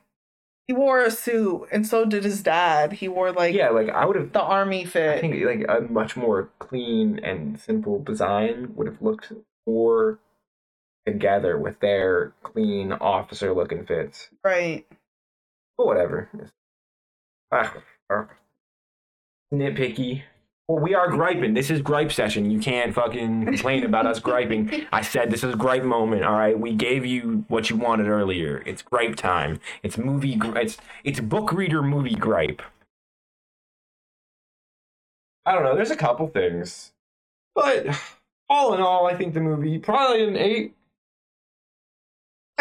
he 0.67 0.73
wore 0.73 1.03
a 1.03 1.11
suit 1.11 1.67
and 1.71 1.85
so 1.85 2.05
did 2.05 2.23
his 2.23 2.41
dad. 2.41 2.93
He 2.93 3.07
wore, 3.07 3.31
like, 3.31 3.53
Yeah, 3.53 3.69
like 3.69 3.89
I 3.89 4.05
would 4.05 4.15
have 4.15 4.31
the 4.31 4.41
army 4.41 4.85
fit. 4.85 5.17
I 5.17 5.21
think 5.21 5.43
like 5.43 5.65
a 5.67 5.81
much 5.81 6.15
more 6.15 6.49
clean 6.59 7.19
and 7.19 7.59
simple 7.59 8.01
design 8.01 8.73
would 8.75 8.87
have 8.87 9.01
looked 9.01 9.33
more 9.67 10.19
together 11.05 11.57
with 11.57 11.79
their 11.79 12.33
clean 12.43 12.93
officer 12.93 13.53
looking 13.53 13.85
fits. 13.85 14.29
right. 14.43 14.85
But 15.77 15.87
whatever. 15.87 16.29
Ah, 17.51 17.73
ah. 18.11 18.27
Nitpicky. 19.53 20.21
Well, 20.67 20.79
we 20.81 20.93
are 20.95 21.09
griping. 21.09 21.53
This 21.55 21.69
is 21.69 21.81
gripe 21.81 22.11
session. 22.11 22.49
You 22.49 22.59
can't 22.59 22.93
fucking 22.93 23.45
complain 23.45 23.83
about 23.83 24.05
us 24.05 24.19
griping. 24.19 24.85
I 24.93 25.01
said 25.01 25.29
this 25.29 25.43
is 25.43 25.55
gripe 25.55 25.83
moment. 25.83 26.23
All 26.23 26.37
right, 26.37 26.57
we 26.57 26.73
gave 26.73 27.05
you 27.05 27.43
what 27.49 27.69
you 27.69 27.75
wanted 27.75 28.07
earlier. 28.07 28.63
It's 28.65 28.81
gripe 28.81 29.15
time. 29.15 29.59
It's 29.81 29.97
movie. 29.97 30.35
gr- 30.35 30.57
It's 30.57 30.77
it's 31.03 31.19
book 31.19 31.51
reader 31.51 31.81
movie 31.83 32.15
gripe. 32.15 32.61
I 35.45 35.53
don't 35.53 35.63
know. 35.63 35.75
There's 35.75 35.91
a 35.91 35.95
couple 35.97 36.27
things, 36.27 36.91
but 37.55 37.87
all 38.49 38.73
in 38.73 38.81
all, 38.81 39.05
I 39.07 39.15
think 39.15 39.33
the 39.33 39.41
movie 39.41 39.77
probably 39.79 40.23
an 40.23 40.37
eight, 40.37 40.73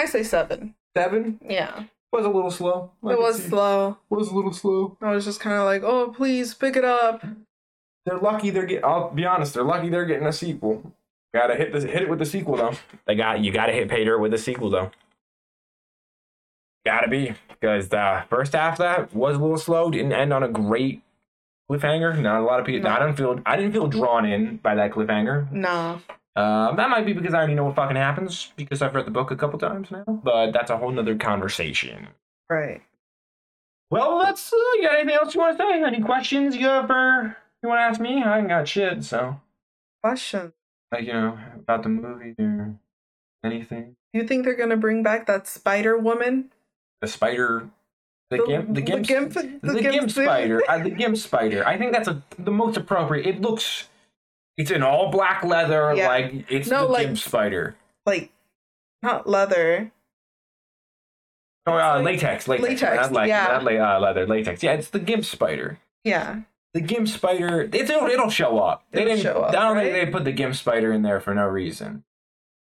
I 0.02 0.06
say 0.06 0.22
seven. 0.24 0.74
seven 0.96 1.38
Yeah. 1.48 1.84
was 2.12 2.24
a 2.26 2.28
little 2.28 2.50
slow. 2.50 2.90
I 3.04 3.12
It 3.12 3.18
was 3.20 3.36
see- 3.42 3.48
slow. 3.48 3.96
was 4.10 4.30
a 4.30 4.34
little 4.34 4.52
slow. 4.52 4.96
I 5.00 5.12
was 5.12 5.24
just 5.24 5.38
kind 5.40 5.56
of 5.56 5.64
like, 5.64 5.82
oh, 5.84 6.08
please 6.12 6.54
pick 6.54 6.74
it 6.76 6.84
up. 6.84 7.24
They're 8.04 8.18
lucky 8.18 8.50
they're 8.50 8.66
getting. 8.66 8.84
I'll 8.84 9.10
be 9.10 9.24
honest. 9.24 9.54
They're 9.54 9.62
lucky 9.62 9.88
they're 9.88 10.04
getting 10.04 10.26
a 10.26 10.32
sequel. 10.32 10.92
Gotta 11.32 11.54
hit 11.54 11.72
this. 11.72 11.84
Hit 11.84 12.02
it 12.02 12.08
with 12.08 12.18
the 12.18 12.26
sequel 12.26 12.56
though. 12.56 12.72
They 13.06 13.14
got 13.14 13.40
you. 13.40 13.52
Gotta 13.52 13.72
hit 13.72 13.88
Pater 13.88 14.18
with 14.18 14.32
the 14.32 14.38
sequel 14.38 14.70
though. 14.70 14.90
Gotta 16.84 17.06
be 17.08 17.34
because 17.48 17.88
the 17.90 18.24
first 18.28 18.54
half 18.54 18.74
of 18.74 18.78
that 18.78 19.14
was 19.14 19.36
a 19.36 19.38
little 19.38 19.56
slow. 19.56 19.88
Didn't 19.90 20.12
end 20.12 20.32
on 20.32 20.42
a 20.42 20.48
great 20.48 21.00
cliffhanger. 21.70 22.18
Not 22.20 22.40
a 22.40 22.44
lot 22.44 22.58
of 22.58 22.66
people. 22.66 22.90
No. 22.90 22.96
I 22.96 22.98
don't 22.98 23.14
feel. 23.16 23.40
I 23.46 23.54
didn't 23.56 23.72
feel 23.72 23.86
drawn 23.86 24.24
in 24.26 24.56
by 24.56 24.74
that 24.74 24.90
cliffhanger. 24.90 25.50
Nah. 25.52 25.98
Um, 26.34 26.76
that 26.76 26.88
might 26.88 27.04
be 27.04 27.12
because 27.12 27.34
I 27.34 27.38
already 27.38 27.54
know 27.54 27.64
what 27.64 27.76
fucking 27.76 27.96
happens 27.96 28.52
because 28.56 28.80
I've 28.80 28.94
read 28.94 29.06
the 29.06 29.10
book 29.10 29.30
a 29.30 29.36
couple 29.36 29.58
times 29.58 29.90
now. 29.90 30.04
But 30.06 30.52
that's 30.52 30.70
a 30.70 30.76
whole 30.78 30.90
nother 30.90 31.16
conversation. 31.16 32.08
Right. 32.48 32.80
Well, 33.90 34.16
let's. 34.18 34.50
Uh, 34.52 34.56
you 34.76 34.82
got 34.84 34.94
anything 34.94 35.14
else 35.14 35.34
you 35.34 35.40
want 35.40 35.58
to 35.58 35.62
say? 35.64 35.82
Any 35.82 36.00
questions 36.00 36.56
you 36.56 36.66
have 36.66 36.86
for 36.86 37.36
you 37.62 37.68
want 37.68 37.78
to 37.80 37.82
ask 37.82 38.00
me? 38.00 38.22
I 38.22 38.38
ain't 38.38 38.48
got 38.48 38.66
shit. 38.66 39.04
So. 39.04 39.40
Question. 40.02 40.52
like 40.90 41.04
you 41.04 41.12
know 41.12 41.38
about 41.58 41.82
the 41.82 41.88
movie 41.90 42.34
or 42.38 42.74
anything. 43.44 43.94
You 44.12 44.26
think 44.26 44.44
they're 44.44 44.56
gonna 44.56 44.76
bring 44.76 45.02
back 45.02 45.26
that 45.26 45.46
Spider 45.46 45.96
Woman? 45.98 46.50
The 47.02 47.06
spider, 47.08 47.68
the, 48.30 48.38
The- 48.38 48.46
gimp, 48.46 48.66
the 48.68 48.72
the 48.74 48.80
gimp, 48.80 49.06
gimp- 49.06 49.32
the, 49.34 49.58
the 49.62 49.80
gimp, 49.80 49.94
gimp 49.94 50.10
spider, 50.10 50.62
uh, 50.68 50.78
the 50.82 50.90
gimp 50.90 51.16
spider. 51.18 51.66
I 51.66 51.76
think 51.78 51.92
that's 51.92 52.08
a, 52.08 52.22
the 52.38 52.50
most 52.50 52.76
appropriate. 52.76 53.26
It 53.26 53.40
looks, 53.40 53.88
it's 54.56 54.70
in 54.70 54.82
all 54.82 55.10
black 55.10 55.42
leather, 55.44 55.94
Yeah. 55.94 56.08
like 56.08 56.44
it's 56.50 56.68
No, 56.68 56.86
the 56.86 56.92
like- 56.92 57.06
gimp 57.06 57.18
spider. 57.18 57.76
Like, 58.06 58.30
not 59.02 59.28
leather. 59.28 59.90
Oh, 61.66 61.72
uh, 61.74 61.96
like- 61.96 62.04
latex, 62.04 62.48
latex, 62.48 62.68
latex, 62.82 62.96
not 62.96 63.12
like 63.12 63.28
yeah. 63.28 63.46
not 63.46 63.64
la- 63.64 63.96
uh, 63.96 64.00
leather, 64.00 64.26
latex. 64.26 64.62
Yeah, 64.62 64.72
it's 64.72 64.88
the 64.90 64.98
gimp 64.98 65.24
spider. 65.24 65.78
Yeah. 66.04 66.40
The 66.74 66.80
gimp 66.80 67.06
spider, 67.08 67.68
it's, 67.72 67.90
it'll, 67.90 68.08
it'll 68.08 68.30
show 68.30 68.58
up. 68.58 68.84
They 68.90 69.02
It'll 69.02 69.14
didn't. 69.14 69.22
show 69.22 69.42
up, 69.42 69.50
I 69.50 69.52
don't 69.52 69.76
right? 69.76 69.92
think 69.92 70.06
they 70.06 70.10
put 70.12 70.24
the 70.24 70.32
gimp 70.32 70.54
spider 70.56 70.92
in 70.92 71.02
there 71.02 71.20
for 71.20 71.34
no 71.34 71.46
reason. 71.46 72.02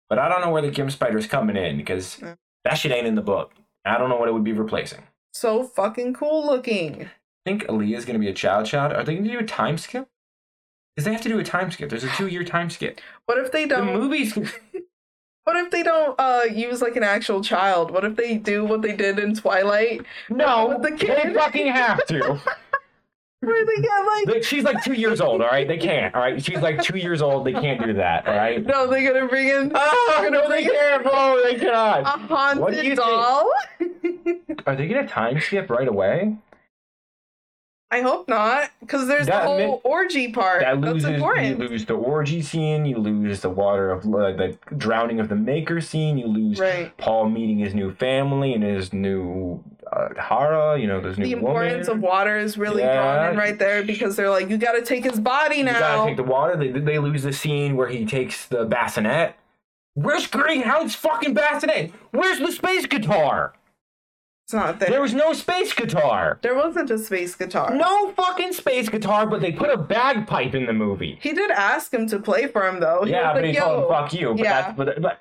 But 0.10 0.18
I 0.20 0.28
don't 0.28 0.42
know 0.42 0.50
where 0.50 0.64
the 0.64 0.72
gimp 0.72 0.92
spider's 0.92 1.28
coming 1.28 1.56
in 1.56 1.78
because 1.78 2.20
Yeah. 2.22 2.34
that 2.66 2.74
shit 2.74 2.92
ain't 2.92 3.06
in 3.08 3.16
the 3.16 3.22
book. 3.22 3.54
I 3.86 3.98
don't 3.98 4.10
know 4.10 4.18
what 4.18 4.28
it 4.28 4.34
would 4.34 4.44
be 4.44 4.52
replacing. 4.52 5.04
So 5.34 5.64
fucking 5.64 6.16
cool 6.16 6.46
looking. 6.46 7.04
I 7.06 7.10
think 7.46 7.70
Alia's 7.70 8.04
gonna 8.04 8.20
be 8.20 8.28
a 8.28 8.34
child 8.34 8.66
child. 8.66 8.92
Are 8.94 9.04
they 9.04 9.16
gonna 9.16 9.30
do 9.30 9.40
a 9.40 9.44
time 9.44 9.78
skip? 9.78 10.08
Because 11.00 11.06
they 11.06 11.14
have 11.14 11.22
to 11.22 11.30
do 11.30 11.40
a 11.40 11.44
time 11.46 11.72
skip. 11.72 11.90
There's 11.90 12.04
a 12.04 12.10
two 12.10 12.28
year 12.28 12.44
time 12.44 12.70
skip. 12.70 13.00
What 13.26 13.38
if 13.38 13.54
they 13.54 13.66
don't? 13.66 13.86
The 13.88 13.94
movies. 13.94 14.38
What 15.46 15.56
if 15.56 15.72
they 15.72 15.82
don't 15.82 16.14
uh 16.20 16.42
use 16.54 16.80
like 16.82 16.96
an 16.98 17.04
actual 17.04 17.42
child? 17.42 17.90
What 17.90 18.04
if 18.06 18.16
they 18.18 18.36
do 18.38 18.66
what 18.66 18.82
they 18.84 18.96
did 18.96 19.18
in 19.18 19.34
Twilight, 19.34 20.06
No, 20.30 20.78
the 20.80 20.90
they 20.92 20.98
kid? 20.98 21.34
fucking 21.34 21.68
have 21.68 22.06
to. 22.08 22.20
where 23.40 23.66
they 23.66 23.82
get 23.82 24.06
like 24.06 24.26
They- 24.26 24.42
She's 24.44 24.64
like 24.66 24.84
two 24.84 24.94
years 24.94 25.22
old. 25.22 25.42
All 25.42 25.48
right, 25.48 25.68
they 25.68 25.78
can't. 25.78 26.14
All 26.14 26.22
right, 26.22 26.44
she's 26.44 26.60
like 26.60 26.84
two 26.84 26.98
years 27.00 27.22
old. 27.24 27.48
They 27.48 27.54
can't 27.54 27.82
do 27.84 27.94
that. 27.94 28.28
All 28.28 28.36
right. 28.36 28.64
no, 28.64 28.86
they're 28.86 29.12
gonna 29.12 29.28
bring 29.28 29.48
in 29.48 29.72
Oh 29.74 30.30
no, 30.32 30.48
they 30.50 30.66
can't. 30.66 31.04
Oh, 31.06 31.42
they 31.44 31.56
a 31.56 31.60
cannot. 31.60 32.00
You 32.00 32.28
haunted 32.36 32.96
doll. 32.98 33.50
Are 34.68 34.76
they 34.76 34.88
gonna 34.88 35.08
time 35.08 35.40
skip 35.40 35.70
right 35.72 35.88
away? 35.88 36.36
I 37.92 38.02
hope 38.02 38.30
not, 38.30 38.70
because 38.82 39.08
there's 39.08 39.26
That 39.26 39.42
the 39.42 39.48
whole 39.48 39.82
orgy 39.84 40.32
part. 40.32 40.62
That 40.62 40.80
That's 40.80 40.94
loses. 41.04 41.10
You 41.20 41.56
lose 41.58 41.86
the 41.86 41.96
orgy 41.96 42.42
scene. 42.44 42.86
You 42.86 42.98
lose 42.98 43.42
the 43.42 43.50
water 43.50 43.90
of 43.90 44.06
uh, 44.06 44.34
the 44.34 44.56
drowning 44.78 45.20
of 45.20 45.28
the 45.28 45.36
maker 45.36 45.82
scene. 45.82 46.18
You 46.20 46.28
lose 46.28 46.60
Right. 46.60 46.96
Paul 46.98 47.30
meeting 47.30 47.58
his 47.58 47.74
new 47.74 47.92
family 47.96 48.54
and 48.54 48.64
his 48.64 48.94
new 48.94 49.64
uh, 49.92 50.10
Harah. 50.18 50.80
You 50.80 50.86
know, 50.86 51.02
there's 51.02 51.18
new 51.18 51.26
The 51.26 51.32
importance 51.32 51.88
woman. 51.88 52.04
of 52.04 52.08
water 52.08 52.38
is 52.38 52.60
really 52.60 52.84
Yeah. 52.84 52.94
drawn 53.24 53.32
in 53.32 53.38
right 53.40 53.58
there 53.58 53.82
because 53.82 54.16
they're 54.16 54.30
like, 54.30 54.50
you 54.50 54.58
got 54.60 54.74
to 54.74 54.84
take 54.84 55.04
his 55.04 55.20
body 55.20 55.64
now. 55.64 55.74
You 55.74 55.80
gotta 55.80 56.10
take 56.10 56.18
the 56.18 56.24
water. 56.24 56.56
They 56.58 56.70
they 56.70 57.00
lose 57.00 57.24
the 57.24 57.34
scene 57.34 57.76
where 57.76 57.88
he 57.88 58.06
takes 58.06 58.46
the 58.46 58.68
baliset. 58.68 59.34
Where's 59.96 60.28
Greyhound's 60.28 60.94
fucking 60.94 61.34
baliset? 61.34 61.92
Where's 62.12 62.38
the 62.38 62.52
space 62.52 62.86
guitar? 62.86 63.54
It's 64.50 64.54
not 64.56 64.80
there. 64.80 64.90
There 64.90 65.02
was 65.02 65.14
no 65.14 65.32
space 65.34 65.74
guitar. 65.74 66.40
There 66.42 66.56
wasn't 66.56 66.90
a 66.90 66.98
space 66.98 67.36
guitar. 67.36 67.72
No 67.76 68.12
fucking 68.14 68.54
space 68.54 68.90
guitar, 68.90 69.28
but 69.28 69.42
they 69.42 69.52
put 69.52 69.70
a 69.70 69.78
bagpipe 69.78 70.56
in 70.56 70.66
the 70.66 70.74
movie. 70.74 71.20
He 71.22 71.34
did 71.34 71.52
ask 71.52 71.94
him 71.94 72.08
to 72.08 72.18
play 72.18 72.48
for 72.48 72.68
him 72.68 72.80
though. 72.80 73.04
He 73.04 73.12
Yeah, 73.12 73.32
but 73.32 73.44
like, 73.44 73.52
he 73.54 73.60
told 73.60 73.84
him 73.84 73.90
fuck 73.90 74.12
you. 74.12 74.30
But 74.34 74.40
Yeah. 74.40 74.62
that's 74.62 74.76
but, 74.76 75.02
but 75.04 75.20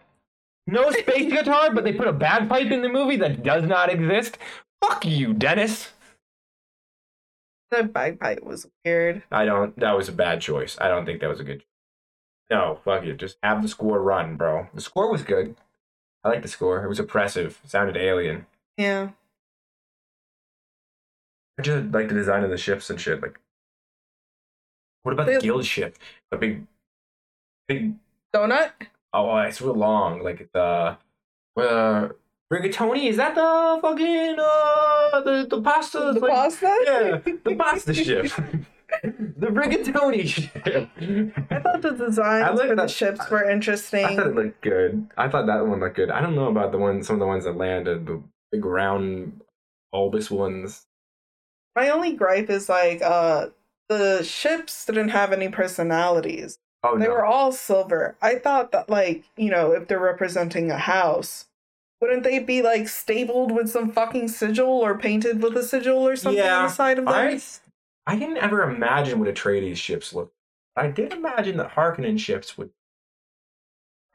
no 0.67 0.91
space 0.93 1.31
guitar, 1.39 1.75
but 1.75 1.85
they 1.85 1.93
put 1.93 2.09
a 2.09 2.13
bagpipe 2.15 2.71
in 2.71 2.81
the 2.81 2.89
movie 2.89 3.17
that 3.17 3.43
does 3.43 3.65
not 3.65 3.91
exist. 3.91 4.39
Fuck 4.83 5.05
you, 5.05 5.35
Denis. 5.35 5.91
The 7.71 7.83
bagpipe 7.83 8.43
was 8.43 8.67
weird. 8.83 9.25
I 9.31 9.45
don't. 9.45 9.79
That 9.79 9.95
was 9.95 10.09
a 10.09 10.13
bad 10.13 10.41
choice. 10.41 10.79
I 10.81 10.89
don't 10.89 11.05
think 11.05 11.21
that 11.21 11.29
was 11.29 11.41
a 11.41 11.45
good. 11.45 11.65
No, 12.51 12.79
fuck 12.83 13.05
you. 13.05 13.13
Just 13.13 13.37
have 13.43 13.61
the 13.61 13.69
score 13.69 14.01
run, 14.01 14.37
bro. 14.37 14.69
The 14.73 14.81
score 14.81 15.13
was 15.13 15.23
good. 15.23 15.55
I 16.25 16.31
like 16.31 16.41
the 16.41 16.49
score. 16.49 16.83
It 16.83 16.89
was 16.89 16.99
oppressive. 16.99 17.61
It 17.63 17.69
sounded 17.71 17.99
alien. 17.99 18.47
Yeah. 18.79 19.11
I 21.59 21.63
just 21.63 21.93
like 21.93 22.09
the 22.09 22.15
design 22.15 22.45
of 22.45 22.51
the 22.51 22.57
ships 22.59 22.89
and 22.91 23.01
shit. 23.01 23.21
Like, 23.21 23.39
what 25.03 25.13
about 25.13 25.27
the 25.27 25.41
guild 25.41 25.65
ship? 25.65 25.97
A 26.33 26.37
big, 26.37 26.67
big. 27.67 27.95
Donut? 28.35 28.71
Oh, 29.13 29.37
it's 29.39 29.61
real 29.61 29.75
long. 29.75 30.23
Like 30.23 30.49
the 30.53 30.61
uh, 30.61 30.97
uh, 31.61 32.09
rigatoni. 32.53 33.07
Is 33.09 33.17
that 33.17 33.35
the 33.35 33.79
fucking 33.83 34.37
uh 34.39 35.21
the 35.23 35.47
the 35.49 35.63
pasta? 35.63 36.13
The 36.15 36.21
like- 36.21 36.31
pasta? 36.33 36.79
Yeah, 36.87 37.33
the 37.45 37.55
pasta 37.57 37.95
ship. 37.95 38.31
the 39.03 39.49
rigatoni 39.49 40.27
ship. 40.27 40.51
I 41.51 41.61
thought 41.61 41.83
the 41.83 41.91
designs 41.91 42.61
for 42.61 42.69
the 42.69 42.75
that- 42.77 42.91
ships 42.91 43.29
were 43.31 43.49
interesting. 43.51 44.05
I 44.05 44.17
thought 44.17 44.27
it 44.29 44.35
looked 44.35 44.61
good. 44.63 45.09
I 45.17 45.29
thought 45.29 45.47
that 45.47 45.67
one 45.67 45.81
looked 45.81 45.97
good. 45.97 46.11
I 46.11 46.21
don't 46.21 46.35
know 46.35 46.49
about 46.49 46.73
the 46.73 46.79
one, 46.79 47.03
some 47.03 47.15
of 47.17 47.21
the 47.21 47.27
ones 47.27 47.45
that 47.45 47.57
landed, 47.57 48.07
the 48.07 48.23
big 48.53 48.65
round 48.65 49.41
bulbous 49.93 50.31
ones. 50.31 50.87
My 51.79 51.91
only 51.91 52.13
gripe 52.13 52.51
is 52.51 52.69
like 52.69 53.01
uh 53.03 53.51
the 53.89 54.25
ships 54.25 54.85
didn't 54.85 55.11
have 55.11 55.33
any 55.33 55.49
personalities. 55.49 56.59
Oh 56.83 56.99
They 56.99 57.07
no. 57.07 57.13
were 57.13 57.25
all 57.25 57.53
silver. 57.53 58.17
I 58.21 58.35
thought 58.35 58.73
that, 58.73 58.91
like, 58.91 59.25
you 59.37 59.49
know, 59.49 59.71
if 59.71 59.87
they're 59.87 60.01
representing 60.01 60.73
a 60.73 60.77
house, 60.79 61.47
wouldn't 62.01 62.25
they 62.25 62.41
be 62.41 62.63
like 62.63 62.89
stapled 62.89 63.53
with 63.53 63.71
some 63.71 63.93
fucking 63.93 64.27
sigil 64.27 64.69
or 64.69 64.99
painted 64.99 65.41
with 65.41 65.57
a 65.57 65.63
sigil 65.63 66.07
or 66.07 66.17
something 66.17 66.43
Yeah, 66.43 66.59
on 66.59 66.63
the 66.65 66.73
side 66.73 66.99
of 66.99 67.05
them? 67.05 67.15
I 67.15 67.41
I 68.09 68.17
didn't 68.17 68.39
ever 68.39 68.69
imagine 68.69 69.21
what 69.21 69.33
Atreides 69.33 69.77
ships 69.77 70.13
looked. 70.13 70.35
I 70.75 70.89
did 70.89 71.13
imagine 71.13 71.59
that 71.59 71.77
Harkonnen 71.77 72.19
ships 72.19 72.59
would. 72.59 72.71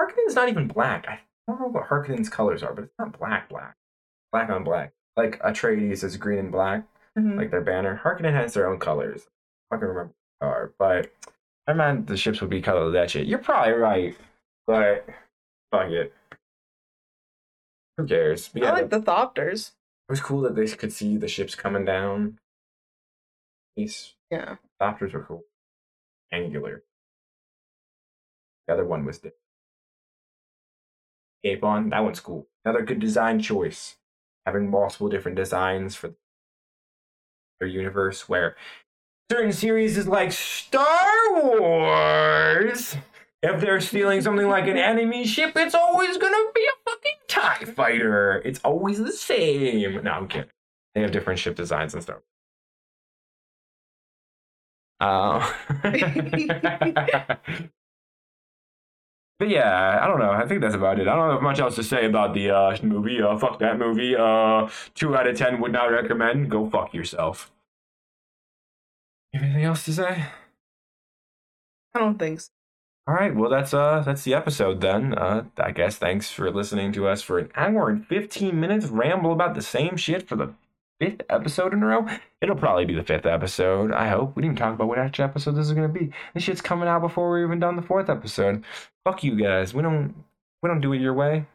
Harkonnen's 0.02 0.35
not 0.35 0.49
even 0.49 0.68
black. 0.68 1.06
I 1.07 1.19
don't 1.48 1.61
know 1.61 1.68
what 1.68 1.88
Harkonnen's 1.88 2.30
colors 2.30 2.61
are, 2.61 2.73
but 2.73 2.84
it's 2.84 2.99
not 2.99 3.18
black, 3.18 3.48
black, 3.48 3.77
black 4.34 4.49
on 4.49 4.65
black. 4.65 4.91
Like 5.15 5.40
Atreides 5.41 6.03
is 6.03 6.18
green 6.18 6.40
and 6.40 6.52
black, 6.52 6.85
Mhm. 7.18 7.38
like 7.38 7.52
their 7.52 7.61
banner. 7.61 8.02
Harkonnen 8.03 8.34
has 8.34 8.53
their 8.53 8.68
own 8.68 8.80
colors. 8.80 9.27
I 9.72 9.77
can 9.77 9.88
remember 9.88 10.14
are, 10.41 10.73
but 10.77 11.11
I 11.68 11.73
meant 11.73 12.07
the 12.07 12.18
ships 12.18 12.41
would 12.41 12.49
be 12.49 12.61
color 12.61 12.90
that 12.91 13.11
shit. 13.11 13.27
You're 13.27 13.40
probably 13.40 13.73
right, 13.73 14.18
but 14.68 15.06
fuck 15.72 15.90
it. 15.91 16.14
Who 17.98 18.07
cares? 18.07 18.49
But 18.49 18.64
I 18.64 18.65
yeah, 18.65 18.72
like 18.73 18.90
the 18.90 18.99
Thopters. 18.99 19.69
it 20.10 20.11
was 20.11 20.19
cool 20.22 20.41
that 20.41 20.56
they 20.56 20.68
could 20.68 20.91
see 20.91 21.15
the 21.18 21.27
ships 21.27 21.56
coming 21.56 21.85
down. 21.85 22.40
These 23.76 24.15
Yeah. 24.30 24.57
Thopters 24.81 25.14
were 25.14 25.23
cool. 25.23 25.45
Angular. 26.31 26.84
The 28.68 28.73
other 28.73 28.85
one 28.85 29.06
was 29.06 29.18
different. 29.18 29.38
Cape 31.44 31.64
on, 31.64 31.90
that 31.90 31.99
one's 32.03 32.19
cool. 32.19 32.48
Another 32.65 32.84
good 32.84 32.99
design 32.99 33.40
choice. 33.41 33.98
Having 34.45 34.69
multiple 34.72 35.10
different 35.10 35.35
designs 35.38 35.95
for 35.95 36.15
universe 37.65 38.27
where 38.30 38.56
certain 39.31 39.53
series 39.53 39.98
is 39.98 40.07
like 40.07 40.31
Star 40.31 41.07
Wars. 41.34 42.95
If 43.41 43.60
they're 43.60 43.81
stealing 43.81 44.22
something 44.22 44.48
like 44.48 44.68
an 44.68 44.77
enemy 44.77 45.26
ship, 45.27 45.53
it's 45.57 45.76
always 45.76 46.18
gonna 46.18 46.38
be 46.56 46.65
a 46.65 46.90
fucking 46.90 47.11
TIE 47.27 47.73
fighter. 47.73 48.41
It's 48.45 48.61
always 48.64 48.99
the 48.99 49.11
same. 49.11 50.03
No, 50.03 50.11
I'm 50.11 50.27
kidding. 50.27 50.49
They 50.95 51.02
have 51.02 51.11
different 51.11 51.40
ship 51.40 51.56
designs 51.56 51.94
and 51.94 52.03
stuff. 52.03 52.19
Uh, 54.99 55.52
but 59.40 59.49
yeah, 59.49 59.99
I 60.02 60.07
don't 60.07 60.19
know. 60.19 60.31
I 60.31 60.48
think 60.48 60.61
that's 60.61 60.76
about 60.76 60.99
it. 60.99 61.07
I 61.07 61.15
don't 61.15 61.31
have 61.31 61.41
much 61.41 61.60
else 61.60 61.76
to 61.76 61.84
say 61.84 62.06
about 62.06 62.34
the 62.34 62.52
uh, 62.52 62.77
movie. 62.84 63.22
Uh, 63.22 63.38
fuck 63.38 63.60
that 63.60 63.77
movie. 63.77 64.15
Uh, 64.15 64.69
two 64.95 65.15
out 65.18 65.27
of 65.27 65.38
ten 65.38 65.60
would 65.60 65.73
not 65.73 65.88
recommend. 65.88 66.49
Go 66.49 66.69
fuck 66.69 66.94
yourself. 66.94 67.53
Anything 69.34 69.64
else 69.64 69.85
to 69.85 69.93
say? 69.93 70.26
I 71.95 71.99
don't 71.99 72.18
think 72.18 72.41
so. 72.41 72.49
All 73.05 73.15
right, 73.15 73.35
well 73.35 73.49
that's 73.49 73.73
uh 73.73 74.01
that's 74.05 74.23
the 74.23 74.34
episode 74.34 74.80
then. 74.80 75.14
Uh 75.14 75.43
I 75.57 75.72
guess 75.72 75.97
thanks 75.97 76.30
for 76.31 76.49
listening 76.49 76.93
to 76.93 77.07
us 77.07 77.22
for 77.22 77.38
an 77.38 77.51
hour 77.55 77.89
and 77.89 78.05
15 78.07 78.57
minutes 78.57 78.85
ramble 78.85 79.34
about 79.34 79.55
the 79.55 79.61
same 79.61 79.97
shit 79.97 80.27
for 80.27 80.35
the 80.38 80.53
fifth 81.01 81.22
episode 81.30 81.73
in 81.73 81.84
a 81.84 81.85
row. 81.85 82.07
It'll 82.41 82.55
probably 82.55 82.85
be 82.85 82.93
the 82.95 83.03
fifth 83.03 83.26
episode, 83.26 83.91
I 83.91 84.07
hope. 84.07 84.35
We 84.35 84.41
didn't 84.41 84.57
talk 84.57 84.73
about 84.76 84.88
what 84.88 84.99
actual 84.99 85.26
episode 85.26 85.55
this 85.55 85.68
is 85.68 85.73
gonna 85.73 85.89
be. 85.89 86.11
This 86.34 86.43
shit's 86.43 86.61
coming 86.61 86.88
out 86.88 87.01
before 87.01 87.30
we're 87.30 87.45
even 87.45 87.60
done 87.60 87.76
the 87.76 87.81
fourth 87.81 88.10
episode. 88.10 88.64
Fuck 89.03 89.23
you 89.23 89.35
guys. 89.35 89.73
We 89.73 89.81
don't 89.81 90.15
we 90.61 90.69
don't 90.69 90.81
do 90.81 90.93
it 90.93 91.01
your 91.01 91.14
way. 91.14 91.45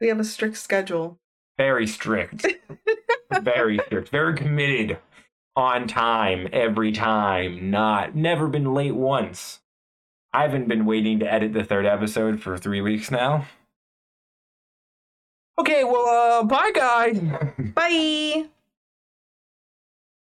We 0.00 0.08
have 0.08 0.20
a 0.20 0.24
strict 0.24 0.56
schedule. 0.56 1.18
Very 1.58 1.86
strict. 1.86 2.46
very 3.40 3.78
strict. 3.86 4.10
Very 4.10 4.36
committed. 4.36 4.98
On 5.56 5.88
time 5.88 6.48
every 6.52 6.92
time. 6.92 7.70
Not 7.70 8.14
never 8.14 8.46
been 8.46 8.74
late 8.74 8.94
once. 8.94 9.60
I 10.32 10.42
haven't 10.42 10.68
been 10.68 10.84
waiting 10.84 11.18
to 11.20 11.32
edit 11.32 11.54
the 11.54 11.64
third 11.64 11.86
episode 11.86 12.42
for 12.42 12.58
three 12.58 12.82
weeks 12.82 13.10
now. 13.10 13.46
Okay, 15.58 15.82
well, 15.84 16.06
uh, 16.06 16.42
bye, 16.44 16.70
guys. 16.74 17.18
Bye. 17.74 18.46